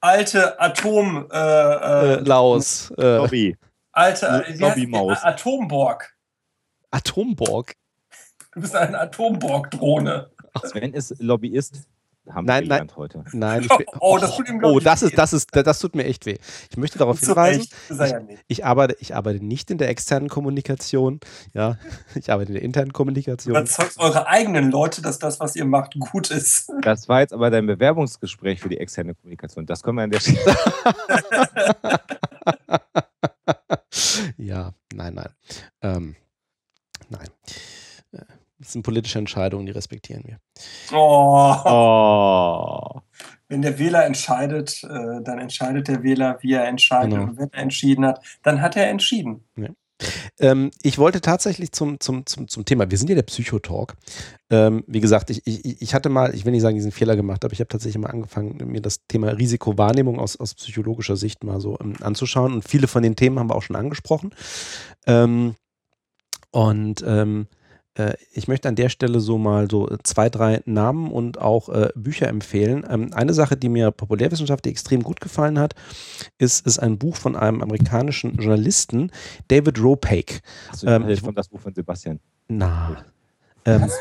[0.00, 1.26] Alte Atom.
[1.32, 3.56] Äh, äh, äh, Laos, äh, Lobby.
[3.92, 4.62] alte wie heißt die?
[4.62, 5.22] Lobbymaus.
[5.22, 6.14] Atomborg.
[6.90, 7.74] Atomborg.
[8.58, 10.30] Du bist eine Atomborg-Drohne.
[10.64, 11.82] Sven ist Lobbyist.
[12.28, 12.78] Haben Nein, wir nein.
[12.88, 13.24] gelernt heute.
[13.32, 15.94] Nein, ich bin, Oh, das tut ihm, oh, ich, das ist, das ist, das tut
[15.94, 16.38] mir echt weh.
[16.68, 17.68] Ich möchte darauf hinweisen,
[18.26, 18.44] nicht.
[18.48, 21.20] ich arbeite, ich arbeite nicht in der externen Kommunikation,
[21.54, 21.78] ja,
[22.16, 23.54] ich arbeite in der internen Kommunikation.
[23.54, 26.68] Überzeugt eure eigenen Leute, dass das, was ihr macht, gut ist.
[26.82, 29.66] Das war jetzt aber dein Bewerbungsgespräch für die externe Kommunikation.
[29.66, 30.40] Das können wir an der Stelle.
[34.36, 35.28] ja, nein, nein.
[35.80, 36.16] Ähm,
[37.08, 37.28] nein.
[38.58, 40.38] Das sind politische Entscheidungen, die respektieren wir.
[40.92, 41.54] Oh.
[41.64, 43.00] Oh.
[43.48, 47.12] Wenn der Wähler entscheidet, äh, dann entscheidet der Wähler, wie er entscheidet.
[47.12, 47.22] Genau.
[47.24, 49.44] Und wenn er entschieden hat, dann hat er entschieden.
[50.38, 53.96] Ähm, ich wollte tatsächlich zum, zum, zum, zum Thema, wir sind ja der Psychotalk.
[54.50, 57.44] Ähm, wie gesagt, ich, ich, ich hatte mal, ich will nicht sagen, diesen Fehler gemacht,
[57.44, 61.60] aber ich habe tatsächlich mal angefangen, mir das Thema Risikowahrnehmung aus, aus psychologischer Sicht mal
[61.60, 62.52] so ähm, anzuschauen.
[62.52, 64.30] Und viele von den Themen haben wir auch schon angesprochen.
[65.06, 65.54] Ähm,
[66.50, 67.57] und ähm, äh,
[68.32, 72.28] ich möchte an der Stelle so mal so zwei, drei Namen und auch äh, Bücher
[72.28, 72.84] empfehlen.
[72.88, 75.74] Ähm, eine Sache, die mir populärwissenschaftlich extrem gut gefallen hat,
[76.38, 79.10] ist, ist ein Buch von einem amerikanischen Journalisten,
[79.48, 80.40] David Ropake.
[80.70, 82.20] Hast du Ähm, ich- von das Buch von Sebastian?
[82.48, 83.04] Na.
[83.64, 83.90] Ähm,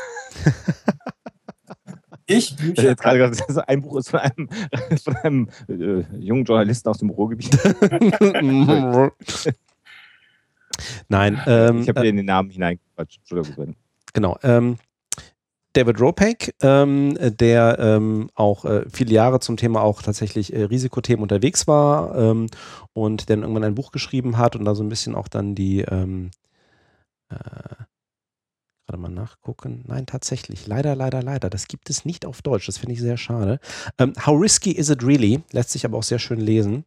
[2.30, 4.48] Ich, Ich Bücher, jetzt gerade gesagt, das ein Buch ist von einem,
[5.02, 7.56] von einem äh, jungen Journalisten aus dem Ruhrgebiet.
[11.08, 13.20] Nein, ähm, ich habe dir in den Namen hineingequatscht.
[13.20, 13.74] Entschuldigung.
[14.12, 14.38] Genau.
[14.42, 14.78] Ähm,
[15.74, 21.22] David Ropek, ähm, der ähm, auch äh, viele Jahre zum Thema auch tatsächlich äh, Risikothemen
[21.22, 22.46] unterwegs war ähm,
[22.94, 25.82] und dann irgendwann ein Buch geschrieben hat und da so ein bisschen auch dann die
[25.82, 26.30] ähm,
[27.28, 27.36] äh,
[28.88, 29.84] gerade mal nachgucken.
[29.86, 30.66] Nein, tatsächlich.
[30.66, 31.50] Leider, leider, leider.
[31.50, 32.66] Das gibt es nicht auf Deutsch.
[32.66, 33.60] Das finde ich sehr schade.
[33.98, 35.42] Ähm, How risky is it really?
[35.52, 36.84] Lässt sich aber auch sehr schön lesen.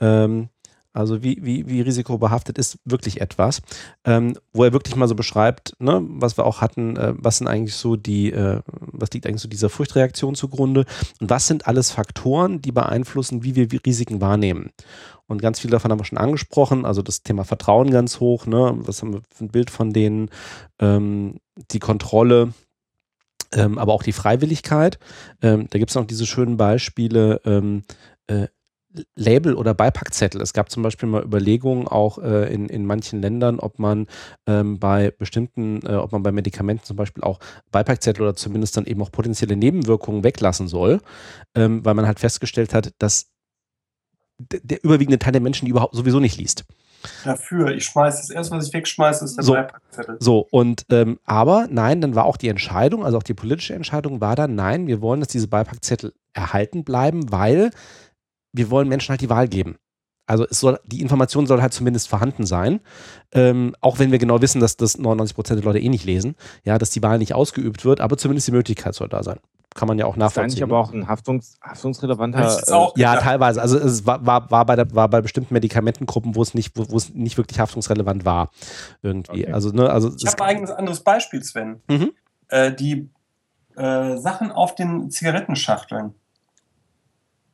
[0.00, 0.48] Ähm,
[0.94, 3.60] also wie, wie, wie risikobehaftet ist wirklich etwas,
[4.04, 7.48] ähm, wo er wirklich mal so beschreibt, ne, was wir auch hatten, äh, was sind
[7.48, 10.86] eigentlich so die, äh, was liegt eigentlich so dieser Furchtreaktion zugrunde
[11.20, 14.70] und was sind alles Faktoren, die beeinflussen, wie wir Risiken wahrnehmen.
[15.26, 18.74] Und ganz viel davon haben wir schon angesprochen, also das Thema Vertrauen ganz hoch, ne,
[18.76, 20.30] was haben wir für ein Bild von denen,
[20.78, 21.40] ähm,
[21.72, 22.52] die Kontrolle,
[23.52, 24.98] ähm, aber auch die Freiwilligkeit.
[25.42, 27.82] Ähm, da gibt es noch diese schönen Beispiele, ähm,
[28.28, 28.46] äh,
[29.16, 30.40] Label oder Beipackzettel.
[30.40, 34.06] Es gab zum Beispiel mal Überlegungen auch äh, in, in manchen Ländern, ob man
[34.46, 37.40] ähm, bei bestimmten, äh, ob man bei Medikamenten zum Beispiel auch
[37.72, 41.00] Beipackzettel oder zumindest dann eben auch potenzielle Nebenwirkungen weglassen soll,
[41.54, 43.30] ähm, weil man halt festgestellt hat, dass
[44.38, 46.64] der überwiegende Teil der Menschen die überhaupt sowieso nicht liest.
[47.24, 47.70] dafür.
[47.74, 49.52] Ich schmeiße das erste, was ich wegschmeiße, ist der So.
[49.52, 50.16] Beipackzettel.
[50.20, 54.20] So, und ähm, aber nein, dann war auch die Entscheidung, also auch die politische Entscheidung
[54.20, 57.70] war dann, nein, wir wollen, dass diese Beipackzettel erhalten bleiben, weil
[58.54, 59.76] wir wollen Menschen halt die Wahl geben.
[60.26, 62.80] Also es soll, die Information soll halt zumindest vorhanden sein,
[63.32, 66.34] ähm, auch wenn wir genau wissen, dass das 99 Prozent der Leute eh nicht lesen,
[66.64, 69.38] ja, dass die Wahl nicht ausgeübt wird, aber zumindest die Möglichkeit soll da sein.
[69.74, 70.62] Kann man ja auch Das ist eigentlich nachvollziehen.
[70.62, 72.62] aber auch ein Haftungs haftungsrelevanter.
[72.72, 73.24] Auch Ja, gedacht.
[73.26, 73.60] teilweise.
[73.60, 76.88] Also es war, war, war, bei, der, war bei bestimmten Medikamentengruppen, wo es nicht, wo,
[76.88, 78.50] wo es nicht wirklich haftungsrelevant war.
[79.02, 79.42] Irgendwie.
[79.44, 79.52] Okay.
[79.52, 81.82] Also, ne, also Ich habe ein eigenes anderes Beispiel, Sven.
[81.88, 82.12] Mhm.
[82.48, 83.10] Äh, die
[83.76, 86.14] äh, Sachen auf den Zigarettenschachteln.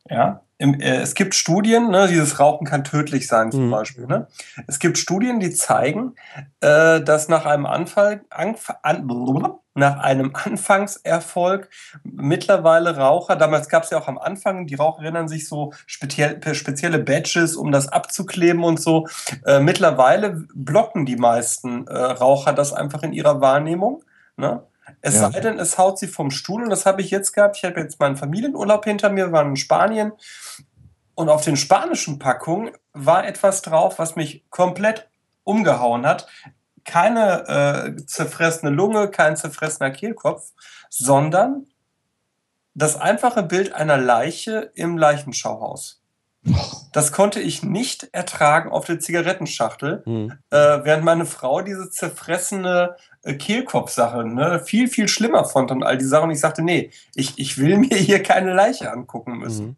[0.09, 3.70] Ja, Im, äh, es gibt Studien, ne, dieses Rauchen kann tödlich sein zum Mhm.
[3.70, 4.06] Beispiel.
[4.06, 4.26] Ne?
[4.66, 6.14] Es gibt Studien, die zeigen,
[6.60, 9.08] äh, dass nach einem Anfall, Anf an,
[9.74, 11.70] nach einem Anfangserfolg
[12.05, 16.39] mittlerweile Raucher, damals gab es ja auch am Anfang, die Raucher erinnern sich so speziell,
[16.55, 19.08] spezielle Badges, um das abzukleben und so.
[19.47, 24.05] Äh, mittlerweile blocken die meisten äh, Raucher das einfach in ihrer Wahrnehmung.
[24.36, 24.62] Ne?
[25.01, 25.31] Es Ja.
[25.31, 27.57] sei denn, es haut sie vom Stuhl und das habe ich jetzt gehabt.
[27.57, 30.12] Ich habe jetzt meinen Familienurlaub hinter mir, wir waren in Spanien
[31.15, 35.09] und auf den spanischen Packungen war etwas drauf, was mich komplett
[35.44, 36.27] umgehauen hat.
[36.85, 40.52] Keine äh, zerfressene Lunge, kein zerfressener Kehlkopf,
[40.89, 41.67] sondern
[42.75, 46.00] das einfache Bild einer Leiche im Leichenschauhaus.
[46.93, 50.33] Das konnte ich nicht ertragen auf der Zigarettenschachtel, Hm.
[50.51, 55.99] äh, während meine Frau diese zerfressene äh, Kehlkopfsache ne, viel, viel schlimmer fand und all
[55.99, 56.25] die Sachen.
[56.25, 59.67] Und ich sagte, nee, ich, ich will mir hier keine Leiche angucken müssen.
[59.67, 59.77] Mhm.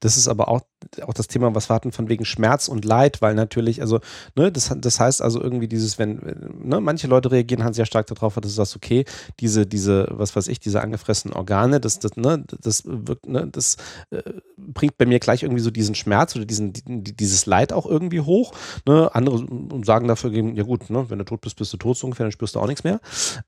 [0.00, 0.62] Das ist aber auch,
[1.02, 4.00] auch das Thema, was wir hatten von wegen Schmerz und Leid, weil natürlich, also,
[4.34, 6.16] ne, das, das heißt also irgendwie dieses, wenn,
[6.62, 9.04] ne, manche Leute reagieren halt sehr stark darauf, dass du sagst, okay,
[9.40, 13.76] diese, diese, was weiß ich, diese angefressenen Organe, das, das, ne, das wirkt, ne, das
[14.10, 14.22] äh,
[14.56, 18.52] bringt bei mir gleich irgendwie so diesen Schmerz oder diesen, dieses Leid auch irgendwie hoch.
[18.86, 19.10] Ne?
[19.14, 19.46] Andere
[19.84, 22.32] sagen dafür, ja gut, ne, wenn du tot bist, bist du tot so ungefähr, dann
[22.32, 23.00] spürst du auch nichts mehr.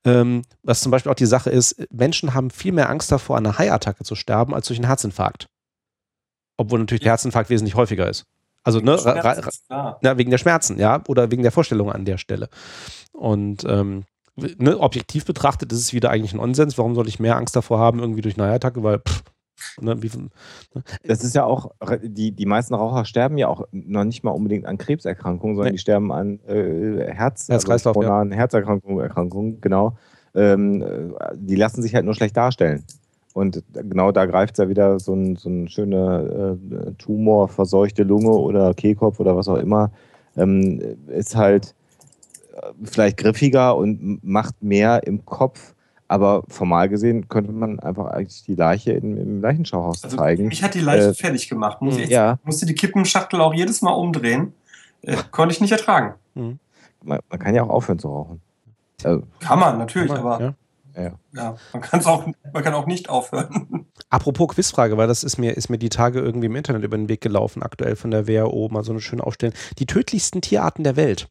[0.05, 3.45] Ähm, was zum Beispiel auch die Sache ist, Menschen haben viel mehr Angst davor, an
[3.45, 5.47] einer Haiattacke zu sterben, als durch einen Herzinfarkt.
[6.59, 8.25] Obwohl natürlich der Herzinfarkt wesentlich häufiger ist.
[8.65, 8.97] Also, ne,
[10.01, 12.49] ja, wegen der Schmerzen, ja, oder wegen der Vorstellung an der Stelle.
[13.13, 14.03] Und ähm,
[14.35, 16.77] ne, objektiv betrachtet ist es wieder eigentlich ein Nonsens.
[16.77, 18.83] Warum soll ich mehr Angst davor haben, irgendwie durch eine Attacke?
[18.83, 19.23] Weil, pff,
[19.79, 20.83] ne, wie, ne?
[21.05, 21.71] Das ist ja auch,
[22.03, 25.77] die, die meisten Raucher sterben ja auch noch nicht mal unbedingt an Krebserkrankungen, sondern nee.
[25.77, 28.35] die sterben an äh, Herz, Herz-Kreislauf, also ja.
[28.35, 29.97] Herzerkrankungen, Erkrankungen, genau.
[30.35, 32.83] Ähm, äh, die lassen sich halt nur schlecht darstellen.
[33.33, 38.03] Und genau da greift es ja wieder so ein, so ein schöner äh, Tumor, verseuchte
[38.03, 39.91] Lunge oder Kehlkopf oder was auch immer,
[40.35, 41.75] ähm, ist halt
[42.53, 45.73] äh, vielleicht griffiger und macht mehr im Kopf.
[46.07, 50.47] Aber formal gesehen könnte man einfach eigentlich die Leiche im, im Leichenschauhaus also zeigen.
[50.47, 51.83] Mich hat die Leiche äh, fertig gemacht.
[51.83, 52.39] Muss ich ja.
[52.43, 54.53] musste die Kippenschachtel auch jedes Mal umdrehen.
[55.03, 56.15] Äh, konnte ich nicht ertragen.
[56.33, 56.57] Man,
[57.29, 58.41] man, kann ja auch aufhören zu rauchen.
[59.03, 60.43] Also, kann man, natürlich, kann man, aber.
[60.43, 60.53] Ja.
[60.99, 63.85] Ja, ja man, kann's auch, man kann auch nicht aufhören.
[64.09, 67.09] Apropos Quizfrage, weil das ist mir, ist mir die Tage irgendwie im Internet über den
[67.09, 69.55] Weg gelaufen, aktuell von der WHO, mal so eine schöne Aufstellung.
[69.77, 71.29] Die tödlichsten Tierarten der Welt.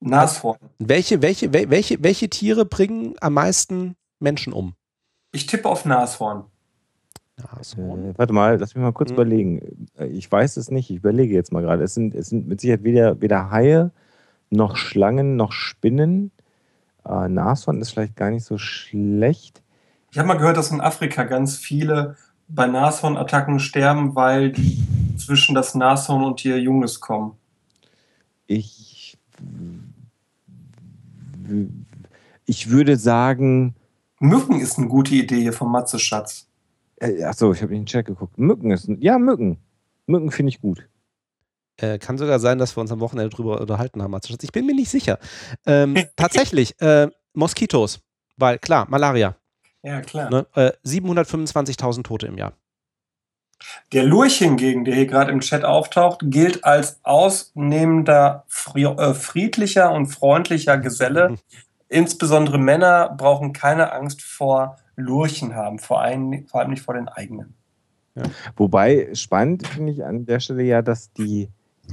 [0.00, 0.58] Nashorn.
[0.78, 4.74] Welche, welche, welche, welche Tiere bringen am meisten Menschen um?
[5.32, 6.44] Ich tippe auf Nashorn.
[7.36, 8.10] Nashorn.
[8.10, 9.16] Äh, warte mal, lass mich mal kurz hm.
[9.16, 9.88] überlegen.
[10.10, 11.82] Ich weiß es nicht, ich überlege jetzt mal gerade.
[11.82, 13.90] Es sind, es sind mit Sicherheit weder, weder Haie,
[14.50, 16.30] noch Schlangen, noch Spinnen.
[17.08, 19.62] Äh, Nashorn ist vielleicht gar nicht so schlecht.
[20.10, 22.16] Ich habe mal gehört, dass in Afrika ganz viele
[22.48, 24.82] bei Nashornattacken sterben, weil die
[25.16, 27.32] zwischen das Nashorn und ihr Junges kommen.
[28.46, 29.18] Ich,
[32.46, 33.74] ich würde sagen.
[34.20, 36.46] Mücken ist eine gute Idee hier vom Matze Schatz.
[36.96, 38.38] Äh, achso, ich habe in den Chat geguckt.
[38.38, 38.88] Mücken ist.
[38.98, 39.58] Ja, Mücken.
[40.06, 40.88] Mücken finde ich gut.
[41.80, 44.18] Äh, kann sogar sein, dass wir uns am Wochenende drüber unterhalten haben.
[44.42, 45.18] Ich bin mir nicht sicher.
[45.64, 48.00] Ähm, tatsächlich, äh, Moskitos,
[48.36, 49.36] weil klar, Malaria.
[49.82, 50.30] Ja, klar.
[50.30, 52.52] Ne, äh, 725.000 Tote im Jahr.
[53.92, 60.06] Der Lurch hingegen, der hier gerade im Chat auftaucht, gilt als ausnehmender äh, friedlicher und
[60.06, 61.30] freundlicher Geselle.
[61.30, 61.38] Mhm.
[61.88, 67.08] Insbesondere Männer brauchen keine Angst vor Lurchen haben, vor allem, vor allem nicht vor den
[67.08, 67.54] eigenen.
[68.14, 68.24] Ja.
[68.56, 71.48] Wobei spannend finde ich an der Stelle ja, dass die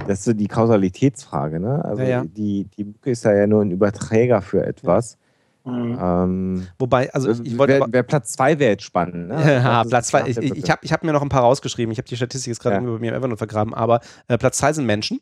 [0.06, 1.84] das ist so die Kausalitätsfrage, ne?
[1.84, 2.24] Also ja, ja.
[2.24, 5.18] Die, die Mücke ist ja nur ein Überträger für etwas.
[5.64, 5.98] Mhm.
[6.00, 7.80] Ähm, Wobei, also ich wollte.
[7.80, 9.54] Wer, wer Platz 2 wäre jetzt spannend, ne?
[9.64, 10.28] ja, Platz 2.
[10.28, 11.90] Ich, ich habe ich hab mir noch ein paar rausgeschrieben.
[11.92, 12.82] Ich habe die Statistik jetzt gerade ja.
[12.82, 15.20] über mir im Evernote vergraben, aber äh, Platz 2 sind Menschen.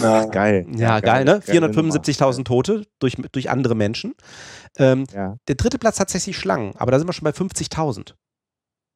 [0.00, 0.66] Ja, geil.
[0.74, 1.40] Ja, geil, ne?
[1.40, 4.14] 475.000 Tote durch, durch andere Menschen.
[4.78, 5.36] Ähm, ja.
[5.46, 8.14] Der dritte Platz tatsächlich Schlangen, aber da sind wir schon bei 50.000.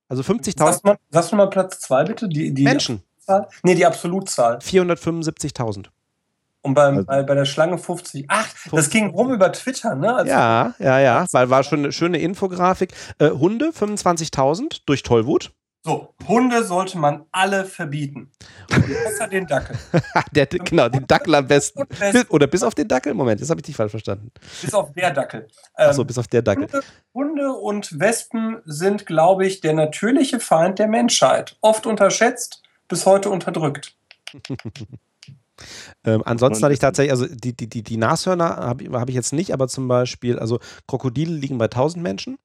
[0.09, 0.97] Also 50.000.
[1.11, 2.29] Sagst du mal Platz 2 bitte?
[2.29, 3.03] Die, die Menschen.
[3.27, 3.49] Absolutzahl?
[3.63, 4.59] Nee, die Absolutzahl.
[4.59, 5.87] 475.000.
[6.63, 8.25] Und beim, also, bei, bei der Schlange 50.
[8.29, 8.73] Ach, 50.
[8.73, 10.15] das ging rum über Twitter, ne?
[10.15, 12.93] Also ja, ja, ja, weil war schon eine schöne Infografik.
[13.19, 15.53] Äh, Hunde 25.000 durch Tollwut.
[15.85, 18.33] So, Hunde sollte man alle verbieten.
[18.73, 19.79] Außer den Dackel.
[20.33, 21.85] der, genau, den Dackel am besten.
[22.31, 23.15] Oder bis auf den Dackel?
[23.15, 24.33] Moment, das habe ich nicht falsch verstanden.
[24.61, 25.47] Bis auf der Dackel.
[25.79, 26.65] Ähm, Achso, bis auf der Dackel.
[26.65, 26.83] Hunde,
[27.15, 31.57] Hunde und Wespen sind, glaube ich, der natürliche Feind der Menschheit.
[31.61, 33.97] Oft unterschätzt, bis heute unterdrückt.
[36.05, 39.33] ähm, ansonsten hatte ich tatsächlich, also die, die, die, die Nashörner habe hab ich jetzt
[39.33, 42.39] nicht, aber zum Beispiel, also Krokodile liegen bei 1000 Menschen.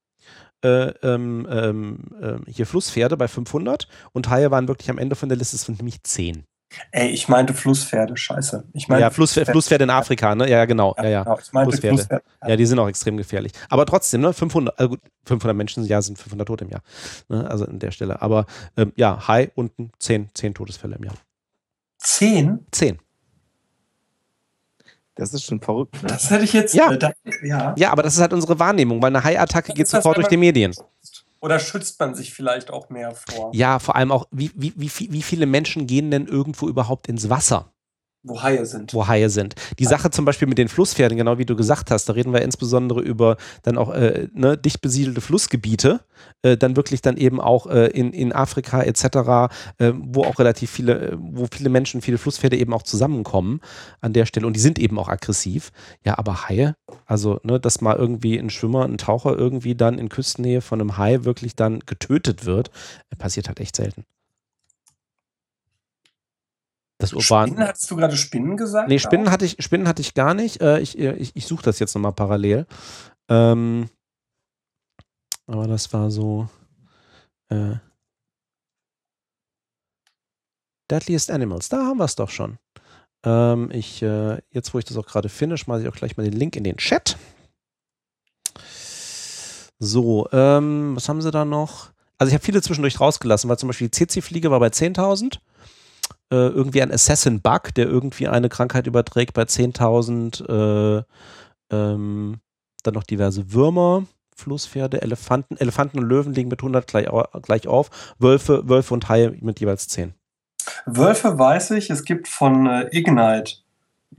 [0.63, 5.27] Äh, ähm, ähm, äh, hier Flusspferde bei 500 und Haie waren wirklich am Ende von
[5.27, 6.45] der Liste von nämlich 10.
[6.91, 8.63] Ey, ich meinte Flusspferde, scheiße.
[8.73, 10.49] Ich meinte ja, Flusspferde, Flusspferde in Afrika, ne?
[10.49, 10.95] Ja, genau.
[10.97, 11.23] Ja, ja.
[11.23, 11.39] Genau.
[11.39, 11.97] Ich meinte Flusspferde.
[11.97, 12.23] Flusspferde.
[12.47, 13.51] Ja, die sind auch extrem gefährlich.
[13.69, 14.33] Aber trotzdem, ne?
[14.33, 16.81] 500, also gut, 500 Menschen ja, sind 500 Tote im Jahr.
[17.29, 17.49] Ne?
[17.49, 18.21] Also an der Stelle.
[18.21, 18.45] Aber
[18.77, 21.15] ähm, ja, Hai unten 10, 10 Todesfälle im Jahr.
[21.99, 22.65] 10?
[22.71, 22.99] 10.
[25.15, 26.01] Das ist schon verrückt.
[26.01, 26.09] Ne?
[26.09, 26.73] Das hätte ich jetzt.
[26.73, 26.91] Ja.
[26.91, 27.11] Äh, da,
[27.43, 27.75] ja.
[27.77, 30.73] ja, aber das ist halt unsere Wahrnehmung, weil eine Hai-Attacke geht sofort durch die Medien.
[31.41, 33.51] Oder schützt man sich vielleicht auch mehr vor?
[33.53, 37.29] Ja, vor allem auch, wie, wie, wie, wie viele Menschen gehen denn irgendwo überhaupt ins
[37.29, 37.73] Wasser?
[38.23, 38.93] Wo Haie sind.
[38.93, 39.55] wo Haie sind.
[39.79, 42.43] Die Sache zum Beispiel mit den Flusspferden, genau wie du gesagt hast, da reden wir
[42.43, 46.01] insbesondere über dann auch äh, ne, dicht besiedelte Flussgebiete,
[46.43, 49.05] äh, dann wirklich dann eben auch äh, in, in Afrika etc.,
[49.79, 53.59] äh, wo auch relativ viele, äh, wo viele Menschen, viele Flusspferde eben auch zusammenkommen
[54.01, 55.71] an der Stelle und die sind eben auch aggressiv.
[56.05, 56.75] Ja, aber Haie,
[57.07, 60.97] also ne, dass mal irgendwie ein Schwimmer, ein Taucher irgendwie dann in Küstennähe von einem
[60.97, 62.69] Hai wirklich dann getötet wird,
[63.09, 64.05] äh, passiert halt echt selten.
[67.01, 67.49] Das urban.
[67.49, 68.87] Spinnen, hast du gerade Spinnen gesagt?
[68.87, 69.31] Nee, Spinnen Auch?
[69.31, 70.61] hatte ich, Spinnen hatte ich gar nicht.
[70.61, 72.67] Äh, ich äh, ich, ich suche das jetzt nochmal parallel.
[73.27, 73.89] Ähm,
[75.47, 76.47] aber das war so.
[77.49, 77.75] Äh,
[80.91, 82.57] Deadliest Animals, da haben wir es doch schon.
[83.23, 86.23] Ähm, ich, äh, jetzt wo ich das auch gerade finde, schmeiße ich auch gleich mal
[86.23, 87.17] den Link in den Chat.
[89.79, 91.91] So, ähm, was haben sie da noch?
[92.17, 95.39] Also ich habe viele zwischendurch rausgelassen, weil zum Beispiel die CC-Fliege war bei 10.000 äh,
[96.35, 100.99] irgendwie ein Assassin-Bug, der irgendwie eine Krankheit überträgt bei 10.000.
[100.99, 101.03] Äh,
[101.71, 102.39] ähm,
[102.83, 105.57] dann noch diverse Würmer, Flusspferde, Elefanten.
[105.57, 107.07] Elefanten und Löwen liegen mit 100 gleich,
[107.41, 108.15] gleich auf.
[108.19, 110.13] Wölfe, Wölfe und Haie mit jeweils 10.
[110.85, 113.57] Wölfe weiß ich, es gibt von äh, Ignite.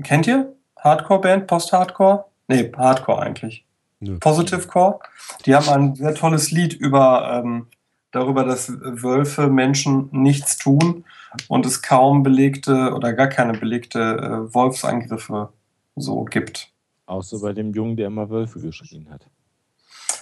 [0.02, 0.54] Kennt ihr?
[0.78, 2.24] Hardcore-Band, Post-Hardcore?
[2.48, 3.64] Nee, Hardcore eigentlich.
[4.00, 4.18] Nö.
[4.18, 4.98] Positive Core.
[5.46, 7.68] Die haben ein sehr tolles Lied über ähm,
[8.12, 11.04] darüber, dass Wölfe Menschen nichts tun
[11.48, 15.48] und es kaum belegte oder gar keine belegte äh, Wolfsangriffe
[15.96, 16.70] so gibt.
[17.06, 19.26] Außer bei dem Jungen, der immer Wölfe geschrien hat.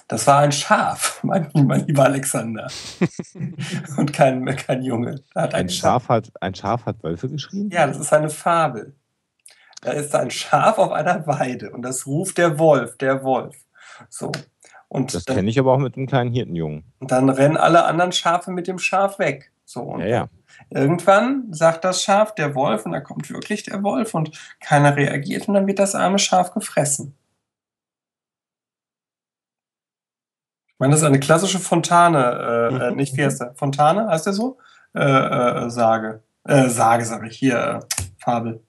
[0.09, 2.69] Das war ein Schaf, mein, mein lieber Alexander.
[3.97, 5.23] und kein, kein Junge.
[5.35, 7.71] Hat Ein Schaf hat, ein Schaf hat Wölfe geschrien?
[7.71, 8.95] Ja, das ist eine Fabel.
[9.83, 13.57] Da ist ein Schaf auf einer Weide und das ruft der Wolf, der Wolf.
[14.09, 14.33] So.
[14.93, 16.83] Und Das kenne ich aber auch mit einem kleinen Hirtenjungen.
[16.99, 19.53] und dann rennen alle anderen Schafe mit dem Schaf weg.
[19.65, 19.83] So.
[19.83, 20.29] Und Ja, ja.
[20.71, 25.47] irgendwann sagt das Schaf der Wolf und da kommt wirklich der Wolf und keiner reagiert
[25.47, 27.15] und dann wird das arme Schaf gefressen.
[30.69, 33.55] Ich meine, das ist eine klassische Fontane, äh, äh, nicht wie heißt der?
[33.55, 34.59] Fontane, heißt der so?
[34.95, 36.23] Äh, äh, Sage.
[36.45, 38.65] Äh, Sage, sage ich hier, äh, Fabel.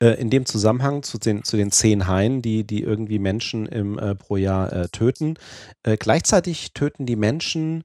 [0.00, 3.98] Äh, in dem Zusammenhang zu den, zu den zehn Haien, die, die irgendwie Menschen im,
[3.98, 5.34] äh, pro Jahr äh, töten.
[5.82, 7.84] Äh, gleichzeitig töten die Menschen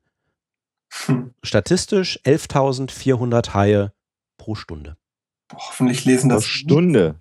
[1.08, 1.34] Hm.
[1.44, 3.92] statistisch 11.400 Haie
[4.38, 4.96] pro Stunde.
[5.50, 6.46] Boah, hoffentlich lesen Pro das.
[6.46, 7.16] Stunde.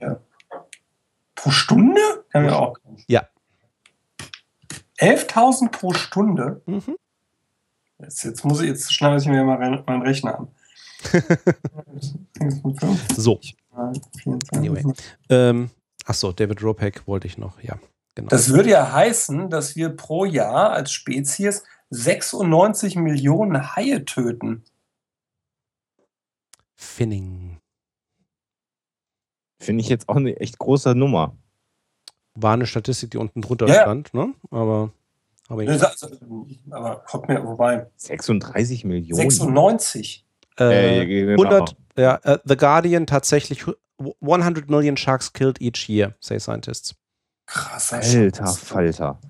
[1.35, 2.01] Pro Stunde?
[2.31, 2.77] Kann wir auch.
[3.09, 3.27] Ja.
[5.01, 6.63] 11.000 pro Stunde?
[6.67, 6.97] Mhm.
[7.99, 10.49] Jetzt, jetzt muss ich, jetzt schneide ich mir mal meinen Rechner an.
[13.15, 13.57] So, 24.
[14.53, 14.85] Anyway.
[15.29, 15.71] ähm,
[16.05, 17.79] achso, David Ropack wollte ich noch, ja,
[18.15, 18.29] genau.
[18.29, 24.65] Das würde ja heißen, dass wir pro Jahr als Spezies 96 Millionen Haie töten.
[26.75, 27.59] Finning.
[29.59, 31.37] Finde ich jetzt auch eine echt große Nummer.
[32.35, 34.35] War eine Statistik, die unten drunter Ja, stand, ne?
[34.51, 34.93] Aber,
[35.49, 35.87] aber also,
[36.71, 39.31] Aber kommt mir, wobei, 36 Millionen.
[39.31, 40.24] 96.
[40.59, 41.43] Äh, äh, genau.
[41.43, 43.75] 100, ja, äh, The Guardian tatsächlich hu-
[44.21, 46.95] 100 million sharks killed each year, say scientists.
[47.47, 48.59] Krasser Alter Scheiß.
[48.59, 49.21] Falter.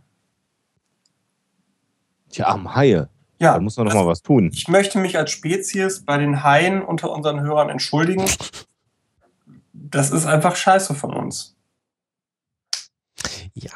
[2.30, 3.08] Tja, am Haie.
[3.40, 4.50] Ja, Da muss man noch also mal was tun.
[4.52, 8.24] ich möchte mich als Spezies bei den Haien unter unseren Hörern entschuldigen.
[9.72, 11.56] Das ist einfach scheiße von uns.
[13.54, 13.72] Ja,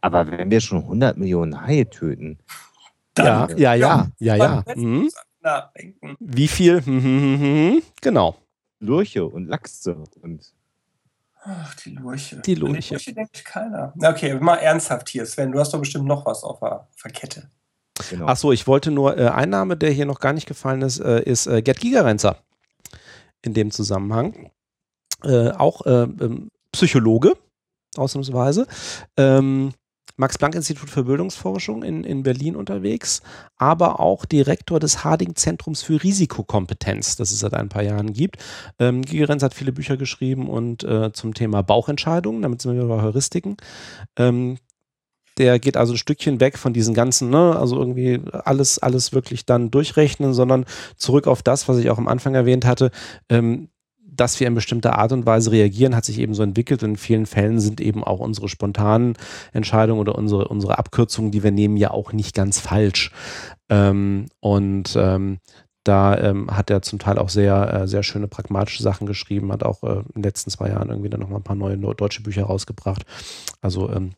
[0.00, 2.38] Aber wenn wir schon 100 Millionen Haie töten,
[3.18, 4.62] ja, ja, ja, ja, ja.
[4.66, 5.10] Man Mhm.
[5.46, 6.16] Nachdenken.
[6.20, 6.84] Wie viel?
[6.84, 7.82] Hm, hm, hm.
[8.02, 8.36] Genau.
[8.80, 10.52] Lurche und Lachse und
[11.48, 12.36] Ach, die Lurche.
[12.44, 12.94] Die Lurche.
[12.94, 13.94] Lurche denkt keiner.
[14.02, 15.52] Okay, mal ernsthaft hier, Sven.
[15.52, 17.48] Du hast doch bestimmt noch was auf der, auf der Kette.
[18.10, 18.26] genau.
[18.26, 21.22] Achso, ich wollte nur, äh, ein Name, der hier noch gar nicht gefallen ist, äh,
[21.22, 22.38] ist äh, Gerd Gigerenzer.
[23.42, 24.50] In dem Zusammenhang.
[25.22, 27.34] Äh, auch äh, ähm, Psychologe,
[27.96, 28.66] ausnahmsweise.
[29.16, 29.72] Ähm,
[30.16, 33.22] Max-Planck-Institut für Bildungsforschung in, in Berlin unterwegs,
[33.56, 38.38] aber auch Direktor des Harding-Zentrums für Risikokompetenz, das es seit ein paar Jahren gibt.
[38.78, 42.96] Ähm, Gigerenz hat viele Bücher geschrieben und äh, zum Thema Bauchentscheidungen, damit sind wir wieder
[42.96, 43.56] bei Heuristiken.
[44.16, 44.58] Ähm,
[45.38, 49.44] der geht also ein Stückchen weg von diesen ganzen, ne, also irgendwie alles, alles wirklich
[49.44, 50.64] dann durchrechnen, sondern
[50.96, 52.90] zurück auf das, was ich auch am Anfang erwähnt hatte,
[53.28, 53.68] ähm,
[54.16, 56.82] dass wir in bestimmter Art und Weise reagieren, hat sich eben so entwickelt.
[56.82, 59.14] In vielen Fällen sind eben auch unsere spontanen
[59.52, 63.10] Entscheidungen oder unsere, unsere Abkürzungen, die wir nehmen, ja auch nicht ganz falsch.
[63.68, 65.38] Ähm, und ähm,
[65.84, 69.62] da ähm, hat er zum Teil auch sehr, äh, sehr schöne pragmatische Sachen geschrieben, hat
[69.62, 72.22] auch äh, in den letzten zwei Jahren irgendwie dann nochmal ein paar neue neu- deutsche
[72.22, 73.04] Bücher rausgebracht.
[73.60, 74.12] Also ähm,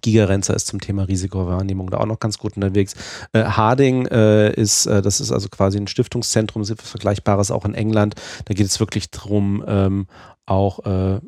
[0.00, 2.94] Gigerenzer ist zum Thema Risikowahrnehmung da auch noch ganz gut unterwegs.
[3.32, 8.14] Äh, Harding äh, ist, äh, das ist also quasi ein Stiftungszentrum, Vergleichbares auch in England.
[8.44, 10.06] Da geht es wirklich darum, ähm,
[10.46, 11.20] auch äh,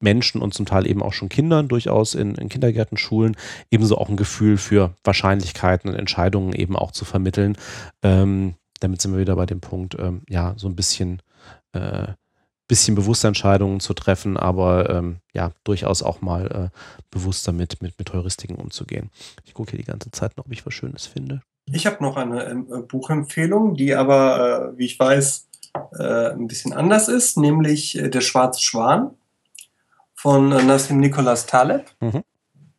[0.00, 3.36] Menschen und zum Teil eben auch schon Kindern durchaus in, in Kindergärten, Schulen
[3.70, 7.56] ebenso auch ein Gefühl für Wahrscheinlichkeiten und Entscheidungen eben auch zu vermitteln.
[8.02, 11.22] Ähm, damit sind wir wieder bei dem Punkt, ähm, ja, so ein bisschen
[11.72, 12.08] äh,
[12.72, 16.78] bisschen bewusste Entscheidungen zu treffen, aber ähm, ja, durchaus auch mal äh,
[17.10, 19.10] bewusster mit, mit, mit Heuristiken umzugehen.
[19.44, 21.42] Ich gucke hier die ganze Zeit noch, ob ich was Schönes finde.
[21.66, 25.48] Ich habe noch eine ähm, äh, Buchempfehlung, die aber, äh, wie ich weiß,
[25.98, 29.10] äh, ein bisschen anders ist, nämlich äh, Der schwarze Schwan
[30.14, 31.90] von äh, Nassim Nicholas Taleb.
[32.00, 32.24] Mhm.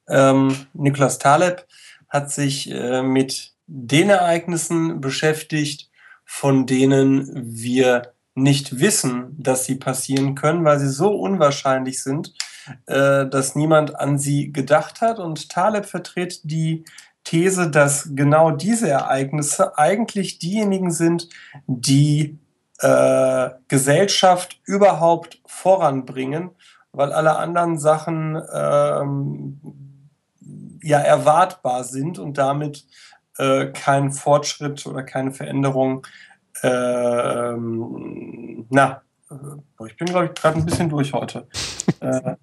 [0.08, 1.68] Ähm, Nicholas Taleb
[2.10, 5.90] hat sich mit den Ereignissen beschäftigt,
[6.26, 12.34] von denen wir nicht wissen, dass sie passieren können, weil sie so unwahrscheinlich sind,
[12.88, 15.20] äh, dass niemand an sie gedacht hat.
[15.20, 16.84] Und Taleb vertritt die
[17.24, 21.30] These, dass genau diese Ereignisse eigentlich diejenigen sind,
[21.68, 22.38] die
[22.80, 26.52] äh, Gesellschaft überhaupt voranbringen,
[26.92, 29.60] weil alle anderen Sachen ähm,
[30.82, 32.86] ja erwartbar sind und damit
[33.38, 36.06] äh, kein Fortschritt oder keine Veränderung
[36.62, 39.02] ähm, na,
[39.88, 41.48] ich bin, glaube ich, gerade ein bisschen durch heute.
[42.00, 42.36] äh,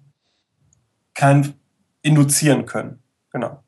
[1.13, 1.53] kann
[2.01, 3.01] induzieren können.
[3.31, 3.63] Genau.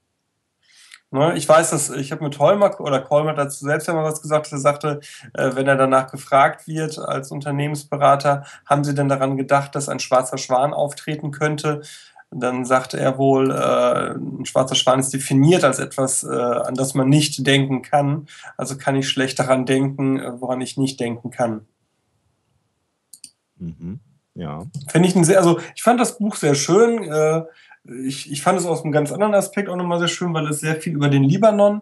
[1.13, 4.23] Ne, ich weiß, dass ich habe mit Holmer oder Kolmer dazu selbst ja mal was
[4.23, 4.51] gesagt.
[4.51, 4.99] Er sagte,
[5.35, 9.99] äh, wenn er danach gefragt wird als Unternehmensberater, haben Sie denn daran gedacht, dass ein
[9.99, 11.83] schwarzer Schwan auftreten könnte?
[12.35, 16.93] Dann sagte er wohl, äh, ein schwarzer Schwan ist definiert als etwas, äh, an das
[16.93, 18.27] man nicht denken kann.
[18.57, 21.65] Also kann ich schlecht daran denken, äh, woran ich nicht denken kann.
[23.57, 23.99] Mhm.
[24.35, 24.65] Ja.
[24.87, 27.03] Finde ich ein sehr, also ich fand das Buch sehr schön.
[27.03, 27.43] Äh,
[28.05, 30.59] ich, ich fand es aus einem ganz anderen Aspekt auch nochmal sehr schön, weil es
[30.59, 31.81] sehr viel über den Libanon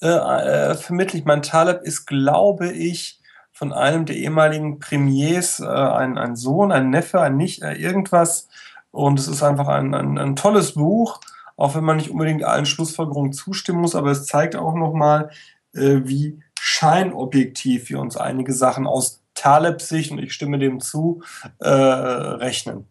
[0.00, 1.20] äh, äh, vermittelt.
[1.20, 3.20] Ich meine, Taleb ist, glaube ich,
[3.52, 8.48] von einem der ehemaligen Premiers ein, ein Sohn, ein Neffe, ein Nicht, irgendwas
[8.92, 11.20] und es ist einfach ein, ein, ein tolles Buch,
[11.56, 15.30] auch wenn man nicht unbedingt allen Schlussfolgerungen zustimmen muss, aber es zeigt auch nochmal,
[15.74, 21.22] äh, wie scheinobjektiv wir uns einige Sachen aus Talebs Sicht, und ich stimme dem zu,
[21.58, 22.86] äh, rechnen.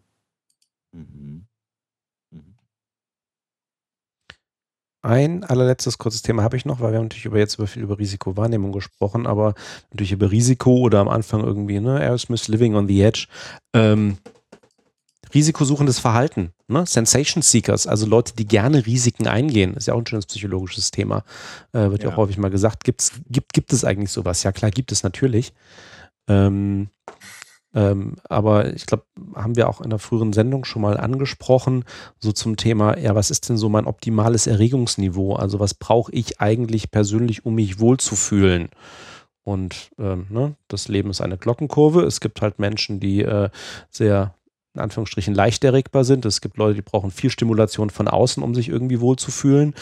[0.92, 1.46] Mhm.
[2.30, 2.54] Mhm.
[5.02, 7.82] Ein allerletztes kurzes Thema habe ich noch, weil wir haben natürlich über jetzt über viel
[7.82, 9.54] über Risikowahrnehmung gesprochen, aber
[9.90, 13.26] natürlich über Risiko oder am Anfang irgendwie, ne, Aerosmith Living on the Edge.
[13.72, 14.18] Ähm,
[15.34, 16.84] risikosuchendes Verhalten, ne?
[16.86, 21.24] Sensation Seekers, also Leute, die gerne Risiken eingehen, ist ja auch ein schönes psychologisches Thema,
[21.72, 22.08] äh, wird ja.
[22.08, 22.14] ja.
[22.14, 22.84] auch häufig mal gesagt.
[22.84, 24.42] Gibt's, gibt, gibt es eigentlich sowas?
[24.42, 25.52] Ja, klar, gibt es natürlich.
[26.28, 26.88] Ähm,
[27.74, 29.04] ähm, aber ich glaube,
[29.34, 31.84] haben wir auch in einer früheren Sendung schon mal angesprochen,
[32.18, 35.34] so zum Thema, ja, was ist denn so mein optimales Erregungsniveau?
[35.34, 38.68] Also was brauche ich eigentlich persönlich, um mich wohlzufühlen?
[39.44, 42.02] Und ähm, ne, das Leben ist eine Glockenkurve.
[42.02, 43.48] Es gibt halt Menschen, die äh,
[43.90, 44.34] sehr
[44.74, 46.24] in Anführungsstrichen leicht erregbar sind.
[46.24, 49.74] Es gibt Leute, die brauchen viel Stimulation von außen, um sich irgendwie wohlzufühlen.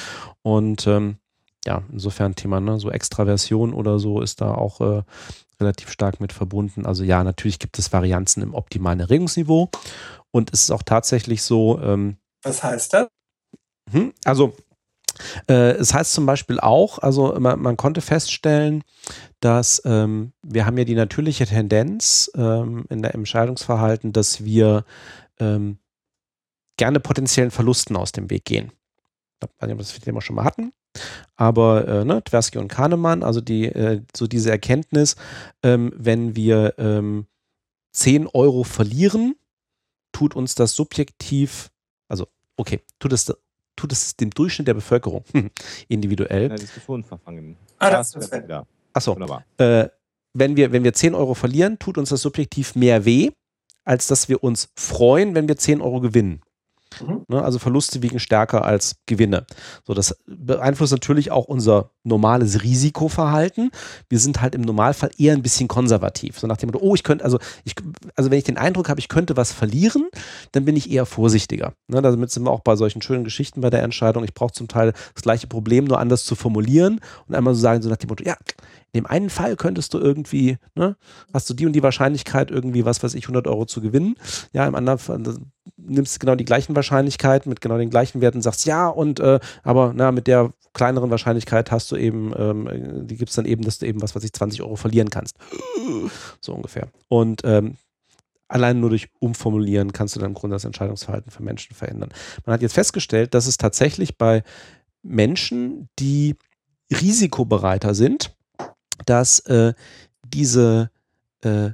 [0.43, 1.17] Und ähm,
[1.65, 5.03] ja, insofern Thema, ne, so Extraversion oder so ist da auch äh,
[5.61, 6.87] relativ stark mit verbunden.
[6.87, 9.71] Also ja, natürlich gibt es Varianzen im optimalen Erregungsniveau.
[10.33, 11.81] Und es ist auch tatsächlich so.
[11.81, 13.09] Ähm, Was heißt das?
[13.93, 14.55] Hm, also
[15.49, 18.83] äh, es heißt zum Beispiel auch, also man, man konnte feststellen,
[19.41, 24.85] dass ähm, wir haben ja die natürliche Tendenz ähm, in der Entscheidungsverhalten, dass wir
[25.39, 25.79] ähm,
[26.77, 28.73] gerne potenziellen Verlusten aus dem Weg gehen.
[29.43, 30.73] Ich weiß nicht, ob wir das Thema schon mal hatten.
[31.37, 35.17] Aber äh, ne, Tversky und Kahnemann, also die, äh, so diese Erkenntnis,
[35.63, 37.27] ähm, wenn wir ähm,
[37.93, 39.37] 10 Euro verlieren,
[40.13, 41.71] tut uns das subjektiv,
[42.09, 42.27] also
[42.57, 43.33] okay, tut es
[43.81, 45.25] tut es dem Durchschnitt der Bevölkerung
[45.89, 46.51] individuell.
[46.51, 47.57] Ja, Diskussion verfangen.
[47.79, 48.67] Ah, das ist ja.
[48.93, 49.17] Achso.
[49.57, 49.89] Äh,
[50.35, 53.31] wenn, wir, wenn wir 10 Euro verlieren, tut uns das subjektiv mehr weh,
[53.85, 56.43] als dass wir uns freuen, wenn wir 10 Euro gewinnen.
[57.01, 57.25] Mhm.
[57.29, 59.47] Ne, also Verluste wiegen stärker als Gewinne.
[59.87, 63.71] So, das beeinflusst natürlich auch unser normales Risikoverhalten.
[64.09, 66.39] Wir sind halt im Normalfall eher ein bisschen konservativ.
[66.39, 67.75] So nach dem Motto, oh, ich könnte, also ich,
[68.17, 70.09] also wenn ich den Eindruck habe, ich könnte was verlieren,
[70.53, 71.75] dann bin ich eher vorsichtiger.
[71.89, 74.25] Ne, damit sind wir auch bei solchen schönen Geschichten bei der Entscheidung.
[74.25, 77.83] Ich brauche zum Teil das gleiche Problem, nur anders zu formulieren und einmal so sagen,
[77.83, 78.37] so nach dem Motto, ja,
[78.93, 80.97] in dem einen Fall könntest du irgendwie, ne,
[81.33, 84.17] hast du die und die Wahrscheinlichkeit, irgendwie, was weiß ich, 100 Euro zu gewinnen.
[84.53, 85.23] Ja, im anderen Fall
[85.77, 89.39] nimmst du genau die gleichen Wahrscheinlichkeiten mit genau den gleichen Werten sagst, ja, und äh,
[89.63, 93.63] aber na, mit der kleineren Wahrscheinlichkeit hast du eben, ähm, die gibt es dann eben,
[93.63, 95.37] dass du eben, was weiß ich, 20 Euro verlieren kannst.
[96.41, 96.89] So ungefähr.
[97.09, 97.77] Und ähm,
[98.49, 102.11] allein nur durch Umformulieren kannst du dann im Grunde das Entscheidungsverhalten von Menschen verändern.
[102.47, 104.43] Man hat jetzt festgestellt, dass es tatsächlich bei
[105.03, 106.37] Menschen, die
[106.91, 108.35] risikobereiter sind,
[109.07, 109.75] dass äh,
[110.27, 110.91] diese
[111.43, 111.71] äh,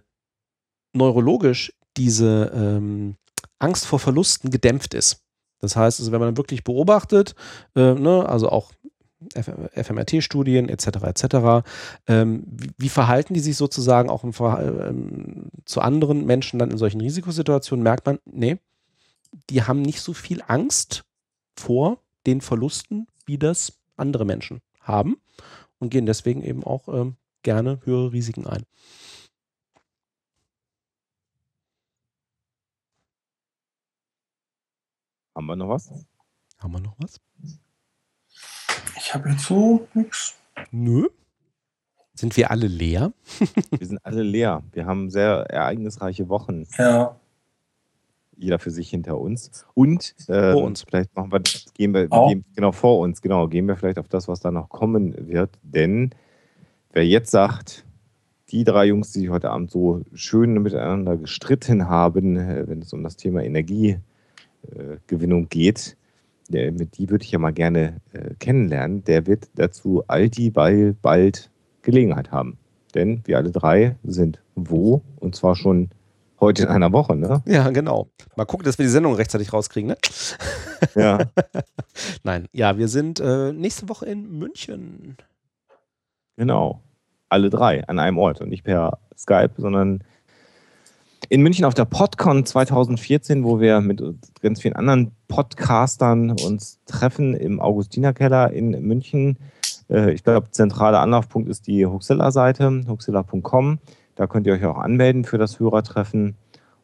[0.92, 3.16] neurologisch diese ähm,
[3.58, 5.22] Angst vor Verlusten gedämpft ist.
[5.60, 7.34] Das heißt, also wenn man wirklich beobachtet,
[7.74, 8.72] äh, ne, also auch
[9.34, 10.86] FMRT-Studien etc.
[11.04, 11.66] etc.
[12.06, 16.78] Ähm, wie, wie, verhalten die sich sozusagen auch im, ähm, zu anderen Menschen dann in
[16.78, 17.82] solchen Risikosituationen?
[17.82, 18.58] Merkt man, nee,
[19.50, 21.04] die haben nicht so viel Angst
[21.56, 25.16] vor den Verlusten, wie das andere Menschen haben
[25.78, 28.64] und gehen deswegen eben auch ähm, gerne höhere Risiken ein.
[35.34, 36.06] Haben wir noch was?
[36.58, 37.20] Haben wir noch was?
[39.06, 40.34] Ich habe jetzt so nichts.
[40.72, 41.06] Nö.
[42.14, 43.12] Sind wir alle leer?
[43.70, 44.64] wir sind alle leer.
[44.72, 46.66] Wir haben sehr ereignisreiche Wochen.
[46.76, 47.14] Ja.
[48.36, 49.64] Jeder für sich hinter uns.
[49.74, 50.82] Und äh, vor uns.
[50.82, 51.40] Vielleicht machen wir,
[51.74, 54.70] gehen wir, gehen, genau vor uns, genau, gehen wir vielleicht auf das, was da noch
[54.70, 55.56] kommen wird.
[55.62, 56.10] Denn
[56.92, 57.84] wer jetzt sagt,
[58.48, 62.92] die drei Jungs, die sich heute Abend so schön miteinander gestritten haben, äh, wenn es
[62.92, 65.96] um das Thema Energiegewinnung geht,
[66.48, 71.50] der, die würde ich ja mal gerne äh, kennenlernen, der wird dazu alldieweil bald
[71.82, 72.58] Gelegenheit haben.
[72.94, 75.02] Denn wir alle drei sind wo?
[75.16, 75.90] Und zwar schon
[76.40, 77.42] heute in einer Woche, ne?
[77.46, 78.08] Ja, genau.
[78.36, 79.96] Mal gucken, dass wir die Sendung rechtzeitig rauskriegen, ne?
[80.94, 81.18] Ja.
[82.24, 85.16] Nein, ja, wir sind äh, nächste Woche in München.
[86.36, 86.82] Genau.
[87.28, 90.04] Alle drei an einem Ort und nicht per Skype, sondern
[91.28, 94.02] in München auf der PodCon 2014, wo wir mit
[94.42, 99.38] ganz vielen anderen Podcastern uns treffen im Augustinerkeller in München.
[99.90, 103.78] Äh, ich glaube, zentraler Anlaufpunkt ist die Huxilla-Seite, huxilla.com.
[104.14, 106.36] Da könnt ihr euch auch anmelden für das Hörertreffen.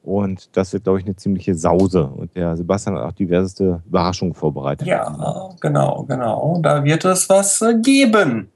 [0.02, 2.04] Und das wird, glaube ich, eine ziemliche Sause.
[2.04, 4.86] Und der Sebastian hat auch diverseste Überraschungen vorbereitet.
[4.88, 6.58] Ja, genau, genau.
[6.60, 8.50] Da wird es was äh, geben.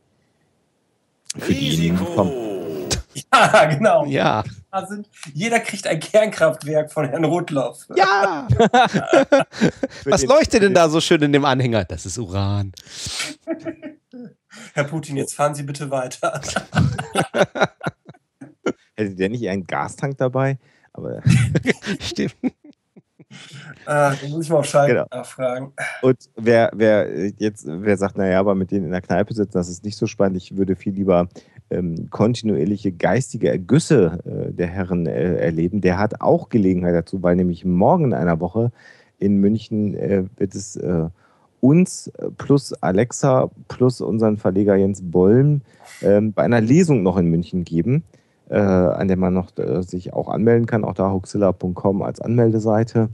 [1.39, 2.31] Für Risiko.
[3.32, 4.05] Ja, genau.
[4.05, 4.44] Ja.
[4.84, 7.86] Sind, jeder kriegt ein Kernkraftwerk von Herrn Rudloff.
[7.94, 8.48] Ja!
[10.05, 11.84] Was leuchtet denn da so schön in dem Anhänger?
[11.84, 12.72] Das ist Uran.
[14.74, 16.40] Herr Putin, jetzt fahren Sie bitte weiter.
[18.96, 20.58] Hätte der nicht einen Gastank dabei?
[20.92, 21.22] Aber
[22.00, 22.34] Stimmt.
[23.84, 25.06] Ah, da muss ich mal auf Schalke genau.
[25.10, 25.72] nachfragen.
[26.02, 29.68] Und wer, wer jetzt, wer sagt, naja, aber mit denen in der Kneipe sitzen, das
[29.68, 30.36] ist nicht so spannend.
[30.36, 31.28] Ich würde viel lieber
[31.70, 35.80] ähm, kontinuierliche geistige Ergüsse äh, der Herren äh, erleben.
[35.80, 38.70] Der hat auch Gelegenheit dazu, weil nämlich morgen in einer Woche
[39.18, 41.08] in München äh, wird es äh,
[41.60, 45.62] uns plus Alexa plus unseren Verleger Jens Bollm
[46.02, 48.04] ähm, bei einer Lesung noch in München geben.
[48.48, 53.08] Äh, an der man noch äh, sich auch anmelden kann, auch da huxilla.com als Anmeldeseite.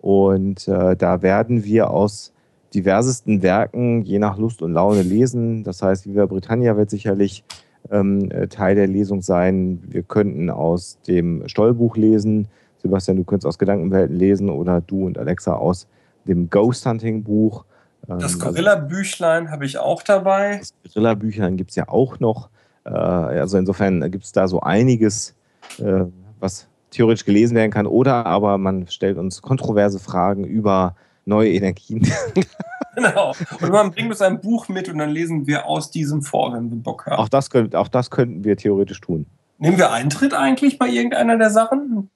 [0.00, 2.32] Und da werden wir aus
[2.74, 5.64] diversesten Werken je nach Lust und Laune lesen.
[5.64, 7.42] Das heißt, Viva Britannia wird sicherlich
[7.90, 9.82] ähm, äh, Teil der Lesung sein.
[9.86, 12.48] Wir könnten aus dem Stollbuch lesen.
[12.78, 15.86] Sebastian, du könntest aus Gedankenwelten lesen oder du und Alexa aus
[16.24, 17.64] dem Ghost Hunting Buch.
[18.08, 20.58] Ähm, das also Gorilla-Büchlein habe ich auch dabei.
[20.58, 22.50] Das Gorilla-Büchlein gibt es ja auch noch.
[22.84, 25.34] Äh, also insofern gibt es da so einiges,
[25.78, 26.04] äh,
[26.40, 27.86] was theoretisch gelesen werden kann.
[27.86, 32.06] Oder aber man stellt uns kontroverse Fragen über neue Energien.
[32.96, 33.32] genau.
[33.60, 36.70] Und man bringt uns ein Buch mit und dann lesen wir aus diesem vor, wenn
[36.70, 37.16] wir Bock haben.
[37.16, 39.26] Auch das, könnt, auch das könnten wir theoretisch tun.
[39.58, 42.10] Nehmen wir Eintritt eigentlich bei irgendeiner der Sachen?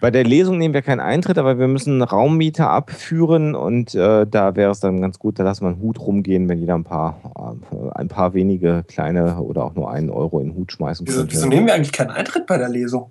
[0.00, 4.54] Bei der Lesung nehmen wir keinen Eintritt, aber wir müssen Raummieter abführen und äh, da
[4.54, 7.58] wäre es dann ganz gut, da lassen wir einen Hut rumgehen, wenn jeder ein paar,
[7.72, 11.22] äh, ein paar wenige kleine oder auch nur einen Euro in den Hut schmeißen könnte.
[11.30, 13.10] Wieso, wieso nehmen wir eigentlich keinen Eintritt bei der Lesung?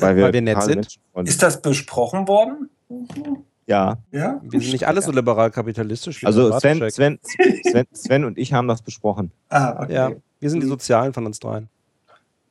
[0.00, 0.98] Weil wir, Weil wir nett sind.
[1.24, 2.68] Ist das besprochen worden?
[3.66, 3.98] Ja.
[4.10, 4.40] ja.
[4.42, 6.24] Wir sind nicht alle so liberal kapitalistisch.
[6.24, 7.18] also Sven, Sven,
[7.64, 9.32] Sven, Sven, und ich haben das besprochen.
[9.48, 9.94] Ah, okay.
[9.94, 10.10] Ja,
[10.40, 11.68] wir sind die Sozialen von uns dreien.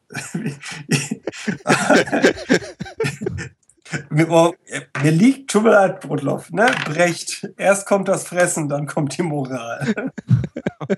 [4.10, 4.54] mir,
[5.02, 6.68] mir, liegt, tut mir leid, Brotloff, ne?
[6.86, 7.50] Brecht.
[7.58, 10.12] Erst kommt das Fressen, dann kommt die Moral.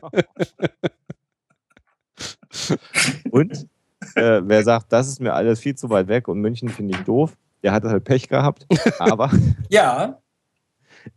[3.32, 3.68] und
[4.16, 7.04] äh, wer sagt, das ist mir alles viel zu weit weg und München finde ich
[7.04, 7.36] doof,
[7.66, 8.68] der hat halt Pech gehabt.
[9.00, 9.32] Aber
[9.70, 10.20] ja.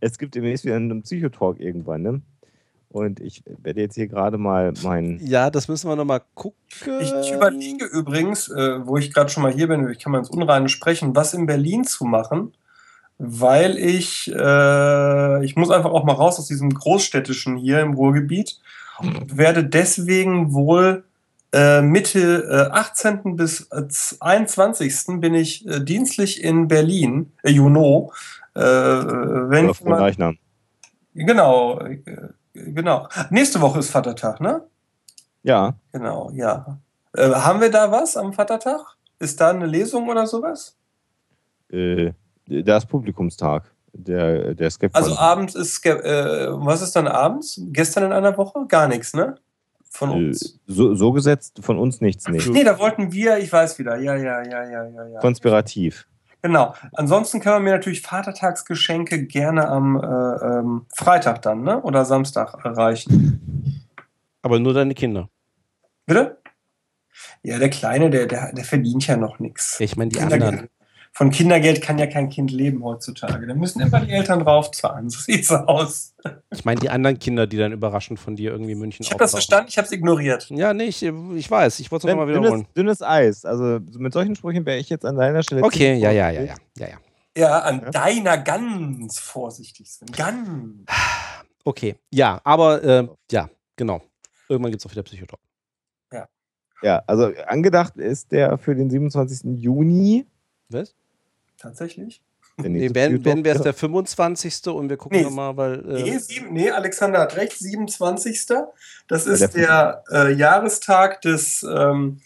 [0.01, 2.23] es gibt demnächst wieder einen Psychotalk irgendwann, ne?
[2.89, 5.21] Und ich werde jetzt hier gerade mal meinen.
[5.25, 6.59] Ja, das müssen wir nochmal gucken.
[7.01, 10.31] Ich, überlege übrigens, äh, wo ich gerade schon mal hier bin, ich kann mal ins
[10.31, 12.55] Unreine sprechen, was in Berlin zu machen,
[13.19, 18.59] weil ich, äh, ich muss einfach auch mal raus aus diesem Großstädtischen hier im Ruhrgebiet
[19.01, 21.05] und werde deswegen wohl
[21.53, 23.37] äh, Mitte äh, 18.
[23.37, 23.89] bis äh,
[24.21, 25.21] 21.
[25.21, 28.13] bin ich äh, dienstlich in Berlin, äh, Juno.
[28.55, 30.37] Äh, wenn Oder vor Leichnam.
[31.15, 31.99] genau, äh,
[32.55, 33.09] genau.
[33.31, 34.63] Nächste Woche ist Vatertag, ne?
[35.43, 36.79] Ja, Genau, ja.
[37.15, 38.81] Äh, haben wir da was am Vatertag?
[39.19, 40.77] Ist da eine Lesung oder sowas?
[41.71, 42.13] äh,
[42.47, 43.65] da ist Publikumstag.
[43.93, 45.03] Der, der Skepfon.
[45.03, 47.61] Also abends ist, äh, was ist dann abends?
[47.73, 48.67] Gestern in einer Woche?
[48.69, 49.37] Gar nichts, ne?
[49.99, 50.61] Von Äh, uns.
[50.69, 52.41] so, so gesetzt von uns nichts, nee.
[52.51, 55.19] Nee, da wollten wir, ich weiß wieder, ja, ja, ja, ja, ja, ja.
[55.21, 56.07] Konspirativ.
[56.41, 56.73] Genau.
[56.93, 61.83] Ansonsten kann man mir natürlich Vatertagsgeschenke gerne am äh, ähm, Freitag dann, ne?
[61.83, 63.85] Oder Samstag erreichen.
[64.43, 65.29] Aber nur deine Kinder.
[66.07, 66.39] Bitte?
[67.43, 69.81] Ja, der Kleine, der, der, der verdient ja noch nichts.
[69.81, 70.69] Ich meine, die anderen.
[71.13, 73.47] Von Kindergeld kann ja kein Kind leben heutzutage.
[73.47, 75.11] Da müssen immer die Eltern draufzahlen.
[75.11, 76.15] So sieht's aus.
[76.51, 79.19] Ich meine, die anderen Kinder, die dann überraschend von dir irgendwie in München Ich habe
[79.19, 80.49] das verstanden, ich habe es ignoriert.
[80.51, 81.81] Ja, nee, ich, ich weiß.
[81.81, 82.67] Ich wollte es nochmal dünnes, wiederholen.
[82.77, 83.45] dünnes Eis.
[83.45, 85.63] Also mit solchen Sprüchen wäre ich jetzt an deiner Stelle.
[85.63, 86.97] Okay, ja, ja, ja, ja, ja, ja.
[87.37, 87.91] Ja, an Ja.
[87.91, 90.09] deiner ganz vorsichtig, Sven.
[90.17, 90.87] Ganz.
[91.65, 94.03] Okay, ja, aber äh, ja, genau.
[94.49, 95.41] Irgendwann gibt es auch wieder Psychotalk.
[96.81, 99.61] Ja, also angedacht ist der für den 27.
[99.61, 100.27] Juni.
[100.69, 100.95] Was?
[101.57, 102.23] Tatsächlich?
[102.61, 103.25] Der Nee, Psychotalk.
[103.25, 104.67] wenn wäre es der 25.
[104.69, 105.25] und wir gucken Nee.
[105.25, 105.79] nochmal, weil.
[105.79, 108.47] Nee, Äh, sieben, nee, Alexander hat recht, 27.
[109.07, 112.21] Das Ja, ist der, äh, Jahrestag des ähm,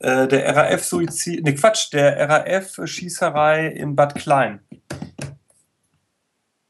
[0.00, 4.60] äh, der RAF-Suizid, ne Quatsch, der RAF-Schießerei in Bad Klein.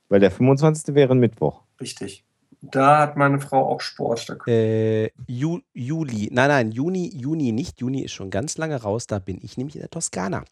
[0.09, 0.95] Weil der 25.
[0.95, 1.63] wäre ein Mittwoch.
[1.81, 2.25] Richtig.
[2.63, 4.37] Da hat meine Frau auch Sport.
[4.47, 6.29] Äh, Ju, Juli.
[6.31, 7.81] Nein, nein, Juni, Juni nicht.
[7.81, 9.07] Juni ist schon ganz lange raus.
[9.07, 10.45] Da bin ich nämlich in der Toskana.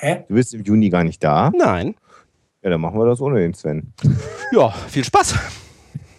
[0.00, 0.24] Hä?
[0.28, 1.50] Du bist im Juni gar nicht da.
[1.54, 1.94] Nein.
[2.62, 3.92] Ja, dann machen wir das ohne den Sven.
[4.52, 5.34] Ja, viel Spaß.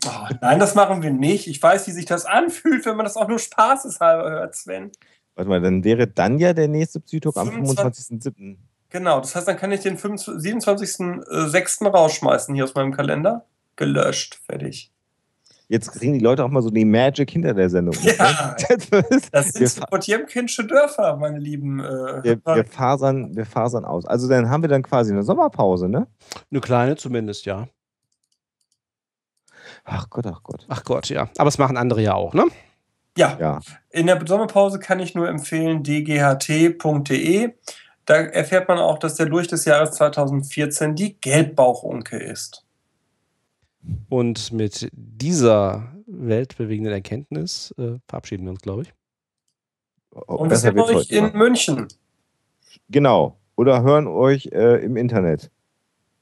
[0.06, 1.48] Oh, nein, das machen wir nicht.
[1.48, 4.92] Ich weiß, wie sich das anfühlt, wenn man das auch nur spaßeshalber hört, Sven.
[5.36, 8.20] Warte mal, dann wäre dann ja der nächste Psychotalk am 25.
[8.22, 8.58] 25.07.
[8.90, 11.88] Genau, das heißt, dann kann ich den 27.06.
[11.88, 13.46] rausschmeißen hier aus meinem Kalender.
[13.76, 14.94] Gelöscht, fertig.
[15.68, 17.96] Jetzt kriegen die Leute auch mal so die Magic hinter der Sendung.
[18.02, 18.56] Ja.
[18.92, 19.06] ne?
[19.32, 21.80] Das sind Potemkinsche Dörfer, meine lieben.
[21.80, 24.06] Äh, wir, wir, fasern, wir fasern aus.
[24.06, 26.08] Also dann haben wir dann quasi eine Sommerpause, ne?
[26.52, 27.68] Eine kleine zumindest, ja.
[29.84, 30.66] Ach Gott, ach Gott.
[30.70, 31.30] Ach Gott, ja.
[31.38, 32.46] Aber es machen andere ja auch, ne?
[33.18, 37.54] ja, Ja, in der Sommerpause kann ich nur empfehlen dght.de.
[38.06, 42.65] Da erfährt man auch, dass der durch des Jahres 2014 die Gelbbauchunke ist.
[44.10, 48.94] Und mit dieser weltbewegenden Erkenntnis äh, verabschieden wir uns, glaube ich.
[50.12, 51.34] Und wir sehen euch in noch.
[51.34, 51.88] München.
[52.90, 53.38] Genau.
[53.56, 55.52] Oder hören euch äh, im Internet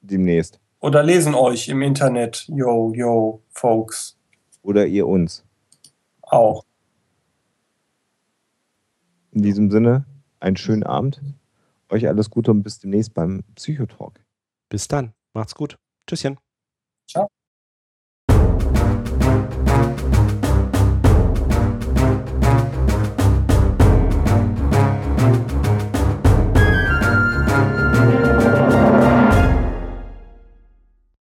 [0.01, 0.59] demnächst.
[0.79, 2.45] Oder lesen euch im Internet.
[2.47, 4.17] Yo, yo, Folks.
[4.61, 5.45] Oder ihr uns.
[6.21, 6.65] Auch.
[9.31, 10.05] In diesem Sinne,
[10.39, 11.21] einen schönen Abend.
[11.89, 14.19] Euch alles Gute und bis demnächst beim Psychotalk.
[14.69, 15.13] Bis dann.
[15.33, 15.77] Macht's gut.
[16.07, 16.37] Tschüsschen.
[17.07, 17.29] Ciao.